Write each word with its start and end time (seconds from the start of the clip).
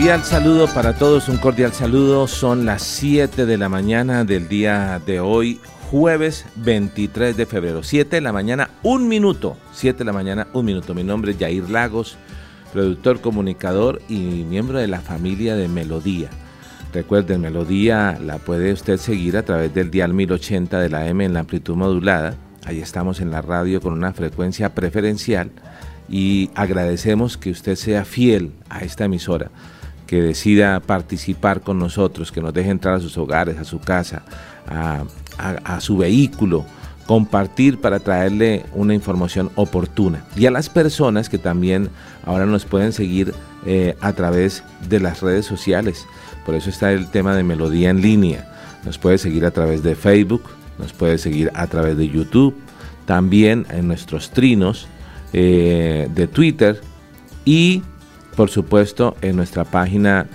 Cordial 0.00 0.24
saludo 0.24 0.66
para 0.72 0.94
todos, 0.94 1.28
un 1.28 1.36
cordial 1.36 1.74
saludo. 1.74 2.26
Son 2.26 2.64
las 2.64 2.80
7 2.80 3.44
de 3.44 3.58
la 3.58 3.68
mañana 3.68 4.24
del 4.24 4.48
día 4.48 4.98
de 5.04 5.20
hoy, 5.20 5.60
jueves 5.90 6.46
23 6.56 7.36
de 7.36 7.44
febrero. 7.44 7.82
7 7.82 8.16
de 8.16 8.22
la 8.22 8.32
mañana, 8.32 8.70
un 8.82 9.08
minuto. 9.08 9.58
7 9.74 9.98
de 9.98 10.04
la 10.06 10.14
mañana, 10.14 10.48
un 10.54 10.64
minuto. 10.64 10.94
Mi 10.94 11.04
nombre 11.04 11.32
es 11.32 11.38
Jair 11.38 11.68
Lagos, 11.68 12.16
productor, 12.72 13.20
comunicador 13.20 14.00
y 14.08 14.16
miembro 14.48 14.78
de 14.78 14.88
la 14.88 15.00
familia 15.00 15.54
de 15.54 15.68
Melodía. 15.68 16.30
Recuerden, 16.94 17.42
Melodía 17.42 18.18
la 18.24 18.38
puede 18.38 18.72
usted 18.72 18.96
seguir 18.96 19.36
a 19.36 19.42
través 19.42 19.74
del 19.74 19.90
dial 19.90 20.14
1080 20.14 20.80
de 20.80 20.88
la 20.88 21.08
M 21.08 21.22
en 21.22 21.34
la 21.34 21.40
amplitud 21.40 21.76
modulada. 21.76 22.36
Ahí 22.64 22.80
estamos 22.80 23.20
en 23.20 23.30
la 23.30 23.42
radio 23.42 23.82
con 23.82 23.92
una 23.92 24.14
frecuencia 24.14 24.74
preferencial 24.74 25.50
y 26.08 26.50
agradecemos 26.54 27.36
que 27.36 27.50
usted 27.50 27.76
sea 27.76 28.06
fiel 28.06 28.52
a 28.70 28.80
esta 28.80 29.04
emisora, 29.04 29.50
que 30.10 30.20
decida 30.20 30.80
participar 30.80 31.60
con 31.60 31.78
nosotros, 31.78 32.32
que 32.32 32.40
nos 32.40 32.52
deje 32.52 32.70
entrar 32.70 32.96
a 32.96 32.98
sus 32.98 33.16
hogares, 33.16 33.58
a 33.58 33.64
su 33.64 33.78
casa, 33.78 34.22
a, 34.66 35.80
su 35.80 35.98
vehículo, 35.98 36.64
compartir 37.06 37.80
para 37.80 38.00
traerle 38.00 38.64
una 38.74 38.92
información 38.92 39.52
oportuna. 39.54 40.24
Y 40.34 40.46
a 40.46 40.50
las 40.50 40.68
personas 40.68 41.28
que 41.28 41.38
también 41.38 41.90
ahora 42.26 42.44
nos 42.44 42.64
pueden 42.64 42.92
seguir 42.92 43.32
eh, 43.64 43.94
a 44.00 44.12
través 44.12 44.64
de 44.88 44.98
las 44.98 45.20
redes 45.20 45.46
sociales. 45.46 46.04
Por 46.44 46.56
eso 46.56 46.70
está 46.70 46.90
el 46.90 47.08
tema 47.08 47.36
de 47.36 47.44
Melodía 47.44 47.90
en 47.90 48.02
línea. 48.02 48.52
Nos 48.84 48.98
puede 48.98 49.16
seguir 49.16 49.46
a 49.46 49.52
través 49.52 49.84
de 49.84 49.94
Facebook, 49.94 50.42
nos 50.80 50.92
puede 50.92 51.18
seguir 51.18 51.52
a 51.54 51.68
través 51.68 51.96
de 51.96 52.08
YouTube, 52.08 52.56
también 53.04 53.64
en 53.70 53.86
nuestros 53.86 54.30
trinos 54.30 54.88
eh, 55.32 56.08
de 56.12 56.26
Twitter 56.26 56.80
y 57.44 57.84
por 58.40 58.48
supuesto 58.48 59.16
en 59.20 59.36
nuestra 59.36 59.64
página 59.64 60.26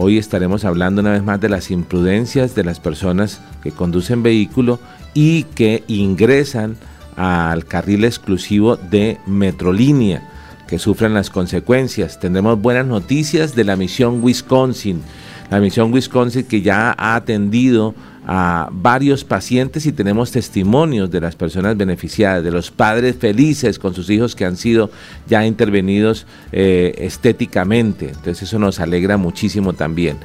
Hoy 0.00 0.16
estaremos 0.16 0.64
hablando 0.64 1.00
una 1.00 1.10
vez 1.10 1.24
más 1.24 1.40
de 1.40 1.48
las 1.48 1.72
imprudencias 1.72 2.54
de 2.54 2.62
las 2.62 2.78
personas 2.78 3.40
que 3.64 3.72
conducen 3.72 4.22
vehículo 4.22 4.78
y 5.12 5.42
que 5.42 5.82
ingresan 5.88 6.76
al 7.16 7.64
carril 7.64 8.04
exclusivo 8.04 8.76
de 8.76 9.18
Metrolínea, 9.26 10.22
que 10.68 10.78
sufren 10.78 11.14
las 11.14 11.30
consecuencias. 11.30 12.20
Tendremos 12.20 12.62
buenas 12.62 12.86
noticias 12.86 13.56
de 13.56 13.64
la 13.64 13.74
misión 13.74 14.22
Wisconsin, 14.22 15.02
la 15.50 15.58
misión 15.58 15.92
Wisconsin 15.92 16.44
que 16.44 16.62
ya 16.62 16.94
ha 16.96 17.16
atendido 17.16 17.96
a 18.30 18.68
varios 18.70 19.24
pacientes 19.24 19.86
y 19.86 19.92
tenemos 19.92 20.30
testimonios 20.30 21.10
de 21.10 21.18
las 21.18 21.34
personas 21.34 21.78
beneficiadas, 21.78 22.44
de 22.44 22.50
los 22.50 22.70
padres 22.70 23.16
felices 23.16 23.78
con 23.78 23.94
sus 23.94 24.10
hijos 24.10 24.36
que 24.36 24.44
han 24.44 24.58
sido 24.58 24.90
ya 25.26 25.46
intervenidos 25.46 26.26
eh, 26.52 26.94
estéticamente. 26.98 28.10
Entonces 28.10 28.42
eso 28.42 28.58
nos 28.58 28.80
alegra 28.80 29.16
muchísimo 29.16 29.72
también. 29.72 30.18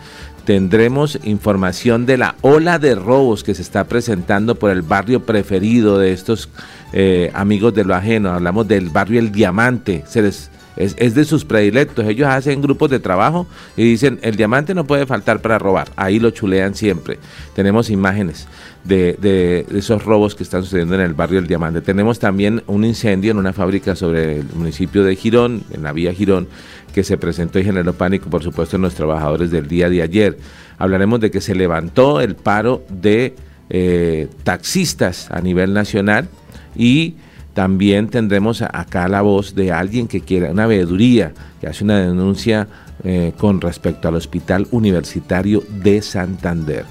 Tendremos 0.43 1.17
información 1.23 2.05
de 2.05 2.17
la 2.17 2.35
ola 2.41 2.77
de 2.77 2.95
robos 2.95 3.45
que 3.45 3.55
se 3.55 3.61
está 3.61 3.85
presentando 3.85 4.55
por 4.55 4.71
el 4.71 4.81
barrio 4.81 5.23
preferido 5.25 5.97
de 5.97 6.11
estos 6.11 6.49
eh, 6.91 7.31
amigos 7.33 7.73
de 7.73 7.85
lo 7.85 7.95
ajeno. 7.95 8.31
Hablamos 8.31 8.67
del 8.67 8.89
barrio 8.89 9.21
El 9.21 9.31
Diamante. 9.31 10.03
Se 10.05 10.21
les 10.21 10.49
es, 10.75 11.15
de 11.15 11.25
sus 11.25 11.45
predilectos. 11.45 12.05
Ellos 12.05 12.27
hacen 12.27 12.61
grupos 12.61 12.89
de 12.89 12.99
trabajo 12.99 13.47
y 13.77 13.83
dicen, 13.83 14.19
el 14.21 14.35
diamante 14.35 14.73
no 14.73 14.85
puede 14.85 15.05
faltar 15.05 15.41
para 15.41 15.59
robar. 15.59 15.91
Ahí 15.95 16.19
lo 16.19 16.31
chulean 16.31 16.75
siempre. 16.75 17.19
Tenemos 17.55 17.89
imágenes 17.89 18.47
de, 18.83 19.65
esos 19.73 20.03
robos 20.03 20.35
que 20.35 20.43
están 20.43 20.63
sucediendo 20.63 20.95
en 20.95 21.01
el 21.01 21.13
barrio 21.13 21.39
El 21.39 21.47
Diamante. 21.47 21.81
Tenemos 21.81 22.19
también 22.19 22.63
un 22.67 22.85
incendio 22.85 23.31
en 23.31 23.37
una 23.37 23.53
fábrica 23.53 23.95
sobre 23.95 24.39
el 24.39 24.45
municipio 24.53 25.03
de 25.03 25.15
Girón, 25.15 25.63
en 25.71 25.83
la 25.83 25.93
vía 25.93 26.13
Girón, 26.13 26.47
que 26.93 27.03
se 27.03 27.17
presentó 27.17 27.59
y 27.59 27.63
generó 27.63 27.93
pánico, 27.93 28.29
por 28.29 28.43
supuesto, 28.43 28.75
en 28.75 28.81
los 28.83 28.93
trabajadores 28.93 29.51
del 29.51 29.67
día 29.67 29.89
de 29.89 30.01
ayer. 30.01 30.37
Hablaremos 30.77 31.19
de 31.19 31.31
que 31.31 31.41
se 31.41 31.55
levantó 31.55 32.19
el 32.21 32.35
paro 32.35 32.83
de 32.89 33.35
eh, 33.69 34.27
taxistas 34.43 35.31
a 35.31 35.39
nivel 35.41 35.73
nacional 35.73 36.27
y 36.75 37.15
también 37.53 38.09
tendremos 38.09 38.61
acá 38.61 39.07
la 39.07 39.21
voz 39.21 39.53
de 39.53 39.71
alguien 39.71 40.07
que 40.07 40.21
quiere 40.21 40.51
una 40.51 40.65
veeduría, 40.65 41.33
que 41.61 41.67
hace 41.67 41.83
una 41.83 41.99
denuncia 41.99 42.67
eh, 43.03 43.33
con 43.37 43.61
respecto 43.61 44.07
al 44.07 44.15
Hospital 44.15 44.67
Universitario 44.71 45.63
de 45.69 46.01
Santander. 46.01 46.85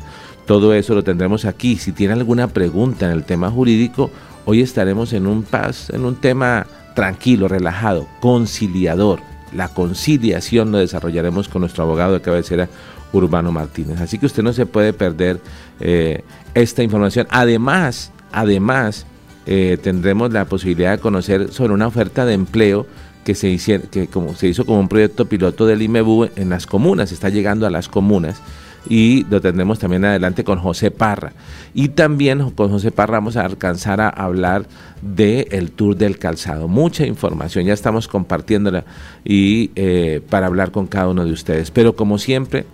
Todo 0.46 0.74
eso 0.74 0.94
lo 0.94 1.02
tendremos 1.02 1.44
aquí. 1.44 1.76
Si 1.76 1.92
tiene 1.92 2.14
alguna 2.14 2.48
pregunta 2.48 3.06
en 3.06 3.12
el 3.12 3.24
tema 3.24 3.50
jurídico, 3.50 4.10
hoy 4.44 4.60
estaremos 4.60 5.12
en 5.12 5.26
un 5.26 5.42
paz, 5.42 5.90
en 5.90 6.04
un 6.04 6.16
tema 6.16 6.66
tranquilo, 6.94 7.48
relajado, 7.48 8.06
conciliador. 8.20 9.20
La 9.52 9.68
conciliación 9.68 10.72
lo 10.72 10.78
desarrollaremos 10.78 11.48
con 11.48 11.60
nuestro 11.60 11.84
abogado 11.84 12.14
de 12.14 12.20
cabecera, 12.20 12.68
Urbano 13.12 13.52
Martínez. 13.52 14.00
Así 14.00 14.18
que 14.18 14.26
usted 14.26 14.42
no 14.42 14.52
se 14.52 14.66
puede 14.66 14.92
perder 14.92 15.40
eh, 15.80 16.22
esta 16.54 16.82
información. 16.82 17.26
Además, 17.30 18.10
además, 18.32 19.06
eh, 19.47 19.78
tendremos 19.82 20.32
la 20.32 20.44
posibilidad 20.44 20.92
de 20.92 20.98
conocer 20.98 21.53
sobre 21.53 21.72
una 21.72 21.86
oferta 21.86 22.25
de 22.25 22.34
empleo 22.34 22.86
que 23.25 23.34
se, 23.34 23.48
hizo, 23.48 23.72
que 23.91 24.08
como, 24.08 24.34
se 24.34 24.48
hizo 24.48 24.66
como 24.66 24.80
un 24.80 24.88
proyecto 24.88 25.26
piloto 25.26 25.66
del 25.66 25.82
IMEBU 25.82 26.30
en 26.36 26.50
las 26.50 26.66
comunas, 26.66 27.12
está 27.12 27.28
llegando 27.28 27.66
a 27.66 27.70
las 27.70 27.88
comunas 27.88 28.41
y 28.88 29.25
lo 29.30 29.41
tendremos 29.41 29.78
también 29.78 30.04
adelante 30.04 30.44
con 30.44 30.58
José 30.58 30.91
Parra. 30.91 31.32
Y 31.75 31.91
también 31.91 32.50
con 32.50 32.70
José 32.70 32.91
Parra 32.91 33.14
vamos 33.14 33.36
a 33.36 33.44
alcanzar 33.44 34.00
a 34.00 34.08
hablar 34.08 34.66
del 35.00 35.47
el 35.50 35.70
Tour 35.70 35.97
del 35.97 36.19
Calzado. 36.19 36.69
Mucha 36.69 37.06
información, 37.06 37.64
ya 37.64 37.74
estamos 37.74 38.09
compartiéndola 38.09 38.84
y 39.24 39.70
eh, 39.76 40.20
para 40.28 40.47
hablar 40.47 40.72
con 40.72 40.86
cada 40.86 41.09
uno 41.09 41.24
de 41.24 41.32
ustedes. 41.32 41.70
Pero 41.70 41.94
como 41.94 42.19
siempre, 42.19 42.66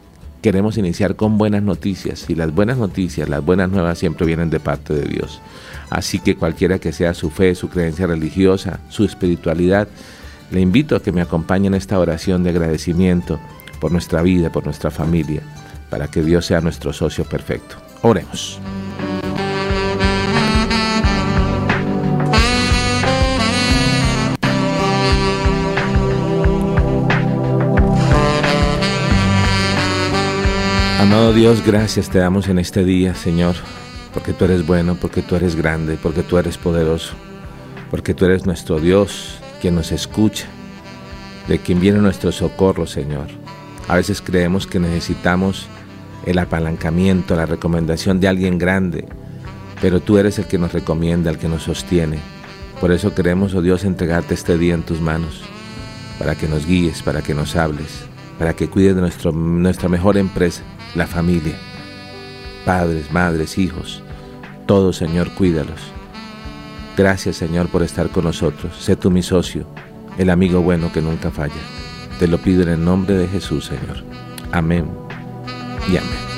queremos 0.43 0.79
iniciar 0.79 1.17
con 1.17 1.39
buenas 1.39 1.63
noticias 1.63 2.29
y 2.29 2.35
las 2.35 2.55
buenas 2.55 2.79
noticias, 2.79 3.29
las 3.29 3.45
buenas 3.45 3.71
nuevas 3.71 3.99
siempre 3.99 4.27
vienen 4.27 4.51
de 4.51 4.61
parte 4.61 4.95
de 4.95 5.07
Dios. 5.07 5.41
Así 5.91 6.19
que 6.19 6.37
cualquiera 6.37 6.79
que 6.79 6.93
sea 6.93 7.15
su 7.15 7.31
fe, 7.31 7.55
su 7.55 7.69
creencia 7.69 8.07
religiosa, 8.07 8.81
su 8.89 9.05
espiritualidad, 9.05 9.89
le 10.51 10.61
invito 10.61 10.97
a 10.97 11.03
que 11.03 11.13
me 11.13 11.21
acompañe 11.21 11.67
en 11.67 11.75
esta 11.75 11.99
oración 11.99 12.43
de 12.43 12.51
agradecimiento 12.51 13.39
por 13.81 13.93
nuestra 13.93 14.23
vida, 14.23 14.51
por 14.51 14.65
nuestra 14.65 14.91
familia, 14.91 15.43
para 15.91 16.09
que 16.09 16.23
Dios 16.23 16.47
sea 16.47 16.61
nuestro 16.61 16.93
socio 16.93 17.25
perfecto. 17.25 17.77
Oremos. 18.03 18.61
Amado 30.99 31.33
Dios, 31.33 31.65
gracias 31.65 32.11
te 32.11 32.19
damos 32.19 32.49
en 32.49 32.59
este 32.59 32.85
día, 32.85 33.15
Señor, 33.15 33.55
porque 34.13 34.33
tú 34.33 34.47
eres 34.47 34.67
bueno, 34.67 34.97
porque 35.01 35.23
tú 35.23 35.37
eres 35.37 35.55
grande, 35.55 35.97
porque 36.03 36.25
tú 36.25 36.39
eres 36.39 36.59
poderoso, 36.59 37.13
porque 37.89 38.15
tú 38.15 38.25
eres 38.25 38.47
nuestro 38.47 38.81
Dios, 38.81 39.39
quien 39.61 39.77
nos 39.77 39.93
escucha, 39.93 40.47
de 41.47 41.61
quien 41.61 41.79
viene 41.79 42.01
nuestro 42.01 42.33
socorro, 42.33 42.89
Señor. 42.89 43.29
A 43.87 43.95
veces 43.95 44.21
creemos 44.21 44.67
que 44.67 44.81
necesitamos 44.81 45.69
el 46.27 46.37
apalancamiento, 46.41 47.37
la 47.37 47.47
recomendación 47.47 48.19
de 48.19 48.27
alguien 48.27 48.59
grande, 48.59 49.07
pero 49.81 50.01
tú 50.01 50.19
eres 50.19 50.41
el 50.41 50.47
que 50.47 50.59
nos 50.59 50.73
recomienda, 50.73 51.31
el 51.31 51.39
que 51.39 51.49
nos 51.49 51.63
sostiene. 51.63 52.19
Por 52.81 52.91
eso 52.91 53.15
queremos, 53.15 53.55
oh 53.55 53.63
Dios, 53.63 53.85
entregarte 53.85 54.35
este 54.35 54.59
día 54.59 54.75
en 54.75 54.83
tus 54.83 55.01
manos, 55.01 55.43
para 56.19 56.35
que 56.35 56.49
nos 56.49 56.67
guíes, 56.67 57.05
para 57.05 57.23
que 57.23 57.35
nos 57.35 57.55
hables, 57.55 58.05
para 58.37 58.55
que 58.55 58.69
cuides 58.69 58.97
de 58.97 59.33
nuestra 59.33 59.89
mejor 59.89 60.19
empresa, 60.19 60.65
la 60.95 61.07
familia. 61.07 61.57
Padres, 62.65 63.11
madres, 63.11 63.59
hijos, 63.59 64.03
todos, 64.67 64.97
Señor, 64.97 65.33
cuídalos. 65.35 65.81
Gracias, 66.97 67.37
Señor, 67.37 67.69
por 67.69 67.83
estar 67.83 68.09
con 68.11 68.25
nosotros. 68.25 68.77
Sé 68.79 68.97
tú 68.97 69.11
mi 69.11 69.23
socio, 69.23 69.67
el 70.19 70.31
amigo 70.31 70.61
bueno 70.61 70.93
que 70.93 71.01
nunca 71.01 71.31
falla. 71.31 71.55
Te 72.19 72.27
lo 72.27 72.39
pido 72.39 72.63
en 72.63 72.69
el 72.71 72.85
nombre 72.85 73.17
de 73.17 73.29
Jesús, 73.29 73.67
Señor. 73.67 74.05
Amén 74.53 74.91
y 75.89 75.97
amén. 75.97 76.38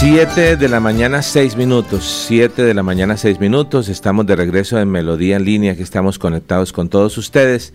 7 0.00 0.56
de 0.56 0.68
la 0.68 0.78
mañana, 0.78 1.22
6 1.22 1.56
minutos. 1.56 2.24
7 2.28 2.62
de 2.62 2.72
la 2.72 2.84
mañana, 2.84 3.16
6 3.16 3.40
minutos. 3.40 3.88
Estamos 3.88 4.26
de 4.26 4.36
regreso 4.36 4.78
en 4.78 4.88
Melodía 4.88 5.34
en 5.34 5.44
línea, 5.44 5.74
que 5.74 5.82
estamos 5.82 6.20
conectados 6.20 6.72
con 6.72 6.88
todos 6.88 7.18
ustedes, 7.18 7.72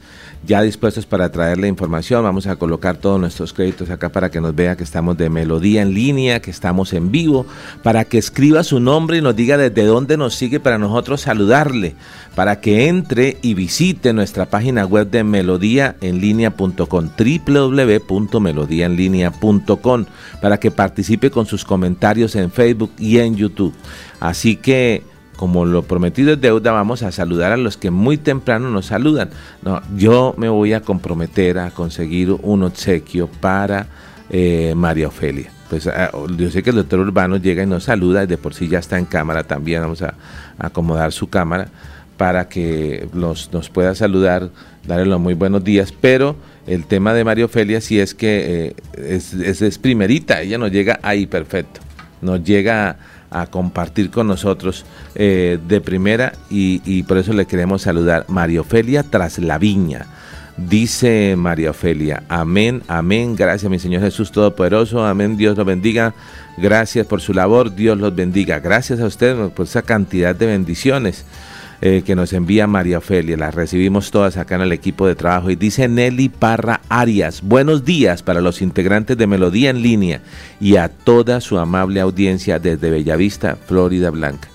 ya 0.47 0.61
dispuestos 0.61 1.05
para 1.05 1.29
traerle 1.33 1.67
información. 1.67 2.23
Vamos 2.23 2.47
a 2.47 2.55
colocar 2.55 2.95
todos 2.95 3.19
nuestros 3.19 3.51
créditos 3.51 3.89
acá 3.89 4.07
para 4.07 4.31
que 4.31 4.39
nos 4.39 4.55
vea 4.55 4.77
que 4.77 4.85
estamos 4.85 5.17
de 5.17 5.29
Melodía 5.29 5.81
en 5.81 5.93
línea, 5.93 6.39
que 6.39 6.49
estamos 6.49 6.93
en 6.93 7.11
vivo, 7.11 7.45
para 7.83 8.05
que 8.05 8.19
escriba 8.19 8.63
su 8.63 8.79
nombre 8.79 9.17
y 9.17 9.21
nos 9.21 9.35
diga 9.35 9.57
desde 9.57 9.83
dónde 9.83 10.15
nos 10.15 10.35
sigue 10.35 10.61
para 10.61 10.77
nosotros 10.77 11.19
saludarle, 11.19 11.97
para 12.35 12.61
que 12.61 12.87
entre 12.87 13.37
y 13.41 13.53
visite 13.53 14.13
nuestra 14.13 14.45
página 14.45 14.85
web 14.85 15.09
de 15.09 15.25
melodíaenlínea.com, 15.25 17.09
www.melodíaenlínea.com, 17.17 20.05
para 20.41 20.57
que 20.57 20.71
participe 20.71 21.29
con 21.29 21.45
sus 21.45 21.65
comentarios 21.65 22.12
en 22.13 22.51
Facebook 22.51 22.91
y 22.97 23.19
en 23.19 23.35
YouTube. 23.35 23.73
Así 24.19 24.55
que, 24.55 25.03
como 25.35 25.65
lo 25.65 25.83
prometido 25.83 26.33
es 26.33 26.41
deuda, 26.41 26.71
vamos 26.71 27.03
a 27.03 27.11
saludar 27.11 27.51
a 27.51 27.57
los 27.57 27.77
que 27.77 27.91
muy 27.91 28.17
temprano 28.17 28.69
nos 28.69 28.87
saludan. 28.87 29.29
No, 29.63 29.81
yo 29.97 30.33
me 30.37 30.49
voy 30.49 30.73
a 30.73 30.81
comprometer 30.81 31.59
a 31.59 31.71
conseguir 31.71 32.31
un 32.31 32.63
obsequio 32.63 33.27
para 33.27 33.87
eh, 34.29 34.73
María 34.75 35.07
Ofelia. 35.07 35.51
Pues 35.69 35.87
ah, 35.87 36.11
yo 36.37 36.49
sé 36.51 36.61
que 36.61 36.69
el 36.69 36.75
doctor 36.77 36.99
Urbano 36.99 37.37
llega 37.37 37.63
y 37.63 37.65
nos 37.65 37.85
saluda, 37.85 38.23
y 38.23 38.27
de 38.27 38.37
por 38.37 38.53
sí 38.53 38.67
ya 38.67 38.79
está 38.79 38.97
en 38.99 39.05
cámara 39.05 39.43
también, 39.43 39.81
vamos 39.81 40.01
a, 40.01 40.13
acomodar 40.59 41.11
su 41.11 41.29
cámara 41.29 41.67
para 42.15 42.47
que 42.47 43.09
nos 43.13 43.49
pueda 43.73 43.95
saludar, 43.95 44.51
darle 44.85 45.05
los 45.05 45.19
muy 45.19 45.33
buenos 45.33 45.63
días, 45.63 45.91
pero 45.99 46.35
el 46.67 46.85
tema 46.85 47.13
de 47.13 47.23
María 47.23 47.45
Ofelia 47.45 47.81
sí 47.81 47.99
es 47.99 48.13
que 48.13 48.75
eh, 48.97 49.15
es, 49.17 49.33
es, 49.33 49.77
primerita, 49.79 50.41
ella 50.41 50.57
nos 50.57 50.71
llega 50.71 50.99
ahí 51.01 51.25
perfecto 51.25 51.81
nos 52.23 52.43
llega 52.43 52.97
a, 53.29 53.47
compartir 53.47 54.11
con 54.11 54.27
nosotros 54.27 54.85
eh, 55.15 55.57
de 55.67 55.81
primera 55.81 56.33
y, 56.49 57.03
por 57.03 57.17
eso 57.17 57.33
le 57.33 57.45
queremos 57.45 57.81
saludar. 57.81 58.25
María 58.27 58.61
Ofelia 58.61 59.03
tras 59.03 59.39
la 59.39 59.57
viña. 59.57 60.05
Dice 60.55 61.33
María 61.35 61.71
Ofelia, 61.71 62.21
amén, 62.29 62.83
amén, 62.87 63.35
gracias 63.35 63.71
mi 63.71 63.79
Señor 63.79 64.03
Jesús 64.03 64.31
Todopoderoso, 64.31 65.03
amén, 65.03 65.35
Dios 65.35 65.57
los 65.57 65.65
bendiga, 65.65 66.13
gracias 66.57 67.07
por 67.07 67.21
su 67.21 67.33
labor, 67.33 67.73
Dios 67.73 67.97
los 67.97 68.15
bendiga, 68.15 68.59
gracias 68.59 68.99
a 68.99 69.07
usted 69.07 69.49
por 69.49 69.65
esa 69.65 69.81
cantidad 69.81 70.35
de 70.35 70.45
bendiciones. 70.45 71.25
Eh, 71.85 72.01
que 72.05 72.15
nos 72.15 72.31
envía 72.31 72.65
María 72.65 72.99
Ofelia. 72.99 73.35
Las 73.35 73.53
recibimos 73.53 74.09
todas 74.09 74.37
acá 74.37 74.55
en 74.55 74.61
el 74.61 74.71
equipo 74.71 75.05
de 75.05 75.15
trabajo. 75.15 75.49
Y 75.49 75.57
dice 75.57 75.89
Nelly 75.89 76.29
Parra 76.29 76.79
Arias, 76.87 77.41
buenos 77.41 77.83
días 77.83 78.23
para 78.23 78.39
los 78.39 78.61
integrantes 78.61 79.17
de 79.17 79.27
Melodía 79.27 79.69
en 79.69 79.81
línea 79.81 80.21
y 80.61 80.77
a 80.77 80.87
toda 80.87 81.41
su 81.41 81.57
amable 81.57 81.99
audiencia 81.99 82.57
desde 82.57 82.89
Bellavista, 82.89 83.57
Florida 83.57 84.11
Blanca. 84.11 84.47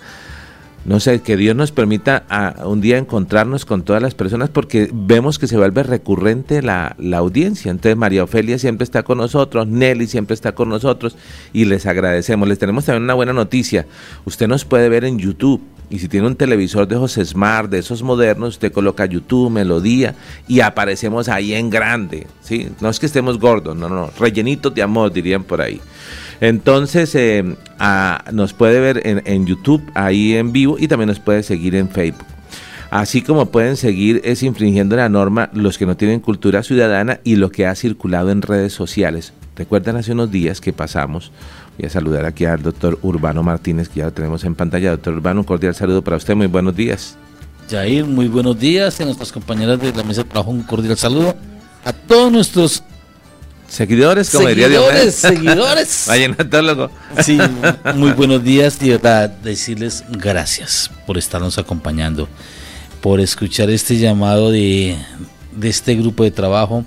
No 0.86 1.00
sé, 1.00 1.20
que 1.20 1.36
Dios 1.36 1.54
nos 1.54 1.70
permita 1.70 2.24
a, 2.30 2.66
un 2.66 2.80
día 2.80 2.96
encontrarnos 2.96 3.66
con 3.66 3.82
todas 3.82 4.00
las 4.00 4.14
personas 4.14 4.48
porque 4.48 4.88
vemos 4.90 5.38
que 5.38 5.48
se 5.48 5.58
vuelve 5.58 5.82
recurrente 5.82 6.62
la, 6.62 6.96
la, 6.98 7.18
audiencia. 7.18 7.70
Entonces 7.70 7.98
María 7.98 8.24
Ofelia 8.24 8.58
siempre 8.58 8.84
está 8.84 9.02
con 9.02 9.18
nosotros, 9.18 9.66
Nelly 9.66 10.06
siempre 10.06 10.32
está 10.32 10.54
con 10.54 10.70
nosotros 10.70 11.14
y 11.52 11.66
les 11.66 11.84
agradecemos. 11.84 12.48
Les 12.48 12.58
tenemos 12.58 12.86
también 12.86 13.02
una 13.02 13.12
buena 13.12 13.34
noticia. 13.34 13.84
Usted 14.24 14.48
nos 14.48 14.64
puede 14.64 14.88
ver 14.88 15.04
en 15.04 15.18
YouTube. 15.18 15.60
Y 15.90 15.98
si 15.98 16.08
tiene 16.08 16.26
un 16.26 16.36
televisor 16.36 16.86
de 16.86 16.96
esos 16.96 17.28
Smart, 17.28 17.70
de 17.70 17.78
esos 17.78 18.02
modernos, 18.02 18.50
usted 18.50 18.72
coloca 18.72 19.06
YouTube, 19.06 19.50
Melodía 19.50 20.14
y 20.46 20.60
aparecemos 20.60 21.28
ahí 21.28 21.54
en 21.54 21.70
grande. 21.70 22.26
¿sí? 22.42 22.68
No 22.80 22.90
es 22.90 22.98
que 23.00 23.06
estemos 23.06 23.38
gordos, 23.38 23.74
no, 23.74 23.88
no, 23.88 24.10
rellenitos 24.18 24.74
de 24.74 24.82
amor, 24.82 25.12
dirían 25.12 25.44
por 25.44 25.62
ahí. 25.62 25.80
Entonces 26.40 27.14
eh, 27.14 27.56
nos 28.32 28.52
puede 28.52 28.80
ver 28.80 29.06
en, 29.06 29.22
en, 29.24 29.46
YouTube 29.46 29.82
ahí 29.94 30.34
en 30.34 30.52
vivo 30.52 30.76
y 30.78 30.88
también 30.88 31.08
nos 31.08 31.20
puede 31.20 31.42
seguir 31.42 31.74
en 31.74 31.88
Facebook. 31.88 32.26
Así 32.90 33.22
como 33.22 33.46
pueden 33.46 33.76
seguir 33.76 34.20
es 34.24 34.42
infringiendo 34.42 34.96
la 34.96 35.08
norma 35.08 35.50
los 35.52 35.78
que 35.78 35.86
no 35.86 35.96
tienen 35.96 36.20
cultura 36.20 36.62
ciudadana 36.62 37.20
y 37.24 37.36
lo 37.36 37.50
que 37.50 37.66
ha 37.66 37.74
circulado 37.74 38.30
en 38.30 38.42
redes 38.42 38.72
sociales. 38.72 39.32
Recuerdan 39.56 39.96
hace 39.96 40.12
unos 40.12 40.30
días 40.30 40.60
que 40.60 40.72
pasamos 40.72 41.32
Voy 41.78 41.86
a 41.86 41.90
saludar 41.90 42.24
aquí 42.24 42.44
al 42.44 42.60
doctor 42.60 42.98
Urbano 43.02 43.44
Martínez, 43.44 43.88
que 43.88 44.00
ya 44.00 44.06
lo 44.06 44.12
tenemos 44.12 44.42
en 44.42 44.56
pantalla. 44.56 44.90
Doctor 44.90 45.14
Urbano, 45.14 45.42
un 45.42 45.44
cordial 45.46 45.76
saludo 45.76 46.02
para 46.02 46.16
usted. 46.16 46.34
Muy 46.34 46.48
buenos 46.48 46.74
días. 46.74 47.16
Jair, 47.70 48.04
muy 48.04 48.26
buenos 48.26 48.58
días. 48.58 49.00
A 49.00 49.04
nuestras 49.04 49.30
compañeras 49.30 49.80
de 49.80 49.92
la 49.92 50.02
mesa 50.02 50.24
de 50.24 50.28
trabajo, 50.28 50.50
un 50.50 50.64
cordial 50.64 50.98
saludo. 50.98 51.36
A 51.84 51.92
todos 51.92 52.32
nuestros 52.32 52.82
seguidores, 53.68 54.28
como 54.30 54.48
seguidores, 54.48 55.14
Seguidores, 55.14 56.04
Vallenatólogo. 56.08 56.90
Sí, 57.22 57.38
muy 57.94 58.10
buenos 58.10 58.42
días 58.42 58.76
y 58.82 58.90
verdad, 58.90 59.30
decirles 59.30 60.02
gracias 60.10 60.90
por 61.06 61.16
estarnos 61.16 61.58
acompañando, 61.58 62.28
por 63.00 63.20
escuchar 63.20 63.70
este 63.70 63.98
llamado 63.98 64.50
de, 64.50 64.96
de 65.54 65.68
este 65.68 65.94
grupo 65.94 66.24
de 66.24 66.32
trabajo 66.32 66.84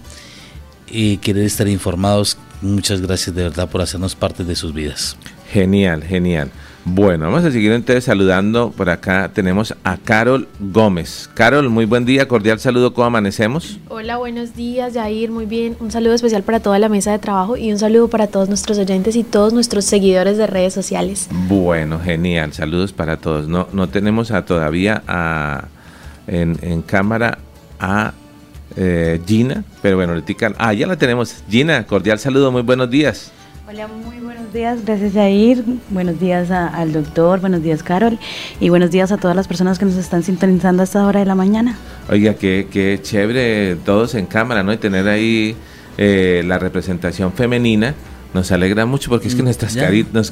y 0.88 1.16
querer 1.18 1.46
estar 1.46 1.70
informados 1.70 2.38
Muchas 2.62 3.02
gracias 3.02 3.36
de 3.36 3.44
verdad 3.44 3.70
por 3.70 3.82
hacernos 3.82 4.16
parte 4.16 4.44
de 4.44 4.56
sus 4.56 4.74
vidas. 4.74 5.18
Genial, 5.52 6.04
genial. 6.04 6.52
Bueno, 6.84 7.26
vamos 7.26 7.44
a 7.44 7.52
seguir 7.52 7.72
entonces 7.72 8.06
saludando. 8.06 8.72
Por 8.72 8.90
acá 8.90 9.30
tenemos 9.34 9.76
a 9.84 9.98
Carol 9.98 10.48
Gómez. 10.60 11.30
Carol, 11.34 11.70
muy 11.70 11.86
buen 11.86 12.06
día, 12.06 12.28
cordial 12.28 12.60
saludo, 12.60 12.94
¿cómo 12.94 13.06
amanecemos? 13.06 13.80
Hola, 13.90 14.18
buenos 14.18 14.56
días, 14.56 14.94
Jair, 14.94 15.30
muy 15.30 15.46
bien. 15.46 15.76
Un 15.80 15.92
saludo 15.92 16.14
especial 16.14 16.42
para 16.42 16.60
toda 16.60 16.80
la 16.80 16.90
mesa 16.90 17.12
de 17.12 17.20
trabajo 17.20 17.56
y 17.56 17.72
un 17.72 17.78
saludo 17.78 18.08
para 18.08 18.28
todos 18.28 18.48
nuestros 18.48 18.80
oyentes 18.80 19.16
y 19.16 19.24
todos 19.24 19.54
nuestros 19.54 19.86
seguidores 19.86 20.38
de 20.38 20.48
redes 20.48 20.74
sociales. 20.74 21.30
Bueno, 21.48 22.00
genial, 22.00 22.54
saludos 22.54 22.94
para 22.94 23.18
todos. 23.18 23.48
No, 23.48 23.68
no 23.74 23.90
tenemos 23.90 24.32
a, 24.32 24.46
todavía 24.46 25.04
a, 25.08 25.66
en, 26.26 26.58
en 26.62 26.82
cámara 26.82 27.38
a 27.80 28.14
eh, 28.76 29.22
Gina, 29.26 29.64
pero 29.82 29.96
bueno, 29.98 30.14
ahorita, 30.14 30.54
ah, 30.58 30.74
ya 30.74 30.88
la 30.88 30.98
tenemos. 30.98 31.44
Gina, 31.50 31.86
cordial 31.86 32.20
saludo, 32.20 32.52
muy 32.52 32.62
buenos 32.62 32.90
días. 32.90 33.32
Hola, 33.68 33.88
muy 33.88 34.20
buenos 34.20 34.52
días, 34.52 34.84
gracias 34.84 35.14
Jair, 35.14 35.64
buenos 35.90 36.20
días 36.20 36.52
al 36.52 36.92
doctor, 36.92 37.40
buenos 37.40 37.64
días 37.64 37.84
Carol 37.84 38.20
y 38.60 38.68
buenos 38.68 38.92
días 38.92 39.14
a 39.14 39.18
todas 39.18 39.34
las 39.34 39.48
personas 39.48 39.80
que 39.80 39.86
nos 39.86 39.96
están 39.96 40.24
sintonizando 40.24 40.82
a 40.82 40.84
esta 40.84 41.06
hora 41.06 41.22
de 41.22 41.26
la 41.26 41.36
mañana. 41.36 41.78
Oiga, 42.10 42.34
qué, 42.34 42.68
qué 42.70 43.00
chévere 43.02 43.78
todos 43.78 44.16
en 44.16 44.26
cámara, 44.26 44.62
¿no? 44.62 44.74
Y 44.74 44.78
tener 44.78 45.08
ahí 45.08 45.56
eh, 45.98 46.44
la 46.46 46.60
representación 46.60 47.32
femenina 47.32 47.96
nos 48.34 48.52
alegra 48.52 48.86
mucho 48.86 49.10
porque 49.10 49.28
es 49.28 49.36
que 49.36 49.42
mm, 49.42 49.46
nuestras 49.46 49.76
caritas, 49.76 50.14
las 50.14 50.32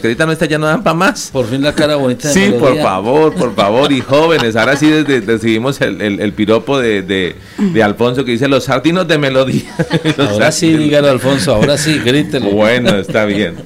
caritas 0.00 0.26
nuestras 0.26 0.50
ya 0.50 0.58
no 0.58 0.66
dan 0.66 0.82
para 0.82 0.94
más. 0.94 1.30
Por 1.32 1.46
fin 1.46 1.62
la 1.62 1.74
cara 1.74 1.96
bonita. 1.96 2.28
De 2.28 2.34
sí, 2.34 2.52
por 2.58 2.76
favor, 2.78 3.34
por 3.34 3.54
favor, 3.56 3.90
y 3.92 4.00
jóvenes. 4.00 4.56
Ahora 4.56 4.76
sí 4.76 4.90
recibimos 5.02 5.80
el, 5.80 6.00
el, 6.00 6.32
piropo 6.32 6.78
de, 6.78 7.02
de, 7.02 7.82
Alfonso 7.82 8.24
que 8.24 8.32
dice 8.32 8.48
los 8.48 8.64
sardinos 8.64 9.08
de 9.08 9.18
melodía. 9.18 9.74
ahora 10.18 10.52
sí, 10.52 10.76
dígalo 10.76 11.08
Alfonso, 11.08 11.54
ahora 11.54 11.78
sí, 11.78 11.98
grítelo. 11.98 12.50
Bueno, 12.50 12.96
está 12.96 13.24
bien. 13.24 13.56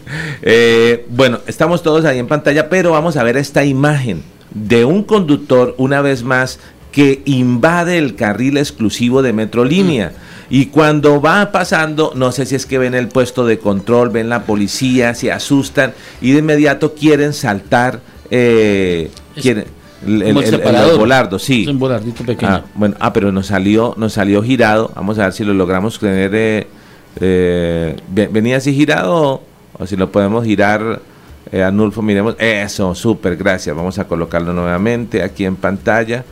Eh, 0.43 1.07
bueno, 1.11 1.41
estamos 1.47 1.83
todos 1.83 2.05
ahí 2.05 2.19
en 2.19 2.29
pantalla, 2.29 2.69
pero 2.69 2.93
vamos 2.93 3.17
a 3.17 3.25
ver 3.25 3.37
esta 3.37 3.65
imagen 3.65 4.23
de 4.55 4.85
un 4.85 5.03
conductor, 5.03 5.75
una 5.79 6.01
vez 6.01 6.23
más, 6.23 6.61
que 6.93 7.23
invade 7.25 7.99
el 7.99 8.15
carril 8.15 8.59
exclusivo 8.59 9.23
de 9.23 9.33
Metrolínea. 9.33 10.13
Y 10.53 10.67
cuando 10.67 11.19
va 11.19 11.51
pasando, 11.51 12.13
no 12.15 12.31
sé 12.31 12.45
si 12.45 12.55
es 12.55 12.67
que 12.67 12.77
ven 12.77 12.95
el 12.95 13.09
puesto 13.09 13.47
de 13.47 13.59
control, 13.59 14.11
ven 14.11 14.29
la 14.29 14.43
policía, 14.43 15.15
se 15.15 15.33
asustan 15.33 15.95
y 16.21 16.33
de 16.33 16.41
inmediato 16.41 16.93
quieren 16.93 17.33
saltar, 17.33 18.01
eh, 18.31 19.11
quieren, 19.35 19.65
el, 20.07 20.23
el, 20.23 20.99
volardo, 20.99 21.39
sí. 21.39 21.67
un 21.67 21.79
volardito 21.79 22.23
pequeño. 22.23 22.53
Ah, 22.53 22.65
bueno, 22.75 22.97
ah, 23.01 23.15
pero 23.15 23.33
nos 23.33 23.47
salió, 23.47 23.95
nos 23.97 24.13
salió 24.13 24.43
girado. 24.43 24.93
Vamos 24.95 25.19
a 25.19 25.25
ver 25.25 25.33
si 25.33 25.43
lo 25.43 25.55
logramos 25.55 25.99
tener. 25.99 26.31
Eh, 26.35 26.67
eh, 27.19 27.97
venía 28.31 28.59
así 28.59 28.75
girado 28.75 29.41
o, 29.79 29.87
si 29.87 29.97
lo 29.97 30.13
podemos 30.13 30.45
girar. 30.45 31.01
Eh, 31.51 31.63
Anulfo, 31.63 32.03
miremos. 32.03 32.37
Eso, 32.39 32.95
súper, 32.95 33.37
gracias. 33.37 33.75
Vamos 33.75 33.99
a 33.99 34.05
colocarlo 34.07 34.53
nuevamente 34.53 35.23
aquí 35.23 35.47
en 35.47 35.57
pantalla. 35.57 36.27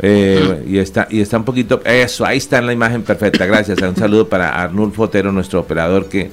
Eh, 0.00 0.64
y 0.68 0.78
está 0.78 1.08
y 1.10 1.20
está 1.20 1.38
un 1.38 1.44
poquito 1.44 1.80
eso 1.84 2.24
ahí 2.24 2.38
está 2.38 2.58
en 2.58 2.66
la 2.66 2.72
imagen 2.72 3.02
perfecta 3.02 3.46
gracias 3.46 3.82
un 3.82 3.96
saludo 3.96 4.28
para 4.28 4.50
Arnulfo 4.50 4.94
Fotero 4.94 5.32
nuestro 5.32 5.58
operador 5.58 6.08
que 6.08 6.30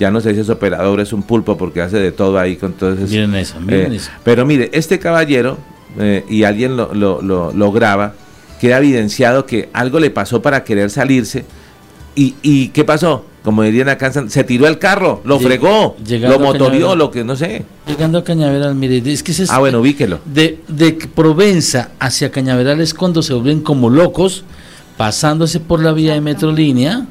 ya 0.00 0.10
no 0.10 0.20
sé 0.20 0.34
si 0.34 0.40
es 0.40 0.50
operador 0.50 0.98
es 0.98 1.12
un 1.12 1.22
pulpo 1.22 1.56
porque 1.56 1.80
hace 1.80 1.98
de 1.98 2.10
todo 2.10 2.36
ahí 2.40 2.56
con 2.56 2.72
todo 2.72 2.92
eso, 2.94 3.06
miren 3.06 3.36
eso, 3.36 3.60
miren 3.60 3.92
eh, 3.92 3.96
eso. 3.96 4.10
pero 4.24 4.44
mire 4.44 4.68
este 4.72 4.98
caballero 4.98 5.58
eh, 6.00 6.24
y 6.28 6.42
alguien 6.42 6.76
lo, 6.76 6.92
lo, 6.92 7.22
lo, 7.22 7.52
lo, 7.52 7.70
graba 7.70 8.14
queda 8.60 8.78
evidenciado 8.78 9.46
que 9.46 9.68
algo 9.72 10.00
le 10.00 10.10
pasó 10.10 10.42
para 10.42 10.64
querer 10.64 10.90
salirse 10.90 11.44
y, 12.16 12.34
y 12.42 12.70
qué 12.70 12.82
pasó 12.82 13.26
como 13.44 13.62
dirían 13.62 13.90
acá, 13.90 14.10
se 14.10 14.42
tiró 14.44 14.66
el 14.66 14.78
carro, 14.78 15.20
lo 15.24 15.38
fregó, 15.38 15.96
lo 16.08 16.40
motorió, 16.40 16.96
lo 16.96 17.10
que 17.10 17.24
no 17.24 17.36
sé. 17.36 17.66
Llegando 17.86 18.16
a 18.16 18.24
Cañaveral, 18.24 18.74
mire, 18.74 19.02
es 19.12 19.22
que 19.22 19.32
es 19.32 19.50
Ah, 19.50 19.58
bueno, 19.58 19.80
ubíquelo. 19.80 20.20
De, 20.24 20.60
de 20.66 20.94
Provenza 21.14 21.90
hacia 21.98 22.30
Cañaveral 22.30 22.80
es 22.80 22.94
cuando 22.94 23.22
se 23.22 23.34
vuelven 23.34 23.60
como 23.60 23.90
locos, 23.90 24.44
pasándose 24.96 25.60
por 25.60 25.82
la 25.82 25.92
vía 25.92 26.14
de 26.14 26.22
Metrolínea, 26.22 27.06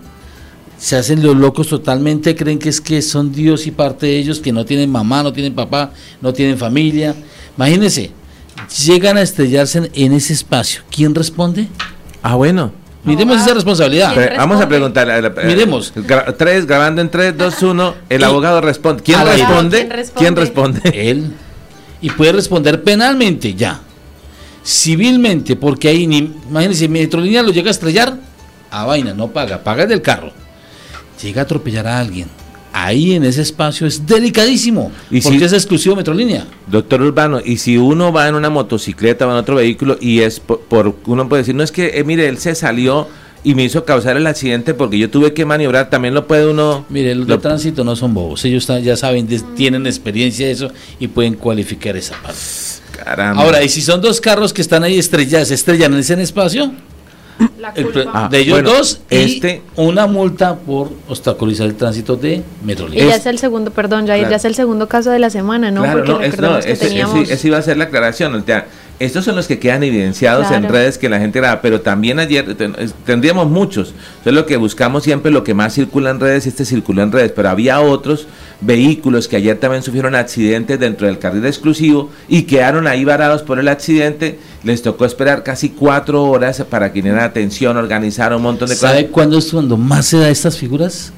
se 0.79 0.95
hacen 0.95 1.21
los 1.21 1.37
locos 1.37 1.67
totalmente, 1.67 2.35
creen 2.35 2.57
que 2.57 2.69
es 2.69 2.81
que 2.81 3.03
son 3.03 3.31
Dios 3.31 3.67
y 3.67 3.71
parte 3.71 4.07
de 4.07 4.17
ellos, 4.17 4.39
que 4.39 4.51
no 4.51 4.65
tienen 4.65 4.89
mamá, 4.89 5.21
no 5.21 5.33
tienen 5.33 5.53
papá, 5.53 5.91
no 6.19 6.33
tienen 6.33 6.57
familia. 6.57 7.15
Imagínense, 7.55 8.09
llegan 8.83 9.17
a 9.17 9.21
estrellarse 9.21 9.91
en 9.93 10.13
ese 10.13 10.33
espacio. 10.33 10.81
¿Quién 10.89 11.13
responde? 11.13 11.67
Ah, 12.23 12.35
bueno. 12.35 12.71
Miremos 13.03 13.41
esa 13.41 13.53
responsabilidad. 13.53 14.15
Vamos 14.37 14.61
a 14.61 14.67
preguntar. 14.67 15.09
Eh, 15.09 15.45
Miremos. 15.45 15.93
tres, 16.37 16.65
grabando 16.65 17.01
en 17.01 17.09
3, 17.09 17.37
2, 17.37 17.63
1. 17.63 17.95
El 18.09 18.23
abogado 18.23 18.61
responde. 18.61 19.03
¿Quién 19.03 19.25
responde? 19.25 20.05
¿Quién 20.15 20.35
responde? 20.35 20.81
Él. 20.93 21.33
Y 22.01 22.09
puede 22.11 22.33
responder 22.33 22.83
penalmente, 22.83 23.53
ya. 23.53 23.79
Civilmente, 24.65 25.55
porque 25.55 25.89
ahí, 25.89 26.07
ni, 26.07 26.17
imagínense, 26.49 26.87
Metrolínea 26.87 27.43
lo 27.43 27.51
llega 27.51 27.67
a 27.67 27.71
estrellar, 27.71 28.17
a 28.71 28.85
vaina, 28.85 29.13
no 29.13 29.27
paga, 29.29 29.61
paga 29.63 29.85
del 29.85 30.01
carro. 30.01 30.31
Llega 31.21 31.41
a 31.41 31.43
atropellar 31.43 31.87
a 31.87 31.99
alguien 31.99 32.42
ahí 32.73 33.13
en 33.13 33.23
ese 33.23 33.43
espacio 33.43 33.87
es 33.87 34.05
delicadísimo, 34.05 34.91
¿Y 35.09 35.21
porque 35.21 35.45
es 35.45 35.53
exclusivo 35.53 35.95
Metrolínea. 35.95 36.45
Doctor 36.67 37.01
Urbano, 37.01 37.39
y 37.43 37.57
si 37.57 37.77
uno 37.77 38.11
va 38.11 38.27
en 38.27 38.35
una 38.35 38.49
motocicleta, 38.49 39.25
va 39.25 39.33
en 39.33 39.39
otro 39.39 39.55
vehículo 39.55 39.97
y 40.01 40.21
es 40.21 40.39
por, 40.39 40.95
uno 41.05 41.29
puede 41.29 41.43
decir, 41.43 41.55
no 41.55 41.63
es 41.63 41.71
que, 41.71 41.99
eh, 41.99 42.03
mire, 42.03 42.27
él 42.27 42.39
se 42.39 42.55
salió 42.55 43.07
y 43.43 43.55
me 43.55 43.63
hizo 43.63 43.85
causar 43.85 44.17
el 44.17 44.25
accidente 44.25 44.73
porque 44.73 44.97
yo 44.97 45.09
tuve 45.09 45.33
que 45.33 45.45
maniobrar, 45.45 45.89
también 45.89 46.13
lo 46.13 46.27
puede 46.27 46.49
uno... 46.49 46.85
Mire, 46.89 47.13
los 47.13 47.27
de 47.27 47.37
tránsito 47.37 47.83
no 47.83 47.95
son 47.95 48.13
bobos, 48.13 48.43
ellos 48.45 48.67
ya 48.81 48.97
saben, 48.97 49.27
tienen 49.55 49.85
experiencia 49.85 50.47
de 50.47 50.53
eso 50.53 50.71
y 50.99 51.07
pueden 51.07 51.35
cualificar 51.35 51.95
esa 51.95 52.15
parte. 52.21 52.39
Caramba. 52.91 53.43
Ahora, 53.43 53.63
y 53.63 53.69
si 53.69 53.81
son 53.81 54.01
dos 54.01 54.19
carros 54.19 54.53
que 54.53 54.61
están 54.61 54.83
ahí 54.83 54.97
estrellados, 54.97 55.49
se 55.49 55.53
estrellan 55.55 55.93
en 55.93 55.99
ese 55.99 56.21
espacio, 56.21 56.71
Ah, 58.13 58.27
de 58.29 58.39
ellos 58.39 58.63
dos 58.63 59.01
este 59.09 59.61
una 59.75 60.05
multa 60.05 60.55
por 60.55 60.91
obstaculizar 61.07 61.67
el 61.67 61.75
tránsito 61.75 62.15
de 62.15 62.43
Metrolínea. 62.63 63.05
Y 63.05 63.07
ya 63.07 63.15
es 63.15 63.25
el 63.25 63.39
segundo, 63.39 63.71
perdón, 63.71 64.05
ya, 64.05 64.17
ya 64.17 64.35
es 64.35 64.45
el 64.45 64.55
segundo 64.55 64.87
caso 64.87 65.11
de 65.11 65.19
la 65.19 65.29
semana, 65.29 65.71
¿no? 65.71 65.81
Porque 65.81 66.11
no, 66.11 66.19
recordemos 66.19 66.65
que 66.65 66.75
teníamos... 66.75 67.29
ese, 67.29 67.47
iba 67.47 67.57
a 67.57 67.61
ser 67.61 67.77
la 67.77 67.85
aclaración. 67.85 68.35
O 68.35 68.43
sea, 68.43 68.67
estos 68.99 69.25
son 69.25 69.35
los 69.35 69.47
que 69.47 69.59
quedan 69.59 69.83
evidenciados 69.83 70.51
en 70.51 70.69
redes 70.69 70.97
que 70.97 71.09
la 71.09 71.19
gente 71.19 71.39
graba, 71.39 71.61
pero 71.61 71.81
también 71.81 72.19
ayer 72.19 72.55
tendríamos 73.05 73.49
muchos. 73.49 73.93
Entonces 74.17 74.33
lo 74.33 74.45
que 74.45 74.55
buscamos 74.57 75.03
siempre, 75.03 75.31
lo 75.31 75.43
que 75.43 75.53
más 75.53 75.73
circula 75.73 76.11
en 76.11 76.19
redes, 76.19 76.45
este 76.45 76.63
circuló 76.63 77.01
en 77.01 77.11
redes, 77.11 77.31
pero 77.35 77.49
había 77.49 77.81
otros 77.81 78.27
vehículos 78.61 79.27
que 79.27 79.35
ayer 79.35 79.59
también 79.59 79.83
sufrieron 79.83 80.15
accidentes 80.15 80.79
dentro 80.79 81.07
del 81.07 81.17
carril 81.19 81.45
exclusivo 81.45 82.11
y 82.27 82.43
quedaron 82.43 82.87
ahí 82.87 83.03
varados 83.03 83.41
por 83.41 83.59
el 83.59 83.67
accidente. 83.67 84.39
Les 84.63 84.81
tocó 84.81 85.05
esperar 85.05 85.43
casi 85.43 85.69
cuatro 85.69 86.23
horas 86.23 86.63
para 86.69 86.93
que 86.93 87.01
dieran 87.01 87.21
atención, 87.21 87.75
organizar 87.77 88.33
un 88.33 88.43
montón 88.43 88.69
de 88.69 88.75
cosas. 88.75 88.91
¿Sabe 88.91 89.07
cuándo 89.07 89.39
es 89.39 89.51
cuando 89.51 89.75
más 89.75 90.05
se 90.05 90.17
da 90.17 90.29
estas 90.29 90.57
figuras? 90.57 91.11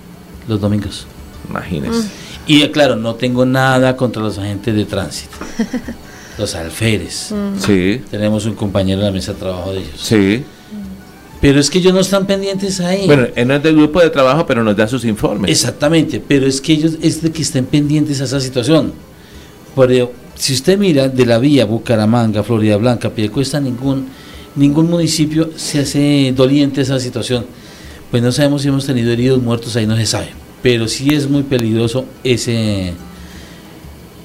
Los 0.48 0.62
domingos. 0.62 1.06
Imagínese. 1.50 2.00
Mm. 2.00 2.10
Y 2.48 2.70
claro, 2.70 2.96
no 2.96 3.16
tengo 3.16 3.46
nada 3.46 3.98
contra 3.98 4.22
los 4.22 4.38
agentes 4.38 4.74
de 4.74 4.86
tránsito. 4.86 5.38
los 6.38 6.56
alférez. 6.56 7.32
Mm. 7.32 7.60
Sí. 7.60 8.02
Tenemos 8.12 8.46
un 8.46 8.56
compañero 8.56 9.00
en 9.00 9.06
la 9.06 9.12
mesa 9.12 9.34
de 9.34 9.40
trabajo 9.40 9.72
de 9.72 9.80
ellos. 9.80 10.00
Sí. 10.02 10.44
Pero 11.42 11.60
es 11.60 11.70
que 11.70 11.80
ellos 11.80 11.94
no 11.94 12.00
están 12.00 12.26
pendientes 12.26 12.80
ahí. 12.80 13.06
Bueno, 13.06 13.28
él 13.36 13.48
no 13.48 13.56
es 13.56 13.64
del 13.64 13.76
grupo 13.76 14.02
de 14.02 14.10
trabajo, 14.10 14.46
pero 14.48 14.64
nos 14.64 14.76
da 14.76 14.88
sus 14.88 15.06
informes. 15.06 15.52
Exactamente, 15.52 16.20
pero 16.26 16.48
es 16.48 16.60
que 16.60 16.74
ellos 16.74 16.94
es 17.02 17.22
de 17.22 17.32
que 17.32 17.42
estén 17.42 17.66
pendientes 17.66 18.20
a 18.22 18.24
esa 18.24 18.40
situación. 18.40 18.94
Pero 19.76 20.12
si 20.36 20.54
usted 20.54 20.78
mira 20.78 21.08
de 21.08 21.26
la 21.26 21.38
vía 21.38 21.66
Bucaramanga, 21.66 22.42
Florida 22.44 22.78
Blanca, 22.78 23.10
Piedecuesta, 23.10 23.60
ningún, 23.60 24.08
ningún 24.56 24.90
municipio 24.90 25.52
se 25.56 25.80
hace 25.80 26.34
doliente 26.36 26.80
a 26.80 26.84
esa 26.84 27.00
situación. 27.00 27.46
Pues 28.10 28.24
no 28.24 28.32
sabemos 28.32 28.62
si 28.62 28.70
hemos 28.70 28.86
tenido 28.86 29.12
heridos, 29.12 29.42
muertos, 29.42 29.76
ahí 29.76 29.86
no 29.86 29.98
se 29.98 30.06
sabe. 30.06 30.30
Pero 30.64 30.88
sí 30.88 31.14
es 31.14 31.30
muy 31.30 31.44
peligroso 31.44 32.06
ese, 32.24 32.94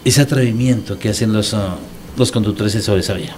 ese 0.04 0.20
atrevimiento 0.20 0.98
que 0.98 1.10
hacen 1.10 1.32
los, 1.32 1.54
ah, 1.54 1.76
los 2.20 2.30
conductores 2.30 2.72
sobre 2.84 3.00
esa 3.00 3.14
vía. 3.14 3.34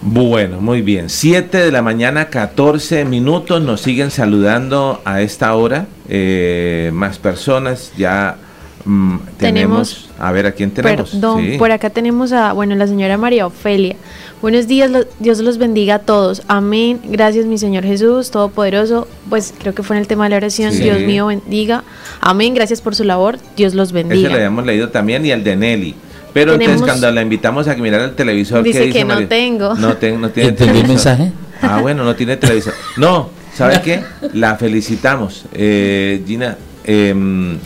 Bueno, 0.00 0.60
muy 0.60 0.82
bien. 0.82 1.08
7 1.08 1.58
de 1.58 1.70
la 1.70 1.80
mañana, 1.80 2.26
14 2.28 3.04
minutos. 3.04 3.62
Nos 3.62 3.82
siguen 3.82 4.10
saludando 4.10 5.00
a 5.04 5.20
esta 5.20 5.54
hora. 5.54 5.86
Eh, 6.08 6.90
más 6.92 7.18
personas 7.18 7.92
ya 7.96 8.36
mm, 8.84 9.16
tenemos, 9.38 10.10
A 10.18 10.32
ver, 10.32 10.46
¿a 10.46 10.52
quién 10.52 10.72
tenemos? 10.72 11.10
Perdón, 11.10 11.44
por 11.56 11.70
acá 11.70 11.90
tenemos 11.90 12.32
a, 12.32 12.52
bueno, 12.52 12.74
la 12.74 12.88
señora 12.88 13.16
María 13.16 13.46
Ofelia. 13.46 13.94
Buenos 14.42 14.66
días, 14.66 14.90
Dios 15.20 15.38
los 15.38 15.58
bendiga 15.58 15.94
a 15.94 15.98
todos. 16.00 16.42
Amén. 16.48 17.00
Gracias, 17.04 17.46
mi 17.46 17.58
Señor 17.58 17.84
Jesús, 17.84 18.32
Todopoderoso. 18.32 19.06
Pues 19.30 19.54
creo 19.56 19.72
que 19.72 19.84
fue 19.84 19.94
en 19.94 20.00
el 20.02 20.08
tema 20.08 20.24
de 20.24 20.30
la 20.30 20.36
oración. 20.38 20.76
Dios 20.76 20.98
mío 21.02 21.26
bendiga. 21.26 21.84
Amén. 22.20 22.54
Gracias 22.54 22.80
por 22.80 22.96
su 22.96 23.04
labor. 23.04 23.38
Dios 23.56 23.74
los 23.74 23.92
bendiga. 23.92 24.20
Ese 24.20 24.28
lo 24.30 24.34
habíamos 24.34 24.66
leído 24.66 24.88
también 24.88 25.24
y 25.24 25.30
el 25.30 25.44
de 25.44 25.54
Nelly. 25.54 25.94
Pero 26.32 26.54
entonces 26.54 26.82
cuando 26.82 27.10
la 27.10 27.22
invitamos 27.22 27.68
a 27.68 27.74
mirar 27.76 28.00
el 28.00 28.14
televisor, 28.14 28.62
dice, 28.62 28.90
que 28.90 29.04
no 29.04 29.26
tengo. 29.26 29.74
No, 29.74 29.88
no 29.88 29.96
tiene 29.96 30.28
el 30.48 30.88
mensaje? 30.88 31.32
Ah, 31.60 31.80
bueno, 31.80 32.04
no 32.04 32.16
tiene 32.16 32.36
televisor. 32.36 32.74
No, 32.96 33.30
¿sabe 33.54 33.80
qué? 33.82 34.02
La 34.32 34.56
felicitamos. 34.56 35.44
Eh, 35.52 36.22
Gina, 36.26 36.56
em, 36.84 37.58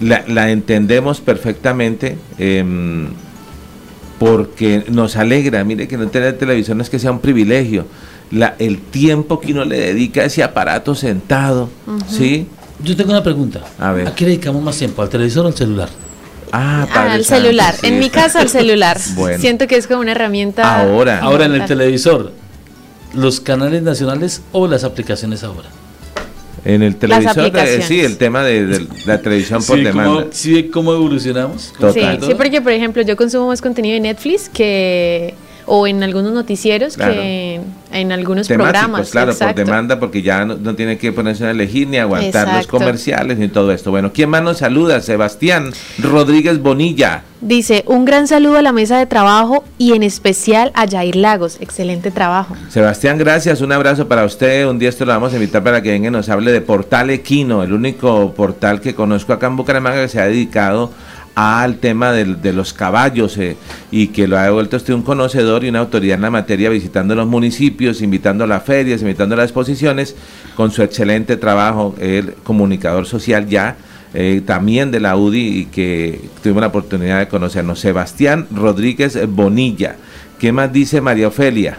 la, 0.00 0.50
entendemos 0.50 1.20
perfectamente 1.20 2.18
em, 2.38 3.08
porque 4.18 4.84
nos 4.88 5.16
alegra. 5.16 5.62
Mire 5.64 5.86
que 5.86 5.96
no 5.96 6.08
tener 6.08 6.36
televisor 6.38 6.76
no 6.76 6.82
es 6.82 6.90
que 6.90 6.98
sea 6.98 7.12
un 7.12 7.20
privilegio. 7.20 7.86
La, 8.30 8.56
el 8.58 8.80
tiempo 8.80 9.38
que 9.40 9.52
uno 9.52 9.64
le 9.64 9.78
dedica 9.78 10.22
a 10.22 10.24
ese 10.24 10.42
aparato 10.42 10.94
sentado, 10.94 11.68
¿sí? 12.08 12.48
Yo 12.82 12.96
tengo 12.96 13.10
una 13.10 13.22
pregunta. 13.22 13.60
A 13.78 13.92
ver. 13.92 14.08
¿A 14.08 14.14
qué 14.14 14.24
dedicamos 14.24 14.62
más 14.62 14.76
tiempo? 14.76 15.02
¿Al 15.02 15.08
televisor 15.08 15.44
o 15.44 15.48
al 15.48 15.54
celular? 15.54 15.88
Ah, 16.56 16.86
ah 16.92 17.12
al 17.12 17.24
celular. 17.24 17.74
En 17.82 17.98
mi 17.98 18.10
caso, 18.10 18.38
al 18.38 18.48
celular. 18.48 18.98
Siento 19.38 19.66
que 19.66 19.76
es 19.76 19.86
como 19.86 20.00
una 20.00 20.12
herramienta. 20.12 20.82
Ahora. 20.82 21.18
Ahora 21.20 21.46
en 21.46 21.54
el 21.54 21.66
televisor, 21.66 22.32
los 23.12 23.40
canales 23.40 23.82
nacionales 23.82 24.42
o 24.52 24.68
las 24.68 24.84
aplicaciones 24.84 25.42
ahora. 25.42 25.68
En 26.64 26.82
el 26.82 26.96
televisor, 26.96 27.52
sí, 27.82 28.00
el 28.00 28.16
tema 28.16 28.42
de, 28.42 28.86
la 29.04 29.20
televisión 29.20 29.62
por 29.62 29.82
demanda. 29.82 30.28
sí, 30.30 30.70
cómo 30.72 30.94
evolucionamos. 30.94 31.74
Total. 31.78 32.18
Sí, 32.20 32.28
sí, 32.28 32.34
porque 32.34 32.62
por 32.62 32.72
ejemplo 32.72 33.02
yo 33.02 33.16
consumo 33.16 33.48
más 33.48 33.60
contenido 33.60 33.94
de 33.94 34.00
Netflix 34.00 34.48
que 34.48 35.34
o 35.66 35.86
en 35.86 36.02
algunos 36.02 36.32
noticieros 36.32 36.96
que 36.96 37.60
en, 37.92 38.12
algunos 38.12 38.48
programas. 38.48 39.10
Claro, 39.10 39.34
por 39.34 39.54
demanda, 39.54 40.00
porque 40.00 40.22
ya 40.22 40.44
no, 40.44 40.74
tiene 40.74 40.98
que 40.98 41.12
ponerse 41.12 41.46
a 41.46 41.50
elegir 41.50 41.88
ni 41.88 41.98
aguantar 41.98 42.56
los 42.56 42.66
comerciales 42.66 43.38
ni 43.38 43.48
todo 43.48 43.72
esto. 43.72 43.90
Bueno, 43.90 44.12
¿quién 44.12 44.30
más 44.30 44.42
nos 44.42 44.58
saluda? 44.58 45.00
Sebastián 45.00 45.72
Rodríguez 45.98 46.60
Bonilla. 46.60 47.22
Dice, 47.40 47.84
un 47.86 48.06
gran 48.06 48.26
saludo 48.26 48.56
a 48.56 48.62
la 48.62 48.72
mesa 48.72 48.98
de 48.98 49.04
trabajo 49.04 49.64
y 49.76 49.92
en 49.92 50.02
especial 50.02 50.72
a 50.74 50.88
Jair 50.88 51.14
Lagos. 51.16 51.58
Excelente 51.60 52.10
trabajo. 52.10 52.56
Sebastián, 52.70 53.18
gracias. 53.18 53.60
Un 53.60 53.72
abrazo 53.72 54.08
para 54.08 54.24
usted. 54.24 54.66
Un 54.66 54.78
día 54.78 54.88
esto 54.88 55.04
lo 55.04 55.12
vamos 55.12 55.32
a 55.32 55.36
invitar 55.36 55.62
para 55.62 55.82
que 55.82 55.90
venga 55.90 56.08
y 56.08 56.10
nos 56.10 56.28
hable 56.30 56.52
de 56.52 56.62
Portal 56.62 57.10
Equino, 57.10 57.62
el 57.62 57.72
único 57.72 58.32
portal 58.32 58.80
que 58.80 58.94
conozco 58.94 59.32
acá 59.34 59.48
en 59.48 59.56
Bucaramanga 59.56 60.00
que 60.02 60.08
se 60.08 60.20
ha 60.20 60.26
dedicado 60.26 60.90
al 61.34 61.78
tema 61.78 62.12
de, 62.12 62.52
los 62.52 62.72
caballos 62.72 63.36
eh, 63.38 63.56
y 63.90 64.08
que 64.08 64.28
lo 64.28 64.38
ha 64.38 64.44
devuelto 64.44 64.76
usted 64.76 64.94
un 64.94 65.02
conocedor 65.02 65.64
y 65.64 65.68
una 65.68 65.80
autoridad 65.80 66.14
en 66.14 66.22
la 66.22 66.30
materia 66.30 66.70
visitando 66.70 67.14
los 67.14 67.26
municipios, 67.26 68.02
invitando 68.02 68.44
a 68.44 68.46
las 68.46 68.62
ferias, 68.62 69.02
invitando 69.02 69.34
a 69.34 69.38
las 69.38 69.46
exposiciones, 69.46 70.14
con 70.56 70.70
su 70.70 70.82
excelente 70.82 71.36
trabajo, 71.36 71.94
el 71.98 72.34
comunicador 72.44 73.06
social 73.06 73.48
ya, 73.48 73.76
eh, 74.14 74.42
también 74.46 74.92
de 74.92 75.00
la 75.00 75.16
UDI 75.16 75.58
y 75.58 75.64
que 75.66 76.20
tuvimos 76.40 76.60
la 76.60 76.68
oportunidad 76.68 77.18
de 77.18 77.26
conocernos. 77.26 77.80
Sebastián 77.80 78.46
Rodríguez 78.52 79.18
Bonilla. 79.28 79.96
¿Qué 80.38 80.52
más 80.52 80.72
dice 80.72 81.00
María 81.00 81.26
Ofelia? 81.28 81.78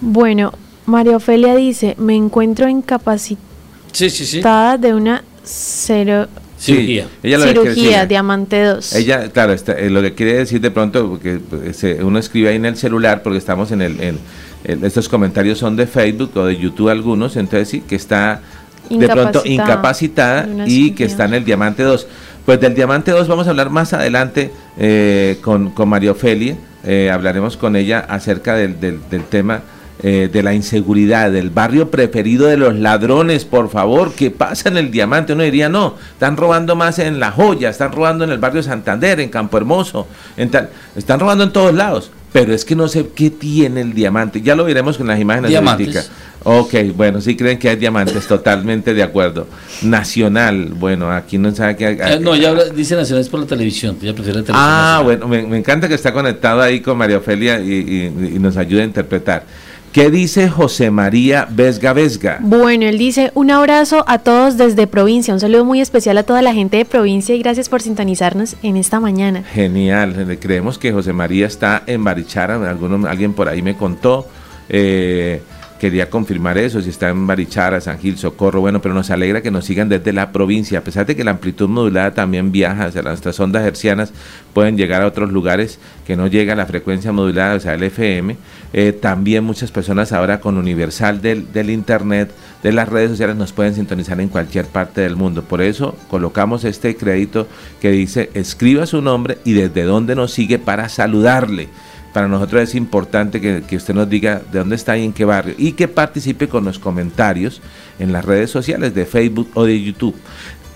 Bueno, 0.00 0.52
María 0.86 1.16
Ofelia 1.16 1.56
dice, 1.56 1.96
me 1.98 2.14
encuentro 2.14 2.68
incapacitada 2.68 4.78
de 4.78 4.94
una 4.94 5.24
cero 5.42 6.28
Cirugía. 6.60 7.08
Cirugía, 7.22 8.04
Diamante 8.04 8.62
2. 8.62 8.92
Ella, 8.94 9.30
claro, 9.30 9.54
eh, 9.54 9.88
lo 9.88 10.02
que 10.02 10.14
quiere 10.14 10.34
decir 10.34 10.60
de 10.60 10.70
pronto, 10.70 11.08
porque 11.08 11.38
pues, 11.38 11.82
uno 12.02 12.18
escribe 12.18 12.50
ahí 12.50 12.56
en 12.56 12.66
el 12.66 12.76
celular, 12.76 13.22
porque 13.22 13.38
estamos 13.38 13.72
en 13.72 13.80
el, 13.80 14.18
estos 14.64 15.08
comentarios 15.08 15.58
son 15.58 15.74
de 15.76 15.86
Facebook 15.86 16.32
o 16.36 16.44
de 16.44 16.58
YouTube 16.58 16.90
algunos, 16.90 17.36
entonces 17.36 17.68
sí, 17.68 17.80
que 17.80 17.96
está 17.96 18.42
de 18.90 19.08
pronto 19.08 19.40
incapacitada 19.44 20.46
y 20.66 20.90
que 20.90 21.04
está 21.04 21.24
en 21.24 21.34
el 21.34 21.44
Diamante 21.46 21.82
2. 21.82 22.06
Pues 22.44 22.60
del 22.60 22.74
Diamante 22.74 23.10
2 23.10 23.26
vamos 23.26 23.46
a 23.46 23.50
hablar 23.50 23.70
más 23.70 23.94
adelante 23.94 24.50
eh, 24.78 25.38
con, 25.40 25.70
con 25.70 25.88
María 25.88 26.10
Ofelia, 26.10 26.56
eh, 26.84 27.10
hablaremos 27.10 27.56
con 27.56 27.74
ella 27.74 28.00
acerca 28.00 28.54
del, 28.54 28.78
del, 28.80 29.00
del 29.08 29.24
tema 29.24 29.62
eh, 30.02 30.30
de 30.32 30.42
la 30.42 30.54
inseguridad, 30.54 31.30
del 31.30 31.50
barrio 31.50 31.90
preferido 31.90 32.46
de 32.46 32.56
los 32.56 32.74
ladrones, 32.74 33.44
por 33.44 33.68
favor, 33.68 34.14
¿qué 34.14 34.30
pasa 34.30 34.70
en 34.70 34.78
el 34.78 34.90
diamante? 34.90 35.34
Uno 35.34 35.42
diría, 35.42 35.68
no, 35.68 35.96
están 36.12 36.38
robando 36.38 36.74
más 36.74 36.98
en 36.98 37.20
La 37.20 37.30
Joya, 37.30 37.68
están 37.68 37.92
robando 37.92 38.24
en 38.24 38.30
el 38.30 38.38
barrio 38.38 38.62
Santander, 38.62 39.20
en 39.20 39.28
Campo 39.28 39.58
Hermoso, 39.58 40.06
en 40.38 40.50
están 40.96 41.20
robando 41.20 41.44
en 41.44 41.52
todos 41.52 41.74
lados, 41.74 42.10
pero 42.32 42.54
es 42.54 42.64
que 42.64 42.74
no 42.74 42.88
sé 42.88 43.08
qué 43.14 43.28
tiene 43.28 43.82
el 43.82 43.92
diamante, 43.92 44.40
ya 44.40 44.56
lo 44.56 44.64
veremos 44.64 44.96
con 44.96 45.06
las 45.06 45.20
imágenes 45.20 45.50
Diamantes. 45.50 46.10
Ok, 46.44 46.74
bueno, 46.96 47.20
sí 47.20 47.36
creen 47.36 47.58
que 47.58 47.68
hay 47.68 47.76
diamantes, 47.76 48.26
totalmente 48.26 48.94
de 48.94 49.02
acuerdo. 49.02 49.46
Nacional, 49.82 50.70
bueno, 50.74 51.12
aquí 51.12 51.36
no 51.36 51.54
sabe 51.54 51.76
que... 51.76 51.90
Eh, 51.90 52.18
no, 52.18 52.34
ya 52.34 52.54
dice 52.70 52.96
Nacional 52.96 53.20
es 53.20 53.28
por 53.28 53.40
la 53.40 53.46
televisión, 53.46 53.98
ya 54.00 54.14
prefiere 54.14 54.38
la 54.38 54.46
televisión. 54.46 54.56
Ah, 54.56 55.02
bueno, 55.04 55.28
me, 55.28 55.58
encanta 55.58 55.86
que 55.86 55.94
está 55.94 56.14
conectado 56.14 56.62
ahí 56.62 56.80
con 56.80 56.96
María 56.96 57.18
Ofelia 57.18 57.60
y, 57.60 58.06
y 58.34 58.38
nos 58.38 58.56
ayude 58.56 58.80
a 58.80 58.84
interpretar. 58.84 59.44
¿Qué 59.92 60.08
dice 60.08 60.48
José 60.48 60.92
María 60.92 61.48
Vesga 61.50 61.92
Vesga? 61.92 62.38
Bueno, 62.40 62.86
él 62.86 62.96
dice 62.96 63.32
un 63.34 63.50
abrazo 63.50 64.04
a 64.06 64.20
todos 64.20 64.56
desde 64.56 64.86
provincia, 64.86 65.34
un 65.34 65.40
saludo 65.40 65.64
muy 65.64 65.80
especial 65.80 66.16
a 66.18 66.22
toda 66.22 66.42
la 66.42 66.54
gente 66.54 66.76
de 66.76 66.84
provincia 66.84 67.34
y 67.34 67.40
gracias 67.40 67.68
por 67.68 67.82
sintonizarnos 67.82 68.54
en 68.62 68.76
esta 68.76 69.00
mañana. 69.00 69.42
Genial, 69.42 70.38
creemos 70.40 70.78
que 70.78 70.92
José 70.92 71.12
María 71.12 71.48
está 71.48 71.82
en 71.88 72.04
Barichara, 72.04 72.70
alguno, 72.70 73.08
alguien 73.08 73.32
por 73.32 73.48
ahí 73.48 73.62
me 73.62 73.76
contó. 73.76 74.28
Eh, 74.68 75.42
quería 75.80 76.10
confirmar 76.10 76.58
eso, 76.58 76.82
si 76.82 76.90
está 76.90 77.08
en 77.08 77.26
Barichara, 77.26 77.80
San 77.80 77.98
Gil, 77.98 78.18
Socorro, 78.18 78.60
bueno, 78.60 78.82
pero 78.82 78.94
nos 78.94 79.10
alegra 79.10 79.40
que 79.40 79.50
nos 79.50 79.64
sigan 79.64 79.88
desde 79.88 80.12
la 80.12 80.30
provincia, 80.30 80.78
a 80.78 80.82
pesar 80.82 81.06
de 81.06 81.16
que 81.16 81.24
la 81.24 81.30
amplitud 81.30 81.70
modulada 81.70 82.12
también 82.12 82.52
viaja 82.52 82.84
hacia 82.84 83.00
nuestras 83.00 83.40
ondas 83.40 83.64
hercianas, 83.64 84.12
pueden 84.52 84.76
llegar 84.76 85.00
a 85.00 85.06
otros 85.06 85.32
lugares 85.32 85.78
que 86.06 86.16
no 86.16 86.26
llega 86.26 86.54
la 86.54 86.66
frecuencia 86.66 87.12
modulada, 87.12 87.54
o 87.54 87.60
sea, 87.60 87.74
el 87.74 87.82
FM, 87.82 88.36
eh, 88.74 88.92
también 88.92 89.42
muchas 89.42 89.70
personas 89.70 90.12
ahora 90.12 90.38
con 90.38 90.58
Universal 90.58 91.22
del 91.22 91.70
Internet, 91.70 92.30
de 92.62 92.72
las 92.72 92.86
redes 92.86 93.10
sociales, 93.10 93.36
nos 93.36 93.54
pueden 93.54 93.74
sintonizar 93.74 94.20
en 94.20 94.28
cualquier 94.28 94.66
parte 94.66 95.00
del 95.00 95.16
mundo, 95.16 95.42
por 95.44 95.62
eso 95.62 95.96
colocamos 96.10 96.64
este 96.64 96.94
crédito 96.94 97.48
que 97.80 97.90
dice, 97.90 98.28
escriba 98.34 98.84
su 98.84 99.00
nombre 99.00 99.38
y 99.44 99.54
desde 99.54 99.84
dónde 99.84 100.14
nos 100.14 100.30
sigue 100.30 100.58
para 100.58 100.90
saludarle 100.90 101.70
para 102.12 102.28
nosotros 102.28 102.62
es 102.62 102.74
importante 102.74 103.40
que, 103.40 103.76
usted 103.76 103.94
nos 103.94 104.08
diga 104.08 104.42
de 104.50 104.58
dónde 104.58 104.76
está 104.76 104.96
y 104.98 105.04
en 105.04 105.12
qué 105.12 105.24
barrio 105.24 105.54
y 105.56 105.72
que 105.72 105.88
participe 105.88 106.48
con 106.48 106.64
los 106.64 106.78
comentarios 106.78 107.62
en 107.98 108.12
las 108.12 108.24
redes 108.24 108.50
sociales 108.50 108.94
de 108.94 109.06
Facebook 109.06 109.50
o 109.54 109.64
de 109.64 109.80
YouTube. 109.80 110.16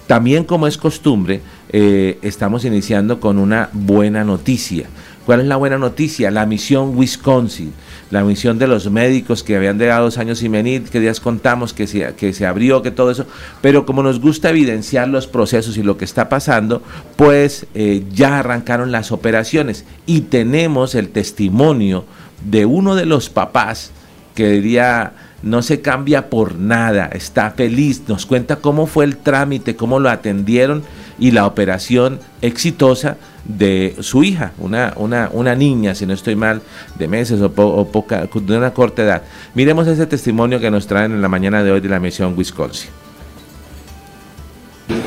También 0.06 0.44
como 0.44 0.66
es 0.66 0.76
costumbre, 0.76 1.40
eh, 1.70 2.18
estamos 2.22 2.64
iniciando 2.64 3.20
con 3.20 3.38
una 3.38 3.70
buena 3.72 4.22
noticia. 4.22 4.86
¿Cuál 5.24 5.40
es 5.40 5.46
la 5.46 5.56
buena 5.56 5.78
noticia? 5.78 6.30
La 6.30 6.44
misión 6.44 6.96
Wisconsin, 6.96 7.72
la 8.10 8.22
misión 8.24 8.58
de 8.58 8.66
los 8.66 8.90
médicos 8.90 9.42
que 9.42 9.56
habían 9.56 9.78
llegado 9.78 10.04
dos 10.04 10.18
años 10.18 10.42
y 10.42 10.48
venir, 10.48 10.84
que 10.84 11.00
días 11.00 11.20
contamos 11.20 11.72
que 11.72 11.86
se, 11.86 12.14
que 12.14 12.32
se 12.32 12.46
abrió, 12.46 12.82
que 12.82 12.90
todo 12.90 13.10
eso, 13.10 13.26
pero 13.60 13.86
como 13.86 14.02
nos 14.02 14.20
gusta 14.20 14.50
evidenciar 14.50 15.08
los 15.08 15.26
procesos 15.26 15.76
y 15.76 15.82
lo 15.82 15.96
que 15.96 16.04
está 16.04 16.28
pasando, 16.28 16.82
pues 17.16 17.66
eh, 17.74 18.04
ya 18.12 18.38
arrancaron 18.38 18.92
las 18.92 19.12
operaciones 19.12 19.84
y 20.06 20.22
tenemos 20.22 20.94
el 20.94 21.08
testimonio 21.08 22.04
de 22.44 22.66
uno 22.66 22.94
de 22.94 23.06
los 23.06 23.30
papás 23.30 23.90
que 24.34 24.48
diría 24.50 25.12
no 25.42 25.60
se 25.60 25.82
cambia 25.82 26.30
por 26.30 26.56
nada, 26.56 27.10
está 27.12 27.50
feliz, 27.50 28.02
nos 28.08 28.24
cuenta 28.24 28.56
cómo 28.56 28.86
fue 28.86 29.04
el 29.04 29.18
trámite, 29.18 29.76
cómo 29.76 30.00
lo 30.00 30.08
atendieron 30.08 30.82
y 31.18 31.32
la 31.32 31.46
operación 31.46 32.18
exitosa 32.40 33.18
de 33.44 33.96
su 34.00 34.24
hija, 34.24 34.52
una, 34.58 34.92
una, 34.96 35.28
una 35.32 35.54
niña, 35.54 35.94
si 35.94 36.06
no 36.06 36.14
estoy 36.14 36.36
mal, 36.36 36.62
de 36.98 37.08
meses 37.08 37.40
o, 37.40 37.50
poca, 37.50 38.26
de 38.32 38.56
una 38.56 38.72
corta 38.72 39.02
edad. 39.02 39.22
Miremos 39.54 39.86
ese 39.86 40.06
testimonio 40.06 40.60
que 40.60 40.70
nos 40.70 40.86
traen 40.86 41.12
en 41.12 41.22
la 41.22 41.28
mañana 41.28 41.62
de 41.62 41.72
hoy 41.72 41.80
de 41.80 41.88
la 41.88 42.00
misión 42.00 42.34
Wisconsin. 42.36 42.90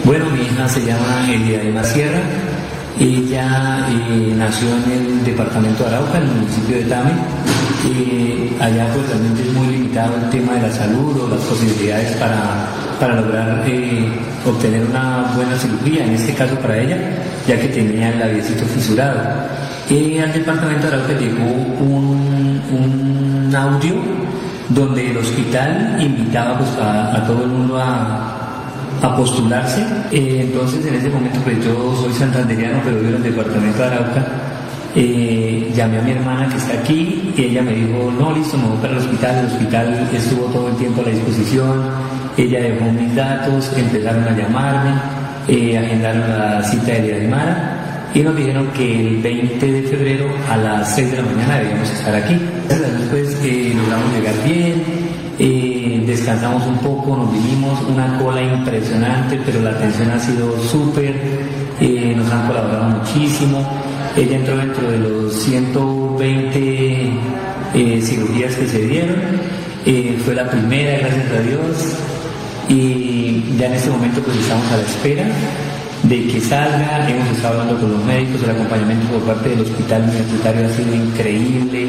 Bueno, 0.03 0.25
mi 0.29 0.41
hija 0.41 0.67
se 0.67 0.85
llama 0.85 1.27
Elia 1.31 1.59
de 1.59 1.83
Sierra. 1.83 2.21
Ella 2.99 3.87
eh, 3.89 4.33
nació 4.35 4.67
en 4.69 4.91
el 4.91 5.23
departamento 5.23 5.83
de 5.83 5.89
Arauca, 5.89 6.17
en 6.17 6.23
el 6.23 6.31
municipio 6.31 6.77
de 6.77 6.83
Tame. 6.85 7.11
y 7.85 8.55
allá 8.59 8.91
pues 8.93 9.07
realmente 9.07 9.43
es 9.43 9.53
muy 9.53 9.67
limitado 9.67 10.15
el 10.15 10.29
tema 10.31 10.53
de 10.53 10.61
la 10.61 10.71
salud 10.71 11.21
o 11.21 11.29
las 11.29 11.41
posibilidades 11.41 12.17
para 12.17 12.86
para 12.99 13.21
lograr 13.21 13.63
eh, 13.67 14.07
obtener 14.45 14.83
una 14.85 15.31
buena 15.35 15.55
cirugía, 15.57 16.05
en 16.05 16.13
este 16.13 16.33
caso 16.33 16.55
para 16.55 16.77
ella, 16.77 16.97
ya 17.47 17.59
que 17.59 17.67
tenía 17.67 18.11
el 18.11 18.19
labiecito 18.19 18.65
fisurado. 18.65 19.19
Y 19.89 20.17
al 20.17 20.33
departamento 20.33 20.87
de 20.87 20.95
Arauca 20.95 21.13
llegó 21.13 21.45
un, 21.79 22.61
un, 22.71 23.55
audio 23.55 23.95
donde 24.69 25.11
el 25.11 25.17
hospital 25.17 25.97
invitaba 25.99 26.59
pues, 26.59 26.69
a, 26.79 27.23
todo 27.25 27.43
el 27.43 27.49
mundo 27.49 27.77
a, 27.77 28.67
a 29.01 29.15
postularse. 29.15 29.81
Eh, 30.11 30.49
entonces 30.51 30.85
en 30.85 30.95
ese 30.95 31.09
momento, 31.09 31.39
pues 31.43 31.63
yo 31.63 31.95
soy 32.01 32.13
santanderiano, 32.13 32.81
pero 32.83 32.97
vivo 32.97 33.09
en 33.09 33.15
el 33.15 33.23
departamento 33.23 33.77
de 33.79 33.85
Arauca. 33.85 34.25
Eh, 34.95 35.71
llamé 35.75 35.99
a 35.99 36.01
mi 36.01 36.11
hermana 36.11 36.49
que 36.49 36.57
está 36.57 36.73
aquí 36.79 37.33
y 37.35 37.43
ella 37.43 37.61
me 37.61 37.73
dijo, 37.73 38.11
no, 38.17 38.33
listo, 38.33 38.57
me 38.57 38.67
voy 38.67 38.77
para 38.77 38.93
el 38.93 38.99
hospital. 38.99 39.39
El 39.39 39.45
hospital 39.45 40.09
estuvo 40.13 40.45
todo 40.45 40.69
el 40.69 40.75
tiempo 40.77 41.01
a 41.01 41.05
la 41.05 41.11
disposición 41.11 42.17
ella 42.37 42.61
dejó 42.61 42.91
mis 42.91 43.15
datos, 43.15 43.71
empezaron 43.75 44.23
a 44.23 44.37
llamarme, 44.37 44.91
eh, 45.47 45.75
agendaron 45.75 46.21
la 46.29 46.63
cita 46.63 46.91
de 46.91 47.01
día 47.01 47.17
de 47.17 47.27
Mara 47.27 48.09
y 48.13 48.21
nos 48.21 48.35
dijeron 48.35 48.67
que 48.67 49.07
el 49.07 49.17
20 49.23 49.71
de 49.71 49.81
febrero 49.83 50.25
a 50.47 50.57
las 50.57 50.95
6 50.95 51.11
de 51.11 51.17
la 51.17 51.23
mañana 51.23 51.57
debíamos 51.57 51.89
estar 51.89 52.13
aquí. 52.13 52.39
Después 52.69 53.41
eh, 53.43 53.73
logramos 53.75 54.13
llegar 54.13 54.35
bien, 54.45 54.83
eh, 55.39 56.03
descansamos 56.05 56.63
un 56.67 56.77
poco, 56.77 57.17
nos 57.17 57.33
vinimos, 57.33 57.81
una 57.89 58.19
cola 58.19 58.43
impresionante, 58.43 59.39
pero 59.43 59.59
la 59.61 59.71
atención 59.71 60.11
ha 60.11 60.19
sido 60.19 60.59
súper, 60.61 61.15
nos 62.15 62.31
han 62.31 62.47
colaborado 62.47 62.83
muchísimo. 62.99 63.67
Ella 64.17 64.35
entró 64.35 64.57
dentro 64.57 64.91
de 64.91 64.97
los 64.97 65.33
120 65.43 67.11
cirugías 68.01 68.55
que 68.55 68.67
se 68.67 68.87
dieron. 68.87 69.15
fue 70.25 70.33
la 70.33 70.49
primera, 70.49 70.97
gracias 70.99 71.31
a 71.31 71.39
Dios. 71.41 71.61
Y 72.67 73.43
ya 73.59 73.67
en 73.67 73.73
este 73.73 73.91
momento 73.91 74.19
pues 74.21 74.37
estamos 74.37 74.65
a 74.71 74.77
la 74.77 74.83
espera 74.83 75.25
de 76.03 76.27
que 76.27 76.41
salga, 76.41 77.07
hemos 77.09 77.29
estado 77.29 77.61
hablando 77.61 77.79
con 77.79 77.91
los 77.91 78.03
médicos, 78.05 78.43
el 78.43 78.51
acompañamiento 78.51 79.07
por 79.13 79.21
parte 79.21 79.49
del 79.49 79.61
hospital 79.61 80.03
universitario 80.03 80.65
ha 80.65 80.69
sido 80.69 80.95
increíble, 80.95 81.87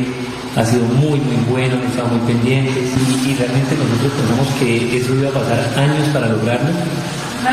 ha 0.57 0.65
sido 0.65 0.85
muy, 0.85 1.21
muy 1.21 1.37
bueno, 1.51 1.77
han 1.77 1.91
estado 1.91 2.09
muy 2.09 2.33
pendientes. 2.33 2.93
Y, 3.25 3.35
realmente 3.37 3.75
nosotros 3.75 4.13
pensamos 4.21 4.49
que 4.61 4.97
eso 4.99 5.15
iba 5.15 5.29
a 5.29 5.33
pasar 5.33 5.61
años 5.77 6.09
para 6.13 6.29
lograrlo. 6.29 6.71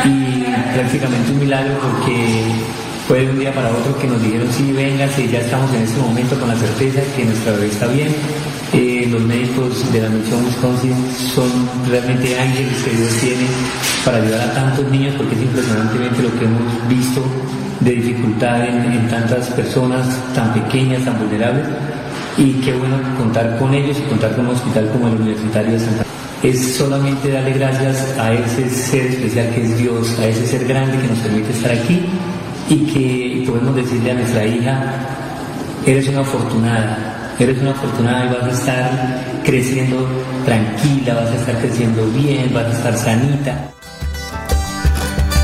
Y 0.04 0.44
prácticamente 0.74 1.32
un 1.32 1.40
milagro 1.40 1.78
porque 1.80 2.44
fue 3.08 3.20
de 3.22 3.30
un 3.30 3.40
día 3.40 3.54
para 3.54 3.70
otro 3.70 3.98
que 4.00 4.08
nos 4.08 4.22
dijeron 4.22 4.48
sí, 4.52 4.72
véngase, 4.72 5.28
ya 5.28 5.40
estamos 5.40 5.72
en 5.74 5.84
este 5.84 6.00
momento 6.02 6.40
con 6.40 6.50
la 6.50 6.56
certeza 6.56 7.02
que 7.16 7.26
nuestra 7.26 7.52
bebé 7.54 7.68
está 7.68 7.88
bien. 7.88 8.08
Eh, 8.74 9.08
los 9.12 9.22
médicos 9.22 9.92
de 9.94 10.02
la 10.02 10.10
Misión 10.10 10.44
Wisconsin 10.44 10.96
son 11.34 11.50
realmente 11.88 12.38
ángeles 12.40 12.74
que 12.84 12.98
Dios 12.98 13.14
tiene 13.22 13.46
para 14.04 14.18
ayudar 14.18 14.42
a 14.42 14.54
tantos 14.54 14.92
niños 14.92 15.14
porque 15.18 15.36
es 15.36 15.42
impresionantemente 15.42 16.24
lo 16.24 16.40
que 16.40 16.46
hemos 16.46 16.88
visto 16.90 17.24
de 17.82 17.92
dificultad 17.92 18.66
en, 18.66 19.08
tantas 19.08 19.50
personas 19.52 20.08
tan 20.34 20.54
pequeñas, 20.54 21.06
tan 21.06 21.20
vulnerables. 21.20 21.66
Y 22.38 22.54
qué 22.54 22.74
bueno 22.74 22.98
contar 23.18 23.58
con 23.60 23.74
ellos 23.74 23.98
y 24.00 24.10
contar 24.10 24.36
con 24.36 24.48
un 24.48 24.56
hospital 24.56 24.90
como 24.92 25.08
el 25.10 25.14
Universitario 25.16 25.74
de 25.74 25.80
Santa 25.80 26.06
es 26.44 26.76
solamente 26.76 27.32
darle 27.32 27.54
gracias 27.54 28.18
a 28.20 28.34
ese 28.34 28.70
ser 28.70 29.08
especial 29.08 29.50
que 29.56 29.64
es 29.64 29.78
Dios, 29.78 30.20
a 30.20 30.28
ese 30.28 30.46
ser 30.46 30.66
grande 30.68 30.98
que 31.00 31.08
nos 31.08 31.20
permite 31.20 31.52
estar 31.52 31.72
aquí 31.72 32.06
y 32.70 32.78
que 32.86 33.44
podemos 33.50 33.76
decirle 33.76 34.12
a 34.12 34.14
nuestra 34.16 34.46
hija, 34.46 34.84
eres 35.86 36.08
una 36.08 36.22
afortunada, 36.22 37.36
eres 37.40 37.60
una 37.60 37.72
afortunada 37.72 38.26
y 38.26 38.30
vas 38.30 38.44
a 38.44 38.52
estar 38.52 39.42
creciendo 39.44 40.08
tranquila, 40.46 41.14
vas 41.16 41.32
a 41.32 41.36
estar 41.36 41.60
creciendo 41.60 42.08
bien, 42.08 42.52
vas 42.54 42.66
a 42.66 42.72
estar 42.72 42.98
sanita. 42.98 43.72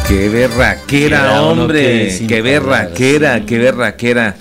Qué 0.08 0.28
berraquera, 0.30 1.42
hombre, 1.42 2.18
qué 2.28 2.42
berraquera, 2.42 3.46
qué 3.46 3.58
berraquera. 3.58 4.36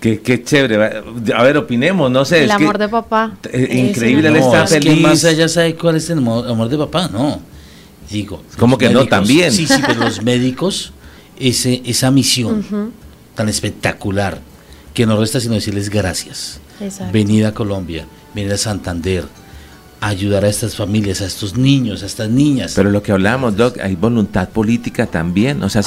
Qué, 0.00 0.20
qué, 0.20 0.44
chévere. 0.44 1.02
A 1.34 1.42
ver, 1.42 1.56
opinemos, 1.56 2.10
no 2.10 2.24
sé. 2.24 2.44
El 2.44 2.50
amor 2.52 2.78
de 2.78 2.88
papá. 2.88 3.36
Eh, 3.52 3.88
increíble, 3.88 4.28
él 4.28 4.36
está 4.36 4.66
feliz. 4.66 4.94
Que 4.94 5.00
más 5.00 5.24
allá 5.24 5.48
sabe 5.48 5.74
cuál 5.74 5.96
es 5.96 6.08
el 6.10 6.18
amor, 6.18 6.68
de 6.68 6.78
papá, 6.78 7.08
no. 7.12 7.40
Digo. 8.10 8.42
¿Cómo 8.58 8.78
que 8.78 8.90
no? 8.90 9.06
También. 9.06 9.50
Sí, 9.50 9.66
sí, 9.66 9.82
pero 9.84 10.00
los 10.00 10.22
médicos, 10.24 10.92
ese, 11.38 11.82
esa 11.84 12.10
misión 12.10 12.92
tan 13.34 13.48
espectacular, 13.48 14.40
que 14.94 15.06
no 15.06 15.18
resta 15.18 15.40
sino 15.40 15.54
decirles 15.54 15.90
gracias. 15.90 16.60
Venida 17.12 17.48
a 17.48 17.54
Colombia, 17.54 18.06
venida 18.34 18.54
a 18.54 18.58
Santander, 18.58 19.24
ayudar 20.00 20.44
a 20.44 20.48
estas 20.48 20.76
familias, 20.76 21.22
a 21.22 21.26
estos 21.26 21.56
niños, 21.56 22.02
a 22.02 22.06
estas 22.06 22.28
niñas. 22.28 22.72
Pero 22.76 22.90
lo 22.90 23.02
que 23.02 23.12
hablábamos, 23.12 23.56
Doc, 23.56 23.78
hay 23.80 23.94
voluntad 23.94 24.48
política 24.50 25.06
también, 25.06 25.62
o 25.62 25.70
sea, 25.70 25.82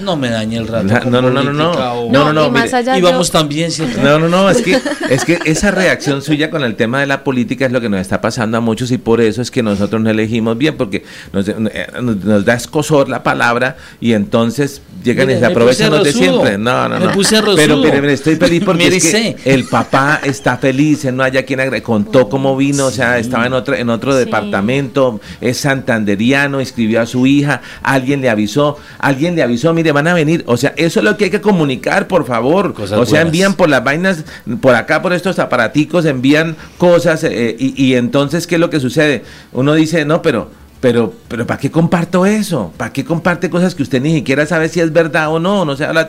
no, 0.00 0.16
me 0.16 0.28
dañe 0.28 0.58
el 0.58 0.68
rato. 0.68 1.10
no, 1.10 1.22
no, 1.22 1.30
no, 1.30 1.42
no, 1.42 1.52
no, 1.52 2.10
no, 2.10 2.32
no, 2.32 2.96
y, 2.96 3.00
vamos 3.00 3.30
también, 3.30 3.70
No, 4.02 4.18
no, 4.18 4.28
no, 4.28 4.50
es 4.50 4.62
que, 4.62 4.78
es 5.10 5.24
que 5.24 5.38
esa 5.44 5.70
reacción 5.70 6.22
suya 6.22 6.50
con 6.50 6.62
el 6.64 6.76
tema 6.76 7.00
de 7.00 7.06
la 7.06 7.24
política 7.24 7.66
es 7.66 7.72
lo 7.72 7.80
que 7.80 7.88
nos 7.88 8.00
está 8.00 8.20
pasando 8.20 8.58
a 8.58 8.60
muchos 8.60 8.90
y 8.90 8.98
por 8.98 9.20
eso 9.20 9.40
es 9.40 9.50
que 9.50 9.62
nosotros 9.62 10.02
no 10.02 10.10
elegimos 10.10 10.58
bien, 10.58 10.76
porque 10.76 11.04
nos, 11.32 11.48
eh, 11.48 11.86
nos, 12.02 12.44
da 12.44 12.54
escosor 12.54 13.08
la 13.08 13.22
palabra 13.22 13.76
y 14.00 14.12
entonces 14.12 14.82
llegan 15.02 15.30
y 15.30 15.38
se 15.38 15.46
aprovechan 15.46 15.90
los 15.90 16.04
de 16.04 16.12
siempre. 16.12 16.58
No, 16.58 16.88
no, 16.88 16.98
no. 16.98 17.12
pero, 17.56 17.80
pero, 17.82 18.10
estoy 18.10 18.36
feliz 18.36 18.62
porque 18.66 18.88
es 18.88 19.10
que 19.10 19.36
el 19.44 19.64
papá 19.64 20.20
está 20.22 20.58
feliz, 20.58 21.04
no 21.12 21.22
haya 21.22 21.44
quien 21.44 21.60
agregue, 21.60 21.82
contó 21.82 22.28
cómo 22.28 22.56
vino, 22.56 22.86
o 22.86 22.90
sea, 22.90 23.18
estaba 23.18 23.45
en 23.46 23.54
otro, 23.54 23.74
en 23.74 23.90
otro 23.90 24.14
departamento, 24.14 25.20
es 25.40 25.58
santanderiano, 25.58 26.60
escribió 26.60 27.00
a 27.00 27.06
su 27.06 27.26
hija, 27.26 27.62
alguien 27.82 28.20
le 28.20 28.30
avisó, 28.30 28.78
alguien 28.98 29.34
le 29.34 29.42
avisó, 29.42 29.72
mire, 29.72 29.92
van 29.92 30.08
a 30.08 30.14
venir. 30.14 30.44
O 30.46 30.56
sea, 30.56 30.74
eso 30.76 31.00
es 31.00 31.04
lo 31.04 31.16
que 31.16 31.24
hay 31.24 31.30
que 31.30 31.40
comunicar, 31.40 32.08
por 32.08 32.26
favor. 32.26 32.74
o 32.76 33.06
sea, 33.06 33.22
envían 33.22 33.54
por 33.54 33.68
las 33.68 33.82
vainas, 33.82 34.24
por 34.60 34.74
acá, 34.74 35.02
por 35.02 35.12
estos 35.12 35.38
aparaticos, 35.38 36.04
envían 36.04 36.56
cosas 36.78 37.24
eh, 37.24 37.56
y, 37.58 37.82
y 37.82 37.94
entonces, 37.94 38.46
¿qué 38.46 38.56
es 38.56 38.60
lo 38.60 38.70
que 38.70 38.80
sucede? 38.80 39.24
Uno 39.52 39.74
dice, 39.74 40.04
no, 40.04 40.22
pero 40.22 40.50
pero, 40.80 41.12
pero 41.28 41.46
¿para 41.46 41.58
qué 41.58 41.70
comparto 41.70 42.26
eso? 42.26 42.72
¿Para 42.76 42.92
qué 42.92 43.04
comparte 43.04 43.48
cosas 43.48 43.74
que 43.74 43.82
usted 43.82 44.00
ni 44.00 44.12
siquiera 44.12 44.46
sabe 44.46 44.68
si 44.68 44.80
es 44.80 44.92
verdad 44.92 45.32
o 45.32 45.38
no? 45.38 45.64
No 45.64 45.76
se 45.76 45.84
habla 45.84 46.08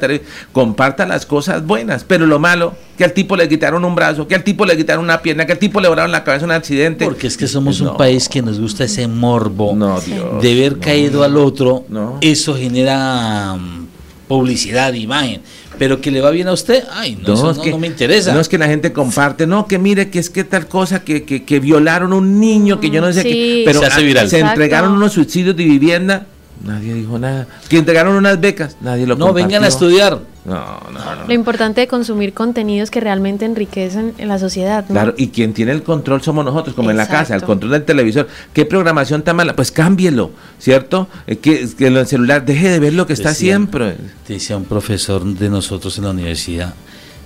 Comparta 0.52 1.06
las 1.06 1.26
cosas 1.26 1.66
buenas, 1.66 2.04
pero 2.04 2.26
lo 2.26 2.40
malo, 2.40 2.74
que 2.98 3.04
al 3.04 3.14
tipo 3.14 3.36
le 3.36 3.48
quitaron 3.48 3.86
un 3.86 3.96
brazo, 3.96 4.28
que 4.28 4.36
al 4.36 4.44
tipo 4.44 4.66
le 4.66 4.76
quitaron 4.76 5.04
una 5.04 5.22
pierna, 5.22 5.46
que 5.46 5.54
al 5.54 5.60
tipo 5.60 5.80
le 5.80 5.88
volaron 5.88 6.12
la 6.12 6.24
cabeza 6.24 6.46
en 6.46 6.52
un 6.52 6.58
accidente. 6.58 7.06
Porque 7.06 7.28
es 7.28 7.38
que 7.38 7.48
somos 7.48 7.82
un 7.82 7.96
país 7.98 8.28
que 8.30 8.42
nos 8.42 8.60
gusta 8.60 8.84
ese 8.84 9.08
morbo 9.08 10.00
de 10.42 10.56
ver 10.56 10.80
caído 10.80 11.24
al 11.24 11.38
otro. 11.38 11.86
Eso 12.22 12.56
genera 12.56 13.56
mm, 13.56 13.87
publicidad, 14.28 14.94
imagen 14.94 15.42
pero 15.78 16.02
que 16.02 16.12
le 16.12 16.22
va 16.22 16.32
bien 16.32 16.48
a 16.48 16.54
usted, 16.54 16.84
ay, 16.92 17.18
no, 17.22 17.36
no, 17.36 17.54
no, 17.54 17.78
me 17.78 17.88
interesa. 17.88 18.34
No 18.34 18.40
es 18.40 18.50
que 18.50 18.58
la 18.58 18.68
gente 18.68 18.94
comparte, 18.94 19.48
no, 19.48 19.68
que 19.68 19.78
mire 19.78 20.10
que 20.10 20.20
es 20.20 20.30
que 20.30 20.44
tal 20.44 20.68
cosa, 20.68 21.04
que, 21.04 21.24
que, 21.24 21.44
que 21.44 21.60
violaron 21.60 22.14
a 22.14 22.16
un 22.16 22.40
niño, 22.40 22.80
que 22.80 22.90
yo 22.90 23.02
no 23.02 23.12
sé 23.14 23.24
qué, 23.24 23.64
pero 23.66 23.82
se, 23.82 24.28
se 24.28 24.40
entregaron 24.40 24.94
unos 24.94 25.14
subsidios 25.14 25.56
de 25.56 25.64
vivienda 25.64 26.28
Nadie 26.64 26.94
dijo 26.94 27.20
nada. 27.20 27.48
Que 27.70 27.78
entregaron 27.78 28.16
unas 28.16 28.40
becas, 28.40 28.78
nadie 28.82 29.06
lo 29.06 29.16
No, 29.16 29.34
vengan 29.34 29.64
a 29.64 29.68
estudiar. 29.68 30.20
No, 30.46 30.80
no, 30.92 31.16
no. 31.16 31.28
Lo 31.28 31.34
importante 31.34 31.82
de 31.82 31.88
consumir 31.88 32.34
contenidos 32.34 32.90
que 32.90 33.00
realmente 33.00 33.46
enriquecen 33.46 34.14
en 34.18 34.28
la 34.30 34.40
sociedad. 34.40 34.86
Claro, 34.88 35.14
y 35.18 35.28
quien 35.28 35.54
tiene 35.54 35.74
el 35.74 35.84
control 35.84 36.22
somos 36.22 36.46
nosotros, 36.46 36.76
como 36.76 36.90
en 36.90 36.98
la 36.98 37.08
casa, 37.08 37.36
el 37.36 37.44
control 37.44 37.72
del 37.72 37.84
televisor. 37.84 38.28
¿Qué 38.54 38.66
programación 38.66 39.24
tan 39.24 39.36
mala? 39.36 39.56
Pues 39.56 39.72
cámbielo, 39.72 40.32
¿cierto? 40.58 41.08
Eh, 41.28 41.38
que, 41.38 41.68
que 41.78 41.88
el 41.88 42.08
celular 42.08 42.46
deje 42.46 42.70
de 42.70 42.80
ver 42.80 42.94
lo 42.94 43.06
que 43.06 43.14
está 43.14 43.34
siempre. 43.34 43.98
Decía 44.28 44.58
un 44.58 44.66
profesor 44.66 45.24
de 45.24 45.50
nosotros 45.50 45.98
en 45.98 46.06
la 46.06 46.12
universidad, 46.12 46.74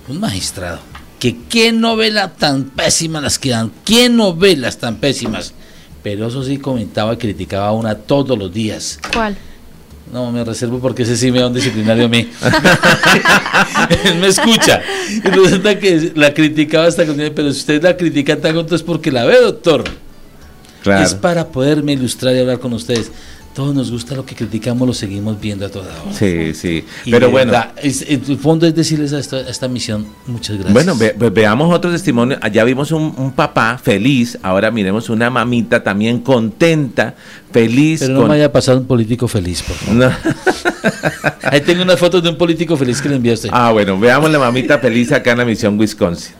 un 0.08 0.18
magistrado, 0.20 0.80
que 1.18 1.36
qué 1.48 1.72
novelas 1.72 2.36
tan 2.36 2.64
pésimas 2.64 3.22
las 3.22 3.38
que 3.38 3.50
dan, 3.50 3.70
qué 3.84 4.08
novelas 4.08 4.78
tan 4.78 4.96
pésimas 4.96 5.54
pero 6.02 6.26
eso 6.26 6.42
sí 6.42 6.58
comentaba 6.58 7.14
y 7.14 7.16
criticaba 7.16 7.68
a 7.68 7.72
una 7.72 7.94
todos 7.94 8.38
los 8.38 8.52
días. 8.52 8.98
¿Cuál? 9.12 9.36
No, 10.12 10.30
me 10.30 10.44
reservo 10.44 10.78
porque 10.78 11.04
ese 11.04 11.16
sí 11.16 11.32
me 11.32 11.40
da 11.40 11.46
un 11.46 11.54
disciplinario 11.54 12.04
a 12.04 12.08
mí. 12.08 12.28
Él 14.04 14.16
me 14.20 14.28
escucha. 14.28 14.82
Y 15.08 15.26
resulta 15.26 15.78
que 15.78 16.12
la 16.14 16.34
criticaba 16.34 16.86
hasta 16.86 17.06
con 17.06 17.16
pero 17.16 17.50
si 17.50 17.60
usted 17.60 17.82
la 17.82 17.96
critica 17.96 18.38
tanto 18.38 18.74
es 18.74 18.82
porque 18.82 19.10
la 19.10 19.24
ve, 19.24 19.40
doctor. 19.40 19.84
Claro. 20.82 21.02
Es 21.02 21.14
para 21.14 21.48
poderme 21.48 21.92
ilustrar 21.92 22.34
y 22.36 22.40
hablar 22.40 22.58
con 22.58 22.74
ustedes 22.74 23.10
todos 23.54 23.74
nos 23.74 23.90
gusta 23.90 24.14
lo 24.14 24.24
que 24.24 24.34
criticamos, 24.34 24.86
lo 24.86 24.94
seguimos 24.94 25.40
viendo 25.40 25.66
a 25.66 25.68
toda 25.68 25.90
hora. 26.02 26.12
Sí, 26.12 26.54
sí. 26.54 26.84
Pero 27.04 27.30
bueno. 27.30 27.52
el 27.82 28.38
fondo 28.38 28.66
es 28.66 28.74
decirles 28.74 29.12
a 29.12 29.18
esta, 29.18 29.68
misión 29.68 30.06
muchas 30.26 30.56
gracias. 30.56 30.72
Bueno, 30.72 30.96
veamos 31.32 31.74
otro 31.74 31.90
testimonio. 31.90 32.38
Allá 32.40 32.64
vimos 32.64 32.92
un, 32.92 33.32
papá 33.32 33.78
feliz, 33.78 34.38
ahora 34.42 34.70
miremos 34.70 35.10
una 35.10 35.30
mamita 35.30 35.82
también 35.82 36.20
contenta, 36.20 37.14
feliz. 37.52 38.00
Pero 38.00 38.14
no 38.14 38.26
me 38.26 38.34
haya 38.34 38.52
pasado 38.52 38.78
un 38.78 38.86
político 38.86 39.28
feliz, 39.28 39.62
por 39.62 39.76
favor. 39.76 40.12
Ahí 41.42 41.60
tengo 41.60 41.82
una 41.82 41.96
foto 41.96 42.20
de 42.20 42.28
un 42.28 42.36
político 42.36 42.76
feliz 42.76 43.00
que 43.00 43.08
le 43.08 43.16
enviaste. 43.16 43.48
Ah, 43.52 43.70
bueno, 43.72 43.98
veamos 43.98 44.30
la 44.30 44.38
mamita 44.38 44.78
feliz 44.78 45.12
acá 45.12 45.32
en 45.32 45.38
la 45.38 45.44
misión 45.44 45.78
Wisconsin. 45.78 46.34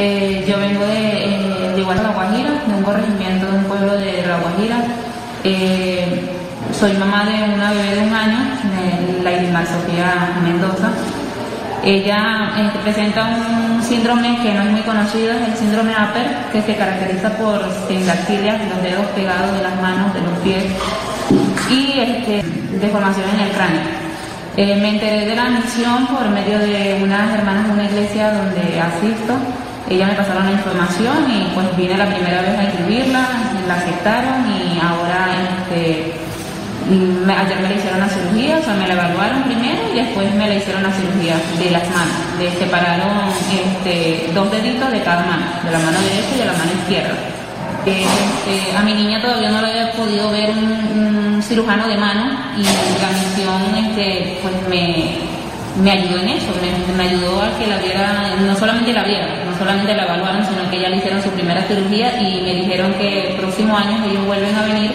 Eh, 0.00 0.44
yo 0.48 0.56
vengo 0.58 0.86
de, 0.86 1.24
eh, 1.24 1.72
de 1.74 1.82
de 1.82 2.74
un 2.74 2.82
corregimiento 2.84 3.46
de 3.50 3.58
un 3.58 3.64
pueblo 3.64 3.94
de 3.94 4.24
La 4.26 4.38
Guajira. 4.38 4.84
Eh, 5.50 6.04
soy 6.78 6.92
mamá 6.92 7.24
de 7.24 7.54
una 7.54 7.72
bebé 7.72 7.94
de 7.94 8.06
un 8.06 8.12
año, 8.12 8.36
de 9.24 9.50
la 9.50 9.64
Sofía 9.64 10.38
Mendoza. 10.44 10.90
Ella 11.82 12.52
presenta 12.84 13.24
un 13.24 13.82
síndrome 13.82 14.38
que 14.42 14.52
no 14.52 14.60
es 14.60 14.70
muy 14.72 14.82
conocido, 14.82 15.32
es 15.32 15.48
el 15.48 15.56
síndrome 15.56 15.94
APER, 15.94 16.26
que 16.52 16.60
se 16.60 16.76
caracteriza 16.76 17.30
por 17.38 17.62
sindactilia, 17.88 18.60
los 18.68 18.82
dedos 18.82 19.06
pegados 19.16 19.56
de 19.56 19.62
las 19.62 19.80
manos, 19.80 20.12
de 20.12 20.20
los 20.20 20.38
pies, 20.40 20.64
y 21.70 21.98
este, 21.98 22.44
deformación 22.78 23.24
en 23.30 23.40
el 23.40 23.52
cráneo. 23.52 24.82
me 24.82 24.88
enteré 24.90 25.24
de 25.24 25.34
la 25.34 25.48
misión 25.48 26.08
por 26.08 26.28
medio 26.28 26.58
de 26.58 27.00
unas 27.02 27.32
hermanas 27.32 27.68
de 27.68 27.72
una 27.72 27.84
iglesia 27.84 28.34
donde 28.34 28.78
asisto 28.78 29.32
ella 29.90 30.06
me 30.06 30.14
pasaron 30.14 30.44
la 30.46 30.52
información 30.52 31.30
y 31.30 31.50
pues 31.54 31.76
vine 31.76 31.96
la 31.96 32.06
primera 32.06 32.42
vez 32.42 32.58
a 32.58 32.64
escribirla, 32.64 33.28
la 33.66 33.74
aceptaron 33.74 34.44
y 34.50 34.78
ahora 34.80 35.28
este, 35.62 36.12
ayer 36.88 37.60
me 37.60 37.68
la 37.68 37.74
hicieron 37.74 38.00
la 38.00 38.08
cirugía, 38.08 38.58
o 38.58 38.62
sea, 38.62 38.74
me 38.74 38.86
la 38.86 38.94
evaluaron 38.94 39.42
primero 39.44 39.80
y 39.92 39.96
después 39.96 40.34
me 40.34 40.48
la 40.48 40.54
hicieron 40.54 40.82
la 40.82 40.92
cirugía 40.92 41.36
de 41.58 41.70
las 41.70 41.84
manos. 41.90 42.16
Le 42.38 42.50
separaron 42.58 43.28
este, 43.52 44.30
dos 44.34 44.50
deditos 44.50 44.90
de 44.90 45.02
cada 45.02 45.24
mano, 45.24 45.46
de 45.64 45.70
la 45.70 45.78
mano 45.78 45.98
derecha 46.00 46.34
y 46.34 46.38
de 46.38 46.46
la 46.46 46.52
mano 46.52 46.72
izquierda. 46.82 47.14
Este, 47.86 48.76
a 48.76 48.82
mi 48.82 48.92
niña 48.92 49.22
todavía 49.22 49.50
no 49.50 49.62
la 49.62 49.68
había 49.68 49.92
podido 49.92 50.30
ver 50.30 50.50
un, 50.50 51.42
cirujano 51.42 51.86
de 51.86 51.96
mano 51.96 52.36
y 52.58 52.64
la 52.64 53.08
misión 53.14 53.86
este, 53.86 54.38
pues 54.42 54.54
me, 54.68 55.37
me 55.82 55.90
ayudó 55.92 56.18
en 56.18 56.28
eso, 56.28 56.48
me, 56.96 57.02
ayudó 57.02 57.42
a 57.42 57.58
que 57.58 57.66
la 57.66 57.78
viera, 57.78 58.36
no 58.40 58.56
solamente 58.56 58.92
la 58.92 59.04
viera, 59.04 59.26
no 59.44 59.56
solamente 59.56 59.94
la 59.94 60.04
evaluaron, 60.04 60.44
sino 60.44 60.70
que 60.70 60.80
ya 60.80 60.88
le 60.88 60.96
hicieron 60.96 61.22
su 61.22 61.30
primera 61.30 61.62
cirugía 61.62 62.20
y 62.20 62.42
me 62.42 62.54
dijeron 62.54 62.94
que 62.94 63.30
el 63.30 63.36
próximo 63.36 63.76
año 63.76 64.04
ellos 64.04 64.26
vuelven 64.26 64.54
a 64.54 64.62
venir 64.62 64.92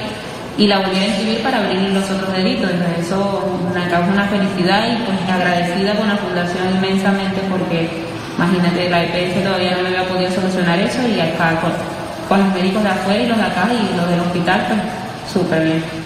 y 0.57 0.67
la 0.67 0.79
volvieron 0.79 1.09
a 1.09 1.13
escribir 1.13 1.41
para 1.41 1.57
abrir 1.57 1.79
los 1.89 2.09
otros 2.11 2.33
deditos. 2.33 2.69
Entonces 2.69 3.05
eso 3.05 3.61
me 3.73 3.87
causa 3.89 4.11
una 4.11 4.25
felicidad 4.25 4.87
y 4.91 4.95
pues 5.03 5.17
agradecida 5.31 5.95
con 5.95 6.07
la 6.07 6.17
fundación 6.17 6.75
inmensamente 6.75 7.41
porque 7.49 8.13
Imagínate, 8.37 8.89
la 8.89 9.03
EPS 9.03 9.43
todavía 9.43 9.75
no 9.75 9.83
me 9.83 9.89
había 9.89 10.07
podido 10.07 10.31
solucionar 10.31 10.79
eso 10.79 10.99
y 11.07 11.19
acá 11.19 11.59
con, 11.61 11.71
con 12.27 12.39
los 12.39 12.53
médicos 12.53 12.83
de 12.83 12.89
afuera 12.89 13.21
y 13.21 13.27
los 13.27 13.37
de 13.37 13.43
acá 13.43 13.67
y 13.71 13.95
los 13.95 14.09
del 14.09 14.19
hospital, 14.21 14.65
pues 14.67 15.31
súper 15.31 15.63
bien. 15.63 16.02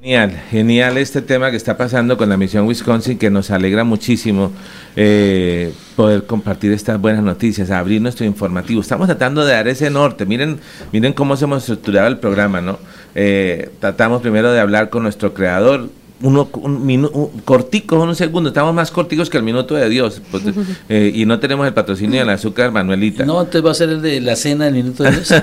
Genial, 0.00 0.30
genial 0.48 0.96
este 0.96 1.22
tema 1.22 1.50
que 1.50 1.56
está 1.56 1.76
pasando 1.76 2.16
con 2.16 2.28
la 2.28 2.36
misión 2.36 2.68
Wisconsin, 2.68 3.18
que 3.18 3.30
nos 3.30 3.50
alegra 3.50 3.82
muchísimo 3.82 4.52
eh, 4.94 5.72
poder 5.96 6.24
compartir 6.24 6.70
estas 6.70 7.00
buenas 7.00 7.24
noticias, 7.24 7.72
abrir 7.72 8.00
nuestro 8.00 8.24
informativo. 8.24 8.80
Estamos 8.80 9.08
tratando 9.08 9.44
de 9.44 9.54
dar 9.54 9.66
ese 9.66 9.90
norte. 9.90 10.24
Miren, 10.24 10.60
miren 10.92 11.12
cómo 11.12 11.34
hemos 11.34 11.64
estructurado 11.64 12.06
el 12.06 12.18
programa, 12.18 12.60
¿no? 12.60 12.78
Eh, 13.16 13.70
tratamos 13.80 14.22
primero 14.22 14.52
de 14.52 14.60
hablar 14.60 14.88
con 14.88 15.02
nuestro 15.02 15.34
creador, 15.34 15.88
uno, 16.20 16.48
un, 16.54 16.84
minuto, 16.84 17.30
cortico, 17.44 18.00
unos 18.00 18.18
segundos, 18.18 18.50
estamos 18.50 18.74
más 18.74 18.90
corticos 18.90 19.30
que 19.30 19.36
el 19.36 19.42
minuto 19.42 19.74
de 19.74 19.88
Dios. 19.88 20.20
Pues, 20.30 20.42
eh, 20.88 21.12
y 21.14 21.24
no 21.26 21.38
tenemos 21.38 21.66
el 21.66 21.74
patrocinio 21.74 22.20
del 22.20 22.30
azúcar, 22.30 22.72
Manuelita. 22.72 23.24
No, 23.24 23.40
entonces 23.40 23.64
va 23.64 23.70
a 23.70 23.74
ser 23.74 23.90
el 23.90 24.02
de 24.02 24.20
la 24.20 24.36
cena 24.36 24.64
del 24.66 24.74
minuto 24.74 25.04
de 25.04 25.12
Dios. 25.12 25.34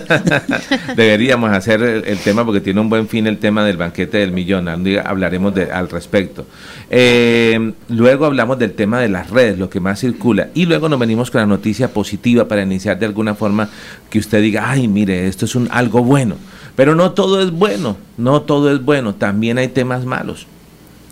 Deberíamos 0.96 1.52
hacer 1.52 1.82
el, 1.82 2.18
tema 2.20 2.46
porque 2.46 2.62
tiene 2.62 2.82
un 2.82 2.90
buen 2.90 3.08
fin 3.08 3.28
el 3.28 3.38
tema 3.38 3.64
del 3.64 3.78
banquete 3.78 4.18
del 4.18 4.32
millón. 4.32 4.68
hablaremos 4.68 5.56
de, 5.56 5.72
al 5.72 5.90
respecto. 5.90 6.46
Eh, 6.90 7.74
luego 7.90 8.26
hablamos 8.26 8.60
del 8.60 8.74
tema 8.74 9.00
de 9.00 9.10
las 9.10 9.30
redes, 9.30 9.58
lo 9.58 9.70
que 9.70 9.80
más 9.80 10.00
circula. 10.00 10.50
Y 10.54 10.66
luego 10.66 10.90
nos 10.90 11.00
venimos 11.00 11.32
con 11.32 11.42
la 11.42 11.48
noticia 11.48 11.94
positiva 11.94 12.48
para 12.48 12.64
iniciar 12.64 13.00
de 13.00 13.06
alguna 13.06 13.36
forma 13.36 13.70
que 14.10 14.20
usted 14.20 14.42
diga, 14.42 14.70
ay, 14.70 14.88
mire, 14.88 15.28
esto 15.28 15.46
es 15.46 15.56
un, 15.56 15.70
algo 15.72 16.04
bueno. 16.04 16.36
Pero 16.76 16.94
no 16.96 17.12
todo 17.12 17.42
es 17.42 17.52
bueno, 17.52 17.96
no 18.18 18.42
todo 18.42 18.72
es 18.74 18.84
bueno, 18.84 19.16
también 19.16 19.58
hay 19.58 19.70
temas 19.70 20.04
malos. 20.04 20.48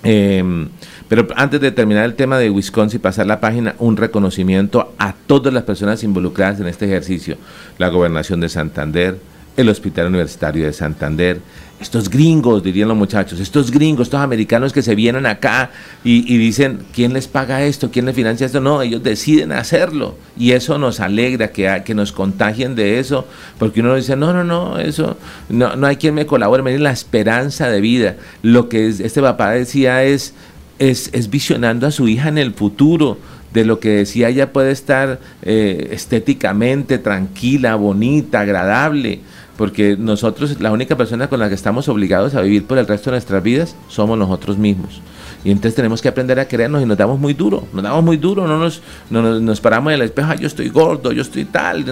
Eh, 0.03 0.67
pero 1.07 1.27
antes 1.35 1.61
de 1.61 1.71
terminar 1.71 2.05
el 2.05 2.15
tema 2.15 2.37
de 2.37 2.49
Wisconsin, 2.49 2.99
pasar 2.99 3.27
la 3.27 3.39
página, 3.39 3.75
un 3.79 3.97
reconocimiento 3.97 4.93
a 4.97 5.13
todas 5.13 5.53
las 5.53 5.63
personas 5.63 6.03
involucradas 6.03 6.59
en 6.59 6.67
este 6.67 6.85
ejercicio. 6.85 7.37
La 7.77 7.89
gobernación 7.89 8.39
de 8.39 8.49
Santander, 8.49 9.17
el 9.55 9.69
Hospital 9.69 10.07
Universitario 10.07 10.65
de 10.65 10.73
Santander, 10.73 11.39
estos 11.79 12.09
gringos, 12.09 12.63
dirían 12.63 12.87
los 12.87 12.97
muchachos, 12.97 13.39
estos 13.39 13.69
gringos, 13.69 14.07
estos 14.07 14.21
americanos 14.21 14.71
que 14.71 14.81
se 14.81 14.95
vienen 14.95 15.25
acá 15.25 15.69
y, 16.03 16.37
dicen, 16.37 16.79
¿quién 16.93 17.13
les 17.13 17.27
paga 17.27 17.63
esto? 17.63 17.91
¿Quién 17.91 18.05
les 18.05 18.15
financia 18.15 18.45
esto? 18.45 18.61
No, 18.61 18.81
ellos 18.81 19.03
deciden 19.03 19.51
hacerlo 19.51 20.15
y 20.37 20.51
eso 20.51 20.77
nos 20.77 20.99
alegra 20.99 21.51
que, 21.51 21.93
nos 21.93 22.11
contagien 22.11 22.75
de 22.75 22.99
eso, 22.99 23.27
porque 23.59 23.81
uno 23.81 23.95
dice, 23.95 24.15
no, 24.15 24.33
no, 24.33 24.43
no, 24.43 24.79
eso, 24.79 25.17
no, 25.49 25.73
hay 25.85 25.97
quien 25.97 26.15
me 26.15 26.25
colabore, 26.25 26.63
miren 26.63 26.83
la 26.83 26.91
esperanza 26.91 27.69
de 27.69 27.81
vida. 27.81 28.15
Lo 28.41 28.69
que 28.69 28.87
este 28.87 29.21
papá 29.21 29.51
decía 29.51 30.03
es, 30.03 30.33
es, 30.79 31.09
es 31.13 31.29
visionando 31.29 31.87
a 31.87 31.91
su 31.91 32.07
hija 32.07 32.29
en 32.29 32.37
el 32.37 32.53
futuro, 32.53 33.17
de 33.53 33.65
lo 33.65 33.79
que 33.79 33.89
decía 33.89 34.29
ella 34.29 34.51
puede 34.51 34.71
estar 34.71 35.19
eh, 35.43 35.89
estéticamente 35.91 36.97
tranquila, 36.97 37.75
bonita, 37.75 38.39
agradable 38.39 39.19
porque 39.57 39.95
nosotros, 39.97 40.59
la 40.59 40.71
única 40.71 40.97
persona 40.97 41.27
con 41.27 41.39
la 41.39 41.49
que 41.49 41.55
estamos 41.55 41.87
obligados 41.89 42.35
a 42.35 42.41
vivir 42.41 42.65
por 42.65 42.77
el 42.77 42.87
resto 42.87 43.09
de 43.09 43.15
nuestras 43.15 43.43
vidas 43.43 43.75
somos 43.87 44.17
nosotros 44.17 44.57
mismos. 44.57 45.01
Y 45.43 45.51
entonces 45.51 45.75
tenemos 45.75 46.01
que 46.01 46.07
aprender 46.07 46.39
a 46.39 46.47
querernos 46.47 46.81
y 46.81 46.85
nos 46.85 46.97
damos 46.97 47.19
muy 47.19 47.33
duro, 47.33 47.67
nos 47.73 47.83
damos 47.83 48.03
muy 48.03 48.17
duro, 48.17 48.47
no 48.47 48.57
nos, 48.57 48.81
no 49.09 49.39
nos, 49.39 49.59
paramos 49.59 49.91
en 49.91 49.99
el 49.99 50.05
espejo, 50.05 50.33
yo 50.35 50.47
estoy 50.47 50.69
gordo, 50.69 51.11
yo 51.11 51.21
estoy 51.21 51.45
tal, 51.45 51.85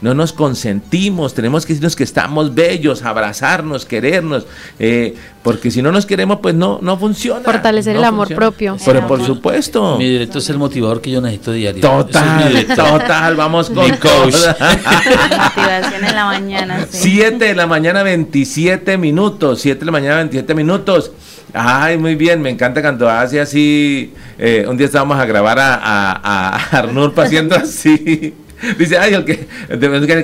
no 0.00 0.14
nos 0.14 0.32
consentimos, 0.32 1.34
tenemos 1.34 1.66
que 1.66 1.72
decirnos 1.72 1.96
que 1.96 2.04
estamos 2.04 2.54
bellos, 2.54 3.02
abrazarnos, 3.02 3.84
querernos, 3.84 4.46
eh, 4.78 5.16
porque 5.42 5.72
si 5.72 5.82
no 5.82 5.90
nos 5.90 6.06
queremos, 6.06 6.38
pues 6.40 6.54
no, 6.54 6.78
no 6.80 6.96
funciona. 6.96 7.40
Fortalecer 7.40 7.96
el 7.96 8.04
amor 8.04 8.32
propio. 8.32 8.76
Pero 8.84 9.06
por 9.08 9.24
supuesto. 9.24 9.98
Mi 9.98 10.08
directo 10.08 10.38
es 10.38 10.48
el 10.50 10.58
motivador 10.58 11.00
que 11.00 11.10
yo 11.10 11.20
necesito 11.20 11.52
diario. 11.52 11.80
Total, 11.80 12.66
total, 12.68 13.34
vamos 13.34 13.68
con 13.68 13.90
coach. 13.96 14.34
Motivación 15.56 16.04
en 16.04 16.14
la 16.14 16.24
mañana. 16.26 16.86
7 16.88 17.44
de 17.44 17.54
la 17.56 17.66
mañana, 17.66 18.04
27 18.04 18.96
minutos. 18.98 19.60
7 19.60 19.80
de 19.80 19.86
la 19.86 19.92
mañana, 19.92 20.16
27 20.16 20.54
minutos. 20.54 21.10
Ay, 21.52 21.98
muy 21.98 22.14
bien, 22.14 22.40
me 22.40 22.50
encanta 22.50 22.80
cuando 22.80 23.08
hace 23.08 23.40
así. 23.40 24.12
Eh, 24.38 24.64
un 24.68 24.76
día 24.76 24.86
estábamos 24.86 25.18
a 25.18 25.26
grabar 25.26 25.58
a, 25.58 25.78
a, 25.82 26.82
haciendo 27.16 27.56
así. 27.56 28.34
Dice, 28.78 28.96
ay, 28.96 29.14
el 29.14 29.24
que, 29.24 29.44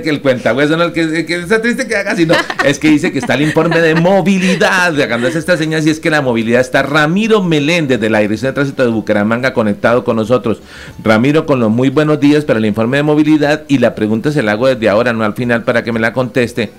que 0.01 0.09
el 0.09 0.21
cuentahueso, 0.21 0.77
no 0.77 0.83
el 0.83 0.93
que, 0.93 1.25
que, 1.25 1.35
está 1.35 1.61
triste 1.61 1.87
que 1.87 1.95
haga 1.97 2.11
así, 2.11 2.25
no. 2.25 2.35
Es 2.63 2.79
que 2.79 2.89
dice 2.89 3.11
que 3.11 3.19
está 3.19 3.33
el 3.33 3.41
informe 3.41 3.81
de 3.81 3.95
movilidad. 3.95 4.93
Cuando 5.09 5.27
hace 5.27 5.39
esta 5.39 5.57
señal, 5.57 5.83
si 5.83 5.89
es 5.89 5.99
que 5.99 6.09
la 6.09 6.21
movilidad 6.21 6.61
está 6.61 6.81
Ramiro 6.81 7.43
Meléndez 7.43 7.99
de 7.99 8.09
la 8.09 8.19
Dirección 8.19 8.51
de 8.51 8.53
Tránsito 8.53 8.83
de 8.83 8.91
Bucaramanga 8.91 9.53
conectado 9.53 10.05
con 10.05 10.15
nosotros. 10.15 10.61
Ramiro, 11.03 11.45
con 11.45 11.59
los 11.59 11.69
muy 11.69 11.89
buenos 11.89 12.21
días 12.21 12.45
para 12.45 12.59
el 12.59 12.65
informe 12.65 12.97
de 12.97 13.03
movilidad 13.03 13.63
y 13.67 13.79
la 13.79 13.93
pregunta 13.93 14.31
se 14.31 14.41
la 14.41 14.53
hago 14.53 14.67
desde 14.67 14.87
ahora, 14.87 15.11
no 15.11 15.25
al 15.25 15.33
final, 15.33 15.63
para 15.63 15.83
que 15.83 15.91
me 15.91 15.99
la 15.99 16.13
conteste. 16.13 16.71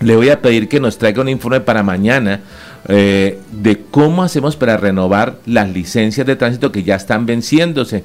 Le 0.00 0.16
voy 0.16 0.30
a 0.30 0.42
pedir 0.42 0.68
que 0.68 0.80
nos 0.80 0.98
traiga 0.98 1.22
un 1.22 1.28
informe 1.28 1.60
para 1.60 1.84
mañana 1.84 2.40
eh, 2.90 3.38
de 3.52 3.82
cómo 3.90 4.22
hacemos 4.22 4.56
para 4.56 4.78
renovar 4.78 5.36
las 5.44 5.68
licencias 5.68 6.26
de 6.26 6.36
tránsito 6.36 6.72
que 6.72 6.82
ya 6.82 6.94
están 6.94 7.26
venciéndose, 7.26 8.02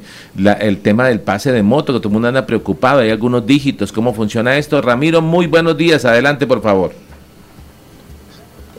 el 0.60 0.80
tema 0.80 1.08
del 1.08 1.22
pase 1.22 1.54
de 1.54 1.63
moto, 1.63 1.93
que 1.93 2.00
todo 2.00 2.10
el 2.10 2.13
mundo 2.13 2.28
anda 2.28 2.46
preocupado, 2.46 3.00
hay 3.00 3.10
algunos 3.10 3.46
dígitos, 3.46 3.93
cómo 3.93 4.13
funciona 4.13 4.58
esto. 4.58 4.82
Ramiro, 4.82 5.22
muy 5.22 5.48
buenos 5.48 5.78
días, 5.78 6.04
adelante 6.04 6.46
por 6.46 6.62
favor. 6.62 6.91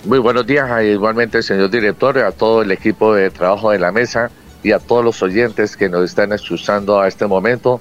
Muy 0.04 0.18
buenos 0.18 0.46
días, 0.46 0.68
igualmente 0.84 1.42
señor 1.42 1.70
director, 1.70 2.18
a 2.18 2.32
todo 2.32 2.60
el 2.60 2.70
equipo 2.70 3.14
de 3.14 3.30
trabajo 3.30 3.70
de 3.70 3.78
la 3.78 3.90
mesa 3.90 4.30
y 4.62 4.72
a 4.72 4.78
todos 4.78 5.02
los 5.02 5.22
oyentes 5.22 5.74
que 5.74 5.88
nos 5.88 6.04
están 6.04 6.34
escuchando 6.34 7.00
a 7.00 7.08
este 7.08 7.26
momento. 7.26 7.80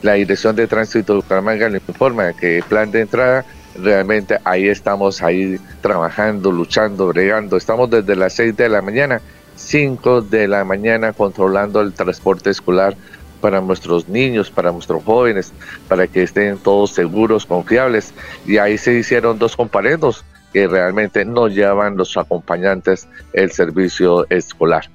La 0.00 0.14
Dirección 0.14 0.56
de 0.56 0.66
Tránsito 0.66 1.12
de 1.12 1.20
Bucaramanga 1.20 1.68
le 1.68 1.82
informa 1.86 2.32
que 2.32 2.58
el 2.58 2.62
plan 2.62 2.90
de 2.90 3.02
entrada 3.02 3.44
realmente 3.82 4.38
ahí 4.44 4.68
estamos 4.68 5.22
ahí 5.22 5.58
trabajando, 5.80 6.50
luchando, 6.52 7.08
bregando. 7.08 7.56
Estamos 7.56 7.90
desde 7.90 8.16
las 8.16 8.34
6 8.34 8.56
de 8.56 8.68
la 8.68 8.82
mañana, 8.82 9.20
5 9.56 10.22
de 10.22 10.48
la 10.48 10.64
mañana 10.64 11.12
controlando 11.12 11.80
el 11.80 11.92
transporte 11.92 12.50
escolar 12.50 12.96
para 13.40 13.60
nuestros 13.60 14.08
niños, 14.08 14.50
para 14.50 14.72
nuestros 14.72 15.04
jóvenes, 15.04 15.52
para 15.88 16.06
que 16.06 16.22
estén 16.22 16.56
todos 16.58 16.92
seguros, 16.94 17.44
confiables. 17.44 18.14
Y 18.46 18.58
ahí 18.58 18.78
se 18.78 18.94
hicieron 18.94 19.38
dos 19.38 19.56
comparendos 19.56 20.24
que 20.52 20.66
realmente 20.66 21.24
no 21.24 21.48
llevan 21.48 21.96
los 21.96 22.16
acompañantes 22.16 23.08
el 23.32 23.50
servicio 23.50 24.24
escolar. 24.30 24.88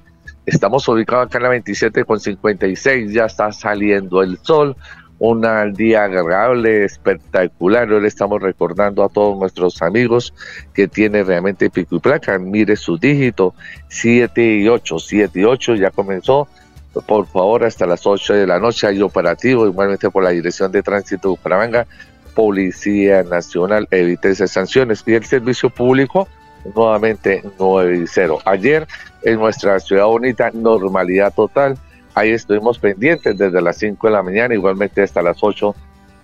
Estamos 0.46 0.88
ubicados 0.88 1.26
acá 1.26 1.38
en 1.38 1.44
la 1.44 1.50
27 1.50 2.04
con 2.04 2.18
56, 2.18 3.12
ya 3.12 3.26
está 3.26 3.52
saliendo 3.52 4.22
el 4.22 4.38
sol, 4.42 4.74
un 5.20 5.42
día 5.74 6.04
agradable, 6.04 6.84
espectacular. 6.84 7.92
Hoy 7.92 8.00
le 8.00 8.08
estamos 8.08 8.40
recordando 8.40 9.04
a 9.04 9.10
todos 9.10 9.38
nuestros 9.38 9.82
amigos 9.82 10.32
que 10.72 10.88
tiene 10.88 11.22
realmente 11.22 11.68
pico 11.68 11.96
y 11.96 11.98
placa. 12.00 12.38
Mire 12.38 12.74
su 12.74 12.96
dígito, 12.96 13.54
7 13.88 14.42
y 14.42 14.66
8, 14.66 14.98
7 14.98 15.40
y 15.40 15.44
8 15.44 15.74
ya 15.74 15.90
comenzó. 15.90 16.48
Por 17.06 17.26
favor, 17.26 17.64
hasta 17.64 17.86
las 17.86 18.06
8 18.06 18.32
de 18.32 18.46
la 18.46 18.58
noche 18.58 18.86
hay 18.86 19.02
operativo, 19.02 19.66
igualmente 19.66 20.10
por 20.10 20.24
la 20.24 20.30
Dirección 20.30 20.72
de 20.72 20.82
Tránsito 20.82 21.28
de 21.28 21.32
Bucaramanga, 21.32 21.86
Policía 22.34 23.22
Nacional, 23.22 23.86
evítese 23.90 24.48
sanciones. 24.48 25.04
Y 25.06 25.12
el 25.12 25.24
servicio 25.26 25.68
público, 25.68 26.28
nuevamente 26.74 27.42
9 27.58 27.98
y 28.04 28.06
0. 28.06 28.38
Ayer 28.46 28.88
en 29.22 29.38
nuestra 29.38 29.78
ciudad 29.80 30.06
bonita, 30.06 30.50
normalidad 30.54 31.34
total 31.34 31.78
Ahí 32.14 32.30
estuvimos 32.30 32.78
pendientes 32.78 33.38
desde 33.38 33.62
las 33.62 33.76
5 33.78 34.06
de 34.06 34.12
la 34.12 34.22
mañana, 34.22 34.54
igualmente 34.54 35.02
hasta 35.02 35.22
las 35.22 35.38
8 35.40 35.74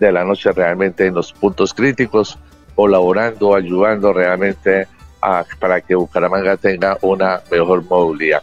de 0.01 0.13
la 0.13 0.25
noche, 0.25 0.53
realmente 0.53 1.07
en 1.07 1.15
los 1.15 1.33
puntos 1.33 1.73
críticos, 1.73 2.39
colaborando, 2.75 3.55
ayudando 3.55 4.13
realmente 4.13 4.89
para 5.59 5.81
que 5.81 5.95
Bucaramanga 5.95 6.57
tenga 6.57 6.99
una 7.03 7.41
mejor 7.51 7.85
movilidad. 7.85 8.43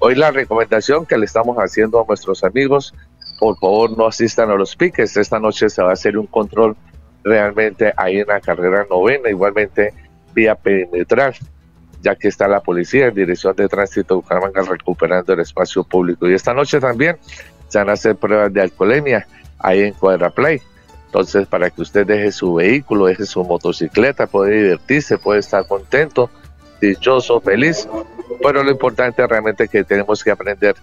Hoy 0.00 0.14
la 0.14 0.30
recomendación 0.30 1.04
que 1.06 1.18
le 1.18 1.26
estamos 1.26 1.56
haciendo 1.58 2.00
a 2.00 2.04
nuestros 2.06 2.42
amigos, 2.44 2.94
por 3.38 3.58
favor 3.58 3.96
no 3.96 4.06
asistan 4.06 4.50
a 4.50 4.54
los 4.54 4.74
piques. 4.74 5.16
Esta 5.16 5.38
noche 5.38 5.68
se 5.68 5.82
va 5.82 5.90
a 5.90 5.92
hacer 5.92 6.16
un 6.16 6.26
control 6.26 6.76
realmente 7.22 7.92
ahí 7.96 8.18
en 8.18 8.28
la 8.28 8.40
carrera 8.40 8.86
novena, 8.88 9.28
igualmente 9.28 9.92
vía 10.34 10.54
perimetral 10.54 11.34
ya 12.02 12.14
que 12.14 12.28
está 12.28 12.48
la 12.48 12.60
policía 12.60 13.06
en 13.06 13.14
dirección 13.14 13.54
de 13.56 13.68
tránsito 13.68 14.14
de 14.14 14.20
Bucaramanga 14.20 14.62
recuperando 14.62 15.32
el 15.32 15.40
espacio 15.40 15.84
público. 15.84 16.28
Y 16.28 16.34
esta 16.34 16.54
noche 16.54 16.80
también 16.80 17.18
se 17.68 17.78
van 17.78 17.90
a 17.90 17.92
hacer 17.92 18.16
pruebas 18.16 18.52
de 18.52 18.62
alcoholemia 18.62 19.26
ahí 19.58 19.82
en 19.82 19.94
Cuadraplay. 19.94 20.60
Entonces, 21.06 21.46
para 21.46 21.70
que 21.70 21.82
usted 21.82 22.06
deje 22.06 22.30
su 22.32 22.54
vehículo, 22.54 23.06
deje 23.06 23.24
su 23.24 23.42
motocicleta, 23.42 24.26
puede 24.26 24.62
divertirse, 24.62 25.16
puede 25.16 25.40
estar 25.40 25.66
contento, 25.66 26.30
dichoso, 26.80 27.40
feliz. 27.40 27.88
Pero 28.42 28.62
lo 28.62 28.70
importante 28.70 29.26
realmente 29.26 29.64
es 29.64 29.70
que 29.70 29.84
tenemos 29.84 30.22
que 30.22 30.30
aprender 30.30 30.76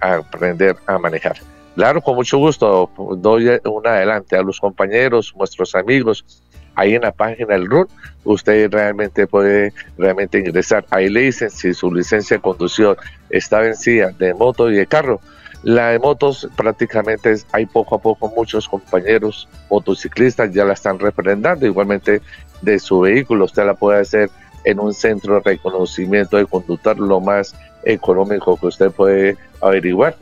a, 0.00 0.14
aprender 0.14 0.76
a 0.86 0.98
manejar. 0.98 1.36
Claro, 1.74 2.00
con 2.00 2.14
mucho 2.14 2.38
gusto 2.38 2.90
doy 3.18 3.48
un 3.64 3.86
adelante 3.86 4.36
a 4.36 4.42
los 4.42 4.60
compañeros, 4.60 5.34
nuestros 5.36 5.74
amigos, 5.74 6.42
ahí 6.76 6.94
en 6.94 7.02
la 7.02 7.12
página 7.12 7.54
del 7.54 7.66
RUN, 7.66 7.88
usted 8.24 8.70
realmente 8.70 9.26
puede 9.26 9.72
realmente 9.98 10.38
ingresar. 10.38 10.84
Ahí 10.90 11.08
le 11.08 11.22
dicen 11.22 11.50
si 11.50 11.74
su 11.74 11.92
licencia 11.92 12.36
de 12.36 12.42
conducción 12.42 12.96
está 13.30 13.60
vencida 13.60 14.12
de 14.12 14.34
moto 14.34 14.70
y 14.70 14.76
de 14.76 14.86
carro, 14.86 15.20
La 15.62 15.88
de 15.88 15.98
motos 15.98 16.48
prácticamente 16.56 17.34
hay 17.50 17.66
poco 17.66 17.96
a 17.96 17.98
poco 17.98 18.28
muchos 18.28 18.68
compañeros 18.68 19.48
motociclistas 19.68 20.52
ya 20.52 20.64
la 20.64 20.74
están 20.74 20.98
reprendando, 20.98 21.66
igualmente 21.66 22.20
de 22.62 22.78
su 22.78 23.00
vehículo, 23.00 23.46
usted 23.46 23.64
la 23.64 23.74
puede 23.74 24.00
hacer 24.00 24.30
en 24.64 24.78
un 24.78 24.94
centro 24.94 25.34
de 25.34 25.40
reconocimiento 25.40 26.36
de 26.36 26.46
conductor 26.46 26.98
lo 26.98 27.20
más 27.20 27.54
económico 27.84 28.56
que 28.56 28.66
usted 28.66 28.90
puede 28.92 29.36
averiguar. 29.60 30.16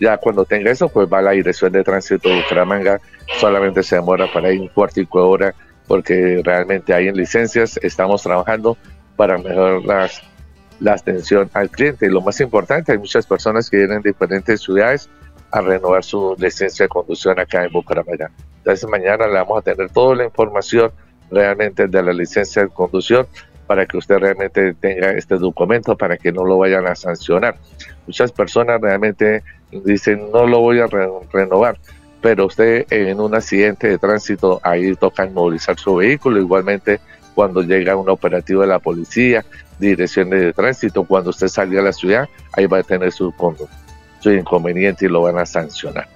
Ya 0.00 0.16
cuando 0.16 0.44
tenga 0.44 0.70
eso, 0.70 0.88
pues 0.88 1.08
va 1.10 1.18
a 1.18 1.22
la 1.22 1.30
dirección 1.32 1.72
de 1.72 1.84
tránsito 1.84 2.28
de 2.28 2.42
Bucaramanga, 2.42 3.00
solamente 3.38 3.82
se 3.82 3.96
demora 3.96 4.26
para 4.32 4.52
ir 4.52 4.60
un 4.60 4.68
cuartico 4.68 5.18
de 5.18 5.24
hora, 5.24 5.54
porque 5.86 6.40
realmente 6.44 6.94
hay 6.94 7.08
en 7.08 7.16
licencias, 7.16 7.78
estamos 7.82 8.22
trabajando 8.22 8.76
para 9.16 9.38
mejorar 9.38 10.10
la 10.80 10.94
atención 10.94 11.50
al 11.52 11.70
cliente. 11.70 12.06
Y 12.06 12.08
lo 12.08 12.20
más 12.20 12.40
importante, 12.40 12.92
hay 12.92 12.98
muchas 12.98 13.26
personas 13.26 13.68
que 13.68 13.78
vienen 13.78 14.02
de 14.02 14.10
diferentes 14.10 14.62
ciudades 14.62 15.08
a 15.52 15.60
renovar 15.60 16.04
su 16.04 16.36
licencia 16.38 16.84
de 16.84 16.88
conducción 16.88 17.38
acá 17.38 17.64
en 17.64 17.72
Bucaramanga. 17.72 18.30
Entonces 18.58 18.88
mañana 18.88 19.26
le 19.26 19.34
vamos 19.34 19.58
a 19.58 19.62
tener 19.62 19.90
toda 19.90 20.14
la 20.14 20.24
información 20.24 20.92
realmente 21.30 21.86
de 21.86 22.02
la 22.02 22.12
licencia 22.12 22.62
de 22.62 22.68
conducción 22.68 23.26
para 23.66 23.86
que 23.86 23.96
usted 23.96 24.18
realmente 24.18 24.74
tenga 24.74 25.12
este 25.12 25.36
documento 25.36 25.96
para 25.96 26.16
que 26.16 26.32
no 26.32 26.44
lo 26.44 26.58
vayan 26.58 26.86
a 26.86 26.94
sancionar. 26.94 27.56
Muchas 28.06 28.32
personas 28.32 28.80
realmente 28.80 29.42
dicen 29.70 30.30
no 30.32 30.46
lo 30.46 30.60
voy 30.60 30.80
a 30.80 30.86
renovar, 30.86 31.78
pero 32.20 32.46
usted 32.46 32.86
en 32.90 33.20
un 33.20 33.34
accidente 33.34 33.88
de 33.88 33.98
tránsito 33.98 34.60
ahí 34.62 34.94
toca 34.94 35.26
inmovilizar 35.26 35.78
su 35.78 35.96
vehículo, 35.96 36.38
igualmente 36.38 37.00
cuando 37.34 37.62
llega 37.62 37.96
un 37.96 38.08
operativo 38.08 38.62
de 38.62 38.68
la 38.68 38.78
policía, 38.78 39.44
direcciones 39.78 40.40
de 40.40 40.52
tránsito, 40.52 41.04
cuando 41.04 41.30
usted 41.30 41.48
salga 41.48 41.80
a 41.80 41.84
la 41.84 41.92
ciudad, 41.92 42.28
ahí 42.52 42.66
va 42.66 42.78
a 42.78 42.82
tener 42.82 43.12
su, 43.12 43.32
su 44.20 44.30
inconveniente 44.30 45.06
y 45.06 45.08
lo 45.08 45.22
van 45.22 45.38
a 45.38 45.46
sancionar. 45.46 46.08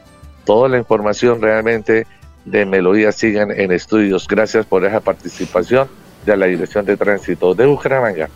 Toda 0.45 0.69
la 0.69 0.79
información 0.79 1.41
realmente 1.41 2.07
de 2.45 2.67
Melodía 2.67 3.13
sigan 3.13 3.51
en 3.51 3.73
estudios. 3.73 4.29
Gracias 4.29 4.67
por 4.67 4.85
esa 4.85 5.01
participación 5.01 5.89
de 6.27 6.37
la 6.37 6.47
Dirección 6.47 6.85
de 6.85 6.97
Tránsito 6.97 7.55
de 7.55 7.67
Bucaramanga. 7.67 8.29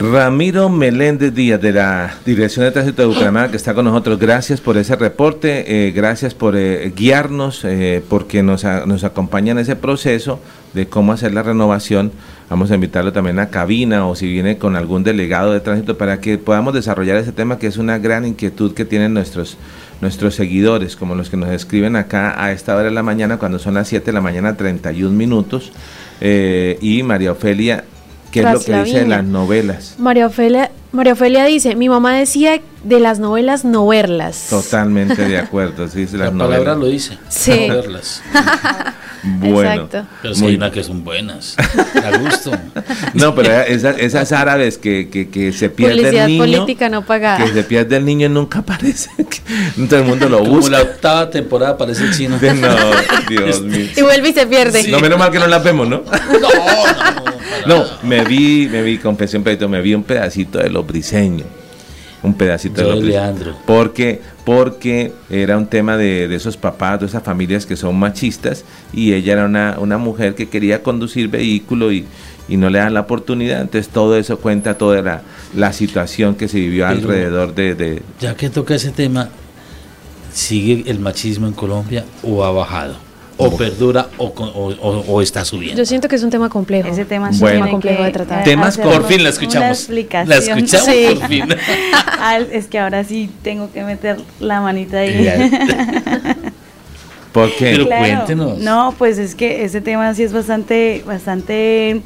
Ramiro 0.00 0.68
Meléndez 0.68 1.34
Díaz 1.34 1.60
de 1.60 1.72
la 1.72 2.14
Dirección 2.24 2.64
de 2.64 2.70
Tránsito 2.70 3.02
de 3.02 3.08
Bucaramanga 3.08 3.50
que 3.50 3.56
está 3.56 3.74
con 3.74 3.84
nosotros. 3.84 4.16
Gracias 4.20 4.60
por 4.60 4.76
ese 4.76 4.94
reporte, 4.94 5.88
eh, 5.88 5.90
gracias 5.90 6.34
por 6.34 6.56
eh, 6.56 6.92
guiarnos, 6.94 7.64
eh, 7.64 8.00
porque 8.08 8.44
nos, 8.44 8.62
nos 8.62 9.02
acompaña 9.02 9.50
en 9.50 9.58
ese 9.58 9.74
proceso 9.74 10.38
de 10.72 10.86
cómo 10.86 11.12
hacer 11.12 11.34
la 11.34 11.42
renovación. 11.42 12.12
Vamos 12.48 12.70
a 12.70 12.76
invitarlo 12.76 13.12
también 13.12 13.40
a 13.40 13.50
cabina 13.50 14.06
o 14.06 14.14
si 14.14 14.30
viene 14.30 14.56
con 14.56 14.76
algún 14.76 15.02
delegado 15.02 15.52
de 15.52 15.58
tránsito 15.58 15.98
para 15.98 16.20
que 16.20 16.38
podamos 16.38 16.74
desarrollar 16.74 17.16
ese 17.16 17.32
tema 17.32 17.58
que 17.58 17.66
es 17.66 17.76
una 17.76 17.98
gran 17.98 18.24
inquietud 18.24 18.74
que 18.74 18.84
tienen 18.84 19.14
nuestros 19.14 19.56
nuestros 20.00 20.36
seguidores, 20.36 20.94
como 20.94 21.16
los 21.16 21.28
que 21.28 21.36
nos 21.36 21.48
escriben 21.48 21.96
acá 21.96 22.40
a 22.40 22.52
esta 22.52 22.76
hora 22.76 22.84
de 22.84 22.92
la 22.92 23.02
mañana, 23.02 23.38
cuando 23.38 23.58
son 23.58 23.74
las 23.74 23.88
7 23.88 24.06
de 24.06 24.12
la 24.12 24.20
mañana, 24.20 24.56
31 24.56 25.10
minutos. 25.10 25.72
Y 26.20 27.02
María 27.02 27.32
Ofelia, 27.32 27.82
¿qué 28.30 28.40
es 28.40 28.52
lo 28.52 28.60
que 28.60 28.82
dice 28.84 29.00
de 29.00 29.06
las 29.08 29.24
novelas? 29.24 29.94
María 29.98 30.26
Ofelia, 30.26 30.70
María 30.92 31.12
Ofelia 31.12 31.44
dice, 31.44 31.74
mi 31.74 31.88
mamá 31.88 32.14
decía 32.14 32.60
de 32.84 33.00
las 33.00 33.18
novelas 33.18 33.64
no 33.64 33.86
verlas. 33.86 34.46
Totalmente 34.50 35.24
de 35.24 35.38
acuerdo, 35.38 35.88
sí, 35.88 36.06
la 36.12 36.30
palabra 36.30 36.74
lo 36.74 36.86
dice. 36.86 37.18
Sí. 37.28 37.66
No 37.68 37.74
verlas. 37.74 38.22
Bueno, 39.22 39.84
Exacto. 39.84 40.06
pero 40.22 40.34
si 40.34 40.46
hay 40.46 40.54
una 40.54 40.70
que 40.70 40.82
son 40.84 41.04
buenas, 41.04 41.56
a 42.04 42.18
gusto. 42.18 42.52
No, 43.14 43.34
pero 43.34 43.52
esas, 43.62 43.98
esas 43.98 44.32
árabes 44.32 44.78
que, 44.78 45.08
que, 45.10 45.28
que 45.28 45.52
se 45.52 45.70
pierde 45.70 46.08
el 46.08 46.26
niño, 46.28 46.44
política 46.44 46.88
no 46.88 47.04
pagada. 47.04 47.44
que 47.44 47.52
se 47.52 47.64
pierde 47.64 47.96
el 47.96 48.04
niño 48.04 48.28
nunca 48.28 48.60
aparece, 48.60 49.10
todo 49.88 49.98
el 50.00 50.04
mundo 50.04 50.28
lo 50.28 50.38
Como 50.38 50.50
busca. 50.56 50.70
la 50.70 50.82
octava 50.82 51.30
temporada 51.30 51.72
aparece 51.72 52.04
el 52.04 52.14
chino. 52.16 52.38
No, 52.58 52.76
Dios 53.28 53.62
mío. 53.62 53.86
Y 53.96 54.02
vuelve 54.02 54.28
y 54.30 54.32
se 54.32 54.46
pierde. 54.46 54.88
No, 54.88 55.00
menos 55.00 55.18
mal 55.18 55.30
que 55.30 55.38
no 55.38 55.46
la 55.46 55.58
vemos, 55.58 55.88
¿no? 55.88 56.02
No, 56.32 56.38
no, 56.38 56.48
no. 57.66 57.84
No, 57.84 57.84
me 58.02 58.24
vi, 58.24 58.68
me 58.70 58.82
vi, 58.82 58.98
pedacito, 58.98 59.68
me 59.68 59.80
vi 59.80 59.94
un 59.94 60.02
pedacito 60.02 60.58
de 60.58 60.70
los 60.70 60.86
briseños. 60.86 61.46
Un 62.22 62.34
pedacito 62.34 62.82
Yo 62.82 62.96
de. 62.96 63.02
Leandro. 63.02 63.54
Porque, 63.66 64.20
porque 64.44 65.12
era 65.30 65.56
un 65.56 65.66
tema 65.66 65.96
de, 65.96 66.26
de 66.26 66.34
esos 66.34 66.56
papás, 66.56 66.98
de 67.00 67.06
esas 67.06 67.22
familias 67.22 67.64
que 67.64 67.76
son 67.76 67.96
machistas, 67.96 68.64
y 68.92 69.12
ella 69.12 69.34
era 69.34 69.44
una, 69.44 69.76
una 69.78 69.98
mujer 69.98 70.34
que 70.34 70.48
quería 70.48 70.82
conducir 70.82 71.28
vehículo 71.28 71.92
y, 71.92 72.06
y 72.48 72.56
no 72.56 72.70
le 72.70 72.80
dan 72.80 72.94
la 72.94 73.00
oportunidad. 73.00 73.60
Entonces 73.60 73.88
todo 73.92 74.16
eso 74.16 74.38
cuenta 74.38 74.76
toda 74.76 75.00
la, 75.00 75.22
la 75.54 75.72
situación 75.72 76.34
que 76.34 76.48
se 76.48 76.58
vivió 76.58 76.86
Pero- 76.88 76.98
alrededor 77.00 77.54
de, 77.54 77.74
de- 77.76 78.02
Ya 78.20 78.34
que 78.34 78.50
toca 78.50 78.74
ese 78.74 78.90
tema, 78.90 79.28
¿sigue 80.32 80.90
el 80.90 80.98
machismo 80.98 81.46
en 81.46 81.52
Colombia 81.52 82.04
o 82.24 82.44
ha 82.44 82.50
bajado? 82.50 82.96
¿O 83.40 83.56
perdura 83.56 84.08
o, 84.18 84.24
o- 84.26 84.74
o- 84.80 85.04
o 85.14 85.22
está 85.22 85.44
subiendo? 85.44 85.78
Yo 85.80 85.86
siento 85.86 86.08
que 86.08 86.16
es 86.16 86.22
un 86.24 86.30
tema 86.30 86.48
complejo. 86.48 86.88
Ese 86.88 87.04
tema 87.04 87.32
sí 87.32 87.38
Bueno. 87.40 87.56
tiene 87.58 87.70
complejo 87.70 88.02
de 88.02 88.10
tratar. 88.10 88.42
Temas 88.44 88.76
Por 88.76 89.06
fin 89.06 89.18
la 89.18 89.22
una 89.22 89.28
escuchamos. 89.30 89.66
La 89.68 89.72
explicación. 89.72 90.58
escuchamos 90.58 90.86
Sí. 90.86 91.06
por 91.18 91.28
fin. 91.28 91.44
Al- 92.20 92.48
es 92.52 92.66
que 92.66 92.78
ahora 92.80 93.04
sí 93.04 93.30
tengo 93.42 93.70
que 93.72 93.84
meter 93.84 94.18
la 94.40 94.60
manita 94.60 94.98
ahí. 94.98 95.28
¿Por 97.32 97.50
qué? 97.54 97.72
Pero 97.72 97.86
cuéntenos. 97.86 98.58
No, 98.58 98.94
pues 98.98 99.18
es 99.18 99.34
que 99.34 99.64
ese 99.64 99.80
tema 99.80 100.12
sí 100.14 100.22
es 100.22 100.32
bastante, 100.32 101.02
bastante 101.06 102.00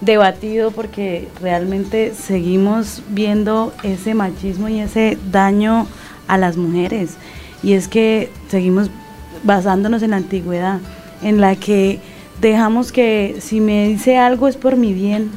debatido 0.00 0.70
porque 0.72 1.28
realmente 1.40 2.12
seguimos 2.14 3.00
viendo 3.08 3.72
ese 3.82 4.14
machismo 4.14 4.68
y 4.68 4.80
ese 4.80 5.16
daño 5.30 5.86
a 6.28 6.36
las 6.36 6.56
mujeres. 6.56 7.12
Y 7.62 7.72
es 7.72 7.88
que 7.88 8.30
seguimos 8.50 8.90
basándonos 9.44 10.02
en 10.02 10.10
la 10.10 10.16
antigüedad, 10.16 10.80
en 11.22 11.40
la 11.40 11.56
que 11.56 12.00
dejamos 12.40 12.92
que 12.92 13.36
si 13.40 13.60
me 13.60 13.88
dice 13.88 14.18
algo 14.18 14.48
es 14.48 14.56
por 14.56 14.76
mi 14.76 14.92
bien. 14.92 15.30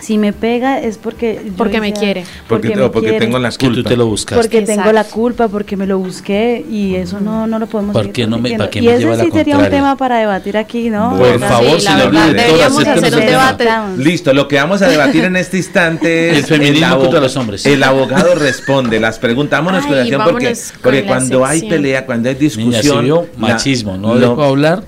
Si 0.00 0.18
me 0.18 0.32
pega 0.32 0.80
es 0.80 0.98
porque 0.98 1.40
Porque 1.56 1.80
me 1.80 1.92
quiere. 1.92 2.24
porque, 2.48 2.74
me 2.74 2.82
o 2.82 2.90
porque 2.90 3.10
quiere. 3.10 3.24
tengo 3.26 3.38
la 3.38 3.50
que 3.50 3.58
tú 3.68 3.72
culpa. 3.74 3.88
te 3.90 3.96
lo 3.96 4.06
buscaste. 4.06 4.42
Porque 4.42 4.62
tengo 4.62 4.90
la 4.90 5.04
culpa, 5.04 5.46
porque 5.48 5.76
me 5.76 5.86
lo 5.86 5.98
busqué 5.98 6.64
y 6.68 6.96
eso 6.96 7.20
no, 7.20 7.46
no 7.46 7.58
lo 7.60 7.66
podemos 7.66 7.92
¿Por 7.92 8.10
qué 8.10 8.26
no 8.26 8.38
me- 8.38 8.56
para 8.56 8.68
qué 8.70 8.80
Y 8.80 8.82
me 8.82 8.92
ese 8.92 9.00
lleva 9.00 9.16
la 9.16 9.24
sí 9.24 9.30
sería 9.30 9.58
un 9.58 9.68
tema 9.70 9.96
para 9.96 10.18
debatir 10.18 10.56
aquí, 10.56 10.90
¿no? 10.90 11.16
Por 11.16 11.38
favor, 11.38 11.78
Sí, 11.78 11.84
la 11.84 11.92
señor 11.92 12.10
verdad, 12.10 12.26
deberíamos 12.32 12.86
hacer 12.86 13.14
un 13.14 13.20
debate. 13.20 13.68
Listo, 13.98 14.32
lo 14.32 14.48
que 14.48 14.56
vamos 14.56 14.82
a 14.82 14.88
debatir 14.88 15.24
en 15.24 15.36
este 15.36 15.58
instante 15.58 16.30
es 16.32 16.38
El 16.38 16.44
feminismo 16.46 16.98
contra 16.98 17.20
los 17.20 17.36
hombres. 17.36 17.64
El 17.66 17.82
abogado 17.82 18.34
responde, 18.34 18.98
las 18.98 19.18
preguntamos 19.20 19.72
porque, 19.84 20.52
con 20.72 20.80
porque 20.82 21.02
la 21.02 21.06
cuando 21.06 21.44
hay 21.44 21.68
pelea, 21.68 22.06
cuando 22.06 22.28
hay 22.28 22.34
Niña, 22.34 22.50
si 22.50 22.56
discusión, 22.88 23.26
machismo, 23.36 23.96
no 23.96 24.14
lo- 24.14 24.30
dejo 24.30 24.42
hablar 24.52 24.82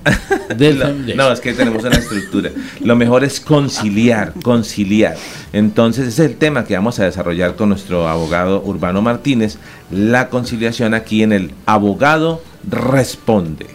del 0.57 1.15
no, 1.15 1.31
es 1.31 1.39
que 1.39 1.53
tenemos 1.53 1.83
una 1.83 1.95
estructura. 1.95 2.49
Lo 2.81 2.95
mejor 2.95 3.23
es 3.23 3.39
conciliar, 3.39 4.33
conciliar. 4.43 4.94
Entonces, 5.53 6.07
ese 6.07 6.25
es 6.25 6.31
el 6.31 6.37
tema 6.37 6.65
que 6.65 6.75
vamos 6.75 6.99
a 6.99 7.05
desarrollar 7.05 7.55
con 7.55 7.69
nuestro 7.69 8.07
abogado 8.07 8.61
Urbano 8.63 9.01
Martínez, 9.01 9.57
la 9.91 10.29
conciliación 10.29 10.93
aquí 10.93 11.23
en 11.23 11.33
el 11.33 11.53
Abogado 11.65 12.41
Responde. 12.69 13.67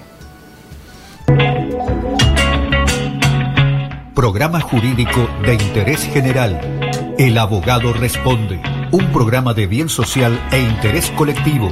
Programa 4.15 4.61
jurídico 4.61 5.29
de 5.45 5.55
interés 5.55 6.03
general. 6.05 6.61
El 7.19 7.39
abogado 7.39 7.93
responde. 7.93 8.61
Un 8.91 9.07
programa 9.13 9.55
de 9.55 9.67
bien 9.67 9.89
social 9.89 10.39
e 10.53 10.61
interés 10.61 11.11
colectivo. 11.13 11.71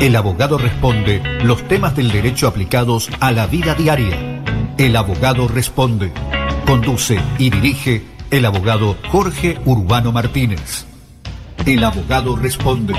El 0.00 0.16
abogado 0.16 0.58
responde 0.58 1.22
los 1.44 1.66
temas 1.66 1.94
del 1.96 2.10
derecho 2.10 2.46
aplicados 2.46 3.08
a 3.20 3.32
la 3.32 3.46
vida 3.46 3.74
diaria. 3.74 4.42
El 4.76 4.96
abogado 4.96 5.48
responde. 5.48 6.12
Conduce 6.66 7.18
y 7.38 7.50
dirige 7.50 8.17
el 8.30 8.44
abogado 8.44 8.96
Jorge 9.10 9.58
Urbano 9.64 10.12
Martínez. 10.12 10.86
El 11.64 11.82
abogado 11.84 12.36
responde. 12.36 12.94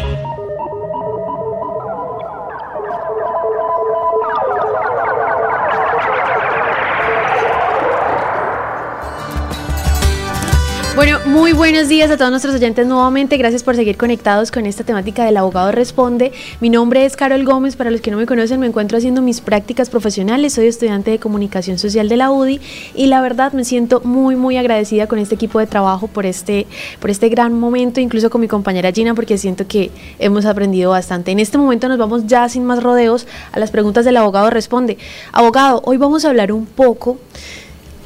Bueno, 10.99 11.17
muy 11.27 11.53
buenos 11.53 11.88
días 11.88 12.12
a 12.12 12.17
todos 12.17 12.29
nuestros 12.29 12.55
oyentes 12.55 12.85
nuevamente. 12.85 13.38
Gracias 13.38 13.63
por 13.63 13.73
seguir 13.73 13.95
conectados 13.95 14.51
con 14.51 14.65
esta 14.65 14.83
temática 14.83 15.23
del 15.23 15.38
abogado 15.38 15.71
responde. 15.71 16.33
Mi 16.59 16.69
nombre 16.69 17.06
es 17.06 17.15
Carol 17.15 17.45
Gómez. 17.45 17.77
Para 17.77 17.89
los 17.89 18.02
que 18.02 18.12
no 18.12 18.17
me 18.17 18.25
conocen, 18.25 18.60
me 18.60 18.67
encuentro 18.67 18.97
haciendo 18.97 19.21
mis 19.21 19.39
prácticas 19.39 19.89
profesionales. 19.89 20.56
Soy 20.56 20.67
estudiante 20.67 21.10
de 21.10 21.17
comunicación 21.17 21.77
social 21.77 22.10
de 22.10 22.17
la 22.17 22.31
UDI 22.31 22.60
y 22.95 23.06
la 23.08 23.21
verdad 23.21 23.54
me 23.54 23.63
siento 23.63 24.02
muy, 24.04 24.35
muy 24.35 24.58
agradecida 24.58 25.08
con 25.08 25.19
este 25.19 25.35
equipo 25.35 25.60
de 25.60 25.67
trabajo 25.67 26.08
por 26.08 26.25
este, 26.25 26.67
por 27.00 27.10
este 27.10 27.29
gran 27.29 27.58
momento, 27.58 28.02
incluso 28.02 28.29
con 28.29 28.41
mi 28.41 28.50
compañera 28.50 28.91
Gina, 28.91 29.15
porque 29.15 29.37
siento 29.37 29.67
que 29.67 29.91
hemos 30.19 30.45
aprendido 30.45 30.91
bastante. 30.91 31.31
En 31.31 31.39
este 31.39 31.58
momento 31.58 31.87
nos 31.87 31.97
vamos 31.97 32.27
ya 32.27 32.50
sin 32.50 32.65
más 32.65 32.83
rodeos 32.83 33.25
a 33.54 33.60
las 33.60 33.71
preguntas 33.71 34.04
del 34.04 34.17
abogado 34.17 34.50
responde. 34.50 34.97
Abogado, 35.31 35.81
hoy 35.85 35.95
vamos 35.95 36.25
a 36.25 36.27
hablar 36.27 36.52
un 36.52 36.65
poco 36.65 37.17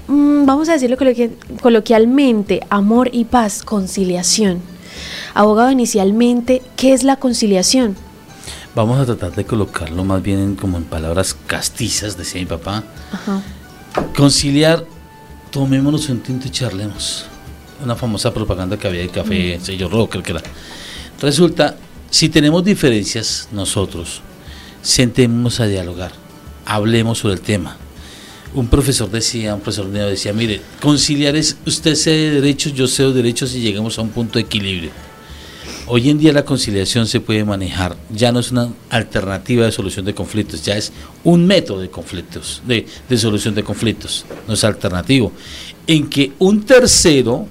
Mm, 0.07 0.45
vamos 0.45 0.69
a 0.69 0.73
decirlo 0.73 0.97
coloqui- 0.97 1.31
coloquialmente, 1.61 2.61
amor 2.69 3.09
y 3.13 3.25
paz, 3.25 3.63
conciliación. 3.63 4.61
Abogado, 5.33 5.71
inicialmente, 5.71 6.61
¿qué 6.75 6.93
es 6.93 7.03
la 7.03 7.15
conciliación? 7.15 7.95
Vamos 8.75 8.99
a 8.99 9.05
tratar 9.05 9.33
de 9.35 9.45
colocarlo 9.45 10.03
más 10.03 10.21
bien 10.21 10.55
como 10.55 10.77
en 10.77 10.83
palabras 10.83 11.35
castizas, 11.47 12.17
decía 12.17 12.41
mi 12.41 12.45
papá. 12.47 12.83
Conciliar, 14.15 14.85
tomémonos 15.51 16.09
un 16.09 16.19
tinto 16.21 16.47
y 16.47 16.51
charlemos. 16.51 17.25
Una 17.83 17.95
famosa 17.95 18.33
propaganda 18.33 18.77
que 18.77 18.87
había 18.87 19.01
de 19.01 19.09
café, 19.09 19.57
mm. 19.59 19.63
sello 19.63 19.89
rock, 19.89 20.11
creo 20.11 20.23
que 20.23 20.31
era. 20.31 20.41
Resulta, 21.21 21.75
si 22.09 22.29
tenemos 22.29 22.63
diferencias 22.63 23.47
nosotros, 23.51 24.21
sentemos 24.81 25.59
a 25.59 25.65
dialogar, 25.67 26.11
hablemos 26.65 27.19
sobre 27.19 27.35
el 27.35 27.41
tema. 27.41 27.77
Un 28.55 28.67
profesor 28.67 29.09
decía, 29.09 29.55
un 29.55 29.61
profesor 29.61 29.87
mío 29.87 30.05
decía, 30.05 30.31
mire, 30.31 30.61
conciliar 30.79 31.35
es 31.35 31.57
usted 31.65 31.95
sé 31.95 32.11
de 32.11 32.41
derechos, 32.41 32.73
yo 32.73 32.87
sé 32.87 33.03
de 33.03 33.13
derechos 33.13 33.55
y 33.55 33.61
llegamos 33.61 33.97
a 33.97 34.03
un 34.03 34.09
punto 34.09 34.33
de 34.33 34.41
equilibrio. 34.41 34.91
Hoy 35.85 36.09
en 36.09 36.17
día 36.17 36.31
la 36.31 36.45
conciliación 36.45 37.07
se 37.07 37.19
puede 37.19 37.43
manejar, 37.43 37.97
ya 38.09 38.31
no 38.31 38.39
es 38.39 38.51
una 38.51 38.69
alternativa 38.89 39.65
de 39.65 39.71
solución 39.71 40.05
de 40.05 40.13
conflictos, 40.13 40.63
ya 40.63 40.77
es 40.77 40.93
un 41.25 41.45
método 41.45 41.81
de 41.81 41.89
conflictos, 41.89 42.61
de, 42.65 42.85
solución 43.17 43.53
de 43.53 43.63
conflictos, 43.63 44.23
no 44.47 44.53
es 44.53 44.63
alternativo, 44.63 45.33
en 45.85 46.09
que 46.09 46.31
un 46.39 46.63
tercero 46.63 47.47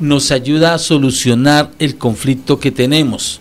nos 0.00 0.32
ayuda 0.32 0.74
a 0.74 0.78
solucionar 0.78 1.70
el 1.78 1.96
conflicto 1.98 2.58
que 2.58 2.72
tenemos, 2.72 3.40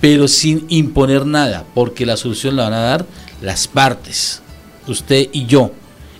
pero 0.00 0.28
sin 0.28 0.64
imponer 0.70 1.26
nada, 1.26 1.66
porque 1.74 2.06
la 2.06 2.16
solución 2.16 2.56
la 2.56 2.64
van 2.64 2.72
a 2.72 2.80
dar 2.80 3.06
las 3.42 3.68
partes, 3.68 4.40
usted 4.86 5.28
y 5.32 5.44
yo. 5.44 5.72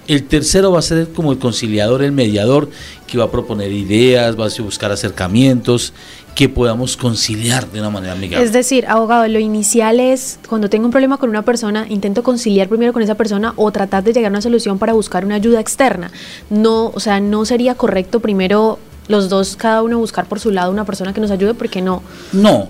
El 0.06 0.24
tercero 0.24 0.70
va 0.72 0.78
a 0.78 0.82
ser 0.82 1.08
como 1.12 1.32
el 1.32 1.38
conciliador, 1.38 2.02
el 2.02 2.12
mediador, 2.12 2.68
que 3.06 3.18
va 3.18 3.24
a 3.24 3.30
proponer 3.30 3.72
ideas, 3.72 4.38
va 4.38 4.46
a 4.46 4.62
buscar 4.62 4.92
acercamientos 4.92 5.92
que 6.36 6.50
podamos 6.50 6.98
conciliar 6.98 7.70
de 7.70 7.80
una 7.80 7.88
manera 7.88 8.12
amigable. 8.12 8.44
Es 8.44 8.52
decir, 8.52 8.86
abogado, 8.86 9.26
lo 9.26 9.38
inicial 9.38 10.00
es 10.00 10.38
cuando 10.48 10.68
tengo 10.68 10.84
un 10.84 10.90
problema 10.90 11.16
con 11.16 11.30
una 11.30 11.42
persona, 11.42 11.86
intento 11.88 12.22
conciliar 12.22 12.68
primero 12.68 12.92
con 12.92 13.02
esa 13.02 13.14
persona 13.14 13.54
o 13.56 13.72
tratar 13.72 14.04
de 14.04 14.12
llegar 14.12 14.28
a 14.28 14.32
una 14.34 14.42
solución 14.42 14.78
para 14.78 14.92
buscar 14.92 15.24
una 15.24 15.36
ayuda 15.36 15.60
externa. 15.60 16.12
No, 16.50 16.92
o 16.94 17.00
sea, 17.00 17.20
no 17.20 17.46
sería 17.46 17.74
correcto 17.74 18.20
primero 18.20 18.78
los 19.08 19.28
dos, 19.30 19.56
cada 19.56 19.82
uno 19.82 19.98
buscar 19.98 20.26
por 20.26 20.38
su 20.38 20.50
lado 20.50 20.70
una 20.70 20.84
persona 20.84 21.14
que 21.14 21.20
nos 21.20 21.30
ayude, 21.30 21.54
porque 21.54 21.80
no. 21.80 22.02
No, 22.32 22.68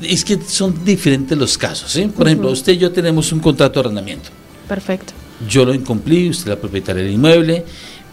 es 0.00 0.24
que 0.24 0.38
son 0.46 0.84
diferentes 0.84 1.36
los 1.36 1.58
casos. 1.58 1.90
¿sí? 1.90 2.06
Por 2.06 2.26
ejemplo, 2.26 2.50
usted 2.50 2.74
y 2.74 2.78
yo 2.78 2.92
tenemos 2.92 3.32
un 3.32 3.40
contrato 3.40 3.74
de 3.74 3.80
arrendamiento. 3.80 4.30
Perfecto. 4.68 5.12
Yo 5.48 5.64
lo 5.64 5.74
incumplí, 5.74 6.28
usted 6.28 6.44
es 6.44 6.56
la 6.56 6.60
propietaria 6.60 7.02
del 7.02 7.12
inmueble 7.12 7.64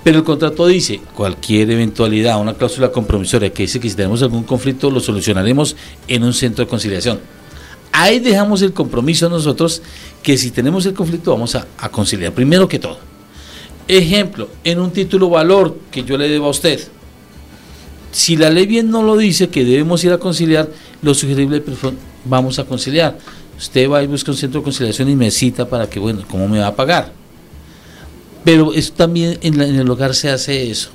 pero 0.08 0.20
el 0.20 0.24
contrato 0.24 0.66
dice, 0.66 1.02
cualquier 1.14 1.70
eventualidad, 1.70 2.40
una 2.40 2.54
cláusula 2.54 2.94
compromisoria 2.94 3.52
que 3.52 3.64
dice 3.64 3.78
que 3.78 3.90
si 3.90 3.96
tenemos 3.98 4.22
algún 4.24 4.44
conflicto 4.44 4.90
lo 4.90 5.02
solucionaremos 5.02 5.76
en 6.08 6.24
un 6.24 6.34
centro 6.34 6.64
de 6.64 6.70
conciliación. 6.70 7.20
Ahí 7.92 8.20
dejamos 8.20 8.62
el 8.62 8.72
compromiso 8.72 9.28
nosotros 9.28 9.82
que 10.24 10.38
si 10.38 10.52
tenemos 10.52 10.86
el 10.86 10.94
conflicto 10.94 11.32
vamos 11.32 11.56
a, 11.56 11.68
conciliar, 11.92 12.32
primero 12.32 12.70
que 12.70 12.80
todo. 12.80 13.00
Ejemplo, 13.86 14.48
en 14.64 14.80
un 14.80 14.92
título 14.92 15.30
valor 15.30 15.78
que 15.92 16.06
yo 16.06 16.18
le 16.18 16.30
debo 16.30 16.46
a 16.46 16.52
usted, 16.52 16.80
si 18.14 18.38
la 18.38 18.50
ley 18.50 18.66
bien 18.66 18.90
no 18.90 19.04
lo 19.04 19.18
dice 19.18 19.50
que 19.50 19.66
debemos 19.66 20.06
ir 20.06 20.14
a 20.14 20.20
conciliar, 20.20 20.70
lo 21.02 21.14
sugerible 21.14 21.62
vamos 22.24 22.60
a 22.60 22.64
conciliar. 22.64 23.18
Usted 23.58 23.90
va 23.90 24.04
y 24.04 24.08
busca 24.08 24.32
un 24.32 24.38
centro 24.38 24.60
de 24.62 24.64
conciliación 24.64 25.10
y 25.10 25.16
me 25.16 25.32
cita 25.32 25.68
para 25.68 25.90
que, 25.90 26.00
bueno, 26.00 26.24
¿cómo 26.30 26.48
me 26.48 26.60
va 26.60 26.68
a 26.68 26.76
pagar? 26.76 27.12
Pero 28.44 28.74
eso 28.74 28.94
también 28.94 29.40
en, 29.42 29.60
el 29.60 29.90
hogar 29.90 30.14
se 30.14 30.30
hace 30.30 30.70
eso. 30.70 30.90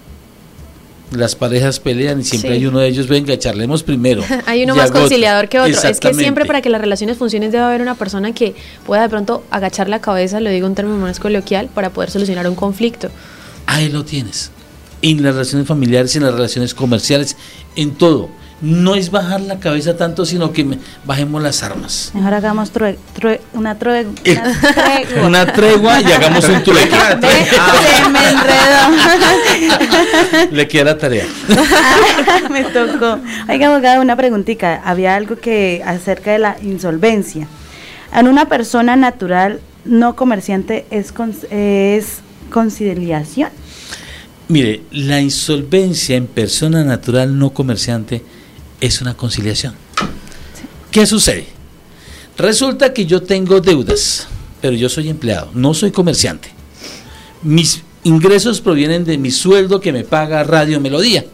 Las 1.10 1.34
parejas 1.34 1.78
pelean 1.78 2.20
y 2.20 2.24
siempre 2.24 2.52
hay 2.52 2.64
uno 2.64 2.78
de 2.78 2.88
ellos, 2.88 3.08
venga, 3.08 3.38
charlemos 3.38 3.82
primero. 3.82 4.22
hay 4.46 4.62
uno 4.64 4.74
más 4.74 4.90
conciliador 4.90 5.48
que 5.48 5.60
otro. 5.60 5.88
Es 5.88 6.00
que 6.00 6.14
siempre 6.14 6.46
para 6.46 6.62
que 6.62 6.70
las 6.70 6.80
relaciones 6.80 7.18
funcionen 7.18 7.50
debe 7.50 7.64
haber 7.64 7.82
una 7.82 7.96
persona 7.96 8.32
que 8.32 8.54
pueda 8.86 9.02
de 9.02 9.08
pronto 9.10 9.42
agachar 9.50 9.88
la 9.88 10.00
cabeza, 10.00 10.40
lo 10.40 10.48
digo 10.48 10.66
en 10.66 10.74
términos 10.74 11.00
más 11.00 11.20
coloquial, 11.20 11.68
para 11.74 11.90
poder 11.90 12.10
solucionar 12.10 12.48
un 12.48 12.54
conflicto. 12.54 13.10
Ahí 13.66 13.90
lo 13.90 14.04
tienes. 14.04 14.50
En 15.02 15.22
las 15.22 15.34
relaciones 15.34 15.66
familiares, 15.66 16.16
en 16.16 16.22
las 16.22 16.32
relaciones 16.32 16.74
comerciales, 16.74 17.36
en 17.76 17.90
todo 17.90 18.30
no 18.62 18.94
es 18.94 19.10
bajar 19.10 19.40
la 19.40 19.58
cabeza 19.58 19.96
tanto, 19.96 20.24
sino 20.24 20.52
que 20.52 20.78
bajemos 21.04 21.42
las 21.42 21.64
armas. 21.64 22.12
Mejor 22.14 22.34
hagamos 22.34 22.70
una, 23.52 23.74
tregua. 23.78 24.12
una 25.24 25.52
tregua 25.52 26.00
y 26.00 26.12
hagamos 26.12 26.48
un 26.48 26.62
trueque. 26.62 26.90
Le 30.52 30.68
queda 30.68 30.96
tarea. 30.96 31.26
me 32.50 32.62
tocó. 32.64 33.18
Oiga, 33.48 33.66
abogado, 33.66 34.00
una 34.00 34.14
preguntita. 34.16 34.80
Había 34.84 35.16
algo 35.16 35.36
que 35.36 35.82
acerca 35.84 36.30
de 36.30 36.38
la 36.38 36.56
insolvencia. 36.62 37.48
En 38.14 38.28
una 38.28 38.48
persona 38.48 38.94
natural 38.94 39.58
no 39.84 40.14
comerciante 40.14 40.86
es, 40.90 41.12
es 41.50 42.18
conciliación. 42.50 43.50
Mire, 44.48 44.82
la 44.92 45.20
insolvencia 45.20 46.16
en 46.16 46.28
persona 46.28 46.84
natural 46.84 47.36
no 47.38 47.50
comerciante 47.50 48.22
es 48.82 49.00
una 49.00 49.14
conciliación. 49.14 49.74
¿Qué 50.90 51.06
sucede? 51.06 51.46
Resulta 52.36 52.92
que 52.92 53.06
yo 53.06 53.22
tengo 53.22 53.60
deudas, 53.60 54.26
pero 54.60 54.74
yo 54.74 54.88
soy 54.88 55.08
empleado, 55.08 55.50
no 55.54 55.72
soy 55.72 55.92
comerciante. 55.92 56.50
Mis 57.42 57.82
ingresos 58.02 58.60
provienen 58.60 59.04
de 59.04 59.16
mi 59.18 59.30
sueldo 59.30 59.80
que 59.80 59.92
me 59.92 60.02
paga 60.02 60.42
Radio 60.42 60.80
Melodía. 60.80 61.24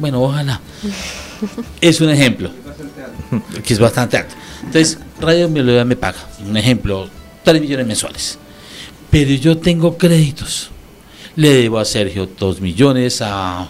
Bueno, 0.00 0.20
ojalá. 0.20 0.60
Es 1.80 2.00
un 2.00 2.10
ejemplo, 2.10 2.50
que 3.64 3.72
es 3.72 3.78
bastante 3.78 4.16
alto. 4.16 4.34
Entonces, 4.64 4.98
Radio 5.20 5.48
Melodía 5.48 5.84
me 5.84 5.96
paga, 5.96 6.28
un 6.44 6.56
ejemplo, 6.56 7.08
3 7.44 7.60
millones 7.60 7.86
mensuales. 7.86 8.38
Pero 9.10 9.30
yo 9.34 9.58
tengo 9.58 9.96
créditos. 9.96 10.70
Le 11.36 11.54
debo 11.54 11.78
a 11.78 11.84
Sergio 11.84 12.28
2 12.36 12.60
millones, 12.60 13.22
a 13.22 13.68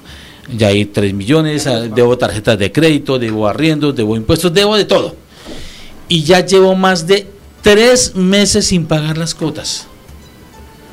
ya 0.57 0.69
hay 0.69 0.85
3 0.85 1.15
millones, 1.15 1.67
ah, 1.67 1.81
debo 1.81 2.17
tarjetas 2.19 2.59
de 2.59 2.73
crédito, 2.73 3.19
debo 3.19 3.49
arriendos, 3.49 3.95
debo 3.95 4.17
impuestos, 4.17 4.53
debo 4.53 4.77
de 4.77 4.85
todo. 4.85 5.17
Y 6.09 6.25
ya 6.25 6.45
llevo 6.45 6.75
más 6.75 7.07
de 7.07 7.27
tres 7.63 8.15
meses 8.15 8.67
sin 8.67 8.87
pagar 8.87 9.17
las 9.19 9.35
cuotas. 9.35 9.87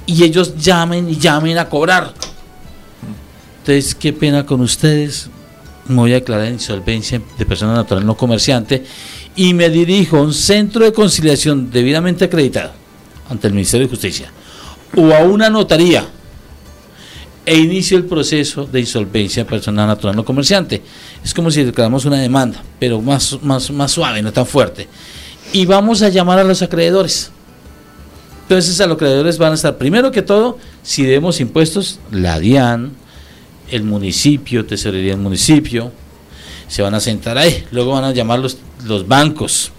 Y 0.06 0.24
ellos 0.24 0.56
llamen 0.58 1.10
y 1.10 1.18
llamen 1.18 1.58
a 1.58 1.68
cobrar. 1.68 2.14
Entonces, 3.60 3.96
qué 3.96 4.14
pena 4.14 4.46
con 4.46 4.62
ustedes. 4.62 5.30
Me 5.88 5.96
voy 5.96 6.12
a 6.12 6.16
declarar 6.16 6.52
insolvencia 6.52 7.22
de 7.38 7.46
persona 7.46 7.74
natural 7.74 8.06
no 8.06 8.16
comerciante 8.16 8.84
y 9.38 9.54
me 9.54 9.70
dirijo 9.70 10.18
a 10.18 10.22
un 10.22 10.34
centro 10.34 10.84
de 10.84 10.92
conciliación 10.92 11.72
debidamente 11.72 12.26
acreditado 12.26 12.72
ante 13.30 13.48
el 13.48 13.54
Ministerio 13.54 13.88
de 13.88 13.92
Justicia 13.92 14.32
o 14.98 15.14
a 15.14 15.20
una 15.20 15.50
notaría 15.50 16.06
e 17.48 17.56
inicio 17.56 17.98
el 17.98 18.04
proceso 18.04 18.66
de 18.66 18.82
insolvencia 18.82 19.48
personal 19.48 19.88
natural 19.88 20.18
no 20.18 20.26
comerciante. 20.26 20.82
Es 21.24 21.34
como 21.34 21.50
si 21.50 21.64
declaramos 21.64 22.04
una 22.04 22.20
demanda, 22.20 22.62
pero 22.78 23.02
más, 23.02 23.42
más, 23.42 23.72
más 23.72 23.90
suave, 23.90 24.22
no 24.22 24.34
tan 24.34 24.46
fuerte. 24.46 24.90
Y 25.54 25.66
vamos 25.66 26.02
a 26.02 26.10
llamar 26.10 26.40
a 26.40 26.44
los 26.44 26.62
acreedores. 26.62 27.32
Entonces 28.42 28.82
a 28.82 28.86
los 28.86 28.96
acreedores 28.96 29.38
van 29.38 29.54
a 29.54 29.56
estar, 29.56 29.78
primero 29.78 30.12
que 30.12 30.22
todo, 30.22 30.58
si 30.84 31.04
debemos 31.04 31.40
impuestos, 31.40 32.02
la 32.12 32.38
DIAN, 32.38 32.92
el 33.72 33.84
municipio, 33.84 34.66
tesorería 34.66 35.14
del 35.14 35.22
municipio, 35.22 35.94
se 36.68 36.82
van 36.82 36.96
a 36.96 37.00
sentar 37.00 37.38
ahí. 37.38 37.64
Luego 37.72 37.94
van 37.94 38.04
a 38.04 38.12
llamar 38.12 38.40
los, 38.40 38.58
los 38.86 39.08
bancos, 39.08 39.72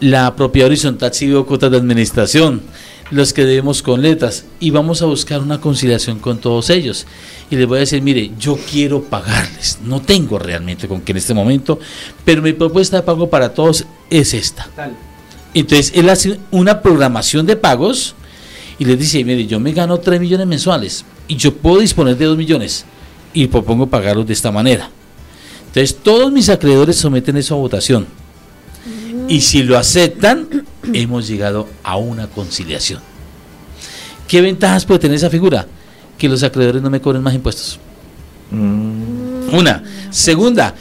la 0.00 0.34
propiedad 0.34 0.68
horizontal 0.68 1.12
civil 1.12 1.44
cuotas 1.44 1.70
de 1.70 1.76
administración, 1.76 2.62
los 3.10 3.32
que 3.32 3.44
debemos 3.44 3.82
con 3.82 4.02
letras 4.02 4.44
y 4.60 4.70
vamos 4.70 5.02
a 5.02 5.06
buscar 5.06 5.40
una 5.40 5.60
conciliación 5.60 6.18
con 6.18 6.38
todos 6.38 6.70
ellos. 6.70 7.06
Y 7.50 7.56
les 7.56 7.66
voy 7.66 7.78
a 7.78 7.80
decir, 7.80 8.02
mire, 8.02 8.30
yo 8.38 8.58
quiero 8.70 9.02
pagarles, 9.02 9.78
no 9.84 10.00
tengo 10.00 10.38
realmente 10.38 10.88
con 10.88 11.02
que 11.02 11.12
en 11.12 11.18
este 11.18 11.34
momento, 11.34 11.78
pero 12.24 12.40
mi 12.40 12.52
propuesta 12.52 12.96
de 12.96 13.02
pago 13.02 13.28
para 13.28 13.52
todos 13.52 13.84
es 14.08 14.32
esta. 14.34 14.68
Entonces, 15.52 15.92
él 15.94 16.08
hace 16.08 16.38
una 16.50 16.80
programación 16.80 17.44
de 17.46 17.56
pagos 17.56 18.14
y 18.78 18.84
les 18.84 18.98
dice, 18.98 19.22
mire, 19.24 19.46
yo 19.46 19.60
me 19.60 19.72
gano 19.72 19.98
3 19.98 20.20
millones 20.20 20.46
mensuales 20.46 21.04
y 21.28 21.36
yo 21.36 21.54
puedo 21.54 21.80
disponer 21.80 22.16
de 22.16 22.24
2 22.24 22.38
millones 22.38 22.84
y 23.34 23.48
propongo 23.48 23.88
pagarlos 23.88 24.26
de 24.26 24.32
esta 24.32 24.52
manera. 24.52 24.88
Entonces, 25.66 25.96
todos 26.02 26.32
mis 26.32 26.48
acreedores 26.48 26.96
someten 26.96 27.36
eso 27.36 27.54
a 27.54 27.58
votación. 27.58 28.19
Y 29.30 29.42
si 29.42 29.62
lo 29.62 29.78
aceptan, 29.78 30.66
hemos 30.92 31.28
llegado 31.28 31.68
a 31.84 31.96
una 31.96 32.26
conciliación. 32.26 33.00
¿Qué 34.26 34.40
ventajas 34.40 34.84
puede 34.84 34.98
tener 34.98 35.16
esa 35.16 35.30
figura? 35.30 35.68
Que 36.18 36.28
los 36.28 36.42
acreedores 36.42 36.82
no 36.82 36.90
me 36.90 37.00
cobren 37.00 37.22
más 37.22 37.32
impuestos. 37.32 37.78
Mm. 38.50 39.54
Una. 39.54 39.84
Segunda, 40.10 40.74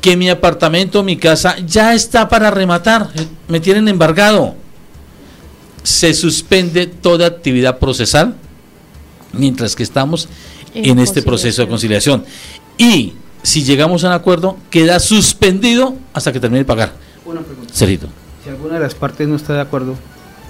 que 0.00 0.16
mi 0.16 0.30
apartamento, 0.30 1.02
mi 1.02 1.16
casa 1.16 1.56
ya 1.66 1.94
está 1.94 2.28
para 2.28 2.48
rematar. 2.52 3.10
Me 3.48 3.58
tienen 3.58 3.88
embargado. 3.88 4.54
Se 5.82 6.14
suspende 6.14 6.86
toda 6.86 7.26
actividad 7.26 7.80
procesal 7.80 8.36
mientras 9.32 9.74
que 9.74 9.82
estamos 9.82 10.28
en, 10.74 11.00
este 11.00 11.22
proceso 11.22 11.62
de 11.62 11.68
conciliación. 11.68 12.24
Y 12.78 13.14
si 13.42 13.64
llegamos 13.64 14.04
a 14.04 14.08
un 14.08 14.12
acuerdo, 14.12 14.58
queda 14.70 15.00
suspendido 15.00 15.96
hasta 16.12 16.32
que 16.32 16.38
termine 16.38 16.60
de 16.60 16.66
pagar. 16.66 17.05
Una 17.26 17.40
pregunta. 17.40 17.74
Si 17.74 17.98
alguna 18.48 18.74
de 18.74 18.80
las 18.80 18.94
partes 18.94 19.26
no 19.26 19.36
está 19.36 19.54
de 19.54 19.60
acuerdo. 19.60 19.96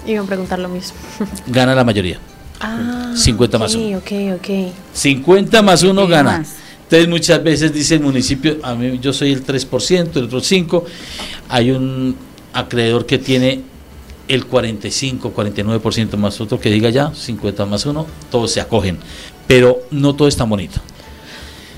Iban 0.05 0.25
a 0.25 0.27
preguntar 0.27 0.59
lo 0.59 0.69
mismo. 0.69 0.95
Gana 1.47 1.73
la 1.75 1.83
mayoría. 1.83 2.19
Ah, 2.59 3.13
50 3.15 3.57
más 3.57 3.75
1. 3.75 3.97
Ok, 3.97 4.11
ok. 4.35 4.73
50 4.93 5.61
más 5.61 5.83
1 5.83 6.03
Y 6.03 6.07
gana. 6.07 6.37
más. 6.39 6.55
Entonces 6.83 7.09
muchas 7.09 7.43
veces 7.43 7.73
dice 7.73 7.95
el 7.95 7.99
municipio, 8.01 8.57
a 8.63 8.73
mí 8.73 8.97
yo 8.99 9.11
soy 9.11 9.33
el 9.33 9.45
3%, 9.45 10.15
el 10.15 10.23
otro 10.23 10.39
5%, 10.39 10.83
hay 11.49 11.71
un 11.71 12.15
acreedor 12.53 13.05
que 13.05 13.17
tiene 13.17 13.61
el 14.27 14.45
45, 14.45 15.33
49% 15.35 16.15
más 16.15 16.39
otro 16.39 16.59
que 16.59 16.69
diga 16.69 16.89
ya 16.89 17.13
50 17.13 17.65
más 17.65 17.85
1, 17.85 18.05
todos 18.31 18.51
se 18.51 18.61
acogen, 18.61 18.97
pero 19.47 19.79
no 19.91 20.15
todo 20.15 20.29
es 20.29 20.37
tan 20.37 20.49
bonito. 20.49 20.79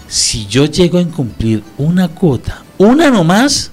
Si 0.08 0.46
yo 0.48 0.66
llego 0.66 1.00
a 1.00 1.02
incumplir 1.02 1.64
una 1.78 2.08
cuota, 2.10 2.64
una 2.78 3.10
nomás, 3.10 3.72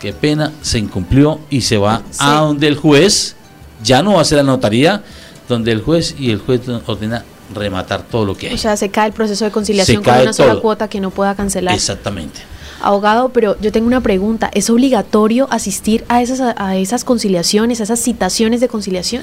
qué 0.00 0.12
pena, 0.12 0.52
se 0.62 0.78
incumplió 0.78 1.38
y 1.50 1.60
se 1.60 1.76
va 1.76 2.02
Sí. 2.10 2.18
a 2.20 2.40
donde 2.40 2.66
el 2.66 2.76
juez, 2.76 3.36
ya 3.84 4.02
no 4.02 4.14
va 4.14 4.22
a 4.22 4.24
ser 4.24 4.38
la 4.38 4.44
notaría, 4.44 5.02
donde 5.48 5.70
el 5.72 5.82
juez 5.82 6.14
y 6.18 6.30
el 6.30 6.38
juez 6.38 6.62
ordena 6.86 7.24
rematar 7.54 8.02
todo 8.02 8.24
lo 8.24 8.36
que 8.36 8.48
hay. 8.48 8.54
O 8.54 8.58
sea, 8.58 8.76
se 8.76 8.88
cae 8.90 9.08
el 9.08 9.12
proceso 9.12 9.44
de 9.44 9.50
conciliación 9.50 10.02
con 10.02 10.14
una 10.20 10.32
sola 10.32 10.52
todo. 10.52 10.62
cuota 10.62 10.88
que 10.88 11.00
no 11.00 11.10
pueda 11.10 11.34
cancelar. 11.34 11.74
Exactamente. 11.74 12.40
Abogado, 12.82 13.28
pero 13.28 13.60
yo 13.60 13.72
tengo 13.72 13.86
una 13.86 14.00
pregunta. 14.00 14.50
¿Es 14.54 14.70
obligatorio 14.70 15.46
asistir 15.50 16.04
a 16.08 16.22
esas, 16.22 16.40
a 16.56 16.76
esas 16.76 17.04
conciliaciones, 17.04 17.80
a 17.80 17.82
esas 17.82 18.00
citaciones 18.00 18.60
de 18.60 18.68
conciliación? 18.68 19.22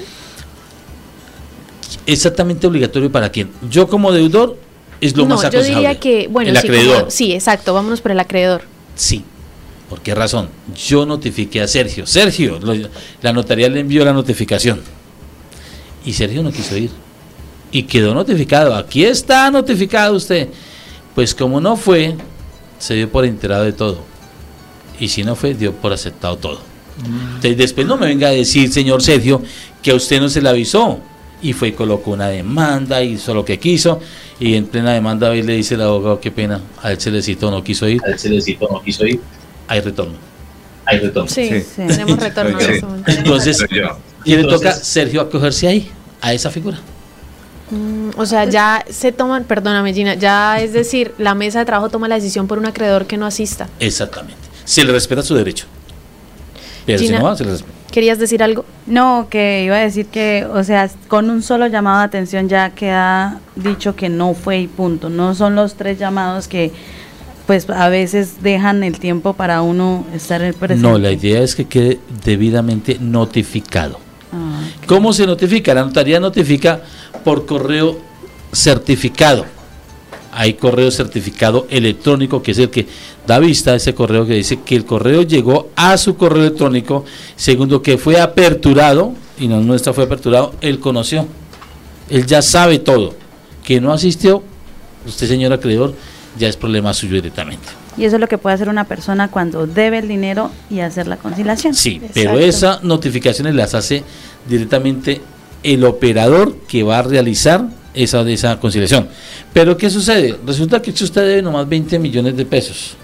Exactamente 2.06 2.66
obligatorio 2.66 3.10
para 3.10 3.30
quién. 3.30 3.50
Yo 3.68 3.88
como 3.88 4.12
deudor 4.12 4.56
es 5.00 5.16
lo 5.16 5.24
no, 5.24 5.30
más 5.34 5.42
yo 5.42 5.48
aconsejable. 5.48 5.74
diría 5.88 6.00
que, 6.00 6.28
bueno, 6.28 6.50
el 6.50 6.56
sí, 6.58 6.68
como- 6.68 6.78
acreedor. 6.78 7.06
sí, 7.10 7.32
exacto, 7.32 7.74
vámonos 7.74 8.00
por 8.00 8.12
el 8.12 8.20
acreedor. 8.20 8.62
Sí. 8.94 9.24
¿Por 9.88 10.00
qué 10.00 10.14
razón? 10.14 10.48
Yo 10.76 11.06
notifiqué 11.06 11.62
a 11.62 11.68
Sergio. 11.68 12.06
Sergio, 12.06 12.60
la 13.22 13.32
notaría 13.32 13.68
le 13.68 13.80
envió 13.80 14.04
la 14.04 14.12
notificación. 14.12 14.80
Y 16.04 16.12
Sergio 16.12 16.42
no 16.42 16.52
quiso 16.52 16.76
ir. 16.76 16.90
Y 17.72 17.84
quedó 17.84 18.14
notificado. 18.14 18.74
Aquí 18.74 19.04
está 19.04 19.50
notificado 19.50 20.14
usted. 20.14 20.48
Pues 21.14 21.34
como 21.34 21.60
no 21.60 21.76
fue, 21.76 22.16
se 22.78 22.94
dio 22.94 23.10
por 23.10 23.24
enterado 23.24 23.64
de 23.64 23.72
todo. 23.72 24.02
Y 25.00 25.08
si 25.08 25.24
no 25.24 25.34
fue, 25.34 25.54
dio 25.54 25.72
por 25.72 25.92
aceptado 25.92 26.36
todo. 26.36 26.60
Entonces 27.04 27.56
después 27.56 27.86
no 27.86 27.96
me 27.96 28.06
venga 28.06 28.28
a 28.28 28.32
decir, 28.32 28.70
señor 28.72 29.02
Sergio, 29.02 29.42
que 29.82 29.92
a 29.92 29.94
usted 29.94 30.20
no 30.20 30.28
se 30.28 30.42
le 30.42 30.48
avisó. 30.48 30.98
Y 31.40 31.52
fue 31.52 31.68
y 31.68 31.72
colocó 31.72 32.10
una 32.10 32.28
demanda, 32.28 33.02
hizo 33.02 33.32
lo 33.32 33.44
que 33.44 33.58
quiso. 33.58 34.00
Y 34.40 34.54
en 34.54 34.66
plena 34.66 34.92
demanda 34.92 35.30
hoy 35.30 35.42
le 35.42 35.54
dice 35.54 35.76
el 35.76 35.82
abogado, 35.82 36.20
qué 36.20 36.30
pena, 36.30 36.60
a 36.82 36.90
él 36.90 37.00
se 37.00 37.10
le 37.10 37.22
citó, 37.22 37.50
no 37.50 37.62
quiso 37.62 37.88
ir. 37.88 38.00
A 38.04 38.10
él 38.10 38.18
se 38.18 38.28
le 38.28 38.40
citó, 38.40 38.68
no 38.70 38.82
quiso 38.82 39.06
ir. 39.06 39.20
Hay 39.68 39.80
retorno. 39.80 40.14
Hay 40.84 40.98
retorno. 40.98 41.28
Sí, 41.28 41.48
Sí. 41.60 41.82
tenemos 41.86 42.18
retorno 42.18 42.58
Sí. 42.58 42.80
Entonces. 43.06 43.64
¿qué 44.24 44.36
le 44.36 44.44
toca 44.44 44.72
Sergio 44.72 45.20
acogerse 45.20 45.68
ahí? 45.68 45.90
A 46.20 46.32
esa 46.32 46.50
figura. 46.50 46.78
Mm, 47.70 48.10
o 48.16 48.24
sea, 48.26 48.46
ya 48.46 48.84
se 48.88 49.12
toman, 49.12 49.44
perdóname 49.44 49.92
Gina, 49.92 50.14
ya 50.14 50.58
es 50.60 50.72
decir, 50.72 51.12
la 51.18 51.34
mesa 51.34 51.58
de 51.58 51.66
trabajo 51.66 51.90
toma 51.90 52.08
la 52.08 52.14
decisión 52.14 52.46
por 52.46 52.58
un 52.58 52.64
acreedor 52.66 53.06
que 53.06 53.18
no 53.18 53.26
asista. 53.26 53.68
Exactamente. 53.78 54.40
Se 54.64 54.82
le 54.84 54.92
respeta 54.92 55.22
su 55.22 55.34
derecho. 55.34 55.66
Pero 56.86 56.98
Gina. 56.98 57.16
si 57.18 57.22
no 57.22 57.28
va, 57.28 57.36
se 57.36 57.44
le 57.44 57.50
respeta. 57.52 57.74
¿Querías 57.90 58.18
decir 58.18 58.42
algo? 58.42 58.64
No, 58.86 59.28
que 59.30 59.64
iba 59.64 59.76
a 59.76 59.80
decir 59.80 60.06
que, 60.06 60.46
o 60.50 60.62
sea, 60.64 60.90
con 61.08 61.30
un 61.30 61.42
solo 61.42 61.66
llamado 61.66 61.98
de 62.00 62.04
atención 62.04 62.48
ya 62.48 62.70
queda 62.70 63.40
dicho 63.56 63.96
que 63.96 64.08
no 64.08 64.34
fue 64.34 64.60
y 64.60 64.66
punto. 64.66 65.08
No 65.10 65.34
son 65.34 65.54
los 65.54 65.74
tres 65.74 65.98
llamados 65.98 66.48
que, 66.48 66.70
pues, 67.48 67.66
a 67.70 67.88
veces 67.88 68.42
dejan 68.42 68.84
el 68.84 69.00
tiempo 69.00 69.32
para 69.32 69.62
uno 69.62 70.06
estar 70.14 70.42
en 70.42 70.52
presente. 70.52 70.86
No, 70.86 70.98
la 70.98 71.10
idea 71.10 71.40
es 71.40 71.54
que 71.54 71.64
quede 71.64 71.98
debidamente 72.22 72.98
notificado. 73.00 73.98
Ah. 74.30 74.60
¿Cómo 74.86 75.14
se 75.14 75.26
notifica? 75.26 75.72
La 75.72 75.82
notaría 75.82 76.20
notifica 76.20 76.82
por 77.24 77.46
correo 77.46 77.98
certificado. 78.52 79.46
Hay 80.30 80.54
correo 80.54 80.90
certificado 80.90 81.66
electrónico 81.70 82.42
que 82.42 82.50
es 82.50 82.58
el 82.58 82.68
que 82.68 82.86
da 83.26 83.38
vista 83.38 83.70
a 83.72 83.76
ese 83.76 83.94
correo 83.94 84.26
que 84.26 84.34
dice 84.34 84.60
que 84.60 84.76
el 84.76 84.84
correo 84.84 85.22
llegó 85.22 85.70
a 85.74 85.96
su 85.96 86.18
correo 86.18 86.42
electrónico. 86.42 87.06
Segundo, 87.34 87.80
que 87.80 87.96
fue 87.96 88.20
aperturado, 88.20 89.14
y 89.38 89.48
no 89.48 89.62
nuestra 89.62 89.94
fue 89.94 90.04
aperturado, 90.04 90.52
él 90.60 90.80
conoció. 90.80 91.26
Él 92.10 92.26
ya 92.26 92.42
sabe 92.42 92.78
todo. 92.78 93.14
Que 93.64 93.80
no 93.80 93.90
asistió, 93.90 94.42
usted 95.06 95.26
señor 95.26 95.54
acreedor, 95.54 95.94
ya 96.38 96.48
es 96.48 96.56
problema 96.56 96.94
suyo 96.94 97.14
directamente. 97.14 97.66
Y 97.96 98.04
eso 98.04 98.16
es 98.16 98.20
lo 98.20 98.28
que 98.28 98.38
puede 98.38 98.54
hacer 98.54 98.68
una 98.68 98.84
persona 98.84 99.28
cuando 99.28 99.66
debe 99.66 99.98
el 99.98 100.08
dinero 100.08 100.50
y 100.70 100.80
hacer 100.80 101.08
la 101.08 101.16
conciliación. 101.16 101.74
Sí, 101.74 102.00
pero 102.14 102.38
esas 102.38 102.84
notificaciones 102.84 103.54
las 103.54 103.74
hace 103.74 104.04
directamente 104.48 105.20
el 105.62 105.84
operador 105.84 106.56
que 106.68 106.82
va 106.84 107.00
a 107.00 107.02
realizar 107.02 107.66
esa, 107.94 108.20
esa 108.30 108.60
conciliación. 108.60 109.08
Pero 109.52 109.76
¿qué 109.76 109.90
sucede? 109.90 110.36
Resulta 110.46 110.80
que 110.80 110.92
si 110.92 111.04
usted 111.04 111.26
debe 111.26 111.42
nomás 111.42 111.68
20 111.68 111.98
millones 111.98 112.36
de 112.36 112.44
pesos. 112.44 112.96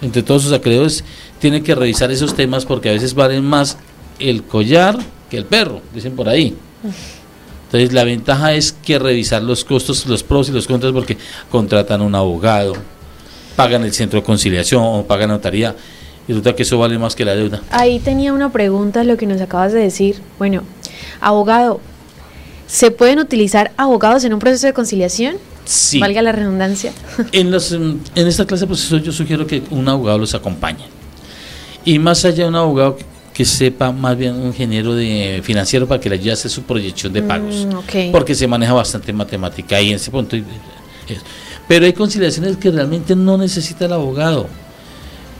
Entre 0.00 0.22
todos 0.22 0.44
sus 0.44 0.52
acreedores 0.52 1.04
tiene 1.40 1.62
que 1.62 1.74
revisar 1.74 2.10
esos 2.10 2.34
temas 2.34 2.64
porque 2.64 2.88
a 2.88 2.92
veces 2.92 3.14
valen 3.14 3.44
más 3.44 3.76
el 4.18 4.44
collar 4.44 4.96
que 5.28 5.36
el 5.36 5.44
perro, 5.44 5.82
dicen 5.92 6.14
por 6.14 6.28
ahí. 6.28 6.56
Entonces 7.68 7.92
la 7.92 8.04
ventaja 8.04 8.54
es 8.54 8.72
que 8.72 8.98
revisar 8.98 9.42
los 9.42 9.62
costos, 9.62 10.06
los 10.06 10.22
pros 10.22 10.48
y 10.48 10.52
los 10.52 10.66
contras 10.66 10.90
porque 10.90 11.18
contratan 11.50 12.00
un 12.00 12.14
abogado, 12.14 12.72
pagan 13.56 13.84
el 13.84 13.92
centro 13.92 14.20
de 14.20 14.24
conciliación 14.24 14.82
o 14.82 15.04
pagan 15.06 15.28
notaría 15.28 15.76
y 16.26 16.32
resulta 16.32 16.56
que 16.56 16.62
eso 16.62 16.78
vale 16.78 16.98
más 16.98 17.14
que 17.14 17.26
la 17.26 17.34
deuda. 17.34 17.62
Ahí 17.70 17.98
tenía 17.98 18.32
una 18.32 18.50
pregunta, 18.50 19.04
lo 19.04 19.18
que 19.18 19.26
nos 19.26 19.40
acabas 19.42 19.74
de 19.74 19.80
decir. 19.80 20.16
Bueno, 20.38 20.62
abogado, 21.20 21.80
¿se 22.66 22.90
pueden 22.90 23.18
utilizar 23.18 23.72
abogados 23.76 24.24
en 24.24 24.32
un 24.32 24.38
proceso 24.38 24.66
de 24.66 24.72
conciliación? 24.72 25.36
Sí. 25.66 26.00
Valga 26.00 26.22
la 26.22 26.32
redundancia. 26.32 26.92
En, 27.32 27.50
los, 27.50 27.72
en 27.72 28.00
en 28.14 28.26
esta 28.26 28.46
clase 28.46 28.62
de 28.62 28.68
procesos 28.68 29.02
yo 29.02 29.12
sugiero 29.12 29.46
que 29.46 29.62
un 29.68 29.86
abogado 29.86 30.16
los 30.16 30.34
acompañe. 30.34 30.86
Y 31.84 31.98
más 31.98 32.24
allá 32.24 32.44
de 32.44 32.48
un 32.48 32.56
abogado 32.56 32.96
que, 33.38 33.44
sepa 33.44 33.92
más 33.92 34.16
bien 34.18 34.34
un 34.34 34.48
ingeniero 34.48 34.94
de 34.96 35.40
financiero 35.44 35.86
para 35.86 36.00
que 36.00 36.08
le 36.08 36.16
ayude 36.16 36.30
a 36.30 36.34
hacer 36.34 36.50
su 36.50 36.62
proyección 36.64 37.12
de 37.12 37.22
pagos. 37.22 37.66
Mm, 37.66 37.74
ok. 37.76 37.94
Porque 38.10 38.34
se 38.34 38.48
maneja 38.48 38.72
bastante 38.72 39.12
matemática 39.12 39.76
ahí 39.76 39.90
en 39.90 39.94
ese 39.96 40.10
punto. 40.10 40.36
y- 40.36 40.44
Pero 41.68 41.86
hay 41.86 41.92
conciliaciones 41.92 42.56
que 42.56 42.70
realmente 42.70 43.14
no 43.14 43.38
necesita 43.38 43.84
el 43.84 43.92
abogado. 43.92 44.48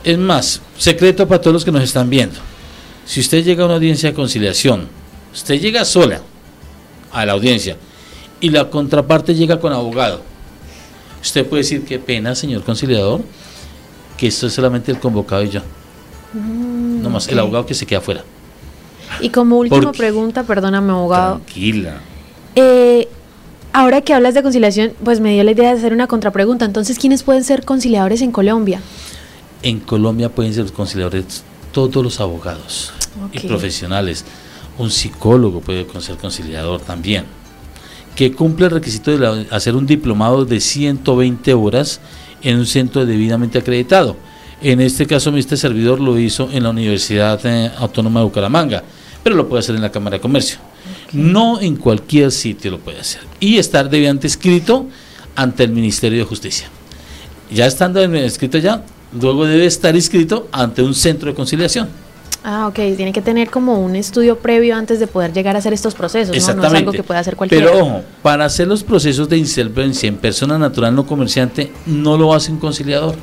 Es 0.03 0.17
más, 0.17 0.61
secreto 0.77 1.27
para 1.27 1.41
todos 1.41 1.53
los 1.53 1.65
que 1.65 1.71
nos 1.71 1.83
están 1.83 2.09
viendo. 2.09 2.39
Si 3.05 3.19
usted 3.19 3.43
llega 3.43 3.63
a 3.63 3.65
una 3.65 3.75
audiencia 3.75 4.09
de 4.09 4.15
conciliación, 4.15 4.87
usted 5.33 5.59
llega 5.59 5.83
sola 5.83 6.21
a 7.11 7.25
la 7.25 7.33
audiencia 7.33 7.75
y 8.39 8.49
la 8.49 8.69
contraparte 8.69 9.35
llega 9.35 9.59
con 9.59 9.73
abogado. 9.73 10.21
Usted 11.21 11.45
puede 11.45 11.63
decir, 11.63 11.83
qué 11.83 11.99
pena, 11.99 12.33
señor 12.33 12.63
conciliador, 12.63 13.21
que 14.17 14.27
esto 14.27 14.47
es 14.47 14.53
solamente 14.53 14.91
el 14.91 14.99
convocado 14.99 15.43
y 15.43 15.49
yo. 15.49 15.61
Mm, 16.33 17.01
No 17.01 17.09
más, 17.09 17.27
el 17.27 17.39
abogado 17.39 17.65
que 17.65 17.73
se 17.73 17.85
queda 17.85 17.99
afuera. 17.99 18.23
Y 19.21 19.29
como 19.29 19.57
última 19.57 19.81
Porque- 19.81 19.97
pregunta, 19.97 20.43
perdóname, 20.43 20.91
abogado. 20.91 21.35
Tranquila. 21.39 21.97
Eh, 22.55 23.07
ahora 23.73 24.01
que 24.01 24.13
hablas 24.13 24.33
de 24.35 24.43
conciliación, 24.43 24.93
pues 25.03 25.19
me 25.19 25.33
dio 25.33 25.43
la 25.43 25.51
idea 25.51 25.71
de 25.73 25.79
hacer 25.79 25.93
una 25.93 26.07
contrapregunta. 26.07 26.65
Entonces, 26.65 26.99
¿quiénes 26.99 27.23
pueden 27.23 27.43
ser 27.43 27.65
conciliadores 27.65 28.21
en 28.21 28.31
Colombia? 28.31 28.81
En 29.63 29.79
Colombia 29.79 30.29
pueden 30.29 30.53
ser 30.53 30.71
conciliadores 30.71 31.43
todos 31.71 32.03
los 32.03 32.19
abogados 32.19 32.93
y 33.31 33.39
profesionales. 33.39 34.23
Un 34.77 34.89
psicólogo 34.91 35.59
puede 35.61 35.85
ser 36.01 36.17
conciliador 36.17 36.79
también. 36.81 37.25
Que 38.15 38.31
cumple 38.33 38.65
el 38.67 38.71
requisito 38.71 39.11
de 39.11 39.17
la- 39.19 39.45
hacer 39.55 39.75
un 39.75 39.85
diplomado 39.85 40.45
de 40.45 40.59
120 40.59 41.53
horas 41.53 41.99
en 42.41 42.57
un 42.57 42.65
centro 42.65 43.05
debidamente 43.05 43.57
acreditado. 43.59 44.15
En 44.61 44.81
este 44.81 45.05
caso, 45.05 45.35
este 45.37 45.55
servidor 45.55 46.01
lo 46.01 46.19
hizo 46.19 46.49
en 46.51 46.63
la 46.63 46.69
Universidad 46.69 47.39
eh, 47.45 47.71
Autónoma 47.77 48.19
de 48.19 48.25
Bucaramanga, 48.25 48.83
pero 49.23 49.35
lo 49.35 49.47
puede 49.47 49.61
hacer 49.61 49.75
en 49.75 49.81
la 49.81 49.91
Cámara 49.91 50.17
de 50.17 50.21
Comercio. 50.21 50.59
No 51.13 51.61
en 51.61 51.77
cualquier 51.77 52.31
sitio 52.31 52.71
lo 52.71 52.79
puede 52.79 52.99
hacer. 52.99 53.21
Y 53.39 53.57
estar 53.57 53.89
debidamente 53.89 54.27
escrito 54.27 54.87
ante 55.35 55.63
el 55.63 55.71
Ministerio 55.71 56.19
de 56.19 56.25
Justicia. 56.25 56.67
Ya 57.51 57.65
estando 57.65 58.01
escrito 58.01 58.57
ya, 58.57 58.83
luego 59.19 59.45
debe 59.45 59.65
estar 59.65 59.95
inscrito 59.95 60.49
ante 60.51 60.81
un 60.81 60.93
centro 60.93 61.29
de 61.29 61.35
conciliación. 61.35 61.87
Ah, 62.43 62.67
ok. 62.67 62.75
Tiene 62.95 63.11
que 63.11 63.21
tener 63.21 63.49
como 63.49 63.79
un 63.79 63.95
estudio 63.95 64.37
previo 64.37 64.75
antes 64.75 64.99
de 64.99 65.07
poder 65.07 65.33
llegar 65.33 65.55
a 65.55 65.59
hacer 65.59 65.73
estos 65.73 65.93
procesos, 65.95 66.29
¿no? 66.29 66.33
No 66.33 66.37
es 66.37 66.43
Exactamente. 66.43 66.77
algo 66.77 66.91
que 66.91 67.03
pueda 67.03 67.19
hacer 67.19 67.35
cualquiera. 67.35 67.65
Pero 67.71 67.85
ojo, 67.85 68.01
para 68.21 68.45
hacer 68.45 68.67
los 68.67 68.83
procesos 68.83 69.27
de 69.29 69.37
insolvencia 69.37 70.07
en 70.07 70.17
persona 70.17 70.57
natural 70.57 70.95
no 70.95 71.05
comerciante, 71.05 71.71
no 71.85 72.17
lo 72.17 72.33
hace 72.33 72.51
un 72.51 72.59
conciliador. 72.59 73.15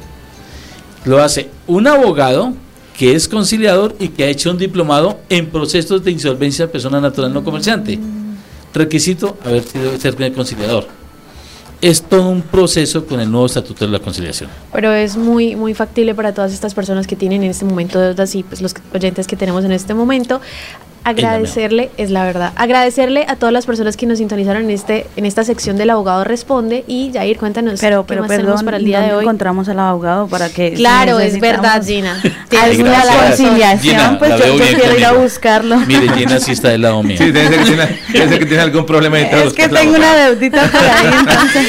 Lo 1.06 1.22
hace 1.22 1.48
un 1.68 1.86
abogado 1.86 2.52
que 2.98 3.14
es 3.14 3.28
conciliador 3.28 3.94
y 4.00 4.08
que 4.08 4.24
ha 4.24 4.26
hecho 4.26 4.50
un 4.50 4.58
diplomado 4.58 5.20
en 5.28 5.46
procesos 5.46 6.02
de 6.02 6.10
insolvencia 6.10 6.66
de 6.66 6.72
persona 6.72 7.00
natural 7.00 7.32
no 7.32 7.44
comerciante. 7.44 7.96
Requisito 8.74 9.38
haber 9.44 9.62
sido 9.62 9.96
ser 10.00 10.32
conciliador. 10.34 10.88
es 11.80 12.02
todo 12.02 12.28
un 12.28 12.42
proceso 12.42 13.06
con 13.06 13.20
el 13.20 13.30
nuevo 13.30 13.46
Estatuto 13.46 13.86
de 13.86 13.92
la 13.92 14.00
Conciliación. 14.00 14.50
Pero 14.72 14.92
es 14.92 15.16
muy, 15.16 15.54
muy 15.54 15.74
factible 15.74 16.12
para 16.12 16.34
todas 16.34 16.52
estas 16.52 16.74
personas 16.74 17.06
que 17.06 17.14
tienen 17.14 17.44
en 17.44 17.50
este 17.50 17.64
momento 17.64 18.00
deudas 18.00 18.34
y 18.34 18.42
pues 18.42 18.60
los 18.60 18.74
oyentes 18.92 19.28
que 19.28 19.36
tenemos 19.36 19.64
en 19.64 19.70
este 19.72 19.94
momento 19.94 20.40
agradecerle, 21.06 21.90
es 21.96 22.10
la 22.10 22.24
verdad, 22.24 22.52
agradecerle 22.56 23.24
a 23.28 23.36
todas 23.36 23.52
las 23.52 23.64
personas 23.64 23.96
que 23.96 24.06
nos 24.06 24.18
sintonizaron 24.18 24.64
en 24.64 24.70
este 24.70 25.06
en 25.16 25.24
esta 25.24 25.44
sección 25.44 25.76
del 25.76 25.90
abogado 25.90 26.24
responde 26.24 26.84
y 26.88 27.12
Jair, 27.12 27.38
cuéntanos 27.38 27.80
pero, 27.80 28.04
pero 28.04 28.22
qué 28.22 28.28
más 28.28 28.36
tenemos 28.36 28.62
para 28.64 28.76
el 28.78 28.84
día 28.84 29.00
de 29.00 29.14
hoy. 29.14 29.22
encontramos 29.22 29.68
al 29.68 29.78
abogado 29.78 30.26
para 30.26 30.48
que 30.48 30.72
Claro, 30.72 31.20
es 31.20 31.38
verdad, 31.40 31.82
Gina. 31.84 32.20
Alguna 32.60 33.02
conciliación, 33.02 34.18
pues 34.18 34.32
yo, 34.36 34.56
quiero 34.56 34.98
ir 34.98 35.04
a 35.04 35.12
buscarlo. 35.12 35.78
Mire, 35.78 36.08
Gina 36.10 36.40
sí 36.40 36.52
está 36.52 36.70
del 36.70 36.82
lado 36.82 37.02
mío. 37.02 37.16
Sí, 37.16 37.30
debe 37.30 37.48
ser 37.48 37.58
que 37.58 37.64
tiene, 38.12 38.38
que 38.38 38.46
tiene 38.46 38.62
algún 38.62 38.84
problema 38.84 39.20
Es 39.20 39.52
que 39.52 39.68
tengo 39.68 39.94
una 39.94 40.14
deudita 40.16 40.68
por 40.68 40.80
ahí, 40.80 41.14
entonces. 41.20 41.68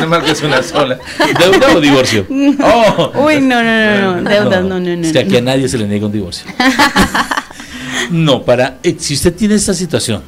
No 0.00 0.06
más 0.06 0.24
que 0.24 0.30
es 0.30 0.42
una 0.42 0.62
sola. 0.62 0.98
¿Deuda 1.38 1.76
o 1.76 1.80
divorcio? 1.80 2.26
Oh. 2.62 3.12
Uy, 3.26 3.40
no, 3.40 3.62
no, 3.62 4.00
no, 4.00 4.20
no, 4.20 4.30
deudas, 4.30 4.64
no, 4.64 4.80
no, 4.80 4.96
no. 4.96 5.06
Es 5.06 5.12
que 5.12 5.18
aquí 5.18 5.36
a 5.36 5.42
nadie 5.42 5.68
se 5.68 5.76
le 5.78 5.86
niega 5.86 6.06
un 6.06 6.12
divorcio. 6.12 6.46
No, 8.10 8.44
para 8.44 8.78
eh, 8.82 8.96
si 8.98 9.14
usted 9.14 9.34
tiene 9.34 9.54
esta 9.54 9.74
situación 9.74 10.22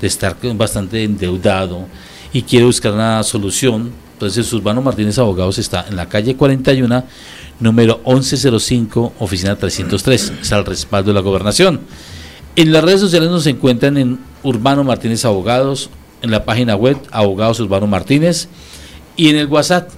de 0.00 0.06
estar 0.06 0.36
bastante 0.54 1.02
endeudado 1.02 1.86
y 2.32 2.42
quiere 2.42 2.66
buscar 2.66 2.92
una 2.92 3.22
solución, 3.22 3.92
entonces 4.12 4.52
Urbano 4.52 4.82
Martínez 4.82 5.18
Abogados 5.18 5.58
está 5.58 5.86
en 5.88 5.96
la 5.96 6.08
calle 6.08 6.36
41, 6.36 7.04
número 7.60 8.00
1105, 8.06 9.14
oficina 9.18 9.56
303, 9.56 10.32
es 10.40 10.52
al 10.52 10.64
respaldo 10.64 11.10
de 11.10 11.14
la 11.14 11.20
gobernación. 11.20 11.80
En 12.56 12.72
las 12.72 12.84
redes 12.84 13.00
sociales 13.00 13.30
nos 13.30 13.46
encuentran 13.46 13.96
en 13.98 14.18
Urbano 14.42 14.84
Martínez 14.84 15.24
Abogados, 15.24 15.90
en 16.22 16.30
la 16.30 16.44
página 16.44 16.76
web 16.76 16.96
Abogados 17.10 17.60
Urbano 17.60 17.86
Martínez 17.86 18.48
y 19.16 19.28
en 19.28 19.36
el 19.36 19.46
WhatsApp 19.46 19.90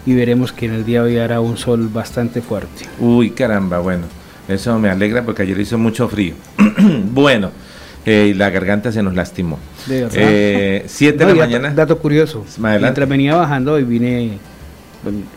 y 0.07 0.15
veremos 0.15 0.53
que 0.53 0.67
en 0.67 0.73
el 0.75 0.85
día 0.85 1.03
de 1.03 1.11
hoy 1.11 1.19
hará 1.19 1.41
un 1.41 1.57
sol 1.57 1.89
bastante 1.89 2.43
fuerte. 2.43 2.87
Uy, 2.99 3.31
caramba, 3.31 3.79
bueno, 3.79 4.05
eso 4.49 4.79
me 4.79 4.89
alegra 4.89 5.25
porque 5.25 5.43
ayer 5.43 5.59
hizo 5.59 5.79
mucho 5.79 6.09
frío. 6.09 6.35
bueno, 7.13 7.51
eh, 8.05 8.35
la 8.37 8.51
garganta 8.51 8.91
se 8.91 9.03
nos 9.03 9.15
lastimó. 9.15 9.59
De 9.87 10.09
eh, 10.15 10.85
siete 10.87 11.25
de 11.25 11.35
la 11.35 11.47
mañana. 11.47 11.71
Dato 11.71 11.99
curioso. 11.99 12.45
Mientras 12.59 13.09
venía 13.09 13.37
bajando 13.37 13.79
y 13.79 13.85
vine, 13.85 14.39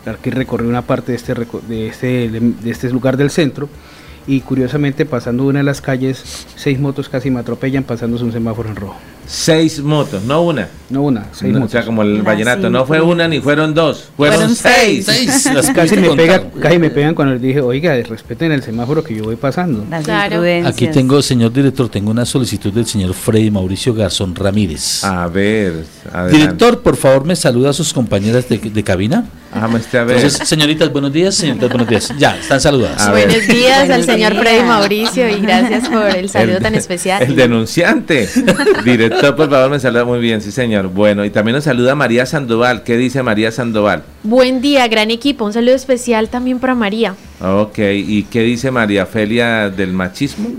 aquí 0.06 0.30
recorrí 0.30 0.66
una 0.66 0.82
parte 0.82 1.12
de 1.12 1.16
este, 1.16 1.34
de 1.34 1.88
este, 1.88 2.30
de 2.30 2.70
este 2.70 2.90
lugar 2.90 3.16
del 3.16 3.30
centro 3.30 3.68
y 4.26 4.40
curiosamente 4.40 5.06
pasando 5.06 5.44
una 5.44 5.60
de 5.60 5.64
las 5.64 5.80
calles, 5.80 6.46
seis 6.56 6.80
motos 6.80 7.08
casi 7.08 7.30
me 7.30 7.40
atropellan 7.40 7.84
pasándose 7.84 8.24
un 8.24 8.32
semáforo 8.32 8.68
en 8.68 8.76
rojo. 8.76 8.96
Seis 9.26 9.80
motos, 9.80 10.22
no 10.22 10.42
una. 10.42 10.68
No 10.88 11.02
una, 11.02 11.26
seis 11.32 11.52
motos. 11.52 11.68
O 11.68 11.72
sea, 11.72 11.84
como 11.84 12.02
el 12.02 12.22
vallenato, 12.22 12.70
no 12.70 12.86
fue 12.86 13.00
una 13.00 13.26
ni 13.26 13.40
fueron 13.40 13.74
dos, 13.74 14.10
fueron, 14.16 14.54
seis. 14.54 15.04
seis. 15.04 15.50
Las 15.52 15.70
casi, 15.70 15.96
me 15.96 16.10
pega, 16.14 16.44
casi 16.60 16.78
me 16.78 16.90
pegan 16.90 17.14
cuando 17.14 17.34
les 17.34 17.42
dije, 17.42 17.60
oiga, 17.60 17.94
respeten 18.02 18.52
el 18.52 18.62
semáforo 18.62 19.02
que 19.02 19.14
yo 19.14 19.24
voy 19.24 19.36
pasando. 19.36 19.84
Claro. 20.04 20.42
Aquí 20.66 20.86
tengo, 20.88 21.20
señor 21.22 21.52
director, 21.52 21.88
tengo 21.88 22.10
una 22.10 22.24
solicitud 22.24 22.72
del 22.72 22.86
señor 22.86 23.14
Freddy 23.14 23.50
Mauricio 23.50 23.94
Garzón 23.94 24.34
Ramírez. 24.34 25.02
A 25.02 25.26
ver, 25.26 25.84
Director, 26.30 26.80
por 26.82 26.96
favor, 26.96 27.24
me 27.24 27.34
saluda 27.34 27.70
a 27.70 27.72
sus 27.72 27.92
compañeras 27.92 28.48
de, 28.48 28.58
de 28.58 28.84
cabina. 28.84 29.24
Ah, 29.52 29.64
a 29.64 30.04
ver. 30.04 30.16
Entonces, 30.16 30.46
señoritas, 30.46 30.92
buenos 30.92 31.12
días, 31.12 31.34
señoritas, 31.34 31.70
buenos 31.70 31.88
días. 31.88 32.12
Ya, 32.18 32.36
están 32.36 32.60
saludadas. 32.60 33.10
Buenos 33.10 33.46
días 33.46 33.88
al 33.88 34.04
señor 34.04 34.36
Freddy 34.36 34.62
Mauricio 34.62 35.28
y 35.30 35.40
gracias 35.40 35.88
por 35.88 36.08
el 36.08 36.28
saludo 36.28 36.58
tan 36.58 36.74
especial. 36.74 37.22
El 37.22 37.36
denunciante. 37.36 38.28
Director, 38.84 39.15
por 39.20 39.50
favor, 39.50 39.70
me 39.70 39.80
saluda 39.80 40.04
muy 40.04 40.20
bien, 40.20 40.40
sí, 40.40 40.52
señor. 40.52 40.88
Bueno, 40.88 41.24
y 41.24 41.30
también 41.30 41.54
nos 41.54 41.64
saluda 41.64 41.94
María 41.94 42.26
Sandoval. 42.26 42.82
¿Qué 42.82 42.96
dice 42.96 43.22
María 43.22 43.50
Sandoval? 43.50 44.02
Buen 44.22 44.60
día, 44.60 44.86
gran 44.88 45.10
equipo. 45.10 45.44
Un 45.44 45.52
saludo 45.52 45.74
especial 45.74 46.28
también 46.28 46.58
para 46.58 46.74
María. 46.74 47.14
Ok, 47.40 47.78
¿y 47.78 48.24
qué 48.24 48.40
dice 48.40 48.70
María 48.70 49.06
Felia 49.06 49.70
del 49.70 49.92
machismo? 49.92 50.50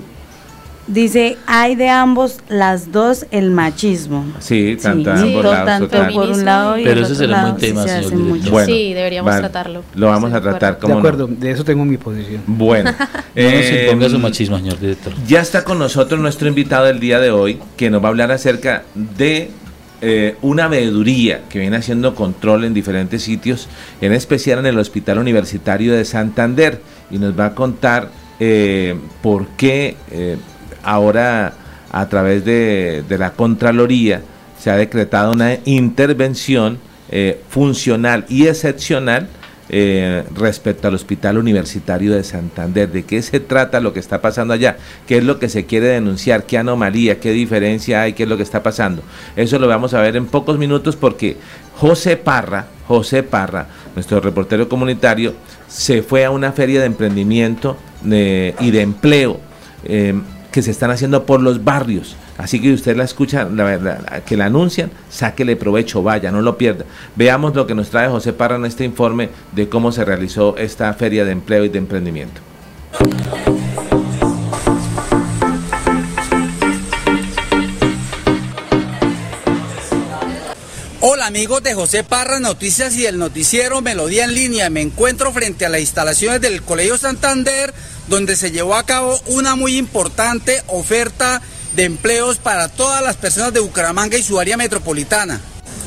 Dice, 0.88 1.38
hay 1.48 1.76
de 1.76 1.90
ambos, 1.90 2.40
las 2.48 2.94
dos, 2.94 3.26
el 3.32 3.52
machismo. 3.52 4.26
Sí, 4.40 4.78
tanto, 4.82 5.12
ambos 5.12 5.44
lados, 5.44 5.66
tanto 5.90 6.14
por 6.14 6.30
un 6.30 6.46
lado 6.46 6.78
y 6.78 6.86
Pero 6.86 7.02
ese 7.02 7.16
será 7.16 7.48
un 7.48 7.58
tema, 7.58 7.86
señor 7.86 8.66
sí, 8.66 8.94
deberíamos 8.94 9.36
tratarlo. 9.36 9.84
Lo 9.96 10.08
vamos 10.08 10.34
a 10.34 10.40
tratar 10.40 10.80
como. 10.80 10.94
De 10.94 11.00
acuerdo, 11.00 11.28
de 11.28 11.52
eso 11.52 11.66
tengo 11.66 11.84
mi 11.84 11.98
posición. 11.98 12.42
Bueno. 12.48 12.92
eh, 13.36 13.88
ponga 13.92 14.10
su 14.10 14.18
machismo, 14.18 14.58
señor 14.58 14.80
director. 14.80 15.14
Ya 15.28 15.42
está 15.42 15.64
con 15.66 15.78
nosotros 15.78 16.22
nuestro 16.22 16.48
invitado 16.48 16.86
del 16.86 17.02
día 17.02 17.20
de 17.20 17.32
hoy, 17.32 17.60
que 17.76 17.90
nos 17.90 18.02
va 18.02 18.06
a 18.06 18.10
hablar 18.10 18.32
acerca 18.32 18.84
de 18.96 19.52
eh, 20.00 20.36
una 20.44 20.68
veeduría 20.68 21.42
que 21.50 21.58
viene 21.58 21.76
haciendo 21.76 22.14
control 22.14 22.64
en 22.66 22.74
diferentes 22.74 23.24
sitios, 23.24 23.68
en 24.00 24.14
especial 24.14 24.60
en 24.60 24.68
el 24.68 24.78
Hospital 24.78 25.18
Universitario 25.18 25.94
de 25.94 26.06
Santander, 26.06 26.82
y 27.10 27.18
nos 27.18 27.38
va 27.38 27.48
a 27.48 27.56
contar 27.56 28.10
eh, 28.40 28.96
por 29.24 29.48
qué 29.58 29.96
eh, 30.12 30.38
ahora 30.88 31.54
a 31.92 32.08
través 32.08 32.46
de, 32.46 33.04
la 33.10 33.32
Contraloría 33.32 34.22
se 34.58 34.72
ha 34.72 34.78
decretado 34.78 35.34
una 35.34 35.58
intervención 35.66 36.80
eh, 37.12 37.42
funcional 37.50 38.26
y 38.30 38.48
excepcional 38.48 39.28
eh, 39.70 40.24
respecto 40.34 40.88
al 40.88 40.96
Hospital 40.96 41.38
Universitario 41.38 42.16
de 42.16 42.24
Santander. 42.24 42.90
¿De 42.90 43.04
qué 43.04 43.22
se 43.22 43.42
trata 43.42 43.82
lo 43.82 43.92
que 43.92 44.00
está 44.00 44.22
pasando 44.22 44.54
allá? 44.54 44.78
¿Qué 45.06 45.18
es 45.18 45.26
lo 45.26 45.40
que 45.40 45.50
se 45.50 45.66
quiere 45.66 45.88
denunciar? 45.88 46.46
¿Qué 46.46 46.58
anomalía? 46.58 47.20
¿Qué 47.20 47.32
diferencia 47.32 48.04
hay? 48.04 48.14
¿Qué 48.14 48.24
es 48.24 48.30
lo 48.30 48.38
que 48.38 48.44
está 48.44 48.64
pasando? 48.64 49.04
Eso 49.36 49.60
lo 49.60 49.68
vamos 49.68 49.94
a 49.94 50.00
ver 50.00 50.16
en 50.16 50.26
pocos 50.26 50.58
minutos 50.58 50.96
porque 50.96 51.36
José 51.76 52.16
Parra, 52.16 52.68
José 52.88 53.24
Parra, 53.24 53.68
nuestro 53.94 54.22
reportero 54.22 54.70
comunitario, 54.70 55.34
se 55.68 56.02
fue 56.02 56.24
a 56.24 56.32
una 56.32 56.54
feria 56.54 56.80
de 56.80 56.86
emprendimiento 56.86 57.76
eh, 58.10 58.56
y 58.62 58.72
de 58.72 58.82
empleo 58.82 59.42
que 60.58 60.64
se 60.64 60.72
están 60.72 60.90
haciendo 60.90 61.24
por 61.28 61.40
los 61.40 61.64
barrios. 61.64 62.16
Así 62.40 62.60
que 62.60 62.74
usted 62.74 62.98
la 62.98 63.04
escucha, 63.04 63.44
la, 63.44 64.24
que 64.26 64.36
la 64.36 64.46
anuncian, 64.46 64.90
sáquele 65.08 65.56
provecho, 65.56 66.02
vaya, 66.02 66.32
no 66.32 66.42
lo 66.42 66.58
pierda. 66.58 66.84
Veamos 67.16 67.54
lo 67.54 67.68
que 67.68 67.76
nos 67.76 67.92
trae 67.92 68.10
José 68.10 68.34
Parra 68.34 68.56
en 68.56 68.66
este 68.66 68.84
informe 68.84 69.30
de 69.52 69.70
cómo 69.70 69.92
se 69.92 70.04
realizó 70.04 70.58
esta 70.58 70.92
feria 70.96 71.26
de 71.26 71.32
empleo 71.32 71.64
y 71.64 71.70
de 71.70 71.78
emprendimiento. 71.78 72.42
Hola 81.00 81.28
amigos 81.28 81.62
de 81.62 81.76
José 81.76 82.04
Parra 82.04 82.40
Noticias 82.40 82.96
y 82.96 83.06
el 83.06 83.20
noticiero 83.20 83.82
Melodía 83.82 84.24
en 84.24 84.34
línea. 84.34 84.72
Me 84.72 84.82
encuentro 84.82 85.32
frente 85.32 85.68
a 85.68 85.70
las 85.70 85.82
instalaciones 85.82 86.42
del 86.42 86.64
Colegio 86.64 86.98
Santander 86.98 87.76
donde 88.08 88.36
se 88.36 88.52
llevó 88.52 88.76
a 88.76 88.86
cabo 88.86 89.20
una 89.28 89.56
muy 89.56 89.78
importante 89.78 90.62
oferta 90.68 91.42
de 91.76 91.84
empleos 91.84 92.38
para 92.38 92.70
todas 92.70 93.04
las 93.04 93.18
personas 93.18 93.54
de 93.54 93.60
Bucaramanga 93.60 94.18
y 94.18 94.24
su 94.24 94.40
área 94.40 94.58
metropolitana. 94.58 95.40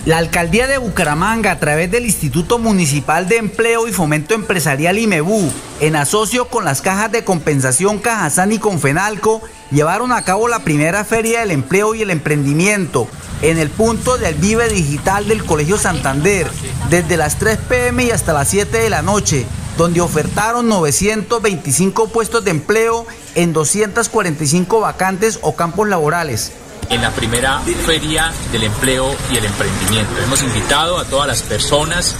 La 0.06 0.16
alcaldía 0.16 0.66
de 0.66 0.78
Bucaramanga, 0.78 1.50
a 1.50 1.58
través 1.58 1.90
del 1.90 2.06
Instituto 2.06 2.58
Municipal 2.58 3.28
de 3.28 3.36
Empleo 3.36 3.86
y 3.86 3.92
Fomento 3.92 4.34
Empresarial 4.34 4.98
IMEBU, 4.98 5.52
en 5.80 5.94
asocio 5.94 6.48
con 6.48 6.64
las 6.64 6.80
cajas 6.80 7.12
de 7.12 7.22
compensación 7.22 7.98
Cajazán 7.98 8.50
y 8.50 8.58
Confenalco, 8.58 9.42
llevaron 9.70 10.12
a 10.12 10.22
cabo 10.22 10.48
la 10.48 10.60
primera 10.60 11.04
feria 11.04 11.40
del 11.40 11.50
empleo 11.50 11.94
y 11.94 12.00
el 12.00 12.10
emprendimiento 12.10 13.08
en 13.42 13.58
el 13.58 13.68
punto 13.68 14.16
del 14.16 14.34
Vive 14.36 14.70
Digital 14.70 15.28
del 15.28 15.44
Colegio 15.44 15.76
Santander, 15.76 16.46
desde 16.88 17.18
las 17.18 17.38
3 17.38 17.58
pm 17.68 18.04
y 18.04 18.10
hasta 18.10 18.32
las 18.32 18.48
7 18.48 18.78
de 18.78 18.88
la 18.88 19.02
noche, 19.02 19.44
donde 19.80 20.02
ofertaron 20.02 20.68
925 20.68 22.08
puestos 22.08 22.44
de 22.44 22.50
empleo 22.50 23.06
en 23.34 23.54
245 23.54 24.78
vacantes 24.78 25.38
o 25.40 25.56
campos 25.56 25.88
laborales 25.88 26.52
en 26.90 27.00
la 27.00 27.10
primera 27.12 27.60
feria 27.86 28.30
del 28.52 28.64
empleo 28.64 29.16
y 29.32 29.38
el 29.38 29.44
emprendimiento. 29.46 30.12
Hemos 30.22 30.42
invitado 30.42 30.98
a 30.98 31.06
todas 31.06 31.26
las 31.26 31.42
personas 31.42 32.14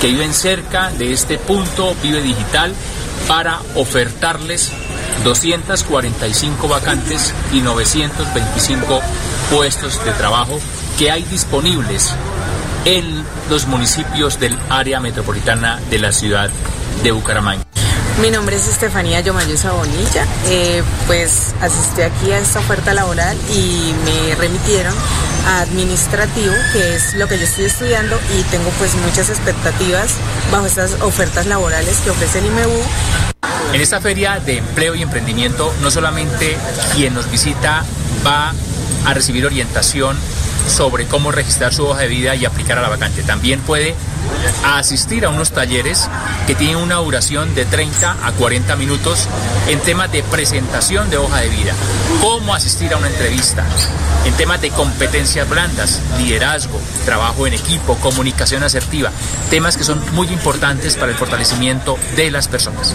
que 0.00 0.06
viven 0.06 0.32
cerca 0.32 0.90
de 0.92 1.12
este 1.12 1.36
punto 1.36 1.94
Vive 2.02 2.22
Digital 2.22 2.72
para 3.28 3.60
ofertarles 3.74 4.70
245 5.22 6.66
vacantes 6.66 7.34
y 7.52 7.60
925 7.60 9.00
puestos 9.50 10.02
de 10.02 10.12
trabajo 10.12 10.58
que 10.98 11.10
hay 11.10 11.24
disponibles 11.24 12.14
en 12.86 13.22
los 13.50 13.66
municipios 13.66 14.40
del 14.40 14.58
área 14.70 14.98
metropolitana 14.98 15.78
de 15.90 15.98
la 15.98 16.10
ciudad 16.12 16.48
de 17.02 17.12
Bucaramanga. 17.12 17.64
Mi 18.20 18.30
nombre 18.30 18.56
es 18.56 18.68
Estefanía 18.68 19.20
Yomayosa 19.20 19.72
Bonilla, 19.72 20.26
eh, 20.46 20.82
pues 21.06 21.54
asistí 21.60 22.02
aquí 22.02 22.30
a 22.30 22.38
esta 22.38 22.60
oferta 22.60 22.92
laboral 22.92 23.36
y 23.54 23.94
me 24.04 24.34
remitieron 24.34 24.94
a 25.46 25.60
administrativo, 25.62 26.52
que 26.72 26.94
es 26.94 27.14
lo 27.14 27.26
que 27.26 27.38
yo 27.38 27.44
estoy 27.44 27.64
estudiando 27.64 28.18
y 28.38 28.42
tengo 28.44 28.68
pues 28.78 28.94
muchas 28.96 29.30
expectativas 29.30 30.14
bajo 30.52 30.66
estas 30.66 31.00
ofertas 31.00 31.46
laborales 31.46 31.98
que 31.98 32.10
ofrece 32.10 32.40
el 32.40 32.46
IMEU. 32.46 32.70
En 33.72 33.80
esta 33.80 34.00
feria 34.00 34.38
de 34.38 34.58
empleo 34.58 34.94
y 34.94 35.02
emprendimiento 35.02 35.72
no 35.80 35.90
solamente 35.90 36.56
quien 36.94 37.14
nos 37.14 37.30
visita 37.30 37.84
va 38.24 38.52
a 39.06 39.14
recibir 39.14 39.46
orientación 39.46 40.16
sobre 40.68 41.06
cómo 41.06 41.32
registrar 41.32 41.74
su 41.74 41.86
hoja 41.86 42.02
de 42.02 42.08
vida 42.08 42.36
y 42.36 42.44
aplicar 42.44 42.78
a 42.78 42.82
la 42.82 42.88
vacante. 42.88 43.22
También 43.22 43.60
puede 43.60 43.94
asistir 44.64 45.24
a 45.24 45.30
unos 45.30 45.52
talleres 45.52 46.08
que 46.46 46.54
tienen 46.54 46.76
una 46.76 46.96
duración 46.96 47.54
de 47.54 47.64
30 47.64 48.16
a 48.22 48.32
40 48.32 48.76
minutos 48.76 49.28
en 49.68 49.80
temas 49.80 50.10
de 50.12 50.22
presentación 50.22 51.10
de 51.10 51.18
hoja 51.18 51.40
de 51.40 51.48
vida, 51.48 51.74
cómo 52.20 52.54
asistir 52.54 52.92
a 52.92 52.96
una 52.96 53.08
entrevista, 53.08 53.64
en 54.24 54.34
temas 54.34 54.60
de 54.60 54.70
competencias 54.70 55.48
blandas, 55.48 56.00
liderazgo, 56.18 56.80
trabajo 57.04 57.46
en 57.46 57.54
equipo, 57.54 57.96
comunicación 57.96 58.62
asertiva, 58.62 59.10
temas 59.50 59.76
que 59.76 59.84
son 59.84 60.00
muy 60.14 60.28
importantes 60.28 60.96
para 60.96 61.12
el 61.12 61.18
fortalecimiento 61.18 61.98
de 62.16 62.30
las 62.30 62.48
personas. 62.48 62.94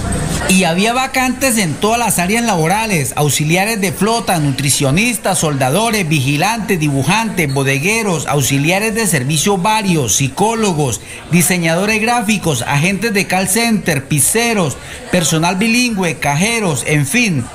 Y 0.49 0.63
había 0.63 0.93
vacantes 0.93 1.57
en 1.57 1.73
todas 1.75 1.99
las 1.99 2.19
áreas 2.19 2.45
laborales, 2.45 3.13
auxiliares 3.15 3.82
de 3.82 3.91
flota, 3.91 4.39
nutricionistas, 4.39 5.39
soldadores, 5.39 6.07
vigilantes, 6.07 6.80
dibujantes, 6.80 7.53
bodegueros, 7.53 8.25
auxiliares 8.28 8.95
de 8.95 9.07
servicio 9.07 9.57
varios, 9.57 10.15
psicólogos, 10.15 11.01
diseñadores 11.32 12.01
gráficos, 12.01 12.61
agentes 12.61 13.13
de 13.13 13.28
call 13.28 13.47
center, 13.47 14.05
pizzeros, 14.05 14.78
personal 15.11 15.55
bilingüe, 15.55 16.20
cajeros, 16.20 16.84
en 16.88 17.05
fin. 17.05 17.45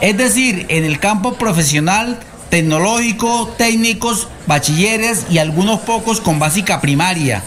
Es 0.00 0.16
decir, 0.16 0.66
en 0.68 0.84
el 0.84 0.98
campo 0.98 1.34
profesional, 1.34 2.18
tecnológico, 2.50 3.48
técnicos, 3.56 4.28
bachilleres 4.46 5.26
y 5.30 5.38
algunos 5.38 5.80
pocos 5.80 6.20
con 6.20 6.38
básica 6.38 6.80
primaria. 6.80 7.42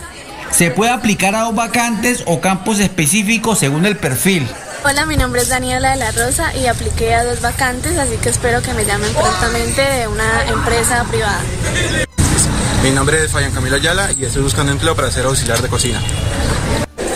Se 0.51 0.71
puede 0.71 0.91
aplicar 0.91 1.36
a 1.36 1.41
dos 1.41 1.53
vacantes 1.55 2.23
o 2.26 2.39
campos 2.39 2.80
específicos 2.80 3.59
según 3.59 3.86
el 3.86 3.97
perfil. 3.97 4.47
Hola, 4.88 5.05
mi 5.05 5.17
nombre 5.17 5.41
es 5.41 5.49
Daniela 5.49 5.91
de 5.91 5.97
la 5.97 6.11
Rosa 6.11 6.55
y 6.55 6.67
apliqué 6.67 7.13
a 7.13 7.23
dos 7.23 7.41
vacantes, 7.41 7.97
así 7.97 8.17
que 8.17 8.30
espero 8.30 8.61
que 8.61 8.73
me 8.73 8.86
llamen 8.86 9.11
prontamente 9.13 9.82
de 9.82 10.07
una 10.07 10.45
empresa 10.47 11.03
privada. 11.05 11.41
Mi 12.86 12.91
nombre 12.91 13.23
es 13.23 13.31
Fabián 13.31 13.51
Camilo 13.51 13.77
Ayala 13.77 14.11
y 14.11 14.25
estoy 14.25 14.43
buscando 14.43 14.71
empleo 14.71 14.95
para 14.95 15.09
ser 15.09 15.25
auxiliar 15.25 15.59
de 15.59 15.69
cocina. 15.69 15.99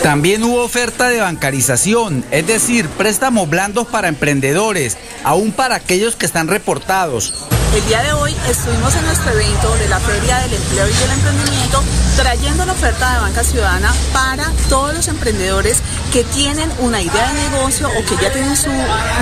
También 0.02 0.42
hubo 0.42 0.64
oferta 0.64 1.08
de 1.08 1.20
bancarización, 1.20 2.24
es 2.32 2.44
decir, 2.44 2.88
préstamos 2.88 3.48
blandos 3.48 3.86
para 3.86 4.08
emprendedores, 4.08 4.98
aún 5.22 5.52
para 5.52 5.76
aquellos 5.76 6.16
que 6.16 6.26
están 6.26 6.48
reportados. 6.48 7.46
El 7.72 7.86
día 7.86 8.02
de 8.02 8.12
hoy 8.14 8.34
estuvimos 8.48 8.96
en 8.96 9.04
nuestro 9.04 9.30
evento 9.30 9.72
de 9.76 9.88
la 9.88 10.00
Feria 10.00 10.38
del 10.38 10.54
Empleo 10.54 10.88
y 10.88 10.92
del 10.92 11.10
Emprendimiento 11.12 11.84
trayendo 12.16 12.66
la 12.66 12.72
oferta 12.72 13.12
de 13.12 13.20
banca 13.20 13.44
ciudadana 13.44 13.94
para 14.12 14.50
todos 14.68 14.92
los 14.92 15.06
emprendedores 15.06 15.82
que 16.12 16.24
tienen 16.24 16.68
una 16.80 17.00
idea 17.00 17.32
de 17.32 17.50
negocio 17.50 17.88
o 17.88 18.04
que 18.04 18.16
ya 18.20 18.32
tienen 18.32 18.56
su 18.56 18.70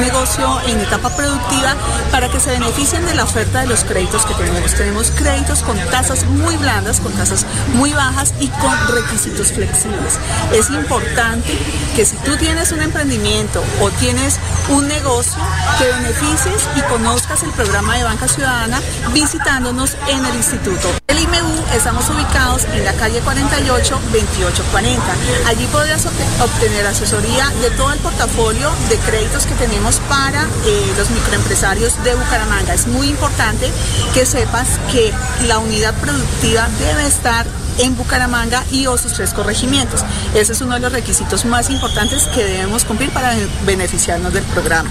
negocio 0.00 0.60
en 0.66 0.80
etapa 0.80 1.14
productiva 1.14 1.76
para 2.10 2.30
que 2.30 2.40
se 2.40 2.50
beneficien 2.50 3.04
de 3.04 3.14
la 3.14 3.24
oferta 3.24 3.60
de 3.60 3.66
los 3.66 3.84
créditos 3.84 4.24
que 4.24 4.32
tenemos. 4.34 4.74
Tenemos 4.74 5.10
créditos 5.10 5.62
con 5.62 5.78
tasas 5.90 6.24
muy 6.24 6.56
blandas, 6.56 7.00
con 7.00 7.12
tasas 7.12 7.44
muy 7.74 7.92
bajas 7.92 8.32
y 8.40 8.48
con 8.48 8.74
requisitos 8.88 9.52
flexibles. 9.52 10.18
Es 10.52 10.70
importante 10.70 11.58
que 11.94 12.06
si 12.06 12.16
tú 12.16 12.36
tienes 12.36 12.72
un 12.72 12.80
emprendimiento 12.80 13.62
o 13.82 13.90
tienes 13.90 14.38
un 14.70 14.88
negocio, 14.88 15.42
que 15.78 15.84
beneficies 15.84 16.68
y 16.76 16.80
conozcas 16.82 17.42
el 17.42 17.50
programa 17.50 17.96
de 17.96 18.04
banca 18.04 18.28
ciudadana 18.28 18.80
visitándonos 19.12 19.96
en 20.08 20.24
el 20.24 20.34
instituto. 20.34 20.88
El 21.06 21.18
IMU 21.20 21.64
estamos 21.74 22.08
ubicados 22.10 22.64
en 22.72 22.84
la 22.84 22.92
calle 22.94 23.20
48 23.20 24.00
2840. 24.12 25.02
Allí 25.48 25.66
podrás 25.66 26.06
obtener 26.06 26.77
asesoría 26.86 27.48
de 27.60 27.70
todo 27.70 27.92
el 27.92 27.98
portafolio 27.98 28.70
de 28.88 28.96
créditos 28.98 29.46
que 29.46 29.54
tenemos 29.54 29.96
para 30.08 30.42
eh, 30.66 30.94
los 30.96 31.10
microempresarios 31.10 32.02
de 32.04 32.14
Bucaramanga. 32.14 32.74
Es 32.74 32.86
muy 32.86 33.08
importante 33.08 33.70
que 34.14 34.26
sepas 34.26 34.68
que 34.92 35.12
la 35.46 35.58
unidad 35.58 35.94
productiva 36.00 36.68
debe 36.78 37.06
estar 37.06 37.46
en 37.78 37.96
Bucaramanga 37.96 38.64
y 38.70 38.86
o 38.86 38.98
sus 38.98 39.14
tres 39.14 39.32
corregimientos. 39.32 40.04
Ese 40.34 40.52
es 40.52 40.60
uno 40.60 40.74
de 40.74 40.80
los 40.80 40.92
requisitos 40.92 41.44
más 41.44 41.70
importantes 41.70 42.24
que 42.34 42.44
debemos 42.44 42.84
cumplir 42.84 43.10
para 43.10 43.34
beneficiarnos 43.64 44.32
del 44.32 44.44
programa. 44.44 44.90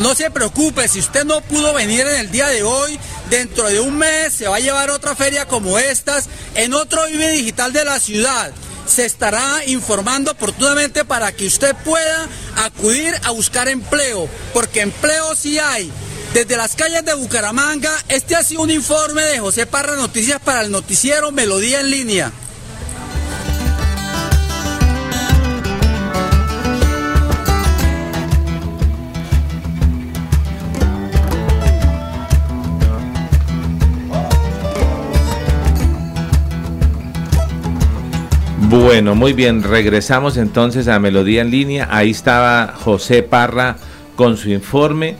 No 0.00 0.14
se 0.14 0.30
preocupe, 0.30 0.88
si 0.88 0.98
usted 0.98 1.24
no 1.24 1.40
pudo 1.40 1.72
venir 1.72 2.06
en 2.06 2.16
el 2.16 2.30
día 2.30 2.48
de 2.48 2.62
hoy, 2.62 2.98
dentro 3.30 3.66
de 3.68 3.80
un 3.80 3.96
mes 3.96 4.34
se 4.34 4.46
va 4.46 4.56
a 4.56 4.60
llevar 4.60 4.90
otra 4.90 5.16
feria 5.16 5.46
como 5.46 5.78
estas 5.78 6.28
en 6.54 6.74
otro 6.74 7.06
Vive 7.06 7.30
Digital 7.30 7.72
de 7.72 7.84
la 7.84 7.98
ciudad. 7.98 8.52
Se 8.86 9.04
estará 9.04 9.64
informando 9.66 10.30
oportunamente 10.30 11.04
para 11.04 11.32
que 11.32 11.46
usted 11.46 11.74
pueda 11.84 12.28
acudir 12.56 13.14
a 13.24 13.30
buscar 13.30 13.68
empleo, 13.68 14.28
porque 14.52 14.80
empleo 14.80 15.34
sí 15.34 15.58
hay. 15.58 15.90
Desde 16.32 16.56
las 16.56 16.76
calles 16.76 17.04
de 17.04 17.14
Bucaramanga, 17.14 17.92
este 18.08 18.36
ha 18.36 18.42
sido 18.42 18.62
un 18.62 18.70
informe 18.70 19.22
de 19.22 19.38
José 19.38 19.66
Parra 19.66 19.96
Noticias 19.96 20.40
para 20.40 20.62
el 20.62 20.70
noticiero 20.70 21.32
Melodía 21.32 21.80
en 21.80 21.90
línea. 21.90 22.32
Bueno, 38.78 39.14
muy 39.14 39.32
bien, 39.32 39.62
regresamos 39.62 40.36
entonces 40.36 40.86
a 40.86 40.98
Melodía 40.98 41.40
en 41.40 41.50
línea. 41.50 41.88
Ahí 41.90 42.10
estaba 42.10 42.74
José 42.76 43.22
Parra 43.22 43.76
con 44.16 44.36
su 44.36 44.50
informe. 44.50 45.16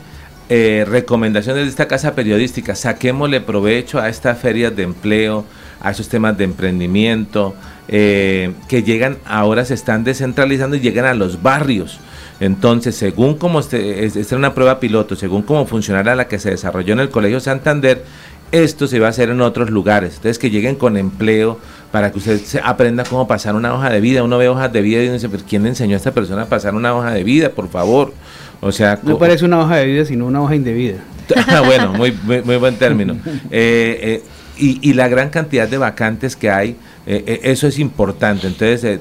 Eh, 0.47 0.85
recomendaciones 0.87 1.63
de 1.63 1.69
esta 1.69 1.87
casa 1.87 2.13
periodística, 2.13 2.75
saquémosle 2.75 3.41
provecho 3.41 3.99
a 3.99 4.09
estas 4.09 4.37
ferias 4.37 4.75
de 4.75 4.83
empleo, 4.83 5.43
a 5.81 5.89
esos 5.89 6.07
temas 6.07 6.37
de 6.37 6.43
emprendimiento, 6.43 7.55
eh, 7.87 8.53
que 8.69 8.83
llegan, 8.83 9.17
ahora 9.25 9.65
se 9.65 9.73
están 9.73 10.03
descentralizando 10.03 10.75
y 10.75 10.79
llegan 10.79 11.05
a 11.05 11.15
los 11.15 11.41
barrios. 11.41 11.99
Entonces, 12.39 12.95
según 12.95 13.39
como 13.39 13.59
esta 13.59 13.77
es 13.77 14.31
una 14.33 14.53
prueba 14.53 14.79
piloto, 14.79 15.15
según 15.15 15.41
cómo 15.41 15.65
funcionará 15.65 16.15
la 16.15 16.27
que 16.27 16.37
se 16.37 16.51
desarrolló 16.51 16.93
en 16.93 16.99
el 16.99 17.09
Colegio 17.09 17.39
Santander, 17.39 18.03
esto 18.51 18.87
se 18.87 18.99
va 18.99 19.07
a 19.07 19.09
hacer 19.09 19.29
en 19.29 19.41
otros 19.41 19.71
lugares. 19.71 20.15
Entonces, 20.17 20.37
que 20.37 20.51
lleguen 20.51 20.75
con 20.75 20.95
empleo 20.95 21.59
para 21.91 22.11
que 22.11 22.17
usted 22.17 22.41
aprenda 22.63 23.03
cómo 23.03 23.27
pasar 23.27 23.55
una 23.55 23.73
hoja 23.73 23.89
de 23.89 24.01
vida. 24.01 24.23
Uno 24.23 24.37
ve 24.37 24.49
hojas 24.49 24.71
de 24.71 24.81
vida 24.81 25.01
y 25.01 25.09
dice, 25.09 25.29
¿quién 25.47 25.63
le 25.63 25.69
enseñó 25.69 25.95
a 25.95 25.97
esta 25.97 26.11
persona 26.11 26.43
a 26.43 26.45
pasar 26.45 26.75
una 26.75 26.93
hoja 26.95 27.11
de 27.11 27.23
vida? 27.23 27.49
Por 27.49 27.69
favor. 27.69 28.13
O 28.59 28.71
sea, 28.71 28.99
no 29.03 29.17
parece 29.17 29.45
una 29.45 29.59
hoja 29.59 29.77
de 29.77 29.85
vida, 29.85 30.05
sino 30.05 30.25
una 30.25 30.41
hoja 30.41 30.55
indebida. 30.55 30.97
Bueno, 31.65 31.93
muy, 31.97 32.11
muy, 32.23 32.55
buen 32.57 32.75
término. 32.75 33.17
Eh, 33.51 34.21
eh, 34.21 34.23
y, 34.57 34.93
la 34.93 35.07
gran 35.07 35.29
cantidad 35.29 35.67
de 35.67 35.77
vacantes 35.77 36.35
que 36.35 36.49
hay, 36.49 36.75
eh, 37.05 37.41
eso 37.43 37.67
es 37.67 37.77
importante. 37.77 38.47
Entonces, 38.47 38.99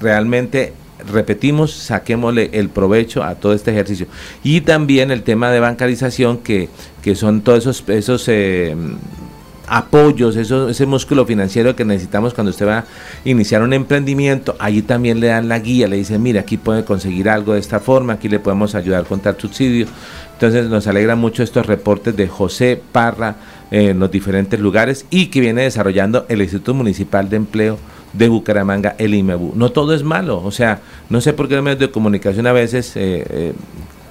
realmente 0.00 0.74
repetimos, 1.10 1.72
saquémosle 1.72 2.50
el 2.52 2.68
provecho 2.68 3.22
a 3.22 3.36
todo 3.36 3.54
este 3.54 3.70
ejercicio. 3.70 4.06
Y 4.42 4.60
también 4.60 5.10
el 5.10 5.22
tema 5.22 5.50
de 5.50 5.60
bancarización, 5.60 6.38
que, 6.38 6.68
que 7.00 7.14
son 7.14 7.40
todos 7.40 7.60
esos, 7.60 7.88
esos 7.88 8.28
apoyos, 9.70 10.36
eso, 10.36 10.68
ese 10.68 10.86
músculo 10.86 11.26
financiero 11.26 11.76
que 11.76 11.84
necesitamos 11.84 12.34
cuando 12.34 12.50
usted 12.50 12.66
va 12.66 12.78
a 12.78 12.84
iniciar 13.24 13.62
un 13.62 13.72
emprendimiento, 13.72 14.56
allí 14.58 14.82
también 14.82 15.20
le 15.20 15.28
dan 15.28 15.48
la 15.48 15.58
guía, 15.58 15.88
le 15.88 15.96
dicen, 15.96 16.22
mire, 16.22 16.38
aquí 16.38 16.56
puede 16.56 16.84
conseguir 16.84 17.28
algo 17.28 17.54
de 17.54 17.60
esta 17.60 17.80
forma, 17.80 18.14
aquí 18.14 18.28
le 18.28 18.38
podemos 18.38 18.74
ayudar 18.74 19.04
con 19.04 19.20
tal 19.20 19.36
subsidio. 19.38 19.86
Entonces 20.34 20.68
nos 20.68 20.86
alegra 20.86 21.16
mucho 21.16 21.42
estos 21.42 21.66
reportes 21.66 22.16
de 22.16 22.28
José 22.28 22.80
Parra 22.92 23.36
en 23.70 23.98
los 23.98 24.10
diferentes 24.10 24.60
lugares 24.60 25.04
y 25.10 25.26
que 25.26 25.40
viene 25.40 25.62
desarrollando 25.62 26.26
el 26.28 26.40
Instituto 26.40 26.74
Municipal 26.74 27.28
de 27.28 27.36
Empleo 27.36 27.78
de 28.12 28.28
Bucaramanga, 28.28 28.94
el 28.98 29.14
IMEBU. 29.14 29.52
No 29.56 29.70
todo 29.70 29.94
es 29.94 30.02
malo, 30.02 30.42
o 30.42 30.50
sea, 30.50 30.80
no 31.10 31.20
sé 31.20 31.32
por 31.32 31.48
qué 31.48 31.54
los 31.54 31.64
medios 31.64 31.80
de 31.80 31.90
comunicación 31.90 32.46
a 32.46 32.52
veces 32.52 32.96
eh, 32.96 33.26
eh, 33.28 33.52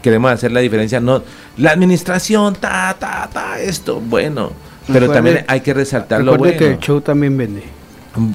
queremos 0.02 0.32
hacer 0.32 0.52
la 0.52 0.60
diferencia. 0.60 1.00
No, 1.00 1.24
la 1.58 1.72
administración, 1.72 2.56
ta, 2.56 2.96
ta, 3.00 3.30
ta, 3.32 3.60
esto, 3.60 4.00
bueno, 4.00 4.52
pero 4.92 5.12
también 5.12 5.46
hay 5.48 5.62
que 5.62 5.74
resaltar 5.74 6.24
lo 6.24 6.38
bueno. 6.38 6.58
que 6.58 6.68
el 6.72 6.80
show 6.80 7.02
también 7.02 7.38
vende. 7.38 7.64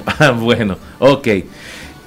Ah, 0.05 0.31
bueno, 0.31 0.77
ok. 0.99 1.27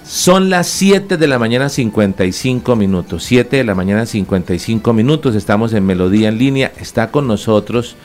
Son 0.02 0.48
las 0.48 0.66
7 0.68 1.18
de 1.18 1.26
la 1.26 1.38
mañana 1.38 1.68
55 1.68 2.74
minutos. 2.74 3.22
7 3.24 3.58
de 3.58 3.64
la 3.64 3.74
mañana 3.74 4.06
55 4.06 4.94
minutos. 4.94 5.34
Estamos 5.34 5.74
en 5.74 5.84
Melodía 5.84 6.28
en 6.28 6.38
línea. 6.38 6.72
Está 6.80 7.10
con 7.10 7.26
nosotros 7.26 7.96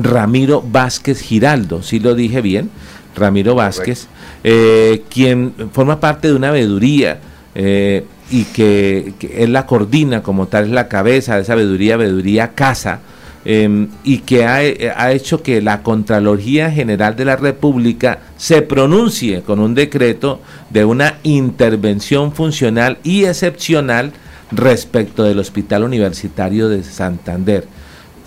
Ramiro 0.00 0.62
Vázquez 0.62 1.20
Giraldo. 1.20 1.82
Si 1.82 2.00
lo 2.00 2.14
dije 2.14 2.40
bien. 2.40 2.70
Ramiro 3.18 3.54
Vázquez, 3.54 4.06
eh, 4.44 5.02
quien 5.10 5.52
forma 5.72 6.00
parte 6.00 6.28
de 6.28 6.34
una 6.34 6.50
veeduría 6.50 7.18
eh, 7.54 8.04
y 8.30 8.44
que, 8.44 9.14
él 9.36 9.52
la 9.52 9.66
coordina 9.66 10.22
como 10.22 10.46
tal, 10.46 10.64
es 10.64 10.70
la 10.70 10.88
cabeza 10.88 11.36
de 11.36 11.42
esa 11.42 11.54
veeduría, 11.54 11.96
veeduría 11.96 12.52
Casa 12.54 13.00
Em, 13.44 13.88
y 14.02 14.18
que 14.18 14.44
ha, 14.44 14.56
ha, 14.56 15.12
hecho 15.12 15.42
que 15.42 15.62
la 15.62 15.82
Contraloría 15.82 16.70
General 16.70 17.14
de 17.14 17.24
la 17.24 17.36
República 17.36 18.18
se 18.36 18.62
pronuncie 18.62 19.42
con 19.42 19.60
un 19.60 19.74
decreto 19.74 20.40
de 20.70 20.84
una 20.84 21.18
intervención 21.22 22.32
funcional 22.32 22.98
y 23.04 23.24
excepcional 23.24 24.12
respecto 24.50 25.22
del 25.22 25.38
Hospital 25.38 25.84
Universitario 25.84 26.68
de 26.68 26.82
Santander. 26.82 27.66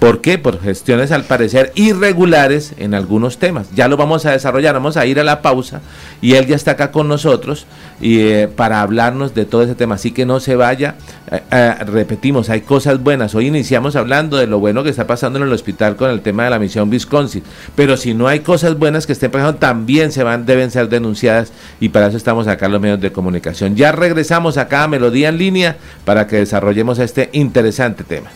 ¿Por 0.02 0.20
qué? 0.20 0.40
Por 0.40 0.60
gestiones 0.60 1.12
al 1.12 1.26
parecer 1.26 1.72
irregulares 1.76 2.74
en 2.80 2.96
algunos 2.96 3.38
temas. 3.38 3.68
Ya 3.76 3.88
lo 3.88 3.98
vamos 3.98 4.26
a 4.26 4.32
desarrollar, 4.32 4.74
vamos 4.74 4.98
a 4.98 5.06
ir 5.06 5.20
a 5.20 5.24
la 5.24 5.44
pausa 5.44 5.82
y 6.24 6.34
él 6.34 6.48
ya 6.48 6.56
está 6.56 6.72
acá 6.72 6.90
con 6.90 7.08
nosotros 7.08 7.68
y, 8.02 8.18
eh, 8.18 8.48
para 8.48 8.82
hablarnos 8.82 9.36
de 9.36 9.46
todo 9.46 9.62
ese 9.62 9.76
tema. 9.76 9.94
Así 9.94 10.10
que 10.10 10.26
no 10.26 10.40
se 10.40 10.56
vaya. 10.56 10.96
Eh, 11.30 11.42
eh, 11.52 11.76
repetimos, 11.86 12.50
hay 12.50 12.62
cosas 12.62 13.04
buenas. 13.04 13.36
Hoy 13.36 13.46
iniciamos 13.46 13.96
hablando 13.96 14.38
de 14.38 14.48
lo 14.48 14.58
bueno 14.58 14.84
que 14.84 14.90
está 14.90 15.06
pasando 15.06 15.38
en 15.38 15.46
el 15.46 15.54
hospital 15.54 15.96
con 15.96 16.10
el 16.10 16.22
tema 16.22 16.46
de 16.46 16.50
la 16.50 16.58
misión 16.58 16.90
Wisconsin. 16.90 17.44
Pero 17.76 17.96
si 17.96 18.16
no 18.16 18.28
hay 18.28 18.40
cosas 18.40 18.80
buenas 18.80 19.06
que 19.06 19.14
estén 19.14 19.30
pasando, 19.30 19.60
también 19.60 20.12
se 20.12 20.24
van, 20.24 20.48
deben 20.48 20.72
ser 20.72 20.90
denunciadas 20.90 21.54
y 21.80 21.90
para 21.90 22.08
eso 22.08 22.18
estamos 22.18 22.48
acá 22.48 22.66
en 22.66 22.72
los 22.72 22.82
medios 22.82 23.02
de 23.02 23.12
comunicación. 23.12 23.76
Ya 23.76 23.92
regresamos 23.92 24.58
acá 24.58 24.82
a 24.82 24.88
Melodía 24.88 25.30
en 25.30 25.38
línea 25.38 25.78
para 26.06 26.26
que 26.26 26.38
desarrollemos 26.38 26.98
este 26.98 27.30
interesante 27.34 28.04
tema. 28.04 28.32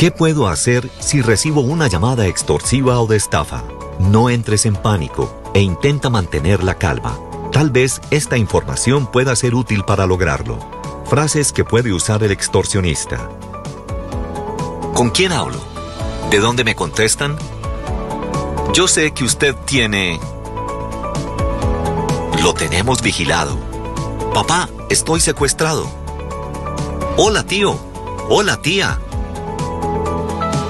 ¿Qué 0.00 0.10
puedo 0.10 0.48
hacer 0.48 0.88
si 0.98 1.20
recibo 1.20 1.60
una 1.60 1.86
llamada 1.86 2.26
extorsiva 2.26 2.98
o 3.00 3.06
de 3.06 3.18
estafa? 3.18 3.64
No 3.98 4.30
entres 4.30 4.64
en 4.64 4.74
pánico 4.74 5.42
e 5.52 5.60
intenta 5.60 6.08
mantener 6.08 6.64
la 6.64 6.76
calma. 6.76 7.18
Tal 7.52 7.68
vez 7.68 8.00
esta 8.10 8.38
información 8.38 9.06
pueda 9.06 9.36
ser 9.36 9.54
útil 9.54 9.84
para 9.84 10.06
lograrlo. 10.06 10.58
Frases 11.04 11.52
que 11.52 11.66
puede 11.66 11.92
usar 11.92 12.22
el 12.22 12.30
extorsionista. 12.30 13.28
¿Con 14.94 15.10
quién 15.10 15.32
hablo? 15.32 15.58
¿De 16.30 16.38
dónde 16.38 16.64
me 16.64 16.74
contestan? 16.74 17.36
Yo 18.72 18.88
sé 18.88 19.12
que 19.12 19.24
usted 19.24 19.54
tiene... 19.66 20.18
Lo 22.42 22.54
tenemos 22.54 23.02
vigilado. 23.02 23.58
Papá, 24.32 24.70
estoy 24.88 25.20
secuestrado. 25.20 25.86
Hola 27.18 27.44
tío. 27.44 27.78
Hola 28.30 28.62
tía. 28.62 28.98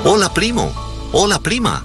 Hola 0.03 0.33
primo. 0.33 0.73
Hola 1.13 1.41
prima. 1.41 1.85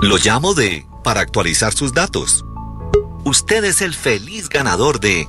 Lo 0.00 0.16
llamo 0.16 0.54
de 0.54 0.86
para 1.04 1.20
actualizar 1.20 1.74
sus 1.74 1.92
datos. 1.92 2.46
Usted 3.24 3.62
es 3.64 3.82
el 3.82 3.92
feliz 3.94 4.48
ganador 4.48 4.98
de... 4.98 5.28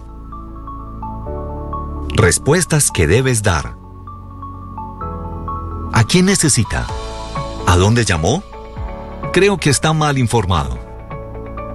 Respuestas 2.15 2.91
que 2.91 3.07
debes 3.07 3.43
dar. 3.43 3.75
¿A 5.91 6.05
quién 6.05 6.27
necesita? 6.27 6.87
¿A 7.67 7.75
dónde 7.75 8.05
llamó? 8.05 8.41
Creo 9.33 9.57
que 9.57 9.69
está 9.69 9.91
mal 9.91 10.17
informado. 10.17 10.79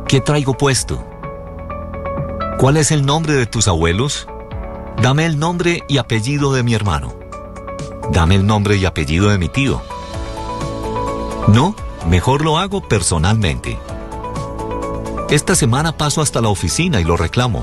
¿Qué 0.08 0.22
traigo 0.22 0.56
puesto? 0.56 1.04
¿Cuál 2.58 2.78
es 2.78 2.90
el 2.90 3.04
nombre 3.04 3.34
de 3.34 3.44
tus 3.44 3.68
abuelos? 3.68 4.26
Dame 5.02 5.26
el 5.26 5.38
nombre 5.38 5.84
y 5.88 5.98
apellido 5.98 6.54
de 6.54 6.62
mi 6.62 6.72
hermano. 6.72 7.23
Dame 8.10 8.36
el 8.36 8.46
nombre 8.46 8.76
y 8.76 8.84
apellido 8.84 9.28
de 9.28 9.38
mi 9.38 9.48
tío. 9.48 9.82
No, 11.48 11.74
mejor 12.08 12.44
lo 12.44 12.58
hago 12.58 12.80
personalmente. 12.80 13.78
Esta 15.30 15.54
semana 15.54 15.96
paso 15.96 16.20
hasta 16.20 16.40
la 16.40 16.48
oficina 16.48 17.00
y 17.00 17.04
lo 17.04 17.16
reclamo. 17.16 17.62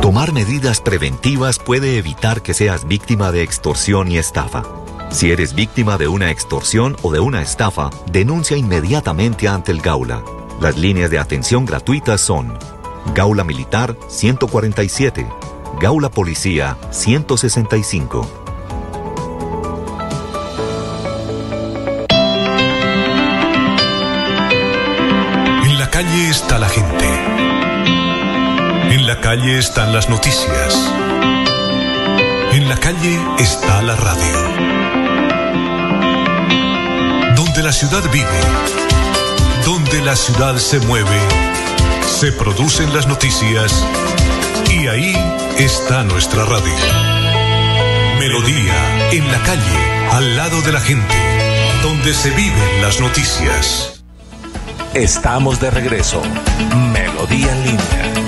Tomar 0.00 0.32
medidas 0.32 0.80
preventivas 0.80 1.58
puede 1.58 1.98
evitar 1.98 2.42
que 2.42 2.54
seas 2.54 2.86
víctima 2.86 3.30
de 3.32 3.42
extorsión 3.42 4.10
y 4.10 4.18
estafa. 4.18 4.62
Si 5.10 5.30
eres 5.30 5.54
víctima 5.54 5.96
de 5.96 6.08
una 6.08 6.30
extorsión 6.30 6.96
o 7.02 7.12
de 7.12 7.20
una 7.20 7.42
estafa, 7.42 7.90
denuncia 8.10 8.56
inmediatamente 8.56 9.48
ante 9.48 9.72
el 9.72 9.80
Gaula. 9.80 10.22
Las 10.60 10.76
líneas 10.76 11.10
de 11.10 11.18
atención 11.18 11.64
gratuitas 11.64 12.20
son 12.20 12.58
Gaula 13.14 13.44
Militar 13.44 13.96
147, 14.08 15.26
Gaula 15.80 16.08
Policía 16.08 16.76
165. 16.90 18.28
En 25.62 25.78
la 25.78 25.88
calle 25.88 26.30
está 26.30 26.58
la 26.58 26.68
gente. 26.68 27.06
En 28.90 29.06
la 29.06 29.20
calle 29.20 29.58
están 29.58 29.92
las 29.92 30.08
noticias. 30.08 30.92
En 32.50 32.68
la 32.68 32.76
calle 32.76 33.20
está 33.38 33.80
la 33.82 33.94
radio. 33.94 34.36
Donde 37.36 37.62
la 37.62 37.72
ciudad 37.72 38.02
vive, 38.10 38.40
donde 39.64 40.02
la 40.02 40.16
ciudad 40.16 40.56
se 40.56 40.80
mueve, 40.80 41.20
se 42.04 42.32
producen 42.32 42.92
las 42.92 43.06
noticias 43.06 43.84
y 44.82 44.86
ahí 44.86 45.14
está 45.58 46.04
nuestra 46.04 46.44
radio. 46.44 46.74
Melodía, 48.18 49.10
en 49.10 49.30
la 49.30 49.38
calle, 49.42 50.10
al 50.12 50.36
lado 50.36 50.60
de 50.62 50.72
la 50.72 50.80
gente, 50.80 51.14
donde 51.82 52.14
se 52.14 52.30
viven 52.30 52.82
las 52.82 53.00
noticias. 53.00 54.02
Estamos 54.94 55.60
de 55.60 55.70
regreso. 55.70 56.22
Melodía 56.92 57.52
en 57.52 57.64
línea. 57.64 58.27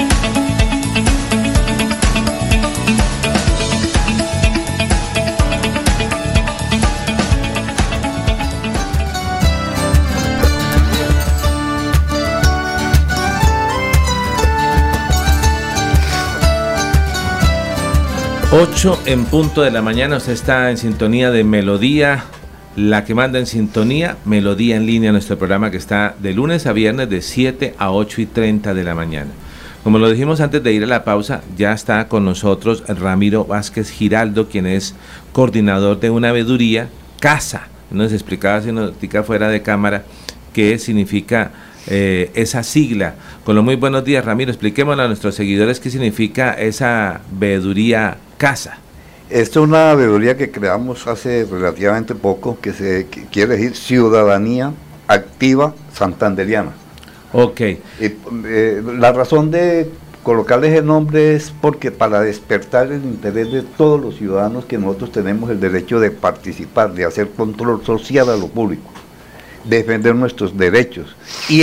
8 18.53 19.03
en 19.07 19.27
punto 19.27 19.63
de 19.63 19.71
la 19.71 19.81
mañana, 19.81 20.17
usted 20.17 20.33
está 20.33 20.73
en 20.73 20.77
sintonía 20.77 21.31
de 21.31 21.45
Melodía, 21.45 22.25
la 22.75 23.05
que 23.05 23.15
manda 23.15 23.39
en 23.39 23.47
sintonía, 23.47 24.17
Melodía 24.25 24.75
en 24.75 24.87
línea, 24.87 25.13
nuestro 25.13 25.39
programa 25.39 25.71
que 25.71 25.77
está 25.77 26.17
de 26.19 26.33
lunes 26.33 26.67
a 26.67 26.73
viernes 26.73 27.09
de 27.09 27.23
7 27.23 27.77
a 27.79 27.93
8 27.93 28.23
y 28.23 28.27
30 28.27 28.75
de 28.75 28.83
la 28.83 28.97
mañana. 28.97 29.31
Como 29.85 30.01
lo 30.01 30.11
dijimos 30.11 30.41
antes 30.41 30.65
de 30.65 30.73
ir 30.73 30.83
a 30.83 30.89
la 30.89 31.05
pausa, 31.05 31.43
ya 31.57 31.73
está 31.73 32.09
con 32.09 32.25
nosotros 32.25 32.83
Ramiro 32.89 33.45
Vázquez 33.45 33.89
Giraldo, 33.89 34.49
quien 34.49 34.67
es 34.67 34.97
coordinador 35.31 36.01
de 36.01 36.11
una 36.11 36.33
veeduría, 36.33 36.89
Casa. 37.21 37.69
Nos 37.93 38.13
explicaba 38.13 38.57
hace 38.57 38.71
una 38.71 38.91
fuera 39.23 39.49
de 39.49 39.63
cámara 39.63 40.03
qué 40.53 40.77
significa 40.81 41.53
eh, 41.87 42.33
esa 42.35 42.65
sigla. 42.65 43.15
Con 43.45 43.55
lo 43.55 43.63
muy 43.63 43.77
buenos 43.77 44.05
días, 44.05 44.25
Ramiro, 44.25 44.51
expliquémosle 44.51 45.05
a 45.05 45.07
nuestros 45.07 45.37
seguidores 45.37 45.79
qué 45.79 45.89
significa 45.89 46.55
esa 46.55 47.21
veeduría 47.31 48.17
casa. 48.41 48.79
Esta 49.29 49.61
es 49.61 49.67
una 49.67 49.95
veeduría 49.95 50.35
que 50.35 50.51
creamos 50.51 51.07
hace 51.07 51.45
relativamente 51.45 52.15
poco, 52.15 52.59
que 52.59 52.73
se 52.73 53.07
quiere 53.31 53.59
decir 53.59 53.77
Ciudadanía 53.77 54.73
Activa 55.07 55.75
Santanderiana. 55.93 56.71
Ok. 57.35 57.61
Eh, 57.61 58.83
la 58.97 59.13
razón 59.13 59.51
de 59.51 59.91
colocarles 60.23 60.75
el 60.75 60.87
nombre 60.87 61.35
es 61.35 61.53
porque 61.61 61.91
para 61.91 62.23
despertar 62.23 62.91
el 62.91 63.05
interés 63.05 63.53
de 63.53 63.61
todos 63.61 64.01
los 64.01 64.17
ciudadanos 64.17 64.65
que 64.65 64.79
nosotros 64.79 65.13
tenemos 65.13 65.51
el 65.51 65.61
derecho 65.61 66.01
de 66.01 66.11
participar, 66.11 66.95
de 66.95 67.05
hacer 67.05 67.29
control 67.29 67.85
social 67.85 68.31
a 68.31 68.37
lo 68.37 68.49
público, 68.49 68.91
defender 69.65 70.15
nuestros 70.15 70.57
derechos 70.57 71.15
y, 71.51 71.61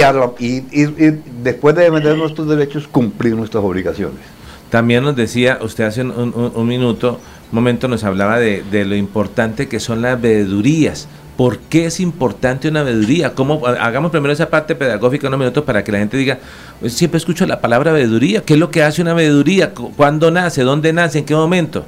después 1.41 1.75
de 1.75 1.85
defender 1.85 2.17
nuestros 2.17 2.47
derechos 2.47 2.87
cumplir 2.87 3.35
nuestras 3.35 3.63
obligaciones. 3.63 4.36
También 4.69 5.03
nos 5.03 5.15
decía, 5.15 5.59
usted 5.61 5.85
hace 5.85 6.01
un, 6.01 6.67
minuto, 6.67 7.19
un 7.51 7.55
momento 7.55 7.87
nos 7.87 8.03
hablaba 8.03 8.37
de, 8.37 8.85
lo 8.85 8.95
importante 8.95 9.67
que 9.67 9.79
son 9.79 10.01
las 10.01 10.19
veedurías. 10.19 11.07
¿Por 11.37 11.59
qué 11.59 11.85
es 11.85 11.99
importante 11.99 12.67
una 12.67 12.83
veeduría? 12.83 13.33
¿Cómo, 13.33 13.65
hagamos 13.67 14.11
primero 14.11 14.33
esa 14.33 14.49
parte 14.49 14.75
pedagógica 14.75 15.27
unos 15.27 15.39
minutos 15.39 15.63
para 15.63 15.83
que 15.83 15.91
la 15.91 15.99
gente 15.99 16.17
diga, 16.17 16.39
pues, 16.79 16.93
siempre 16.93 17.19
escucho 17.19 17.45
la 17.45 17.61
palabra 17.61 17.91
veeduría, 17.91 18.41
¿qué 18.41 18.55
es 18.55 18.59
lo 18.59 18.71
que 18.71 18.83
hace 18.83 19.01
una 19.01 19.13
veeduría? 19.13 19.73
¿Cuándo 19.73 20.31
nace? 20.31 20.63
¿Dónde 20.63 20.91
nace? 20.91 21.19
¿En 21.19 21.25
qué 21.25 21.35
momento? 21.35 21.85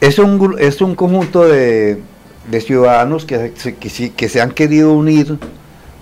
Es 0.00 0.18
un, 0.18 0.56
es 0.58 0.80
un 0.80 0.94
conjunto 0.94 1.46
de, 1.46 2.00
ciudadanos 2.60 3.26
que, 3.26 3.52
que, 3.78 4.10
que, 4.12 4.28
se 4.28 4.40
han 4.40 4.52
querido 4.52 4.92
unir 4.92 5.36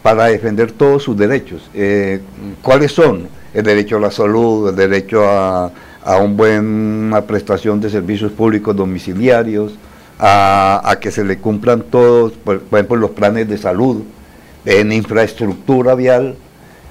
para 0.02 0.26
defender 0.26 0.70
todos 0.70 1.02
sus 1.02 1.16
derechos. 1.16 1.68
Eh, 1.74 2.20
¿Cuáles 2.62 2.92
son? 2.92 3.28
El 3.58 3.64
derecho 3.64 3.96
a 3.96 4.00
la 4.00 4.10
salud, 4.10 4.68
el 4.68 4.76
derecho 4.76 5.24
a, 5.28 5.70
a 6.04 6.16
una 6.18 6.34
buena 6.34 7.20
prestación 7.22 7.80
de 7.80 7.90
servicios 7.90 8.32
públicos 8.32 8.74
domiciliarios, 8.74 9.72
a, 10.18 10.96
que 11.00 11.10
se 11.10 11.24
le 11.24 11.38
cumplan 11.38 11.82
todos, 11.82 12.32
por, 12.32 12.62
ejemplo, 12.72 12.96
los 12.96 13.10
planes 13.10 13.48
de 13.48 13.58
salud, 13.58 14.02
en 14.64 14.92
infraestructura 14.92 15.94
vial, 15.94 16.36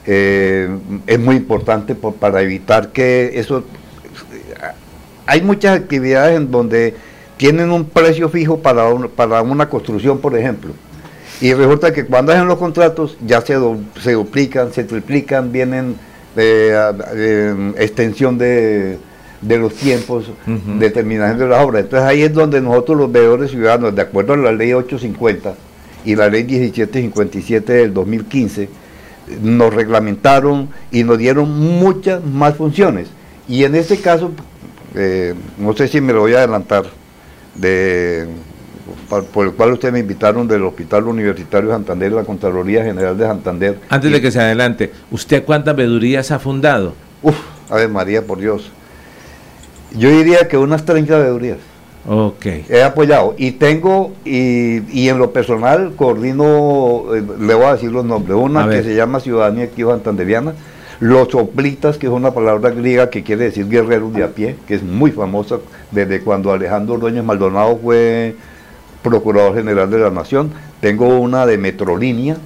eh, 0.05 0.70
es 1.05 1.20
muy 1.20 1.36
importante 1.36 1.95
para 1.95 2.41
evitar 2.41 2.89
que 2.89 3.32
eso... 3.36 3.63
Hay 5.26 5.41
muchas 5.41 5.78
actividades 5.78 6.38
en 6.38 6.51
donde 6.51 6.95
tienen 7.36 7.72
un 7.72 7.86
precio 7.86 8.30
fijo 8.30 8.59
para, 8.59 8.88
para 9.15 9.41
una 9.41 9.68
construcción, 9.68 10.20
por 10.20 10.38
ejemplo. 10.38 10.72
Y 11.41 11.53
resulta 11.53 11.91
que 11.91 12.05
cuando 12.05 12.32
hacen 12.32 12.47
los 12.47 12.57
contratos 12.57 13.18
ya 13.26 13.41
se, 13.41 13.57
se 14.01 14.13
duplican, 14.13 14.72
se 14.72 14.86
triplican, 14.86 15.51
vienen 15.51 15.97
de, 16.38 17.73
extensión 17.77 18.38
de, 18.38 18.99
los 19.41 19.73
tiempos, 19.73 20.31
determinación 20.79 21.39
de 21.39 21.47
las 21.47 21.63
obras. 21.63 21.83
Entonces 21.83 22.07
ahí 22.07 22.21
es 22.21 22.33
donde 22.33 22.61
nosotros 22.61 22.97
los 22.97 23.11
veedores 23.11 23.51
ciudadanos, 23.51 23.95
de 23.95 24.01
acuerdo 24.03 24.33
a 24.33 24.38
la 24.38 24.51
ley 24.51 24.73
850 24.73 25.55
y 26.05 26.15
la 26.15 26.29
ley 26.29 26.43
1757 26.43 27.73
del 27.73 27.93
2015, 27.93 28.69
nos 29.41 29.73
reglamentaron 29.73 30.69
y 30.91 31.03
nos 31.03 31.17
dieron 31.17 31.49
muchas 31.49 32.23
más 32.23 32.55
funciones. 32.55 33.07
Y 33.47 33.63
en 33.63 33.75
este 33.75 33.97
caso, 33.97 34.31
eh, 34.95 35.33
no 35.57 35.75
sé 35.75 35.88
si 35.88 36.01
me 36.01 36.13
lo 36.13 36.21
voy 36.21 36.35
a 36.35 36.39
adelantar, 36.39 36.85
de 37.55 38.27
por 39.08 39.45
el 39.45 39.53
cual 39.53 39.74
ustedes 39.74 39.93
me 39.93 39.99
invitaron 39.99 40.47
del 40.47 40.64
Hospital 40.64 41.05
Universitario 41.05 41.70
de 41.70 41.76
Santander, 41.76 42.12
la 42.12 42.24
Contraloría 42.24 42.84
General 42.84 43.18
de 43.18 43.26
Santander. 43.26 43.80
Antes 43.89 44.12
de 44.12 44.22
que 44.22 44.32
se 44.32 44.39
adelante, 44.39 44.91
¿usted 45.12 45.43
cuántas 45.43 45.76
veedurías 45.76 46.32
ha 46.32 46.39
fundado? 46.39 46.93
Uf, 47.22 47.36
ver 47.72 47.89
María, 47.89 48.22
por 48.22 48.39
Dios. 48.39 48.72
Yo 49.95 50.10
diría 50.10 50.47
que 50.47 50.58
unas 50.58 50.84
30 50.84 51.18
veedurías. 51.18 51.58
Ok. 52.08 52.45
He 52.70 52.84
apoyado. 52.84 53.36
Y 53.38 53.51
tengo, 53.51 54.14
y, 54.24 54.82
y 54.97 55.10
en 55.10 55.18
lo 55.18 55.32
personal, 55.32 55.93
coordino, 55.95 57.16
eh, 57.16 57.24
le 57.39 57.53
voy 57.53 57.66
a 57.66 57.74
decir 57.74 57.91
los 57.91 58.05
nombres. 58.05 58.38
Una 58.38 58.70
que 58.70 58.84
se 58.84 58.95
llama 58.95 59.20
Ciudadanía 59.20 59.66
Activa 59.66 59.93
Santanderiana. 59.93 60.53
Los 60.99 61.30
soplitas, 61.30 61.97
que 61.97 62.08
es 62.08 62.12
una 62.12 62.32
palabra 62.32 62.72
griega 62.72 63.10
que 63.10 63.24
quiere 63.24 63.45
decir 63.45 63.68
guerreros 63.68 64.14
de 64.14 64.24
a 64.24 64.30
pie, 64.30 64.55
que 64.68 64.76
es 64.76 64.84
muy 64.84 65.12
famosa 65.12 65.60
desde 65.91 66.22
cuando 66.22 66.51
Alejandro 66.51 66.95
Ordóñez 66.95 67.24
Maldonado 67.24 67.78
fue 67.78 68.36
Procurador 69.10 69.55
General 69.55 69.89
de 69.89 69.99
la 69.99 70.10
Nación, 70.10 70.51
tengo 70.82 71.20
una 71.20 71.45
de 71.45 71.58
Metrolínea, 71.58 72.38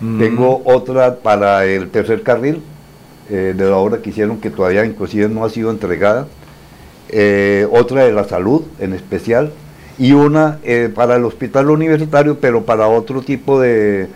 mm. 0.00 0.18
tengo 0.18 0.62
otra 0.64 1.16
para 1.16 1.64
el 1.64 1.90
tercer 1.90 2.22
carril 2.22 2.62
eh, 3.30 3.54
de 3.56 3.70
la 3.70 3.76
obra 3.76 3.98
que 3.98 4.10
hicieron 4.10 4.38
que 4.38 4.50
todavía 4.50 4.84
inclusive 4.84 5.28
no 5.28 5.44
ha 5.44 5.50
sido 5.50 5.70
entregada, 5.70 6.26
eh, 7.08 7.66
otra 7.70 8.04
de 8.04 8.12
la 8.12 8.24
salud 8.24 8.62
en 8.78 8.94
especial 8.94 9.52
y 9.98 10.12
una 10.12 10.58
eh, 10.64 10.90
para 10.94 11.16
el 11.16 11.24
hospital 11.24 11.68
universitario 11.70 12.38
pero 12.40 12.64
para 12.64 12.88
otro 12.88 13.20
tipo 13.20 13.60
de 13.60 14.08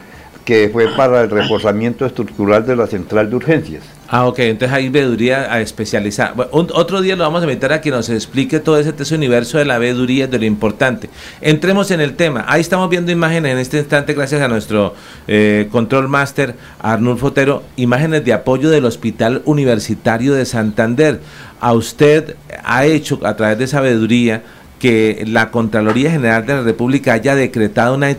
que 0.46 0.70
fue 0.72 0.86
para 0.96 1.22
el 1.22 1.28
reforzamiento 1.28 2.06
estructural 2.06 2.64
de 2.64 2.76
la 2.76 2.86
central 2.86 3.28
de 3.28 3.36
urgencias. 3.36 3.82
Ah, 4.08 4.26
ok, 4.28 4.38
entonces 4.38 4.72
hay 4.72 4.88
veeduría 4.88 5.60
especializada. 5.60 6.48
otro 6.52 7.00
día 7.00 7.16
lo 7.16 7.24
vamos 7.24 7.42
a 7.42 7.46
invitar 7.46 7.72
a 7.72 7.80
que 7.80 7.90
nos 7.90 8.08
explique 8.08 8.60
todo 8.60 8.78
ese, 8.78 9.14
universo 9.16 9.58
de 9.58 9.64
la 9.64 9.78
veeduría, 9.78 10.28
de 10.28 10.38
lo 10.38 10.44
importante. 10.44 11.10
Entremos 11.40 11.90
en 11.90 12.00
el 12.00 12.14
tema. 12.14 12.44
Ahí 12.46 12.60
estamos 12.60 12.88
viendo 12.88 13.10
imágenes 13.10 13.52
en 13.52 13.58
este 13.58 13.78
instante, 13.78 14.14
gracias 14.14 14.40
a 14.40 14.46
nuestro 14.46 14.94
eh, 15.26 15.66
control 15.72 16.06
master 16.06 16.54
Arnulfo 16.78 17.26
Otero, 17.26 17.64
imágenes 17.74 18.24
de 18.24 18.32
apoyo 18.32 18.70
del 18.70 18.84
Hospital 18.84 19.42
Universitario 19.46 20.34
de 20.34 20.44
Santander. 20.44 21.20
A 21.60 21.72
usted 21.72 22.36
ha 22.62 22.86
hecho 22.86 23.18
a 23.24 23.34
través 23.34 23.58
de 23.58 23.64
esa 23.64 23.80
veeduría 23.80 24.44
que 24.78 25.24
la 25.26 25.50
Contraloría 25.50 26.10
General 26.10 26.44
de 26.44 26.54
la 26.54 26.62
República 26.62 27.14
haya 27.14 27.34
decretado 27.34 27.94
una, 27.94 28.16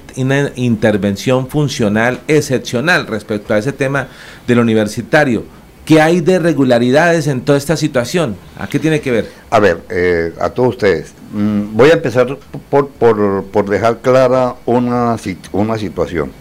intervención 0.55 1.47
funcional 1.47 2.19
excepcional 2.27 3.07
respecto 3.07 3.53
a 3.53 3.59
ese 3.59 3.73
tema 3.73 4.07
del 4.47 4.59
universitario 4.59 5.43
¿Qué 5.87 6.01
hay 6.01 6.19
de 6.19 6.37
regularidades 6.37 7.27
en 7.27 7.39
toda 7.39 7.57
esta 7.57 7.77
situación? 7.77 8.35
¿A 8.59 8.67
qué 8.67 8.77
tiene 8.77 8.99
que 8.99 9.09
ver? 9.09 9.31
A 9.49 9.61
ver, 9.61 9.79
eh, 9.89 10.33
a 10.37 10.49
todos 10.49 10.71
ustedes. 10.71 11.13
Mm, 11.31 11.77
voy 11.77 11.91
a 11.91 11.93
empezar 11.93 12.37
por, 12.69 12.89
por, 12.89 13.69
dejar 13.69 13.99
clara 13.99 14.55
una, 14.65 15.15
una 15.53 15.77
situación. 15.77 16.33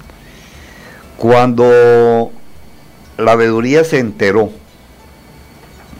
Cuando 1.16 2.32
la 3.18 3.36
veeduría 3.36 3.84
se 3.84 4.00
enteró 4.00 4.50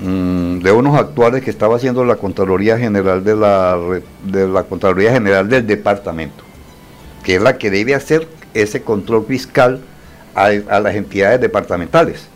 mm, 0.01 0.59
de 0.61 0.73
unos 0.73 0.99
actuales 0.99 1.43
que 1.43 1.51
estaba 1.51 1.77
haciendo 1.77 2.05
la 2.05 2.17
Contraloría 2.17 2.79
General 2.79 3.23
de 3.25 3.37
la, 3.37 4.63
Contraloría 4.69 5.13
General 5.13 5.49
del 5.49 5.67
Departamento, 5.67 6.45
que 7.23 7.37
es 7.37 7.43
la 7.43 7.59
que 7.59 7.71
debe 7.71 7.95
hacer 7.95 8.27
ese 8.55 8.83
control 8.83 9.27
fiscal 9.27 9.81
a 10.35 10.81
las 10.81 10.95
entidades 10.95 11.41
departamentales 11.41 12.29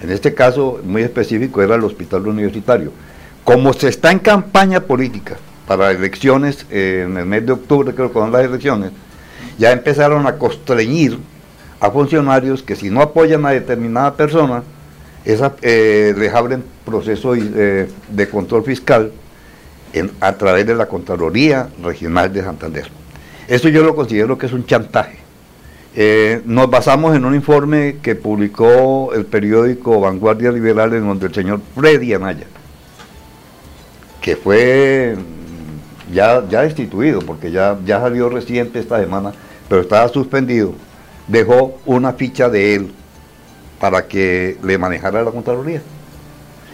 en 0.00 0.10
este 0.10 0.34
caso 0.34 0.80
muy 0.84 1.02
específico 1.02 1.62
era 1.62 1.74
el 1.74 1.84
hospital 1.84 2.26
universitario. 2.26 2.92
Como 3.44 3.72
se 3.72 3.88
está 3.88 4.10
en 4.10 4.18
campaña 4.18 4.80
política 4.80 5.36
para 5.66 5.90
elecciones 5.90 6.66
eh, 6.70 7.04
en 7.06 7.16
el 7.16 7.26
mes 7.26 7.46
de 7.46 7.52
octubre, 7.52 7.94
creo 7.94 8.08
que 8.08 8.18
son 8.18 8.32
las 8.32 8.44
elecciones, 8.44 8.92
ya 9.58 9.72
empezaron 9.72 10.26
a 10.26 10.36
constreñir 10.36 11.18
a 11.80 11.90
funcionarios 11.90 12.62
que 12.62 12.76
si 12.76 12.90
no 12.90 13.00
apoyan 13.00 13.44
a 13.46 13.50
determinada 13.50 14.14
persona, 14.14 14.62
esa, 15.26 15.56
eh, 15.60 16.14
les 16.16 16.32
abren 16.32 16.64
proceso 16.84 17.34
eh, 17.34 17.88
de 18.08 18.28
control 18.28 18.64
fiscal 18.64 19.12
a 20.20 20.32
través 20.32 20.66
de 20.66 20.74
la 20.74 20.86
Contraloría 20.86 21.68
Regional 21.82 22.32
de 22.32 22.42
Santander. 22.42 22.88
Eso 23.48 23.68
yo 23.68 23.82
lo 23.82 23.94
considero 23.94 24.38
que 24.38 24.46
es 24.46 24.52
un 24.52 24.66
chantaje 24.66 25.26
Eh, 25.98 26.42
nos 26.44 26.68
basamos 26.68 27.16
en 27.16 27.24
un 27.24 27.34
informe 27.34 27.96
que 28.02 28.14
publicó 28.14 29.14
el 29.14 29.24
periódico 29.24 29.98
Vanguardia 29.98 30.52
Liberal 30.52 30.92
en 30.92 31.06
donde 31.08 31.28
el 31.28 31.34
señor 31.34 31.62
Freddy 31.74 32.12
Anaya, 32.12 32.44
que 34.20 34.36
fue 34.36 35.16
mm, 35.16 36.12
ya, 36.12 36.46
ya 36.50 36.60
destituido, 36.60 37.20
porque 37.20 37.50
ya, 37.50 37.78
ya 37.86 37.98
salió 37.98 38.28
reciente 38.28 38.78
esta 38.78 39.00
semana, 39.00 39.32
pero 39.70 39.80
estaba 39.80 40.06
suspendido, 40.08 40.74
dejó 41.28 41.78
una 41.86 42.12
ficha 42.12 42.50
de 42.50 42.74
él 42.74 42.92
para 43.80 44.06
que 44.06 44.56
le 44.62 44.78
manejara 44.78 45.22
la 45.22 45.30
Contraloría. 45.30 45.82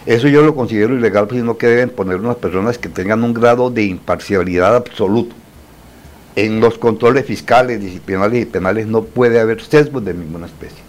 Eso 0.05 0.27
yo 0.27 0.41
lo 0.41 0.53
considero 0.53 0.95
ilegal, 0.95 1.27
sino 1.29 1.57
que 1.57 1.67
deben 1.67 1.89
poner 1.89 2.17
unas 2.17 2.35
personas 2.35 2.77
que 2.77 2.89
tengan 2.89 3.23
un 3.23 3.33
grado 3.33 3.69
de 3.69 3.83
imparcialidad 3.83 4.75
absoluto. 4.75 5.33
En 6.35 6.59
los 6.59 6.77
controles 6.77 7.25
fiscales, 7.25 7.79
disciplinarios 7.79 8.43
y 8.43 8.45
penales 8.45 8.87
no 8.87 9.03
puede 9.03 9.39
haber 9.39 9.61
sesgos 9.61 10.03
de 10.03 10.13
ninguna 10.13 10.47
especie. 10.47 10.79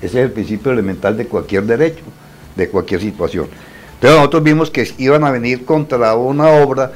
Ese 0.00 0.18
es 0.18 0.24
el 0.26 0.32
principio 0.32 0.72
elemental 0.72 1.16
de 1.16 1.26
cualquier 1.26 1.64
derecho, 1.64 2.02
de 2.56 2.68
cualquier 2.68 3.00
situación. 3.00 3.46
Pero 4.00 4.16
nosotros 4.16 4.42
vimos 4.42 4.70
que 4.70 4.90
iban 4.98 5.22
a 5.22 5.30
venir 5.30 5.64
contra 5.64 6.16
una 6.16 6.48
obra 6.48 6.92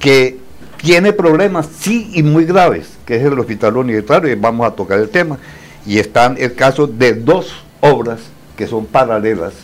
que 0.00 0.38
tiene 0.78 1.12
problemas, 1.12 1.68
sí, 1.78 2.10
y 2.14 2.24
muy 2.24 2.44
graves, 2.44 2.88
que 3.06 3.16
es 3.16 3.22
el 3.22 3.38
hospital 3.38 3.76
universitario, 3.76 4.32
y 4.32 4.34
vamos 4.34 4.66
a 4.66 4.74
tocar 4.74 4.98
el 4.98 5.08
tema. 5.08 5.38
Y 5.86 5.98
están 5.98 6.36
el 6.38 6.54
caso 6.54 6.88
de 6.88 7.14
dos 7.14 7.62
obras 7.80 8.20
que 8.56 8.66
son 8.66 8.86
paralelas 8.86 9.54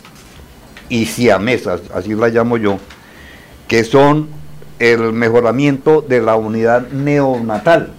y 0.89 1.05
siamesas, 1.05 1.81
así 1.93 2.13
la 2.13 2.29
llamo 2.29 2.57
yo, 2.57 2.77
que 3.67 3.83
son 3.83 4.29
el 4.79 5.13
mejoramiento 5.13 6.01
de 6.01 6.21
la 6.21 6.35
unidad 6.35 6.89
neonatal, 6.89 7.91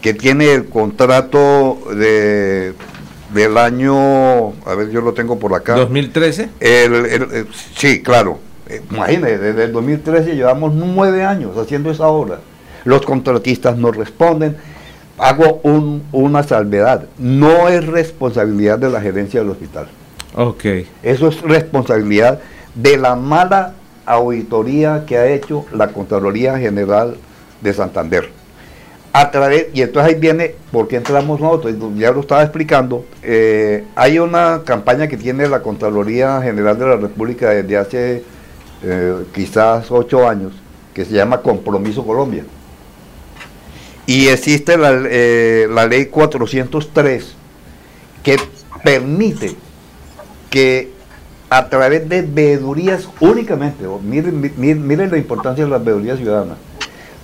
que 0.00 0.14
tiene 0.14 0.52
el 0.52 0.66
contrato 0.66 1.78
de, 1.94 2.74
del 3.32 3.58
año, 3.58 4.48
a 4.64 4.74
ver, 4.76 4.90
yo 4.90 5.00
lo 5.00 5.12
tengo 5.14 5.38
por 5.38 5.54
acá. 5.54 5.76
¿2013? 5.76 6.48
El, 6.60 7.46
sí, 7.74 8.02
claro. 8.02 8.38
Eh, 8.68 8.82
imagínense, 8.90 9.38
desde 9.38 9.64
el 9.64 9.72
2013 9.72 10.34
llevamos 10.34 10.74
nueve 10.74 11.24
años 11.24 11.56
haciendo 11.56 11.90
esa 11.90 12.08
obra. 12.08 12.40
Los 12.84 13.02
contratistas 13.02 13.76
no 13.76 13.90
responden. 13.90 14.56
Hago 15.18 15.60
un, 15.62 16.02
una 16.12 16.42
salvedad. 16.42 17.06
No 17.18 17.68
es 17.68 17.86
responsabilidad 17.86 18.78
de 18.78 18.90
la 18.90 19.00
gerencia 19.00 19.40
del 19.40 19.50
hospital. 19.50 19.88
Ok. 20.34 20.64
Eso 21.02 21.28
es 21.28 21.40
responsabilidad 21.42 22.40
de 22.74 22.98
la 22.98 23.16
mala 23.16 23.74
auditoría 24.04 25.04
que 25.06 25.16
ha 25.16 25.26
hecho 25.26 25.64
la 25.72 25.88
Contraloría 25.88 26.58
General 26.58 27.16
de 27.60 27.72
Santander. 27.72 28.30
A 29.12 29.30
través, 29.30 29.68
y 29.72 29.80
entonces 29.80 30.12
ahí 30.12 30.20
viene, 30.20 30.54
¿por 30.70 30.88
qué 30.88 30.96
entramos 30.96 31.40
nosotros? 31.40 31.74
Ya 31.96 32.10
lo 32.10 32.20
estaba 32.20 32.42
explicando. 32.42 33.06
Eh, 33.22 33.84
hay 33.94 34.18
una 34.18 34.60
campaña 34.64 35.08
que 35.08 35.16
tiene 35.16 35.48
la 35.48 35.62
Contraloría 35.62 36.42
General 36.42 36.78
de 36.78 36.86
la 36.86 36.96
República 36.96 37.48
desde 37.48 37.78
hace 37.78 38.22
eh, 38.82 39.24
quizás 39.34 39.90
ocho 39.90 40.28
años, 40.28 40.52
que 40.92 41.06
se 41.06 41.14
llama 41.14 41.40
Compromiso 41.40 42.04
Colombia. 42.04 42.44
Y 44.06 44.28
existe 44.28 44.76
la, 44.76 44.92
eh, 45.08 45.66
la 45.68 45.86
ley 45.86 46.06
403 46.06 47.34
que 48.22 48.38
permite 48.82 49.56
que 50.50 50.90
a 51.50 51.68
través 51.68 52.08
de 52.08 52.22
veedurías 52.22 53.08
únicamente, 53.20 53.84
miren, 54.02 54.52
miren, 54.56 55.10
la 55.10 55.18
importancia 55.18 55.64
de 55.64 55.70
las 55.70 55.84
veedurías 55.84 56.18
ciudadanas, 56.18 56.58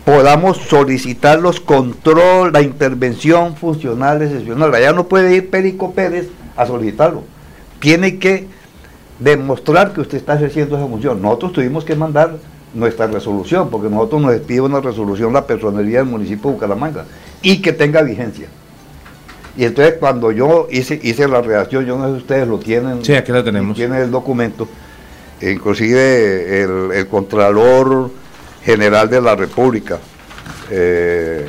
podamos 0.05 0.59
solicitar 0.59 1.41
los 1.41 1.61
control, 1.61 2.53
la 2.53 2.63
intervención 2.63 3.57
funcional 3.57 4.23
excepcional. 4.23 4.75
Allá 4.75 4.93
no 4.93 5.09
puede 5.09 5.35
ir 5.35 5.51
Perico 5.51 5.93
Pérez 5.93 6.29
a 6.57 6.67
solicitarlo. 6.67 7.25
Tiene 7.81 8.19
que 8.19 8.47
demostrar 9.19 9.93
que 9.93 10.01
usted 10.01 10.19
está 10.19 10.35
ejerciendo 10.35 10.77
esa 10.77 10.87
función. 10.87 11.21
Nosotros 11.21 11.53
tuvimos 11.53 11.85
que 11.85 11.97
mandar 11.97 12.37
nuestra 12.75 13.07
resolución, 13.07 13.71
porque 13.71 13.89
nosotros 13.89 14.23
nos 14.23 14.35
pide 14.41 14.61
una 14.61 14.81
resolución 14.81 15.33
la 15.33 15.47
personería 15.47 15.99
del 15.99 16.09
municipio 16.09 16.51
de 16.51 16.55
Bucaramanga 16.55 17.05
y 17.43 17.61
que 17.61 17.73
tenga 17.73 18.03
vigencia. 18.03 18.49
Y 19.57 19.65
entonces 19.65 19.97
cuando 20.01 20.33
yo 20.33 20.67
hice, 20.71 20.99
hice 21.03 21.29
la 21.29 21.43
redacción, 21.43 21.85
yo 21.85 21.99
no 21.99 22.07
sé 22.07 22.13
si 22.13 22.19
ustedes 22.19 22.49
lo 22.49 22.59
tienen. 22.59 23.05
Sí, 23.05 23.15
aquí 23.15 23.33
lo 23.33 23.45
tenemos. 23.45 23.77
Tienen 23.77 24.01
el 24.01 24.11
documento. 24.11 24.67
Inclusive 25.43 26.63
el, 26.63 26.93
el 26.93 27.07
Contralor 27.09 28.11
General 28.65 29.11
de 29.11 29.21
la 29.21 29.35
República 29.35 29.99
eh, 30.71 31.47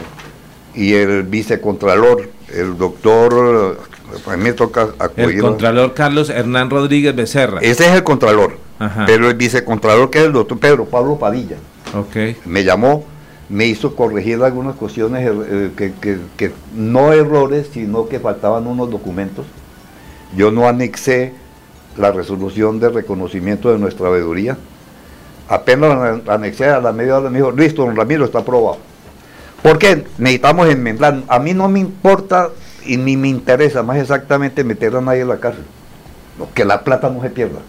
y 0.73 0.93
el 0.93 1.23
Vicecontralor, 1.23 2.29
el 2.53 2.77
doctor, 2.77 3.77
a 4.25 4.35
mí 4.35 4.43
me 4.43 4.53
toca 4.53 4.89
acudir. 4.97 5.35
El 5.35 5.41
Contralor 5.41 5.93
Carlos 5.93 6.29
Hernán 6.29 6.69
Rodríguez 6.69 7.15
Becerra. 7.15 7.59
Ese 7.61 7.85
es 7.85 7.93
el 7.93 8.03
Contralor. 8.03 8.57
Pero 9.05 9.29
el 9.29 9.35
Vicecontralor, 9.35 10.09
que 10.09 10.19
es 10.19 10.25
el 10.25 10.33
doctor 10.33 10.59
Pedro 10.59 10.85
Pablo 10.85 11.17
Padilla, 11.17 11.57
okay. 11.93 12.37
me 12.45 12.63
llamó 12.63 13.05
me 13.49 13.65
hizo 13.65 13.95
corregir 13.95 14.41
algunas 14.41 14.75
cuestiones 14.75 15.29
eh, 15.29 15.71
que, 15.77 16.51
no 16.75 17.13
errores, 17.13 17.69
sino 17.71 18.07
que 18.07 18.19
faltaban 18.19 18.65
unos 18.67 18.89
documentos. 18.89 19.45
Yo 20.35 20.51
no 20.51 20.67
anexé 20.67 21.33
la 21.97 22.11
resolución 22.11 22.79
de 22.79 22.89
reconocimiento 22.89 23.71
de 23.71 23.77
nuestra 23.77 24.09
veeduría. 24.09 24.57
Apenas 25.47 26.23
la 26.25 26.33
anexé 26.33 26.65
a 26.65 26.79
la 26.79 26.93
media 26.93 27.17
hora, 27.17 27.29
me 27.29 27.37
dijo, 27.37 27.51
listo, 27.51 27.85
don 27.85 27.95
Ramiro, 27.95 28.25
está 28.25 28.39
aprobado. 28.39 28.77
¿Por 29.61 29.77
qué? 29.77 30.03
Necesitamos 30.17 30.67
enmendar. 30.69 31.21
A 31.27 31.39
mí 31.39 31.53
no 31.53 31.69
me 31.69 31.79
importa 31.79 32.49
y 32.85 32.97
ni 32.97 33.15
me 33.17 33.27
interesa 33.27 33.83
más 33.83 33.97
exactamente 33.97 34.63
meter 34.63 34.95
a 34.95 35.01
nadie 35.01 35.21
en 35.21 35.27
la 35.27 35.37
cárcel. 35.37 35.63
que 36.55 36.65
la 36.65 36.83
plata 36.83 37.09
no 37.09 37.21
se 37.21 37.29
pierda. 37.29 37.59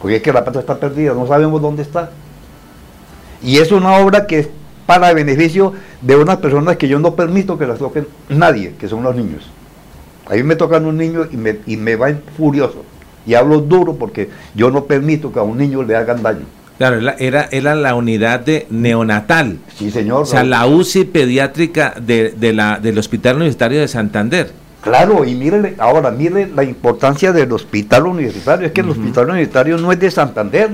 Porque 0.00 0.16
es 0.16 0.22
que 0.22 0.32
la 0.32 0.42
plata 0.42 0.60
está 0.60 0.78
perdida, 0.78 1.14
no 1.14 1.26
sabemos 1.26 1.60
dónde 1.60 1.82
está. 1.82 2.10
Y 3.42 3.58
es 3.58 3.72
una 3.72 3.96
obra 3.98 4.26
que 4.26 4.48
para 4.86 5.12
beneficio 5.12 5.72
de 6.00 6.16
unas 6.16 6.38
personas 6.38 6.76
que 6.76 6.88
yo 6.88 6.98
no 6.98 7.14
permito 7.14 7.58
que 7.58 7.66
las 7.66 7.78
toquen 7.78 8.06
nadie, 8.28 8.74
que 8.78 8.88
son 8.88 9.02
los 9.02 9.14
niños. 9.14 9.48
A 10.26 10.34
mí 10.34 10.42
me 10.42 10.56
tocan 10.56 10.86
un 10.86 10.96
niño 10.96 11.26
y 11.30 11.36
me, 11.36 11.58
y 11.66 11.76
me 11.76 11.96
va 11.96 12.12
furioso. 12.36 12.84
Y 13.26 13.34
hablo 13.34 13.60
duro 13.60 13.94
porque 13.94 14.30
yo 14.54 14.70
no 14.70 14.84
permito 14.84 15.32
que 15.32 15.38
a 15.38 15.42
un 15.42 15.58
niño 15.58 15.82
le 15.82 15.96
hagan 15.96 16.22
daño. 16.22 16.44
Claro, 16.78 16.98
era, 17.18 17.46
era 17.50 17.74
la 17.74 17.94
unidad 17.94 18.40
de 18.40 18.66
neonatal. 18.70 19.58
Sí, 19.76 19.90
señor. 19.90 20.22
O 20.22 20.24
sea, 20.24 20.44
la 20.44 20.66
UCI 20.66 21.04
pediátrica 21.04 21.94
de, 22.00 22.34
la, 22.54 22.80
del 22.80 22.96
Hospital 22.96 23.36
Universitario 23.36 23.80
de 23.80 23.88
Santander. 23.88 24.50
Claro, 24.82 25.24
y 25.24 25.34
mire, 25.34 25.74
ahora 25.78 26.10
mire 26.10 26.48
la 26.48 26.64
importancia 26.64 27.32
del 27.32 27.52
hospital 27.52 28.06
universitario. 28.06 28.66
Es 28.66 28.72
que 28.72 28.80
el 28.80 28.90
hospital 28.90 29.28
universitario 29.28 29.76
no 29.76 29.92
es 29.92 30.00
de 30.00 30.10
Santander. 30.10 30.70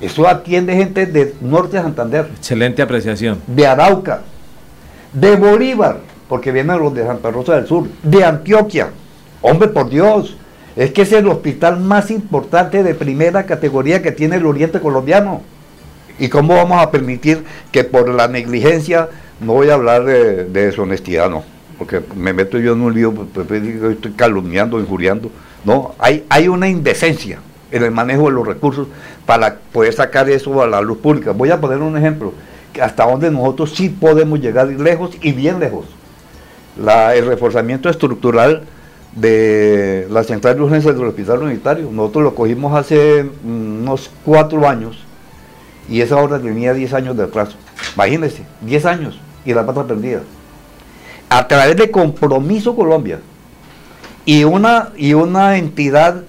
Eso 0.00 0.26
atiende 0.26 0.74
gente 0.74 1.06
de 1.06 1.34
norte 1.40 1.76
de 1.76 1.82
Santander. 1.82 2.28
Excelente 2.36 2.80
apreciación. 2.80 3.40
De 3.46 3.66
Arauca, 3.66 4.22
de 5.12 5.36
Bolívar, 5.36 5.98
porque 6.28 6.52
vienen 6.52 6.78
los 6.78 6.94
de 6.94 7.04
Santa 7.04 7.30
Rosa 7.30 7.56
del 7.56 7.66
Sur, 7.66 7.88
de 8.02 8.24
Antioquia. 8.24 8.90
Hombre, 9.42 9.68
por 9.68 9.90
Dios, 9.90 10.36
es 10.76 10.92
que 10.92 11.02
es 11.02 11.12
el 11.12 11.26
hospital 11.26 11.80
más 11.80 12.10
importante 12.10 12.82
de 12.82 12.94
primera 12.94 13.44
categoría 13.46 14.00
que 14.00 14.12
tiene 14.12 14.36
el 14.36 14.46
oriente 14.46 14.80
colombiano. 14.80 15.42
¿Y 16.18 16.28
cómo 16.28 16.54
vamos 16.54 16.80
a 16.82 16.90
permitir 16.90 17.44
que 17.72 17.82
por 17.82 18.08
la 18.08 18.28
negligencia, 18.28 19.08
no 19.40 19.54
voy 19.54 19.70
a 19.70 19.74
hablar 19.74 20.04
de, 20.04 20.44
deshonestidad, 20.44 21.30
no, 21.30 21.44
porque 21.80 22.02
me 22.14 22.34
meto 22.34 22.58
yo 22.58 22.74
en 22.74 22.82
un 22.82 22.92
lío, 22.92 23.10
pues, 23.10 23.26
pues, 23.32 23.46
pues, 23.46 23.62
estoy 23.62 24.12
calumniando, 24.12 24.78
injuriando. 24.78 25.30
No, 25.64 25.94
hay, 25.98 26.26
hay 26.28 26.46
una 26.46 26.68
indecencia 26.68 27.38
en 27.70 27.82
el 27.82 27.90
manejo 27.90 28.26
de 28.26 28.32
los 28.32 28.46
recursos 28.46 28.86
para 29.24 29.56
poder 29.72 29.94
sacar 29.94 30.28
eso 30.28 30.62
a 30.62 30.66
la 30.66 30.82
luz 30.82 30.98
pública. 30.98 31.30
Voy 31.30 31.48
a 31.50 31.58
poner 31.58 31.78
un 31.78 31.96
ejemplo, 31.96 32.34
hasta 32.82 33.06
donde 33.06 33.30
nosotros 33.30 33.72
sí 33.74 33.88
podemos 33.88 34.40
llegar 34.40 34.66
lejos 34.66 35.12
y 35.22 35.32
bien 35.32 35.58
lejos. 35.58 35.86
el 36.76 37.24
reforzamiento 37.24 37.88
estructural 37.88 38.64
de 39.16 40.06
la 40.10 40.22
central 40.22 40.56
de 40.56 40.62
urgencias 40.62 40.94
del 40.94 41.06
hospital 41.06 41.44
unitario, 41.44 41.88
nosotros 41.90 42.24
lo 42.24 42.34
cogimos 42.34 42.78
hace 42.78 43.24
unos 43.42 44.10
cuatro 44.22 44.68
años 44.68 44.98
y 45.88 46.02
esa 46.02 46.18
obra 46.18 46.38
tenía 46.38 46.74
10 46.74 46.92
años 46.92 47.16
de 47.16 47.22
atraso. 47.22 47.56
Imagínense, 47.94 48.42
10 48.60 48.84
años 48.84 49.18
y 49.46 49.54
la 49.54 49.64
pata 49.64 49.86
perdida. 49.86 50.20
A 51.30 51.46
través 51.46 51.76
de 51.76 51.92
Compromiso 51.92 52.74
Colombia 52.74 53.20
y 54.24 54.42
una, 54.42 54.88
y 54.96 55.14
una 55.14 55.58
entidad 55.58 56.22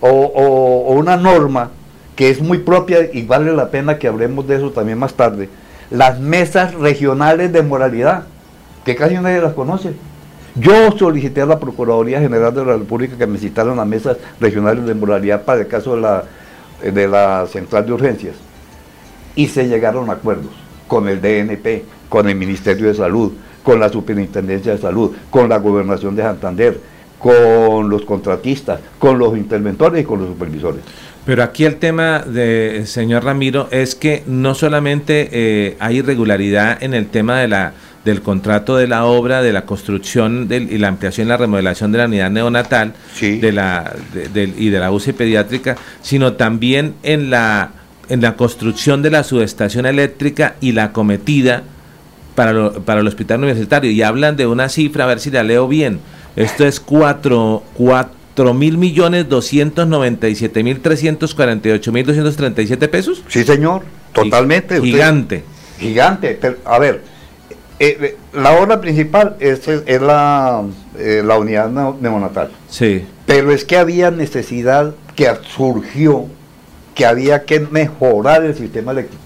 o, 0.00 0.94
una 0.96 1.18
norma 1.18 1.70
que 2.16 2.30
es 2.30 2.40
muy 2.40 2.58
propia 2.58 3.10
y 3.12 3.22
vale 3.22 3.54
la 3.54 3.70
pena 3.70 3.98
que 3.98 4.08
hablemos 4.08 4.46
de 4.48 4.56
eso 4.56 4.70
también 4.70 4.98
más 4.98 5.12
tarde, 5.12 5.50
las 5.90 6.18
mesas 6.18 6.72
regionales 6.74 7.52
de 7.52 7.62
moralidad, 7.62 8.24
que 8.84 8.96
casi 8.96 9.16
nadie 9.16 9.42
las 9.42 9.52
conoce. 9.52 9.92
Yo 10.54 10.90
solicité 10.92 11.42
a 11.42 11.46
la 11.46 11.60
Procuraduría 11.60 12.18
General 12.20 12.54
de 12.54 12.64
la 12.64 12.78
República 12.78 13.18
que 13.18 13.26
me 13.26 13.36
citaran 13.36 13.76
las 13.76 13.86
mesas 13.86 14.16
regionales 14.40 14.86
de 14.86 14.94
moralidad 14.94 15.42
para 15.42 15.60
el 15.60 15.68
caso 15.68 15.96
de 15.96 16.00
la, 16.00 16.24
de 16.82 17.06
la 17.06 17.46
central 17.46 17.84
de 17.84 17.92
urgencias. 17.92 18.36
Y 19.34 19.48
se 19.48 19.68
llegaron 19.68 20.08
a 20.08 20.14
acuerdos 20.14 20.52
con 20.88 21.10
el 21.10 21.20
DNP, 21.20 21.84
con 22.08 22.26
el 22.26 22.36
Ministerio 22.36 22.88
de 22.88 22.94
Salud, 22.94 23.32
con 23.66 23.80
la 23.80 23.88
Superintendencia 23.88 24.70
de 24.70 24.78
Salud, 24.78 25.10
con 25.28 25.48
la 25.48 25.58
Gobernación 25.58 26.14
de 26.14 26.22
Santander, 26.22 26.78
con 27.18 27.88
los 27.88 28.02
contratistas, 28.02 28.78
con 29.00 29.18
los 29.18 29.36
interventores 29.36 30.02
y 30.02 30.04
con 30.04 30.20
los 30.20 30.28
supervisores. 30.28 30.82
Pero 31.24 31.42
aquí 31.42 31.64
el 31.64 31.74
tema 31.74 32.20
de 32.20 32.84
señor 32.86 33.24
Ramiro 33.24 33.66
es 33.72 33.96
que 33.96 34.22
no 34.28 34.54
solamente 34.54 35.28
eh, 35.32 35.76
hay 35.80 35.96
irregularidad 35.96 36.80
en 36.80 36.94
el 36.94 37.08
tema 37.08 37.40
de 37.40 37.48
la 37.48 37.72
del 38.04 38.22
contrato 38.22 38.76
de 38.76 38.86
la 38.86 39.04
obra, 39.04 39.42
de 39.42 39.52
la 39.52 39.66
construcción 39.66 40.46
y 40.48 40.78
la 40.78 40.86
ampliación 40.86 41.26
y 41.26 41.30
la 41.30 41.36
remodelación 41.36 41.90
de 41.90 41.98
la 41.98 42.04
unidad 42.04 42.30
neonatal 42.30 42.94
de 43.20 43.50
la, 43.50 43.96
y 44.36 44.68
de 44.68 44.78
la 44.78 44.92
UCI 44.92 45.12
pediátrica, 45.12 45.74
sino 46.02 46.34
también 46.34 46.94
en 47.02 47.30
la, 47.30 47.72
en 48.08 48.20
la 48.20 48.36
construcción 48.36 49.02
de 49.02 49.10
la 49.10 49.24
subestación 49.24 49.86
eléctrica 49.86 50.54
y 50.60 50.70
la 50.70 50.92
cometida 50.92 51.64
para, 52.36 52.70
para 52.70 53.00
el 53.00 53.08
hospital 53.08 53.38
universitario. 53.38 53.90
Y 53.90 54.02
hablan 54.02 54.36
de 54.36 54.46
una 54.46 54.68
cifra, 54.68 55.02
a 55.02 55.06
ver 55.08 55.18
si 55.18 55.32
la 55.32 55.42
leo 55.42 55.66
bien. 55.66 55.98
Esto 56.36 56.64
es 56.66 56.78
4, 56.78 57.62
mil 58.54 58.78
millones 58.78 59.28
297 59.28 60.62
mil 60.62 60.80
348 60.80 61.92
mil 61.92 62.06
237 62.06 62.88
pesos. 62.88 63.24
Sí, 63.26 63.42
señor, 63.42 63.82
totalmente. 64.12 64.80
Gigante. 64.80 65.42
gigante. 65.78 66.38
a 66.64 66.78
ver, 66.78 67.02
eh, 67.78 67.98
eh, 68.00 68.16
la 68.34 68.52
obra 68.52 68.80
principal 68.80 69.36
es, 69.40 69.66
es 69.66 70.00
la, 70.00 70.62
eh, 70.98 71.22
la, 71.24 71.38
unidad 71.38 71.70
neonatal. 71.70 72.50
Sí. 72.68 73.06
Pero 73.24 73.50
es 73.50 73.64
que 73.64 73.78
había 73.78 74.10
necesidad 74.10 74.94
que 75.14 75.30
surgió, 75.56 76.26
que 76.94 77.06
había 77.06 77.44
que 77.44 77.60
mejorar 77.60 78.44
el 78.44 78.54
sistema 78.54 78.92
eléctrico. 78.92 79.22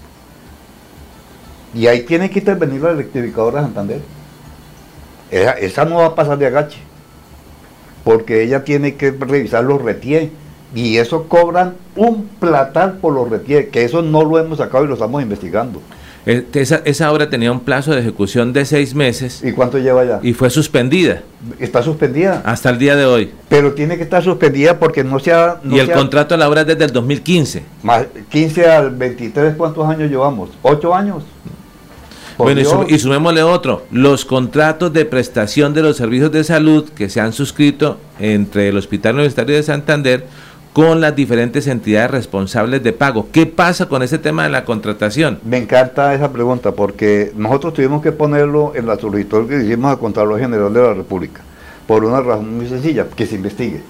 Y 1.73 1.87
ahí 1.87 2.01
tiene 2.01 2.29
que 2.29 2.39
intervenir 2.39 2.81
la 2.81 2.91
electrificadora 2.91 3.59
de 3.59 3.65
Santander. 3.67 4.01
Esa, 5.29 5.51
esa, 5.51 5.85
no 5.85 5.97
va 5.97 6.07
a 6.07 6.15
pasar 6.15 6.37
de 6.37 6.47
agache, 6.47 6.79
porque 8.03 8.43
ella 8.43 8.63
tiene 8.63 8.95
que 8.95 9.11
revisar 9.11 9.63
los 9.63 9.81
retiers. 9.81 10.29
Y 10.73 10.97
eso 10.97 11.27
cobran 11.27 11.75
un 11.95 12.27
platal 12.39 12.93
por 12.93 13.13
los 13.13 13.29
retiers, 13.29 13.69
que 13.69 13.83
eso 13.83 14.01
no 14.01 14.23
lo 14.23 14.39
hemos 14.39 14.57
sacado 14.57 14.85
y 14.85 14.87
lo 14.87 14.93
estamos 14.93 15.21
investigando. 15.21 15.81
Esa, 16.25 16.81
esa, 16.85 17.11
obra 17.11 17.31
tenía 17.31 17.51
un 17.51 17.61
plazo 17.61 17.93
de 17.93 18.01
ejecución 18.01 18.53
de 18.53 18.63
seis 18.65 18.93
meses. 18.93 19.41
¿Y 19.43 19.53
cuánto 19.53 19.79
lleva 19.79 20.05
ya? 20.05 20.19
Y 20.21 20.33
fue 20.33 20.51
suspendida. 20.51 21.23
¿Está 21.57 21.81
suspendida? 21.81 22.43
Hasta 22.45 22.69
el 22.69 22.77
día 22.77 22.95
de 22.95 23.05
hoy. 23.05 23.31
Pero 23.49 23.73
tiene 23.73 23.97
que 23.97 24.03
estar 24.03 24.23
suspendida 24.23 24.77
porque 24.77 25.03
no 25.03 25.19
se 25.19 25.33
ha... 25.33 25.59
y 25.67 25.79
el 25.79 25.91
contrato 25.91 26.35
de 26.35 26.39
la 26.39 26.47
obra 26.47 26.61
es 26.61 26.67
desde 26.67 26.85
el 26.85 26.91
2015. 26.91 27.63
Más 27.81 28.05
15 28.29 28.65
al 28.67 28.91
23, 28.91 29.55
¿cuántos 29.55 29.87
años 29.89 30.11
llevamos? 30.11 30.51
¿Ocho 30.61 30.93
años? 30.93 31.23
Bueno, 32.43 32.85
y, 32.87 32.95
y, 32.95 32.99
sumémosle 32.99 33.43
otro, 33.43 33.83
los 33.91 34.25
contratos 34.25 34.93
de 34.93 35.05
prestación 35.05 35.73
de 35.73 35.81
los 35.81 35.97
servicios 35.97 36.31
de 36.31 36.43
salud 36.43 36.89
que 36.89 37.09
se 37.09 37.21
han 37.21 37.33
suscrito 37.33 37.97
entre 38.19 38.69
el 38.69 38.77
Hospital 38.77 39.15
Universitario 39.15 39.55
de 39.55 39.63
Santander 39.63 40.25
con 40.73 41.01
las 41.01 41.15
diferentes 41.15 41.67
entidades 41.67 42.11
responsables 42.11 42.81
de 42.83 42.93
pago. 42.93 43.27
¿Qué 43.31 43.45
pasa 43.45 43.87
con 43.87 44.03
ese 44.03 44.17
tema 44.17 44.43
de 44.43 44.49
la 44.49 44.63
contratación? 44.63 45.39
Me 45.43 45.57
encanta 45.57 46.13
esa 46.13 46.31
pregunta 46.31 46.71
porque 46.71 47.31
nosotros 47.35 47.73
tuvimos 47.73 48.01
que 48.01 48.11
ponerlo 48.11 48.73
en 48.75 48.87
la 48.87 48.97
solicitud 48.97 49.47
que 49.47 49.63
hicimos 49.63 49.91
al 49.91 49.99
Contralor 49.99 50.39
General 50.39 50.73
de 50.73 50.81
la 50.81 50.93
República, 50.93 51.41
por 51.87 52.05
una 52.05 52.21
razón 52.21 52.57
muy 52.57 52.67
sencilla, 52.67 53.07
que 53.15 53.25
se 53.25 53.35
investigue. 53.35 53.81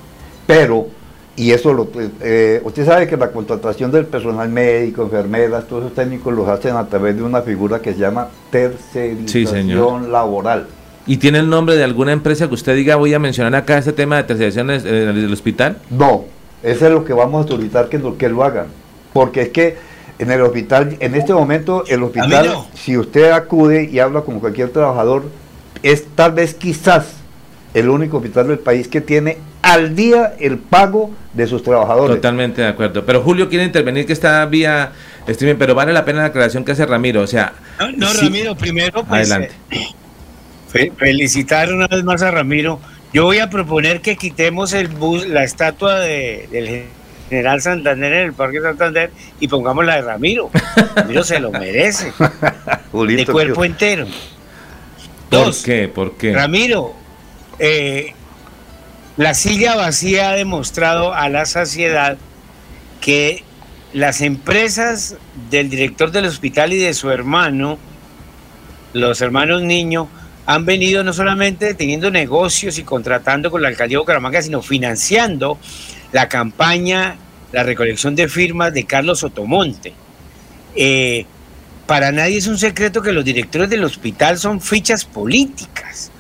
Pero, 0.48 0.88
y 1.36 1.52
eso 1.52 1.74
lo, 1.74 1.90
eh, 2.22 2.62
usted 2.64 2.86
sabe 2.86 3.08
que 3.08 3.16
la 3.16 3.32
contratación 3.32 3.92
del 3.92 4.06
personal 4.06 4.50
médico, 4.50 5.04
enfermeras, 5.04 5.66
todos 5.66 5.86
esos 5.86 5.96
técnicos 5.96 6.34
los 6.34 6.48
hacen 6.48 6.76
a 6.76 6.86
través 6.88 7.16
de 7.16 7.24
una 7.24 7.42
figura 7.42 7.82
que 7.82 7.94
se 7.94 8.00
llama 8.00 8.28
tercerización 8.52 10.12
laboral. 10.12 10.68
¿Y 11.08 11.18
tiene 11.18 11.40
el 11.40 11.50
nombre 11.50 11.76
de 11.76 11.84
alguna 11.84 12.12
empresa 12.12 12.48
que 12.48 12.54
usted 12.54 12.76
diga, 12.76 12.96
voy 12.98 13.14
a 13.14 13.20
mencionar 13.20 13.56
acá 13.56 13.78
este 13.78 13.94
tema 13.94 14.18
de 14.18 14.24
tercerización 14.24 14.68
del 14.68 15.34
hospital? 15.34 15.78
No, 15.90 16.26
eso 16.62 16.86
es 16.86 16.92
lo 16.92 17.04
que 17.06 17.14
vamos 17.14 17.46
a 17.46 17.48
solicitar 17.48 17.90
que, 17.90 18.00
que 18.18 18.30
lo 18.30 18.44
hagan. 18.44 18.68
Porque 19.14 19.42
es 19.44 19.50
que 19.50 19.78
en 20.20 20.30
el 20.30 20.42
hospital, 20.42 20.98
en 21.00 21.16
este 21.16 21.34
momento, 21.34 21.84
el 21.88 22.04
hospital, 22.04 22.56
si 22.76 22.98
usted 22.98 23.32
acude 23.32 23.90
y 23.92 24.00
habla 24.00 24.22
con 24.22 24.40
cualquier 24.40 24.70
trabajador, 24.70 25.24
es 25.82 26.06
tal 26.14 26.34
vez 26.34 26.54
quizás 26.54 27.21
el 27.74 27.90
único 27.90 28.18
hospital 28.18 28.48
del 28.48 28.60
país 28.60 28.88
que 28.88 29.02
tiene 29.02 29.38
al 29.62 29.96
día 29.96 30.34
el 30.40 30.58
pago 30.58 31.12
de 31.34 31.48
sus 31.48 31.64
trabajadores. 31.64 32.18
Totalmente 32.18 32.62
de 32.62 32.68
acuerdo. 32.68 33.06
Pero 33.06 33.22
Julio 33.22 33.50
quiere 33.50 33.66
intervenir 33.66 34.06
que 34.06 34.14
está 34.14 34.46
vía 34.46 34.92
streaming, 35.28 35.58
pero 35.58 35.76
vale 35.76 35.94
la 35.94 36.04
pena 36.04 36.20
la 36.20 36.26
aclaración 36.28 36.66
que 36.66 36.74
hace 36.74 36.86
Ramiro. 36.86 37.22
O 37.22 37.28
sea, 37.28 37.54
no, 37.96 38.12
Ramiro, 38.14 38.56
primero, 38.56 39.04
pues, 39.04 39.32
adelante. 39.32 39.54
Eh, 40.74 40.92
felicitar 40.98 41.74
una 41.74 41.88
vez 41.88 42.04
más 42.04 42.22
a 42.22 42.32
Ramiro 42.32 42.80
yo 43.14 43.26
voy 43.26 43.40
a 43.40 43.50
proponer 43.50 44.00
que 44.00 44.16
quitemos 44.16 44.72
el 44.74 44.88
bus, 44.88 45.28
la 45.28 45.44
estatua 45.44 46.00
de, 46.00 46.48
del 46.50 46.86
general 47.30 47.62
Santander 47.62 48.14
en 48.14 48.26
el 48.28 48.34
Parque 48.34 48.62
Santander 48.62 49.12
y 49.40 49.50
pongamos 49.50 49.86
la 49.86 49.98
de 49.98 50.02
Ramiro. 50.04 50.50
Ramiro 50.96 51.24
se 51.24 51.40
lo 51.40 51.52
merece. 51.52 52.14
de 52.94 53.26
cuerpo 53.26 53.66
entero. 53.66 54.08
¿Por 55.30 55.54
qué? 55.64 55.90
¿Por 55.90 56.14
qué? 56.16 56.34
Ramiro, 56.34 56.94
eh, 57.64 58.16
la 59.18 59.36
silla 59.36 59.76
vacía 59.76 60.32
ha 60.32 60.34
demostrado 60.34 61.14
a 61.14 61.30
la 61.30 61.46
saciedad 61.46 62.18
que 63.02 63.44
las 63.94 64.22
empresas 64.22 65.16
del 65.52 65.70
director 65.70 66.12
del 66.12 66.26
hospital 66.26 66.74
y 66.74 66.80
de 66.80 66.96
su 66.96 67.12
hermano, 67.12 67.78
los 68.94 69.22
hermanos 69.22 69.62
Niño, 69.62 70.10
han 70.48 70.66
venido 70.66 71.04
no 71.04 71.14
solamente 71.14 71.76
teniendo 71.76 72.10
negocios 72.10 72.80
y 72.80 72.84
contratando 72.84 73.52
con 73.52 73.62
la 73.62 73.68
alcaldía 73.68 73.98
de 73.98 74.02
Bucaramanga, 74.02 74.42
sino 74.42 74.64
financiando 74.64 75.60
la 76.14 76.28
campaña, 76.28 77.16
la 77.52 77.62
recolección 77.62 78.16
de 78.16 78.28
firmas 78.28 78.74
de 78.74 78.86
Carlos 78.86 79.24
Otomonte. 79.24 79.94
Eh, 80.76 81.28
para 81.86 82.12
nadie 82.12 82.38
es 82.38 82.48
un 82.48 82.58
secreto 82.58 83.04
que 83.04 83.12
los 83.12 83.24
directores 83.24 83.70
del 83.70 83.84
hospital 83.84 84.40
son 84.40 84.62
fichas 84.62 85.06
políticas 85.06 86.12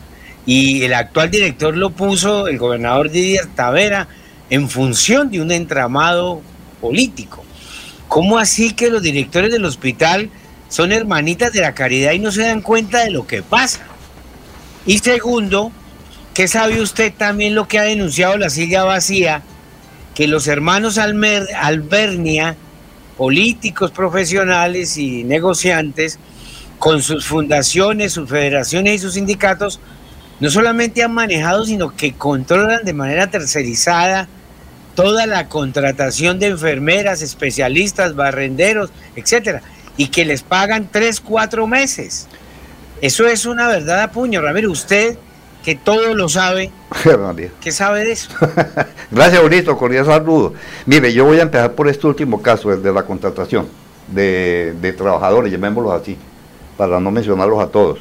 y 0.53 0.83
el 0.83 0.93
actual 0.93 1.31
director 1.31 1.77
lo 1.77 1.91
puso 1.91 2.49
el 2.49 2.57
gobernador 2.57 3.09
Didier 3.09 3.45
Tavera 3.55 4.09
en 4.49 4.69
función 4.69 5.31
de 5.31 5.39
un 5.39 5.49
entramado 5.49 6.41
político. 6.81 7.45
¿Cómo 8.09 8.37
así 8.37 8.73
que 8.73 8.89
los 8.89 9.01
directores 9.01 9.49
del 9.49 9.63
hospital 9.63 10.29
son 10.67 10.91
hermanitas 10.91 11.53
de 11.53 11.61
la 11.61 11.73
caridad 11.73 12.11
y 12.11 12.19
no 12.19 12.33
se 12.33 12.41
dan 12.41 12.61
cuenta 12.61 12.99
de 13.05 13.11
lo 13.11 13.25
que 13.25 13.41
pasa? 13.41 13.79
Y 14.85 14.97
segundo, 14.97 15.71
¿qué 16.33 16.49
sabe 16.49 16.81
usted 16.81 17.13
también 17.13 17.55
lo 17.55 17.69
que 17.69 17.79
ha 17.79 17.83
denunciado 17.83 18.37
la 18.37 18.49
silla 18.49 18.83
vacía? 18.83 19.43
Que 20.13 20.27
los 20.27 20.47
hermanos 20.47 20.97
Almer, 20.97 21.47
Albernia, 21.55 22.57
políticos 23.15 23.91
profesionales 23.91 24.97
y 24.97 25.23
negociantes, 25.23 26.19
con 26.77 27.01
sus 27.01 27.25
fundaciones, 27.25 28.11
sus 28.11 28.29
federaciones 28.29 28.95
y 28.95 28.99
sus 28.99 29.13
sindicatos, 29.13 29.79
no 30.41 30.49
solamente 30.49 31.03
han 31.03 31.13
manejado, 31.13 31.65
sino 31.65 31.95
que 31.95 32.13
controlan 32.13 32.83
de 32.83 32.93
manera 32.93 33.27
tercerizada 33.27 34.27
toda 34.95 35.25
la 35.25 35.47
contratación 35.47 36.39
de 36.39 36.47
enfermeras, 36.47 37.21
especialistas, 37.21 38.15
barrenderos, 38.15 38.91
etcétera, 39.15 39.61
y 39.97 40.07
que 40.07 40.25
les 40.25 40.43
pagan 40.43 40.89
tres, 40.91 41.21
cuatro 41.21 41.67
meses. 41.67 42.27
Eso 43.01 43.27
es 43.27 43.45
una 43.45 43.67
verdad 43.67 44.01
a 44.01 44.11
puño, 44.11 44.41
Ramiro. 44.41 44.71
Usted, 44.71 45.17
que 45.63 45.75
todo 45.75 46.13
lo 46.15 46.27
sabe, 46.27 46.71
¿qué 47.61 47.71
sabe 47.71 48.03
de 48.03 48.13
eso? 48.13 48.29
Gracias, 49.11 49.41
bonito, 49.41 49.77
cordial 49.77 50.05
saludo. 50.05 50.53
Mire, 50.87 51.13
yo 51.13 51.23
voy 51.25 51.39
a 51.39 51.43
empezar 51.43 51.73
por 51.73 51.87
este 51.87 52.07
último 52.07 52.41
caso, 52.41 52.73
el 52.73 52.81
de 52.81 52.91
la 52.91 53.03
contratación 53.03 53.67
de, 54.07 54.95
trabajadores, 54.97 55.51
llamémoslos 55.51 56.01
así, 56.01 56.17
para 56.77 56.99
no 56.99 57.11
mencionarlos 57.11 57.59
a 57.63 57.67
todos. 57.67 57.99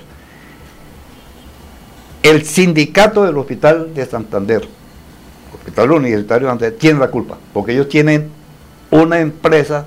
El 2.22 2.44
sindicato 2.44 3.24
del 3.24 3.38
Hospital 3.38 3.94
de 3.94 4.04
Santander, 4.04 4.68
Hospital 5.54 5.92
Universitario 5.92 6.46
de 6.46 6.52
Santander, 6.52 6.78
tiene 6.78 6.98
la 6.98 7.08
culpa, 7.08 7.38
porque 7.54 7.72
ellos 7.72 7.88
tienen 7.88 8.28
una 8.90 9.20
empresa, 9.20 9.86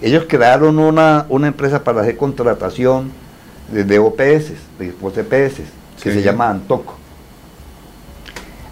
ellos 0.00 0.24
crearon 0.26 0.78
una, 0.78 1.26
una 1.28 1.48
empresa 1.48 1.84
para 1.84 2.00
hacer 2.00 2.16
contratación 2.16 3.12
de 3.70 3.98
OPS, 3.98 4.52
de 4.78 4.94
OPS, 5.02 5.60
que 6.02 6.12
se 6.12 6.22
llama 6.22 6.48
Antoco. 6.48 6.94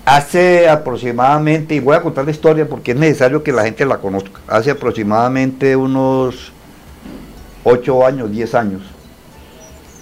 Hace 0.06 0.68
aproximadamente, 0.68 1.74
y 1.74 1.80
voy 1.80 1.96
a 1.96 2.00
contar 2.00 2.24
la 2.24 2.30
historia 2.30 2.66
porque 2.66 2.92
es 2.92 2.96
necesario 2.96 3.42
que 3.42 3.52
la 3.52 3.64
gente 3.64 3.84
la 3.84 3.98
conozca, 3.98 4.40
hace 4.46 4.70
aproximadamente 4.70 5.76
unos 5.76 6.52
8 7.64 8.06
años, 8.06 8.30
10 8.30 8.54
años, 8.54 8.82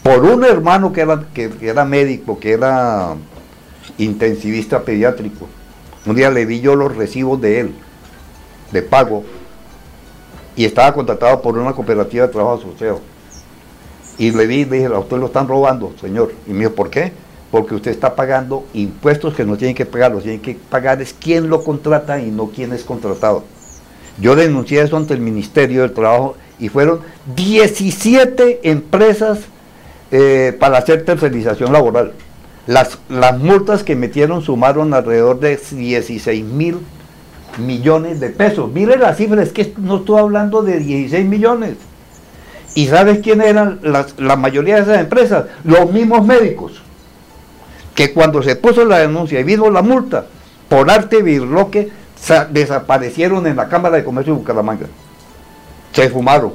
por 0.04 0.22
un 0.22 0.44
hermano 0.44 0.92
que 0.92 1.00
era, 1.00 1.24
que, 1.32 1.50
era 1.62 1.86
médico, 1.86 2.38
que 2.38 2.52
era 2.52 3.16
intensivista 3.96 4.82
pediátrico, 4.82 5.48
un 6.04 6.14
día 6.14 6.30
le 6.30 6.44
di 6.44 6.60
yo 6.60 6.76
los 6.76 6.94
recibos 6.94 7.40
de 7.40 7.60
él, 7.60 7.74
de 8.70 8.82
pago, 8.82 9.24
y 10.56 10.66
estaba 10.66 10.92
contratado 10.92 11.40
por 11.40 11.56
una 11.56 11.72
cooperativa 11.72 12.26
de 12.26 12.32
trabajo 12.32 12.58
asociado 12.58 13.00
Y 14.18 14.30
le 14.30 14.46
vi, 14.46 14.66
le 14.66 14.76
dije, 14.76 14.94
a 14.94 14.98
usted 14.98 15.16
lo 15.16 15.26
están 15.26 15.48
robando, 15.48 15.94
señor. 15.98 16.32
Y 16.46 16.50
me 16.50 16.60
dijo, 16.60 16.74
¿por 16.74 16.90
qué? 16.90 17.12
Porque 17.50 17.74
usted 17.74 17.90
está 17.90 18.14
pagando 18.14 18.66
impuestos 18.74 19.34
que 19.34 19.46
no 19.46 19.56
tienen 19.56 19.74
que 19.74 19.86
pagar, 19.86 20.12
los 20.12 20.22
tienen 20.22 20.42
que 20.42 20.54
pagar 20.54 21.00
es 21.00 21.14
quien 21.14 21.48
lo 21.48 21.64
contrata 21.64 22.20
y 22.20 22.30
no 22.30 22.48
quien 22.48 22.74
es 22.74 22.84
contratado. 22.84 23.42
Yo 24.20 24.36
denuncié 24.36 24.82
eso 24.82 24.98
ante 24.98 25.14
el 25.14 25.20
Ministerio 25.20 25.80
del 25.80 25.94
Trabajo 25.94 26.36
y 26.60 26.68
fueron 26.68 27.00
17 27.34 28.70
empresas 28.70 29.40
eh, 30.10 30.56
para 30.58 30.78
hacer 30.78 31.04
tercerización 31.04 31.72
laboral. 31.72 32.12
Las, 32.66 32.98
las 33.08 33.38
multas 33.38 33.84
que 33.84 33.94
metieron 33.94 34.42
sumaron 34.42 34.94
alrededor 34.94 35.40
de 35.40 35.56
16 35.56 36.44
mil 36.44 36.78
millones 37.58 38.20
de 38.20 38.30
pesos. 38.30 38.70
Mire 38.72 38.96
la 38.96 39.14
cifra, 39.14 39.42
es 39.42 39.52
que 39.52 39.72
no 39.76 39.98
estoy 39.98 40.18
hablando 40.18 40.62
de 40.62 40.78
16 40.78 41.26
millones. 41.26 41.76
¿Y 42.74 42.86
sabes 42.88 43.20
quiénes 43.20 43.46
eran 43.48 43.80
las, 43.82 44.18
la 44.18 44.36
mayoría 44.36 44.76
de 44.76 44.82
esas 44.82 44.98
empresas? 44.98 45.46
Los 45.62 45.92
mismos 45.92 46.26
médicos. 46.26 46.82
Que 47.94 48.12
cuando 48.12 48.42
se 48.42 48.56
puso 48.56 48.84
la 48.84 48.98
denuncia 48.98 49.38
y 49.38 49.44
vino 49.44 49.70
la 49.70 49.82
multa, 49.82 50.26
por 50.68 50.90
arte 50.90 51.22
birloque, 51.22 51.90
desaparecieron 52.50 53.46
en 53.46 53.56
la 53.56 53.68
Cámara 53.68 53.96
de 53.96 54.04
Comercio 54.04 54.32
de 54.32 54.40
Bucaramanga. 54.40 54.86
Se 55.92 56.08
fumaron. 56.08 56.54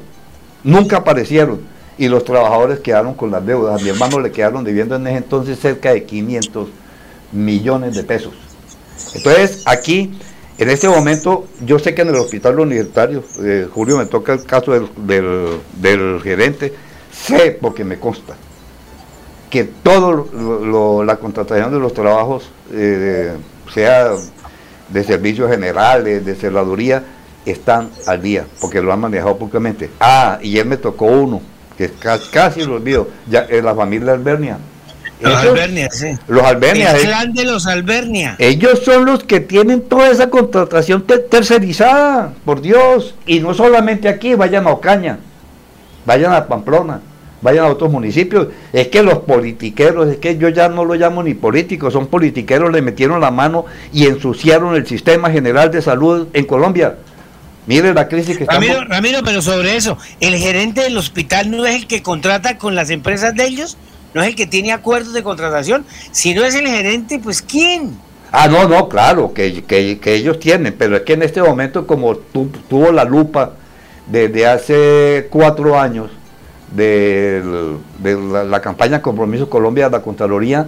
Nunca 0.63 0.97
aparecieron. 0.97 1.61
Y 1.99 2.07
los 2.07 2.23
trabajadores 2.23 2.80
quedaron 2.80 3.13
con 3.13 3.30
las 3.30 3.45
deudas. 3.45 3.80
A 3.80 3.84
mi 3.84 3.89
hermano 3.89 4.19
le 4.19 4.31
quedaron 4.31 4.63
debiendo 4.63 4.95
en 4.95 5.05
ese 5.05 5.17
entonces 5.17 5.59
cerca 5.59 5.93
de 5.93 6.05
500 6.05 6.67
millones 7.31 7.95
de 7.95 8.03
pesos. 8.03 8.34
Entonces, 9.13 9.61
aquí 9.65 10.11
en 10.59 10.69
este 10.69 10.89
momento, 10.89 11.45
yo 11.65 11.80
sé 11.80 11.95
que 11.95 12.01
en 12.01 12.09
el 12.09 12.15
hospital 12.15 12.59
universitario, 12.59 13.23
eh, 13.41 13.65
Julio, 13.73 13.97
me 13.97 14.05
toca 14.05 14.34
el 14.34 14.43
caso 14.43 14.73
del, 14.97 16.19
gerente, 16.21 16.73
sé 17.13 17.57
porque 17.61 17.85
me 17.85 17.97
consta 17.97 18.35
que 19.49 19.63
todo 19.63 21.03
la 21.05 21.15
contratación 21.15 21.71
de 21.71 21.80
los 21.80 21.93
trabajos, 21.93 22.51
eh, 22.73 23.31
sea 23.73 24.11
de 24.89 25.03
servicios 25.05 25.49
generales, 25.49 26.26
de 26.26 26.35
cerraduría, 26.35 27.03
están 27.45 27.89
al 28.05 28.21
día, 28.21 28.45
porque 28.59 28.81
lo 28.81 28.91
han 28.91 28.99
manejado 28.99 29.38
públicamente. 29.38 29.89
Ah, 30.01 30.39
y 30.41 30.57
él 30.57 30.65
me 30.65 30.76
tocó 30.76 31.05
uno, 31.05 31.41
que 31.80 31.89
casi, 31.89 32.30
casi 32.30 32.64
lo 32.64 32.76
olvido, 32.76 33.07
ya, 33.27 33.47
en 33.49 33.64
la 33.64 33.73
familia 33.73 34.11
Albernia 34.11 34.60
los 35.22 35.35
Albernia, 35.35 35.89
sí. 35.91 36.18
Los 36.27 36.43
Albernia. 36.43 36.91
El 36.95 37.01
clan 37.01 37.34
de 37.34 37.45
los 37.45 37.68
Albernia. 37.68 38.35
Ellos 38.39 38.80
son 38.84 39.06
los 39.06 39.23
que 39.23 39.39
tienen 39.39 39.81
toda 39.81 40.10
esa 40.10 40.30
contratación 40.30 41.06
tercerizada, 41.30 42.34
por 42.45 42.61
Dios. 42.61 43.15
Y 43.26 43.39
no 43.39 43.53
solamente 43.53 44.07
aquí, 44.07 44.35
vayan 44.35 44.68
a 44.68 44.72
Ocaña, 44.72 45.19
vayan 46.06 46.31
a 46.31 46.47
Pamplona, 46.47 47.01
vayan 47.41 47.65
a 47.65 47.69
otros 47.69 47.91
municipios. 47.91 48.47
Es 48.72 48.88
que 48.88 49.03
los 49.03 49.19
politiqueros, 49.19 50.07
es 50.07 50.18
que 50.18 50.38
yo 50.38 50.49
ya 50.49 50.69
no 50.69 50.85
lo 50.85 50.95
llamo 50.95 51.22
ni 51.22 51.34
políticos, 51.34 51.93
son 51.93 52.07
politiqueros, 52.07 52.72
le 52.72 52.81
metieron 52.81 53.19
la 53.19 53.31
mano 53.31 53.65
y 53.91 54.07
ensuciaron 54.07 54.76
el 54.76 54.88
sistema 54.88 55.30
general 55.30 55.69
de 55.69 55.81
salud 55.81 56.27
en 56.34 56.45
Colombia. 56.45 56.95
Mire 57.68 57.94
la 57.94 58.07
crisis 58.07 58.38
que 58.38 58.45
Ramiro, 58.45 58.73
estamos... 58.73 58.90
Ramiro, 58.90 59.19
pero 59.23 59.41
sobre 59.41 59.76
eso, 59.76 59.98
¿el 60.19 60.36
gerente 60.38 60.81
del 60.81 60.98
hospital 60.98 61.52
no 61.52 61.65
es 61.65 61.76
el 61.76 61.88
que 61.88 62.02
contrata 62.02 62.57
con 62.57 62.76
las 62.76 62.90
empresas 62.90 63.36
de 63.36 63.45
ellos? 63.45 63.77
no 64.14 64.22
es 64.22 64.30
el 64.30 64.36
que 64.36 64.48
tiene 64.48 64.72
acuerdos 64.72 65.14
de 65.14 65.23
contratación, 65.23 65.86
si 66.11 66.34
no 66.34 66.44
es 66.44 66.56
el 66.56 66.68
gerente, 66.68 67.19
pues 67.19 67.41
¿quién? 67.41 67.98
Ah, 68.31 68.48
no, 68.48 68.68
no, 68.68 68.90
claro, 68.90 69.34
que, 69.34 69.64
que, 69.64 70.14
ellos 70.14 70.40
tienen, 70.40 70.76
pero 70.77 70.98
es 70.98 71.02
que 71.03 71.14
en 71.14 71.23
este 71.23 71.41
momento 71.41 71.88
como 71.88 72.15
tuvo 72.15 72.91
la 72.91 73.03
lupa 73.03 73.53
desde 74.06 74.45
hace 74.45 75.27
cuatro 75.31 75.80
años 75.80 76.11
de, 76.76 77.41
la, 78.48 78.61
campaña 78.61 79.02
Compromiso 79.02 79.49
Colombia 79.49 79.86
de 79.86 79.98
la 79.98 80.03
Contraloría, 80.03 80.68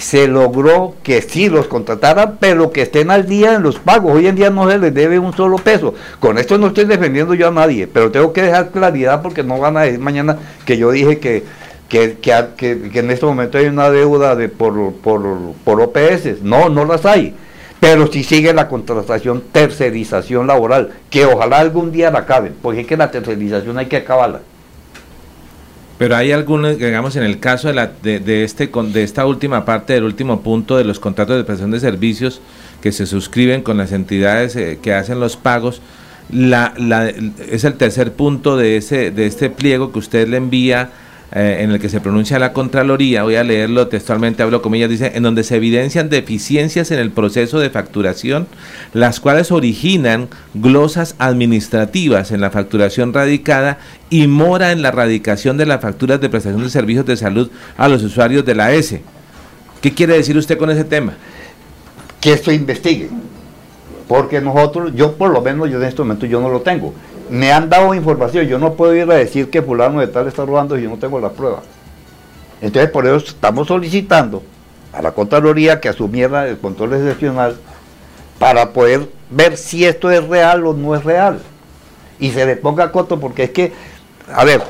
se 0.00 0.28
logró 0.28 0.94
que 1.02 1.22
sí 1.22 1.48
los 1.48 1.66
contrataran, 1.66 2.38
pero 2.40 2.72
que 2.72 2.82
estén 2.82 3.10
al 3.10 3.26
día 3.26 3.54
en 3.54 3.62
los 3.62 3.78
pagos. 3.78 4.14
Hoy 4.14 4.26
en 4.26 4.36
día 4.36 4.50
no 4.50 4.70
se 4.70 4.78
les 4.78 4.92
debe 4.94 5.18
un 5.18 5.34
solo 5.34 5.56
peso. 5.56 5.94
Con 6.18 6.38
esto 6.38 6.58
no 6.58 6.68
estoy 6.68 6.84
defendiendo 6.84 7.34
yo 7.34 7.48
a 7.48 7.52
nadie, 7.52 7.86
pero 7.86 8.10
tengo 8.10 8.32
que 8.32 8.42
dejar 8.42 8.70
claridad 8.70 9.22
porque 9.22 9.42
no 9.42 9.58
van 9.58 9.76
a 9.76 9.82
decir 9.82 10.00
mañana 10.00 10.38
que 10.64 10.76
yo 10.76 10.90
dije 10.90 11.18
que 11.18 11.44
que, 11.90 12.18
que, 12.56 13.00
en 13.00 13.10
este 13.10 13.26
momento 13.26 13.58
hay 13.58 13.66
una 13.66 13.90
deuda 13.90 14.36
de 14.36 14.48
por, 14.48 14.92
por, 14.94 15.22
por 15.64 15.80
OPS. 15.80 16.40
No, 16.42 16.68
no 16.68 16.84
las 16.84 17.04
hay. 17.04 17.34
Pero 17.80 18.06
si 18.06 18.22
sigue 18.22 18.52
la 18.52 18.68
contratación, 18.68 19.42
tercerización 19.52 20.46
laboral, 20.46 20.92
que 21.10 21.24
ojalá 21.26 21.58
algún 21.58 21.90
día 21.90 22.10
la 22.10 22.20
acaben, 22.20 22.54
porque 22.62 22.82
es 22.82 22.86
que 22.86 22.96
la 22.96 23.10
tercerización 23.10 23.78
hay 23.78 23.86
que 23.86 23.96
acabarla. 23.96 24.40
Pero 26.00 26.16
hay 26.16 26.32
algunos, 26.32 26.78
digamos, 26.78 27.14
en 27.16 27.24
el 27.24 27.40
caso 27.40 27.68
de, 27.68 27.74
la, 27.74 27.92
de, 28.02 28.20
de, 28.20 28.42
este, 28.42 28.68
de 28.68 29.02
esta 29.02 29.26
última 29.26 29.66
parte, 29.66 29.92
del 29.92 30.04
último 30.04 30.40
punto 30.40 30.78
de 30.78 30.84
los 30.84 30.98
contratos 30.98 31.36
de 31.36 31.44
prestación 31.44 31.72
de 31.72 31.78
servicios 31.78 32.40
que 32.80 32.90
se 32.90 33.04
suscriben 33.04 33.60
con 33.60 33.76
las 33.76 33.92
entidades 33.92 34.56
eh, 34.56 34.78
que 34.82 34.94
hacen 34.94 35.20
los 35.20 35.36
pagos, 35.36 35.82
la, 36.30 36.72
la, 36.78 37.06
es 37.10 37.64
el 37.64 37.74
tercer 37.74 38.14
punto 38.14 38.56
de, 38.56 38.78
ese, 38.78 39.10
de 39.10 39.26
este 39.26 39.50
pliego 39.50 39.92
que 39.92 39.98
usted 39.98 40.26
le 40.26 40.38
envía 40.38 40.88
eh, 41.32 41.58
en 41.60 41.70
el 41.70 41.78
que 41.78 41.88
se 41.88 42.00
pronuncia 42.00 42.40
la 42.40 42.52
Contraloría, 42.52 43.22
voy 43.22 43.36
a 43.36 43.44
leerlo 43.44 43.86
textualmente, 43.86 44.42
hablo 44.42 44.62
comillas, 44.62 44.90
dice, 44.90 45.12
en 45.14 45.22
donde 45.22 45.44
se 45.44 45.56
evidencian 45.56 46.10
deficiencias 46.10 46.90
en 46.90 46.98
el 46.98 47.12
proceso 47.12 47.60
de 47.60 47.70
facturación, 47.70 48.48
las 48.94 49.20
cuales 49.20 49.52
originan 49.52 50.28
glosas 50.54 51.14
administrativas 51.18 52.32
en 52.32 52.40
la 52.40 52.50
facturación 52.50 53.12
radicada 53.12 53.78
y 54.10 54.26
mora 54.26 54.72
en 54.72 54.82
la 54.82 54.90
radicación 54.90 55.56
de 55.56 55.66
las 55.66 55.80
facturas 55.80 56.20
de 56.20 56.28
prestación 56.28 56.64
de 56.64 56.70
servicios 56.70 57.06
de 57.06 57.16
salud 57.16 57.48
a 57.76 57.88
los 57.88 58.02
usuarios 58.02 58.44
de 58.44 58.56
la 58.56 58.72
S. 58.72 59.00
¿Qué 59.80 59.94
quiere 59.94 60.14
decir 60.14 60.36
usted 60.36 60.58
con 60.58 60.70
ese 60.70 60.82
tema? 60.82 61.14
Que 62.20 62.32
esto 62.32 62.50
investigue, 62.50 63.08
porque 64.08 64.40
nosotros, 64.40 64.92
yo 64.96 65.14
por 65.14 65.30
lo 65.30 65.40
menos, 65.40 65.70
yo 65.70 65.76
en 65.76 65.84
este 65.84 66.02
momento 66.02 66.26
yo 66.26 66.40
no 66.40 66.48
lo 66.48 66.60
tengo 66.60 66.92
me 67.30 67.52
han 67.52 67.70
dado 67.70 67.94
información, 67.94 68.46
yo 68.46 68.58
no 68.58 68.74
puedo 68.74 68.94
ir 68.94 69.10
a 69.10 69.14
decir 69.14 69.50
que 69.50 69.62
fulano 69.62 70.00
de 70.00 70.08
tal 70.08 70.26
está 70.26 70.44
robando 70.44 70.76
y 70.76 70.82
yo 70.82 70.90
no 70.90 70.98
tengo 70.98 71.20
la 71.20 71.30
prueba. 71.30 71.62
Entonces 72.60 72.90
por 72.90 73.06
eso 73.06 73.16
estamos 73.18 73.68
solicitando 73.68 74.42
a 74.92 75.00
la 75.00 75.12
Contraloría 75.12 75.80
que 75.80 75.88
asumiera 75.88 76.48
el 76.48 76.58
control 76.58 76.94
excepcional 76.94 77.56
para 78.38 78.72
poder 78.72 79.08
ver 79.30 79.56
si 79.56 79.84
esto 79.84 80.10
es 80.10 80.26
real 80.26 80.66
o 80.66 80.74
no 80.74 80.94
es 80.96 81.04
real. 81.04 81.40
Y 82.18 82.30
se 82.32 82.44
le 82.44 82.56
ponga 82.56 82.90
coto 82.90 83.20
porque 83.20 83.44
es 83.44 83.50
que, 83.50 83.72
a 84.34 84.44
ver, 84.44 84.60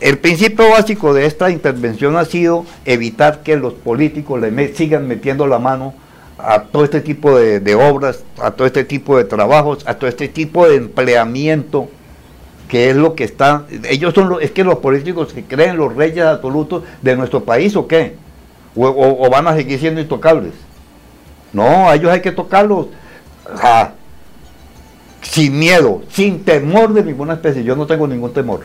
el 0.00 0.18
principio 0.18 0.70
básico 0.70 1.14
de 1.14 1.26
esta 1.26 1.50
intervención 1.50 2.16
ha 2.16 2.24
sido 2.24 2.66
evitar 2.84 3.42
que 3.42 3.56
los 3.56 3.74
políticos 3.74 4.40
le 4.40 4.74
sigan 4.74 5.06
metiendo 5.06 5.46
la 5.46 5.58
mano 5.58 5.94
a 6.44 6.62
todo 6.64 6.84
este 6.84 7.00
tipo 7.00 7.38
de, 7.38 7.74
obras, 7.74 8.24
a 8.40 8.50
todo 8.50 8.66
este 8.66 8.84
tipo 8.84 9.16
de 9.16 9.24
trabajos, 9.24 9.84
a 9.86 9.94
todo 9.94 10.08
este 10.08 10.28
tipo 10.28 10.68
de 10.68 10.76
empleamiento, 10.76 11.88
que 12.68 12.90
es 12.90 12.96
lo 12.96 13.14
que 13.14 13.24
está, 13.24 13.66
ellos 13.88 14.14
son 14.14 14.28
los, 14.28 14.42
es 14.42 14.52
que 14.52 14.62
los 14.62 14.78
políticos 14.78 15.32
que 15.32 15.44
creen 15.44 15.76
los 15.76 15.94
reyes 15.94 16.24
absolutos 16.24 16.84
de 17.02 17.16
nuestro 17.16 17.44
país 17.44 17.74
o 17.76 17.86
qué, 17.86 18.14
o, 18.76 19.28
van 19.30 19.48
a 19.48 19.54
seguir 19.54 19.78
siendo 19.80 20.00
intocables. 20.00 20.52
No, 21.52 21.90
a 21.90 21.96
ellos 21.96 22.10
hay 22.12 22.20
que 22.20 22.30
tocarlos 22.30 22.86
sin 25.22 25.58
miedo, 25.58 26.02
sin 26.10 26.44
temor 26.44 26.92
de 26.92 27.02
ninguna 27.02 27.34
especie. 27.34 27.64
Yo 27.64 27.74
no 27.74 27.86
tengo 27.86 28.06
ningún 28.06 28.32
temor. 28.32 28.60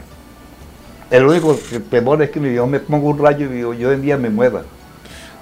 El 1.09 1.25
único 1.25 1.57
temor 1.89 2.21
es 2.21 2.29
que 2.29 2.53
yo 2.53 2.67
me 2.67 2.79
pongo 2.79 3.09
un 3.09 3.19
rayo 3.19 3.51
y 3.53 3.61
yo, 3.61 3.73
yo 3.73 3.91
en 3.91 4.01
día 4.01 4.17
me 4.17 4.29
mueva. 4.29 4.63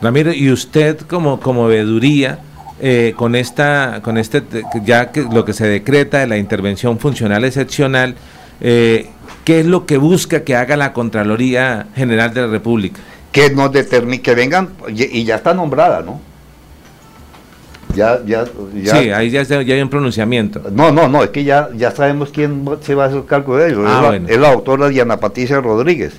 Ramiro, 0.03 0.33
y 0.33 0.51
usted 0.51 0.99
como, 0.99 1.39
como 1.39 1.65
veeduría, 1.67 2.39
eh, 2.81 3.13
con 3.15 3.35
esta, 3.35 4.01
con 4.03 4.17
este, 4.17 4.43
ya 4.83 5.11
que 5.11 5.21
lo 5.21 5.45
que 5.45 5.53
se 5.53 5.65
decreta 5.65 6.19
de 6.19 6.27
la 6.27 6.37
intervención 6.37 6.99
funcional 6.99 7.45
excepcional, 7.45 8.15
eh, 8.59 9.09
¿qué 9.45 9.61
es 9.61 9.65
lo 9.65 9.85
que 9.85 9.97
busca 9.97 10.43
que 10.43 10.55
haga 10.55 10.75
la 10.75 10.91
Contraloría 10.91 11.87
General 11.95 12.33
de 12.33 12.41
la 12.41 12.47
República? 12.47 12.99
Que 13.31 13.51
nos 13.51 13.71
determine, 13.71 14.21
que 14.21 14.35
vengan, 14.35 14.69
y 14.89 15.23
ya 15.23 15.35
está 15.35 15.53
nombrada, 15.53 16.01
¿no? 16.01 16.19
Ya, 17.95 18.19
ya, 18.25 18.45
ya, 18.73 18.95
sí, 18.95 19.11
ahí 19.11 19.29
ya, 19.29 19.43
ya, 19.43 19.59
hay 19.59 19.81
un 19.81 19.89
pronunciamiento. 19.89 20.61
No, 20.71 20.91
no, 20.91 21.07
no, 21.07 21.23
es 21.23 21.29
que 21.29 21.43
ya, 21.43 21.69
ya 21.75 21.91
sabemos 21.91 22.31
quién 22.31 22.67
se 22.81 22.95
va 22.95 23.05
a 23.05 23.07
hacer 23.07 23.23
cargo 23.25 23.55
de 23.55 23.69
ello. 23.69 23.83
Ah, 23.87 24.15
es, 24.27 24.37
la, 24.37 24.51
doctora 24.51 24.89
Diana 24.89 25.17
Patricia 25.17 25.61
Rodríguez 25.61 26.13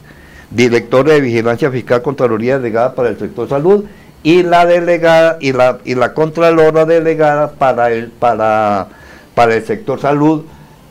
directora 0.51 1.15
de 1.15 1.21
Vigilancia 1.21 1.71
Fiscal 1.71 2.03
Contraloría 2.03 2.59
delegada 2.59 2.95
para 2.95 3.09
el 3.09 3.19
sector 3.19 3.49
salud 3.49 3.85
y 4.23 4.43
la 4.43 4.67
delegada 4.67 5.37
y 5.41 5.53
la 5.53 5.79
y 5.85 5.95
la 5.95 6.15
contralora 6.15 6.85
delegada 6.85 7.53
para 7.53 7.91
el 7.93 8.09
para 8.09 8.89
para 9.35 9.55
el 9.55 9.65
sector 9.65 10.01
salud 10.01 10.45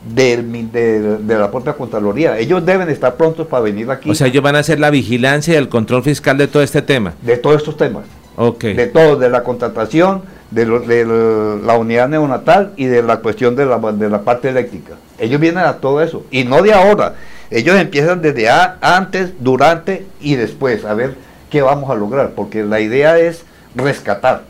del, 0.04 0.70
de, 0.70 1.38
la 1.38 1.50
propia 1.50 1.72
Contraloría. 1.72 2.38
Ellos 2.38 2.64
deben 2.64 2.88
estar 2.90 3.16
prontos 3.16 3.46
para 3.46 3.62
venir 3.62 3.90
aquí. 3.90 4.10
O 4.10 4.14
sea, 4.14 4.26
ellos 4.26 4.42
van 4.42 4.56
a 4.56 4.58
hacer 4.60 4.78
la 4.78 4.90
vigilancia 4.90 5.54
y 5.54 5.56
el 5.56 5.68
control 5.68 6.02
fiscal 6.02 6.36
de 6.36 6.46
todo 6.46 6.62
este 6.62 6.82
tema. 6.82 7.14
De 7.22 7.36
todos 7.36 7.56
estos 7.56 7.76
temas. 7.76 8.04
Ok. 8.36 8.64
De 8.64 8.86
todo, 8.86 9.16
de 9.16 9.30
la 9.30 9.42
contratación, 9.42 10.22
de, 10.50 10.66
de 10.66 11.60
la 11.64 11.78
unidad 11.78 12.08
neonatal 12.08 12.72
y 12.76 12.84
de 12.84 13.02
la 13.02 13.18
cuestión 13.18 13.56
de 13.56 13.64
la, 13.64 13.78
de 13.78 14.10
la 14.10 14.22
parte 14.22 14.50
eléctrica. 14.50 14.96
Ellos 15.18 15.40
vienen 15.40 15.64
a 15.64 15.74
todo 15.74 16.02
eso. 16.02 16.24
Y 16.30 16.44
no 16.44 16.62
de 16.62 16.74
ahora 16.74 17.14
Ellos 17.50 17.76
empiezan 17.76 18.22
desde 18.22 18.48
antes, 18.48 19.32
durante 19.40 20.06
y 20.20 20.36
después, 20.36 20.84
a 20.84 20.94
ver 20.94 21.14
qué 21.50 21.62
vamos 21.62 21.90
a 21.90 21.94
lograr, 21.94 22.32
porque 22.34 22.64
la 22.64 22.80
idea 22.80 23.18
es 23.18 23.44
rescatar. 23.74 24.44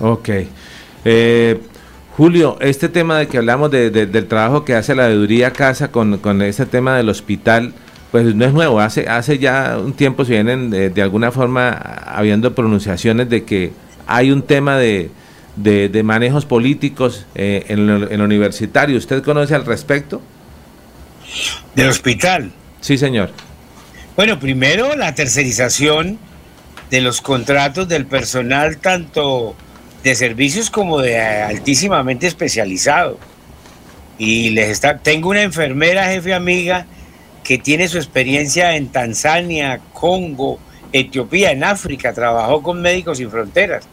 Ok. 0.00 0.28
Eh, 1.04 1.60
Julio, 2.16 2.58
este 2.60 2.88
tema 2.88 3.18
de 3.18 3.28
que 3.28 3.38
hablamos 3.38 3.70
del 3.70 4.26
trabajo 4.26 4.64
que 4.64 4.74
hace 4.74 4.94
la 4.94 5.06
veeduría 5.06 5.52
casa 5.52 5.90
con, 5.90 6.18
con 6.18 6.42
este 6.42 6.66
tema 6.66 6.96
del 6.96 7.08
hospital, 7.08 7.72
pues 8.10 8.34
no 8.34 8.44
es 8.44 8.52
nuevo. 8.52 8.80
Hace, 8.80 9.08
hace 9.08 9.38
ya 9.38 9.78
un 9.82 9.92
tiempo 9.92 10.24
se 10.24 10.32
vienen 10.32 10.70
de, 10.70 11.02
alguna 11.02 11.30
forma 11.30 11.70
habiendo 11.70 12.54
pronunciaciones 12.54 13.28
de 13.30 13.44
que 13.44 13.72
hay 14.06 14.32
un 14.32 14.42
tema 14.42 14.76
de, 14.76 15.10
de, 15.56 16.02
manejos 16.02 16.44
políticos 16.44 17.26
eh, 17.34 17.64
en, 17.68 17.88
el 17.88 18.20
universitario. 18.20 18.98
¿Usted 18.98 19.22
conoce 19.22 19.54
al 19.54 19.64
respecto? 19.64 20.20
Del 21.74 21.88
hospital. 21.88 22.52
Sí, 22.80 22.98
señor. 22.98 23.30
Bueno, 24.16 24.38
primero 24.38 24.96
la 24.96 25.14
tercerización 25.14 26.18
de 26.90 27.00
los 27.00 27.20
contratos 27.20 27.88
del 27.88 28.06
personal, 28.06 28.78
tanto 28.78 29.54
de 30.02 30.14
servicios 30.14 30.70
como 30.70 30.98
de 30.98 31.20
altísimamente 31.20 32.26
especializado. 32.26 33.18
Y 34.18 34.50
les 34.50 34.68
está, 34.68 34.98
tengo 34.98 35.30
una 35.30 35.42
enfermera, 35.42 36.06
jefe 36.06 36.34
amiga, 36.34 36.86
que 37.44 37.58
tiene 37.58 37.88
su 37.88 37.96
experiencia 37.96 38.76
en 38.76 38.88
Tanzania, 38.88 39.80
Congo, 39.92 40.58
Etiopía, 40.92 41.52
en 41.52 41.64
África, 41.64 42.12
trabajó 42.12 42.62
con 42.62 42.82
Médicos 42.82 43.18
Sin 43.18 43.30
Fronteras. 43.30 43.84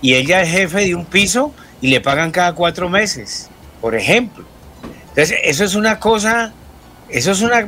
Y 0.00 0.14
ella 0.14 0.42
es 0.42 0.50
jefe 0.50 0.84
de 0.84 0.94
un 0.94 1.06
piso 1.06 1.52
y 1.80 1.88
le 1.88 2.00
pagan 2.00 2.30
cada 2.30 2.54
cuatro 2.54 2.88
meses, 2.88 3.48
por 3.80 3.94
ejemplo. 3.94 4.44
Entonces, 5.14 5.38
eso 5.44 5.64
es 5.64 5.76
una 5.76 6.00
cosa, 6.00 6.52
eso 7.08 7.30
es 7.30 7.40
una... 7.40 7.60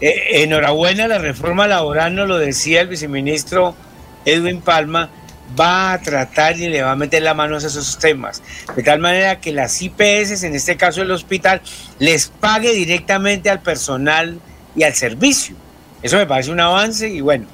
Eh, 0.00 0.42
enhorabuena, 0.42 1.08
la 1.08 1.18
reforma 1.18 1.66
laboral 1.66 2.14
nos 2.14 2.28
lo 2.28 2.36
decía 2.36 2.82
el 2.82 2.88
viceministro 2.88 3.74
Edwin 4.26 4.60
Palma, 4.60 5.08
va 5.58 5.92
a 5.92 6.00
tratar 6.00 6.58
y 6.58 6.68
le 6.68 6.82
va 6.82 6.92
a 6.92 6.96
meter 6.96 7.22
la 7.22 7.32
mano 7.32 7.54
a 7.54 7.58
esos 7.58 7.98
temas. 7.98 8.42
De 8.76 8.82
tal 8.82 8.98
manera 8.98 9.40
que 9.40 9.52
las 9.52 9.80
IPS, 9.80 10.42
en 10.44 10.54
este 10.54 10.76
caso 10.76 11.00
el 11.00 11.10
hospital, 11.10 11.62
les 11.98 12.28
pague 12.28 12.72
directamente 12.74 13.48
al 13.48 13.60
personal 13.60 14.38
y 14.76 14.82
al 14.82 14.94
servicio. 14.94 15.56
Eso 16.02 16.18
me 16.18 16.26
parece 16.26 16.50
un 16.50 16.60
avance 16.60 17.08
y 17.08 17.22
bueno. 17.22 17.46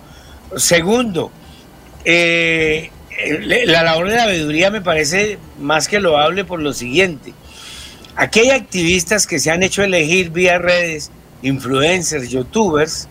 Segundo, 0.57 1.31
eh, 2.05 2.91
la 3.67 3.83
labor 3.83 4.09
de 4.09 4.17
la 4.17 4.27
veeduría 4.27 4.71
me 4.71 4.81
parece 4.81 5.39
más 5.59 5.89
que 5.89 6.01
loable 6.01 6.45
por 6.45 6.61
lo 6.61 6.73
siguiente. 6.73 7.33
Aquí 8.17 8.41
hay 8.41 8.51
activistas 8.51 9.27
que 9.27 9.39
se 9.39 9.51
han 9.51 9.63
hecho 9.63 9.83
elegir 9.83 10.31
vía 10.31 10.59
redes, 10.59 11.11
influencers, 11.43 12.31
youtubers, 12.31 13.09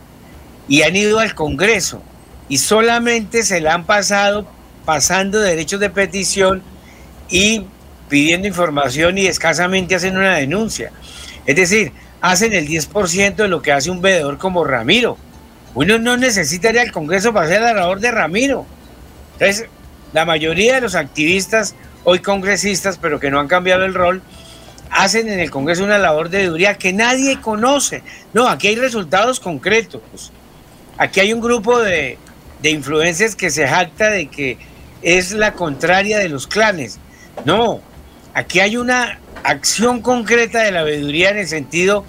y 0.68 0.82
han 0.82 0.95
ido 0.95 1.19
al 1.19 1.36
Congreso 1.36 2.02
y 2.49 2.57
solamente 2.57 3.44
se 3.44 3.61
le 3.61 3.69
han 3.69 3.86
pasado 3.86 4.48
pasando 4.84 5.40
derechos 5.40 5.80
de 5.80 5.90
petición 5.90 6.64
y 7.30 7.65
pidiendo 8.10 8.48
información 8.48 9.18
y 9.18 9.27
escasamente 9.27 9.95
hacen 9.95 10.18
una 10.18 10.38
denuncia. 10.38 10.91
Es 11.45 11.56
decir, 11.56 11.91
hacen 12.22 12.53
el 12.53 12.68
10% 12.68 13.36
de 13.36 13.48
lo 13.48 13.61
que 13.61 13.72
hace 13.72 13.91
un 13.91 14.02
veedor 14.02 14.38
como 14.38 14.64
Ramiro. 14.64 15.18
Uno 15.73 15.99
no 15.99 16.18
necesita 16.18 16.69
ir 16.69 16.80
al 16.80 16.91
Congreso 16.91 17.34
para 17.34 17.48
ser 17.48 17.61
la 17.61 17.73
labor 17.73 17.99
de 17.99 18.11
Ramiro. 18.11 18.65
Entonces, 19.34 19.68
la 20.14 20.26
mayoría 20.26 20.76
de 20.76 20.82
los 20.82 20.95
activistas, 20.95 21.76
hoy 22.03 22.19
congresistas, 22.19 22.98
pero 22.98 23.19
que 23.19 23.30
no 23.30 23.40
han 23.40 23.48
cambiado 23.48 23.86
el 23.86 23.94
rol, 23.94 24.22
hacen 24.89 25.27
en 25.29 25.39
el 25.39 25.51
Congreso 25.51 25.83
una 25.83 25.97
labor 25.97 26.29
de 26.29 26.39
veeduría 26.39 26.77
que 26.77 26.93
nadie 26.93 27.39
conoce. 27.41 28.03
No, 28.33 28.47
aquí 28.47 28.67
hay 28.67 28.75
resultados 28.75 29.39
concretos. 29.39 30.31
Aquí 30.97 31.19
hay 31.19 31.33
un 31.33 31.41
grupo 31.41 31.79
de, 31.79 32.17
de 32.61 32.69
influencias 32.69 33.35
que 33.35 33.49
se 33.49 33.67
jacta 33.67 34.09
de 34.09 34.27
que 34.27 34.57
es 35.01 35.31
la 35.31 35.53
contraria 35.53 36.19
de 36.19 36.29
los 36.29 36.47
clanes. 36.47 36.99
No, 37.43 37.81
aquí 38.33 38.59
hay 38.59 38.77
una 38.77 39.19
acción 39.43 40.01
concreta 40.01 40.63
de 40.63 40.71
la 40.71 40.83
veeduría 40.83 41.29
en 41.29 41.37
el 41.37 41.47
sentido 41.47 42.05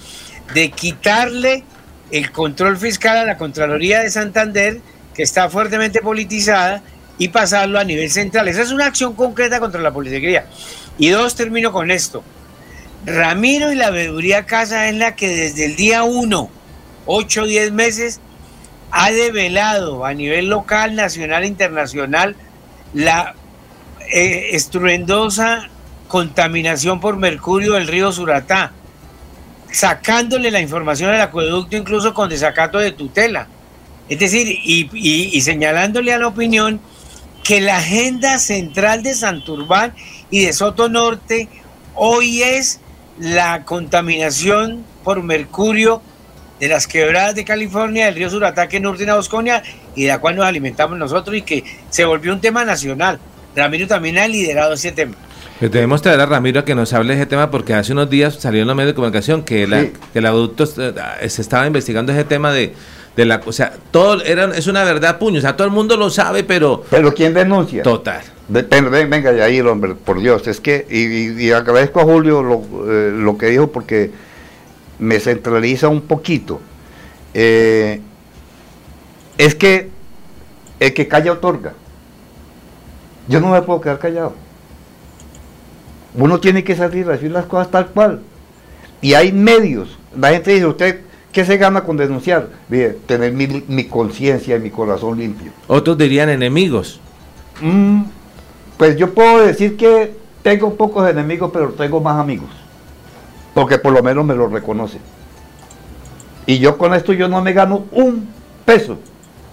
de 0.54 0.70
quitarle 0.70 1.64
el 2.10 2.30
control 2.30 2.76
fiscal 2.76 3.16
a 3.16 3.24
la 3.24 3.36
Contraloría 3.36 4.00
de 4.00 4.10
Santander, 4.10 4.80
que 5.14 5.22
está 5.22 5.50
fuertemente 5.50 6.00
politizada, 6.00 6.82
y 7.18 7.28
pasarlo 7.28 7.78
a 7.78 7.84
nivel 7.84 8.10
central. 8.10 8.48
Esa 8.48 8.62
es 8.62 8.70
una 8.70 8.86
acción 8.86 9.14
concreta 9.14 9.58
contra 9.58 9.80
la 9.80 9.92
politiquería. 9.92 10.46
Y 10.98 11.08
dos, 11.08 11.34
termino 11.34 11.72
con 11.72 11.90
esto. 11.90 12.22
Ramiro 13.06 13.72
y 13.72 13.76
la 13.76 13.90
veeduría 13.90 14.46
Casa 14.46 14.88
es 14.88 14.96
la 14.96 15.14
que 15.14 15.28
desde 15.28 15.64
el 15.66 15.76
día 15.76 16.02
1, 16.02 16.50
8 17.06 17.42
o 17.42 17.46
10 17.46 17.72
meses, 17.72 18.20
ha 18.90 19.10
develado 19.12 20.04
a 20.04 20.12
nivel 20.12 20.48
local, 20.48 20.96
nacional 20.96 21.44
e 21.44 21.46
internacional 21.46 22.36
la 22.94 23.34
eh, 24.12 24.50
estruendosa 24.52 25.68
contaminación 26.08 27.00
por 27.00 27.16
mercurio 27.16 27.74
del 27.74 27.86
río 27.86 28.10
Suratá, 28.10 28.72
sacándole 29.70 30.50
la 30.50 30.60
información 30.60 31.10
al 31.10 31.20
acueducto 31.20 31.76
incluso 31.76 32.12
con 32.12 32.28
desacato 32.28 32.78
de 32.78 32.92
tutela. 32.92 33.46
Es 34.08 34.18
decir, 34.18 34.46
y, 34.48 35.40
señalándole 35.40 36.12
a 36.12 36.18
la 36.18 36.28
opinión 36.28 36.80
que 37.42 37.60
la 37.60 37.78
agenda 37.78 38.38
central 38.38 39.02
de 39.02 39.14
Santurbán 39.14 39.94
y 40.30 40.44
de 40.44 40.52
Soto 40.52 40.88
Norte 40.88 41.48
hoy 41.94 42.42
es 42.42 42.80
la 43.18 43.64
contaminación 43.64 44.84
por 45.04 45.22
mercurio 45.22 46.02
de 46.60 46.68
las 46.68 46.86
quebradas 46.86 47.34
de 47.34 47.44
California, 47.44 48.06
del 48.06 48.14
río 48.14 48.30
Suratá 48.30 48.68
que 48.68 48.80
norte 48.80 49.04
en 49.04 49.14
Bosconia 49.14 49.62
y 49.94 50.04
de 50.04 50.08
la 50.08 50.18
cual 50.18 50.36
nos 50.36 50.46
alimentamos 50.46 50.98
nosotros 50.98 51.36
y 51.36 51.42
que 51.42 51.64
se 51.90 52.04
volvió 52.04 52.32
un 52.32 52.40
tema 52.40 52.64
nacional. 52.64 53.18
Ramiro 53.54 53.86
también 53.86 54.18
ha 54.18 54.28
liderado 54.28 54.74
ese 54.74 54.92
tema. 54.92 55.14
Pues 55.58 55.70
debemos 55.70 56.02
traer 56.02 56.20
a 56.20 56.26
Ramiro 56.26 56.60
a 56.60 56.64
que 56.64 56.74
nos 56.74 56.92
hable 56.92 57.14
de 57.14 57.20
ese 57.20 57.26
tema 57.26 57.50
porque 57.50 57.72
hace 57.72 57.92
unos 57.92 58.10
días 58.10 58.34
salió 58.34 58.60
en 58.60 58.68
los 58.68 58.76
medios 58.76 58.90
de 58.90 58.94
comunicación 58.94 59.42
que, 59.42 59.66
la, 59.66 59.86
que 59.86 60.18
el 60.18 60.26
adulto 60.26 60.64
eh, 60.64 61.28
se 61.28 61.40
estaba 61.40 61.66
investigando 61.66 62.12
ese 62.12 62.24
tema 62.24 62.52
de, 62.52 62.74
de 63.16 63.24
la, 63.24 63.40
o 63.44 63.52
sea, 63.52 63.72
todo 63.90 64.22
era, 64.22 64.54
es 64.54 64.66
una 64.66 64.84
verdad 64.84 65.18
puño, 65.18 65.38
o 65.38 65.40
sea, 65.40 65.56
todo 65.56 65.66
el 65.66 65.72
mundo 65.72 65.96
lo 65.96 66.10
sabe, 66.10 66.44
pero... 66.44 66.84
Pero 66.90 67.14
¿quién 67.14 67.32
denuncia? 67.32 67.82
Total. 67.82 68.22
Venga, 68.48 69.32
ya 69.32 69.44
ahí, 69.44 69.60
hombre, 69.60 69.94
por 69.94 70.20
Dios, 70.20 70.46
es 70.46 70.60
que, 70.60 70.86
y, 70.88 71.50
agradezco 71.50 72.00
a 72.00 72.04
Julio 72.04 72.42
lo, 72.42 72.62
eh, 72.90 73.12
lo 73.12 73.36
que 73.36 73.46
dijo 73.46 73.68
porque 73.68 74.10
me 74.98 75.20
centraliza 75.20 75.88
un 75.88 76.02
poquito. 76.02 76.60
Eh, 77.34 78.00
es 79.38 79.54
que 79.54 79.90
el 80.80 80.94
que 80.94 81.08
calla 81.08 81.32
otorga. 81.32 81.74
Yo 83.28 83.40
no 83.40 83.50
me 83.50 83.62
puedo 83.62 83.80
quedar 83.80 83.98
callado. 83.98 84.34
Uno 86.14 86.40
tiene 86.40 86.64
que 86.64 86.74
salir 86.74 87.08
a 87.08 87.12
decir 87.12 87.30
las 87.30 87.46
cosas 87.46 87.70
tal 87.70 87.88
cual. 87.88 88.20
Y 89.00 89.14
hay 89.14 89.32
medios. 89.32 89.98
La 90.18 90.30
gente 90.30 90.52
dice, 90.52 90.66
¿usted 90.66 91.00
qué 91.32 91.44
se 91.44 91.58
gana 91.58 91.82
con 91.82 91.96
denunciar? 91.96 92.48
Bien, 92.68 92.96
tener 93.06 93.32
mi, 93.32 93.84
conciencia 93.84 94.56
y 94.56 94.60
mi 94.60 94.70
corazón 94.70 95.18
limpio. 95.18 95.52
Otros 95.66 95.98
dirían 95.98 96.30
enemigos. 96.30 97.00
Mm, 97.60 98.02
pues 98.76 98.96
yo 98.96 99.14
puedo 99.14 99.44
decir 99.44 99.76
que 99.76 100.16
tengo 100.42 100.74
pocos 100.74 101.08
enemigos, 101.08 101.50
pero 101.52 101.70
tengo 101.70 102.00
más 102.00 102.18
amigos 102.18 102.50
porque 103.56 103.78
por 103.78 103.94
lo 103.94 104.02
menos 104.02 104.22
me 104.22 104.34
lo 104.34 104.48
reconoce. 104.48 104.98
Y 106.44 106.58
yo 106.58 106.76
con 106.76 106.92
esto 106.92 107.14
yo 107.14 107.26
no 107.26 107.40
me 107.40 107.54
gano 107.54 107.86
un 107.90 108.28
peso. 108.66 108.98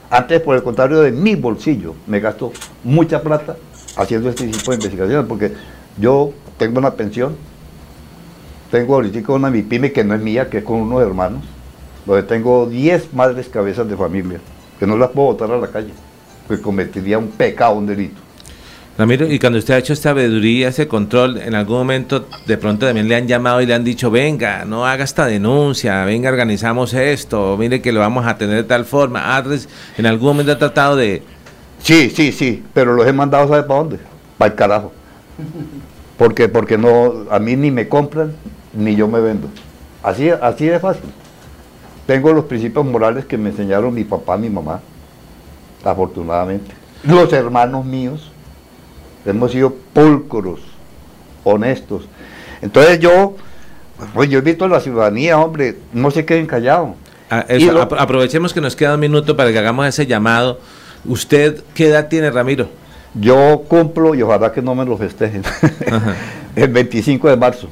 Antes, 0.09 0.41
por 0.41 0.57
el 0.57 0.61
contrario, 0.61 0.99
de 0.99 1.13
mi 1.13 1.35
bolsillo, 1.35 1.95
me 2.05 2.19
gasto 2.19 2.51
mucha 2.83 3.21
plata 3.21 3.55
haciendo 3.95 4.27
este 4.27 4.45
tipo 4.47 4.71
de 4.71 4.75
investigaciones, 4.75 5.25
porque 5.25 5.53
yo 5.97 6.33
tengo 6.57 6.79
una 6.79 6.95
pensión, 6.95 7.37
tengo 8.71 8.95
ahorita 8.95 9.31
una 9.31 9.49
mi 9.49 9.61
pyme 9.61 9.93
que 9.93 10.03
no 10.03 10.15
es 10.15 10.21
mía, 10.21 10.49
que 10.49 10.57
es 10.57 10.65
con 10.65 10.81
unos 10.81 11.01
hermanos, 11.01 11.41
donde 12.05 12.23
tengo 12.23 12.65
10 12.65 13.13
madres 13.13 13.47
cabezas 13.47 13.87
de 13.87 13.95
familia, 13.95 14.41
que 14.79 14.85
no 14.85 14.97
las 14.97 15.11
puedo 15.11 15.27
botar 15.27 15.49
a 15.49 15.57
la 15.57 15.69
calle, 15.69 15.93
porque 16.45 16.61
cometiría 16.61 17.17
un 17.17 17.29
pecado, 17.29 17.75
un 17.75 17.85
delito. 17.85 18.19
Ramiro, 18.95 19.25
y 19.27 19.39
cuando 19.39 19.57
usted 19.57 19.73
ha 19.73 19.77
hecho 19.79 19.93
esta 19.93 20.13
veeduría, 20.13 20.67
ese 20.67 20.87
control, 20.87 21.37
en 21.37 21.55
algún 21.55 21.77
momento 21.77 22.27
de 22.45 22.57
pronto 22.59 22.85
también 22.85 23.07
le 23.07 23.15
han 23.15 23.27
llamado 23.27 23.59
y 23.59 23.65
le 23.65 23.73
han 23.73 23.83
dicho, 23.83 24.11
venga, 24.11 24.65
no 24.65 24.85
haga 24.85 25.03
esta 25.03 25.25
denuncia, 25.25 26.05
venga, 26.05 26.29
organizamos 26.29 26.93
esto, 26.93 27.57
mire 27.57 27.81
que 27.81 27.91
lo 27.91 28.01
vamos 28.01 28.27
a 28.27 28.37
tener 28.37 28.57
de 28.57 28.63
tal 28.65 28.85
forma. 28.85 29.35
Adres, 29.35 29.67
en 29.97 30.05
algún 30.05 30.27
momento 30.29 30.51
ha 30.51 30.59
tratado 30.59 30.95
de... 30.95 31.23
Sí, 31.79 32.11
sí, 32.11 32.31
sí, 32.31 32.63
pero 32.71 32.93
los 32.93 33.07
he 33.07 33.13
mandado, 33.13 33.47
¿sabe 33.47 33.63
para 33.63 33.79
dónde? 33.79 33.99
Para 34.37 34.51
el 34.51 34.55
carajo. 34.55 34.93
Porque, 36.15 36.47
porque 36.47 36.77
no, 36.77 37.25
a 37.31 37.39
mí 37.39 37.55
ni 37.55 37.71
me 37.71 37.89
compran, 37.89 38.33
ni 38.73 38.95
yo 38.95 39.07
me 39.07 39.19
vendo. 39.19 39.47
Así, 40.03 40.29
así 40.29 40.67
de 40.67 40.79
fácil. 40.79 41.09
Tengo 42.05 42.31
los 42.31 42.45
principios 42.45 42.85
morales 42.85 43.25
que 43.25 43.39
me 43.39 43.49
enseñaron 43.49 43.91
mi 43.91 44.03
papá, 44.03 44.37
mi 44.37 44.51
mamá, 44.51 44.81
afortunadamente. 45.83 46.75
Los 47.03 47.33
hermanos 47.33 47.85
míos 47.85 48.32
hemos 49.25 49.51
sido 49.51 49.73
pulcros, 49.93 50.59
honestos. 51.43 52.03
Entonces 52.61 52.99
yo 52.99 53.35
Pues 54.13 54.29
yo 54.29 54.39
invito 54.39 54.65
a 54.65 54.67
la 54.67 54.79
ciudadanía, 54.79 55.37
hombre, 55.37 55.77
no 55.93 56.11
se 56.11 56.25
queden 56.25 56.45
callados. 56.45 56.89
Ah, 57.29 57.45
eso, 57.47 57.81
aprovechemos 57.81 58.53
que 58.53 58.61
nos 58.61 58.75
queda 58.75 58.95
un 58.95 58.99
minuto 58.99 59.35
para 59.35 59.51
que 59.51 59.59
hagamos 59.59 59.87
ese 59.87 60.05
llamado. 60.05 60.59
¿Usted 61.05 61.63
qué 61.73 61.87
edad 61.87 62.07
tiene, 62.07 62.29
Ramiro? 62.29 62.67
Yo 63.13 63.63
cumplo, 63.67 64.15
y 64.15 64.21
ojalá 64.21 64.51
que 64.51 64.61
no 64.61 64.73
me 64.75 64.85
lo 64.85 64.97
festejen, 64.97 65.43
el 66.55 66.69
25 66.69 67.29
de 67.29 67.37
marzo. 67.37 67.69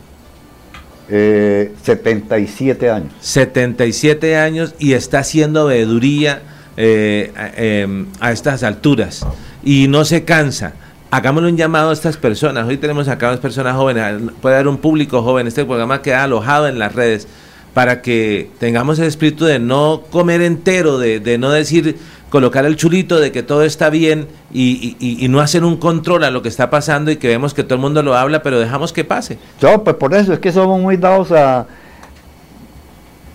Eh, 1.09 1.73
77 1.83 2.89
años. 2.89 3.11
77 3.19 4.37
años 4.37 4.75
y 4.79 4.93
está 4.93 5.19
haciendo 5.19 5.65
veeduría 5.65 6.41
eh, 6.77 7.33
em, 7.57 8.05
a 8.21 8.31
estas 8.31 8.63
alturas 8.63 9.25
y 9.63 9.87
no 9.89 10.05
se 10.05 10.23
cansa. 10.23 10.73
Hagámosle 11.13 11.49
un 11.49 11.57
llamado 11.57 11.89
a 11.89 11.93
estas 11.93 12.15
personas. 12.15 12.65
Hoy 12.65 12.77
tenemos 12.77 13.09
acá 13.09 13.27
unas 13.27 13.41
personas 13.41 13.75
jóvenes, 13.75 14.31
puede 14.41 14.55
haber 14.55 14.69
un 14.69 14.77
público 14.77 15.21
joven. 15.21 15.45
Este 15.45 15.65
programa 15.65 16.01
queda 16.01 16.23
alojado 16.23 16.69
en 16.69 16.79
las 16.79 16.95
redes 16.95 17.27
para 17.73 18.01
que 18.01 18.49
tengamos 18.59 18.97
el 18.97 19.07
espíritu 19.07 19.43
de 19.43 19.59
no 19.59 20.03
comer 20.09 20.41
entero, 20.41 20.99
de, 20.99 21.38
no 21.38 21.51
decir, 21.51 21.97
colocar 22.29 22.63
el 22.63 22.77
chulito 22.77 23.19
de 23.19 23.33
que 23.33 23.43
todo 23.43 23.63
está 23.63 23.89
bien 23.89 24.29
y, 24.53 25.27
no 25.29 25.41
hacer 25.41 25.65
un 25.65 25.75
control 25.75 26.23
a 26.23 26.31
lo 26.31 26.41
que 26.41 26.47
está 26.47 26.69
pasando 26.69 27.11
y 27.11 27.17
que 27.17 27.27
vemos 27.27 27.53
que 27.53 27.65
todo 27.65 27.75
el 27.75 27.81
mundo 27.81 28.01
lo 28.03 28.15
habla, 28.15 28.41
pero 28.41 28.57
dejamos 28.57 28.93
que 28.93 29.03
pase. 29.03 29.38
No, 29.61 29.83
pues 29.83 29.97
por 29.97 30.13
eso 30.13 30.31
es 30.31 30.39
que 30.39 30.53
somos 30.53 30.79
muy 30.79 30.95
dados 30.95 31.33
a, 31.33 31.67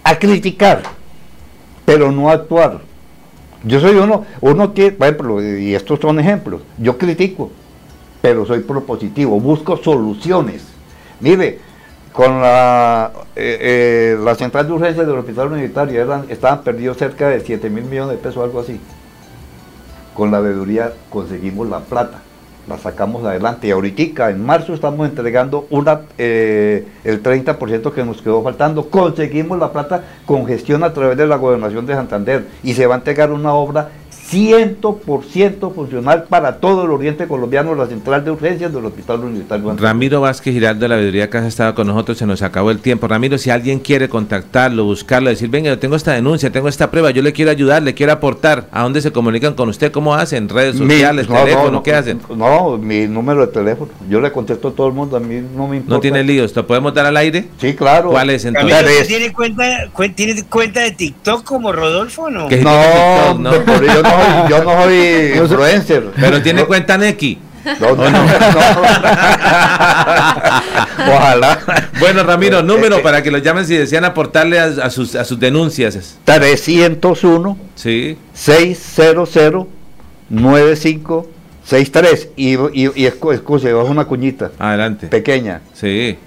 a 0.02 0.18
criticar, 0.18 0.82
pero 1.84 2.10
no 2.10 2.30
a 2.30 2.32
actuar. 2.32 2.80
Yo 3.64 3.80
soy 3.80 3.96
uno, 3.96 4.24
uno 4.40 4.72
que, 4.72 4.92
por 4.92 5.08
ejemplo, 5.08 5.42
y 5.58 5.74
estos 5.74 6.00
son 6.00 6.18
ejemplos, 6.18 6.62
yo 6.78 6.96
critico, 6.96 7.50
pero 8.20 8.44
soy 8.46 8.60
propositivo, 8.60 9.40
busco 9.40 9.76
soluciones. 9.76 10.64
Mire, 11.20 11.58
con 12.16 12.40
la, 12.40 13.12
eh, 13.36 14.16
eh, 14.16 14.34
central 14.36 14.66
de 14.66 14.72
urgencias 14.72 15.06
del 15.06 15.18
hospital 15.18 15.48
universitario 15.48 16.00
eran, 16.00 16.24
estaban 16.30 16.62
perdidos 16.62 16.96
cerca 16.96 17.28
de 17.28 17.40
7 17.40 17.68
mil 17.68 17.84
millones 17.84 18.16
de 18.16 18.22
pesos, 18.22 18.42
algo 18.42 18.60
así. 18.60 18.80
Con 20.14 20.30
la 20.30 20.40
veeduría 20.40 20.94
conseguimos 21.10 21.68
la 21.68 21.80
plata, 21.80 22.22
la 22.68 22.78
sacamos 22.78 23.22
adelante 23.22 23.66
y 23.66 23.70
ahorita 23.70 24.30
en 24.30 24.44
marzo 24.44 24.72
estamos 24.72 25.06
entregando 25.06 25.66
una, 25.68 26.00
eh, 26.16 26.86
el 27.04 27.22
30% 27.22 27.92
que 27.92 28.02
nos 28.02 28.22
quedó 28.22 28.42
faltando. 28.42 28.88
Conseguimos 28.88 29.58
la 29.58 29.70
plata 29.70 30.02
con 30.24 30.46
gestión 30.46 30.84
a 30.84 30.94
través 30.94 31.18
de 31.18 31.26
la 31.26 31.36
gobernación 31.36 31.84
de 31.84 31.94
Santander 31.94 32.46
y 32.62 32.72
se 32.72 32.86
va 32.86 32.94
a 32.94 32.98
entregar 32.98 33.30
una 33.30 33.52
obra 33.52 33.90
100% 34.30 35.72
funcional 35.74 36.24
para 36.28 36.56
todo 36.58 36.84
el 36.84 36.90
oriente 36.90 37.26
colombiano, 37.26 37.74
la 37.74 37.86
central 37.86 38.24
de 38.24 38.30
urgencias 38.32 38.72
del 38.72 38.84
hospital 38.84 39.20
universitario. 39.20 39.74
Ramiro 39.76 40.20
Vázquez 40.20 40.52
Giraldo 40.54 40.80
de 40.80 40.88
la 40.88 40.96
Veeduría 40.96 41.30
Casa 41.30 41.46
ha 41.46 41.48
estado 41.48 41.74
con 41.74 41.86
nosotros, 41.86 42.18
se 42.18 42.26
nos 42.26 42.42
acabó 42.42 42.70
el 42.70 42.78
tiempo. 42.80 43.06
Ramiro, 43.08 43.38
si 43.38 43.50
alguien 43.50 43.78
quiere 43.78 44.08
contactarlo, 44.08 44.84
buscarlo, 44.84 45.30
decir, 45.30 45.48
venga, 45.48 45.70
yo 45.70 45.78
tengo 45.78 45.96
esta 45.96 46.12
denuncia, 46.12 46.50
tengo 46.50 46.68
esta 46.68 46.90
prueba, 46.90 47.10
yo 47.10 47.22
le 47.22 47.32
quiero 47.32 47.50
ayudar, 47.50 47.82
le 47.82 47.94
quiero 47.94 48.12
aportar, 48.12 48.66
¿a 48.72 48.82
dónde 48.82 49.00
se 49.00 49.12
comunican 49.12 49.54
con 49.54 49.68
usted? 49.68 49.92
¿Cómo 49.92 50.14
hacen? 50.14 50.48
¿Redes 50.48 50.74
Mi- 50.80 50.90
sociales, 50.94 51.28
no, 51.28 51.34
no, 51.34 51.40
teléfono? 51.44 51.70
no, 51.70 51.82
¿Qué 51.82 51.94
hacen? 51.94 52.20
No, 52.36 52.78
mi 52.78 53.06
número 53.06 53.46
de 53.46 53.52
teléfono. 53.52 53.90
Yo 54.08 54.20
le 54.20 54.32
contesto 54.32 54.68
a 54.68 54.72
todo 54.72 54.88
el 54.88 54.92
mundo, 54.94 55.16
a 55.16 55.20
mí 55.20 55.40
no 55.54 55.68
me 55.68 55.76
importa. 55.76 55.94
¿No 55.94 56.00
tiene 56.00 56.24
líos? 56.24 56.54
¿Lo 56.54 56.66
podemos 56.66 56.92
dar 56.94 57.06
al 57.06 57.16
aire? 57.16 57.48
Sí, 57.60 57.74
claro. 57.74 58.10
¿Cuál 58.10 58.30
es 58.30 58.44
entonces? 58.44 58.72
Camilo, 58.74 58.90
¿usted 58.92 59.06
¿tiene 59.06 59.32
cuenta, 59.32 59.64
cuen- 59.94 60.14
¿Tiene 60.14 60.42
cuenta 60.44 60.80
de 60.80 60.90
TikTok 60.92 61.44
como 61.44 61.72
Rodolfo 61.72 62.22
o 62.24 62.30
no? 62.30 62.48
No, 62.48 63.50
por 63.64 63.84
ello 63.84 64.02
no 64.02 64.15
soy- 64.16 64.50
yo 64.50 64.64
no 64.64 64.82
soy 64.84 65.32
influencer. 65.42 66.10
Pero 66.18 66.42
tiene 66.42 66.62
No. 66.62 66.66
cuenta 66.66 66.98
Neki. 66.98 67.38
No, 67.80 67.96
no, 67.96 68.10
no. 68.10 68.24
Ojalá. 71.08 71.58
Bueno, 71.98 72.22
Ramiro, 72.22 72.62
número 72.62 73.02
para 73.02 73.22
que 73.22 73.30
los 73.30 73.42
llamen 73.42 73.66
si 73.66 73.74
desean 73.76 74.04
aportarle 74.04 74.58
a, 74.60 74.64
a 74.66 74.90
sus, 74.90 75.14
a 75.16 75.24
sus 75.24 75.38
denuncias. 75.40 76.18
301 76.24 77.58
Sí. 77.74 78.16
600 78.34 79.66
9563 80.28 82.28
y, 82.36 82.54
y, 82.54 82.90
y 82.94 83.06
bajo 83.72 83.88
una 83.88 84.04
cuñita 84.04 84.50
Adelante. 84.58 85.06
pequeña. 85.08 85.60
Sí. 85.74 86.18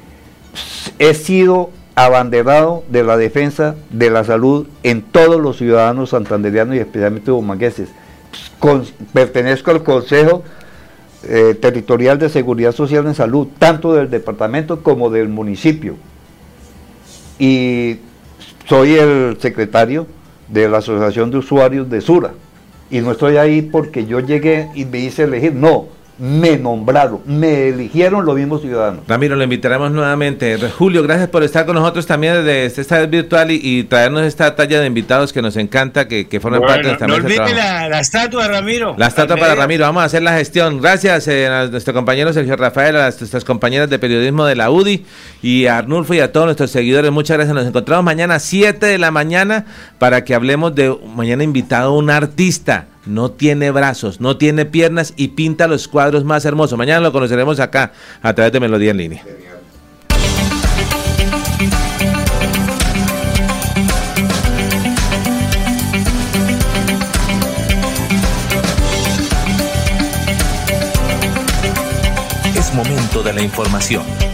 He 0.97 1.13
sido 1.13 1.69
abanderado 2.05 2.83
de 2.89 3.03
la 3.03 3.17
defensa 3.17 3.75
de 3.89 4.09
la 4.09 4.23
salud 4.23 4.67
en 4.83 5.01
todos 5.01 5.39
los 5.41 5.57
ciudadanos 5.57 6.11
santanderianos 6.11 6.75
y 6.75 6.79
especialmente 6.79 7.31
bumangueses. 7.31 7.89
Con- 8.59 8.85
pertenezco 9.13 9.71
al 9.71 9.83
Consejo 9.83 10.43
eh, 11.23 11.57
Territorial 11.59 12.19
de 12.19 12.29
Seguridad 12.29 12.73
Social 12.73 13.05
en 13.07 13.15
Salud, 13.15 13.47
tanto 13.57 13.93
del 13.93 14.09
departamento 14.09 14.81
como 14.83 15.09
del 15.09 15.29
municipio. 15.29 15.95
Y 17.37 17.97
soy 18.67 18.95
el 18.95 19.37
secretario 19.39 20.07
de 20.47 20.67
la 20.69 20.79
Asociación 20.79 21.31
de 21.31 21.37
Usuarios 21.37 21.89
de 21.89 22.01
Sura. 22.01 22.31
Y 22.91 23.01
no 23.01 23.11
estoy 23.11 23.37
ahí 23.37 23.61
porque 23.61 24.05
yo 24.05 24.19
llegué 24.19 24.69
y 24.75 24.85
me 24.85 24.99
hice 24.99 25.23
elegir, 25.23 25.53
no, 25.53 25.87
me 26.19 26.57
nombraron, 26.57 27.21
me 27.25 27.69
eligieron 27.69 28.25
los 28.25 28.35
mismos 28.35 28.61
ciudadanos. 28.61 29.03
Ramiro, 29.07 29.35
lo 29.35 29.43
invitaremos 29.43 29.91
nuevamente. 29.91 30.57
Julio, 30.77 31.01
gracias 31.03 31.29
por 31.29 31.43
estar 31.43 31.65
con 31.65 31.75
nosotros 31.75 32.05
también 32.05 32.45
desde 32.45 32.81
esta 32.81 32.99
vez 32.99 33.09
virtual 33.09 33.51
y, 33.51 33.59
y 33.63 33.83
traernos 33.83 34.23
esta 34.23 34.55
talla 34.55 34.81
de 34.81 34.87
invitados 34.87 35.31
que 35.31 35.41
nos 35.41 35.55
encanta, 35.55 36.07
que, 36.07 36.27
que 36.27 36.39
forman 36.39 36.61
parte 36.61 36.79
de 36.79 36.87
nuestra 36.87 37.07
no 37.07 37.15
olvide 37.15 37.53
la, 37.55 37.89
la 37.89 37.99
estatua, 37.99 38.47
Ramiro. 38.47 38.95
La 38.97 39.07
estatua 39.07 39.37
para. 39.37 39.55
Ramiro, 39.55 39.85
vamos 39.85 40.03
a 40.03 40.05
hacer 40.05 40.21
la 40.21 40.33
gestión. 40.33 40.81
Gracias 40.81 41.27
eh, 41.27 41.47
a 41.47 41.67
nuestro 41.67 41.93
compañero 41.93 42.31
Sergio 42.33 42.55
Rafael, 42.55 42.95
a 42.97 43.03
nuestras 43.03 43.43
compañeras 43.43 43.89
de 43.89 43.99
periodismo 43.99 44.45
de 44.45 44.55
la 44.55 44.71
UDI 44.71 45.05
y 45.41 45.65
a 45.65 45.77
Arnulfo 45.77 46.13
y 46.13 46.19
a 46.19 46.31
todos 46.31 46.45
nuestros 46.45 46.71
seguidores. 46.71 47.11
Muchas 47.11 47.37
gracias. 47.37 47.55
Nos 47.55 47.65
encontramos 47.65 48.03
mañana 48.05 48.35
a 48.35 48.39
7 48.39 48.85
de 48.85 48.97
la 48.97 49.11
mañana 49.11 49.65
para 49.97 50.23
que 50.23 50.35
hablemos 50.35 50.75
de 50.75 50.95
mañana 51.15 51.43
invitado 51.43 51.93
un 51.93 52.09
artista. 52.09 52.87
No 53.05 53.31
tiene 53.31 53.71
brazos, 53.71 54.19
no 54.19 54.37
tiene 54.37 54.65
piernas 54.65 55.13
y 55.15 55.29
pinta 55.29 55.67
los 55.67 55.87
cuadros 55.87 56.25
más 56.25 56.45
hermosos. 56.45 56.77
Mañana 56.77 56.99
lo 56.99 57.11
conoceremos 57.11 57.59
acá 57.59 57.93
a 58.21 58.33
través 58.33 58.51
de 58.51 58.59
Melodía 58.59 58.91
en 58.91 58.97
línea. 58.97 59.23
Es 72.55 72.73
momento 72.73 73.23
de 73.23 73.33
la 73.33 73.41
información, 73.41 74.03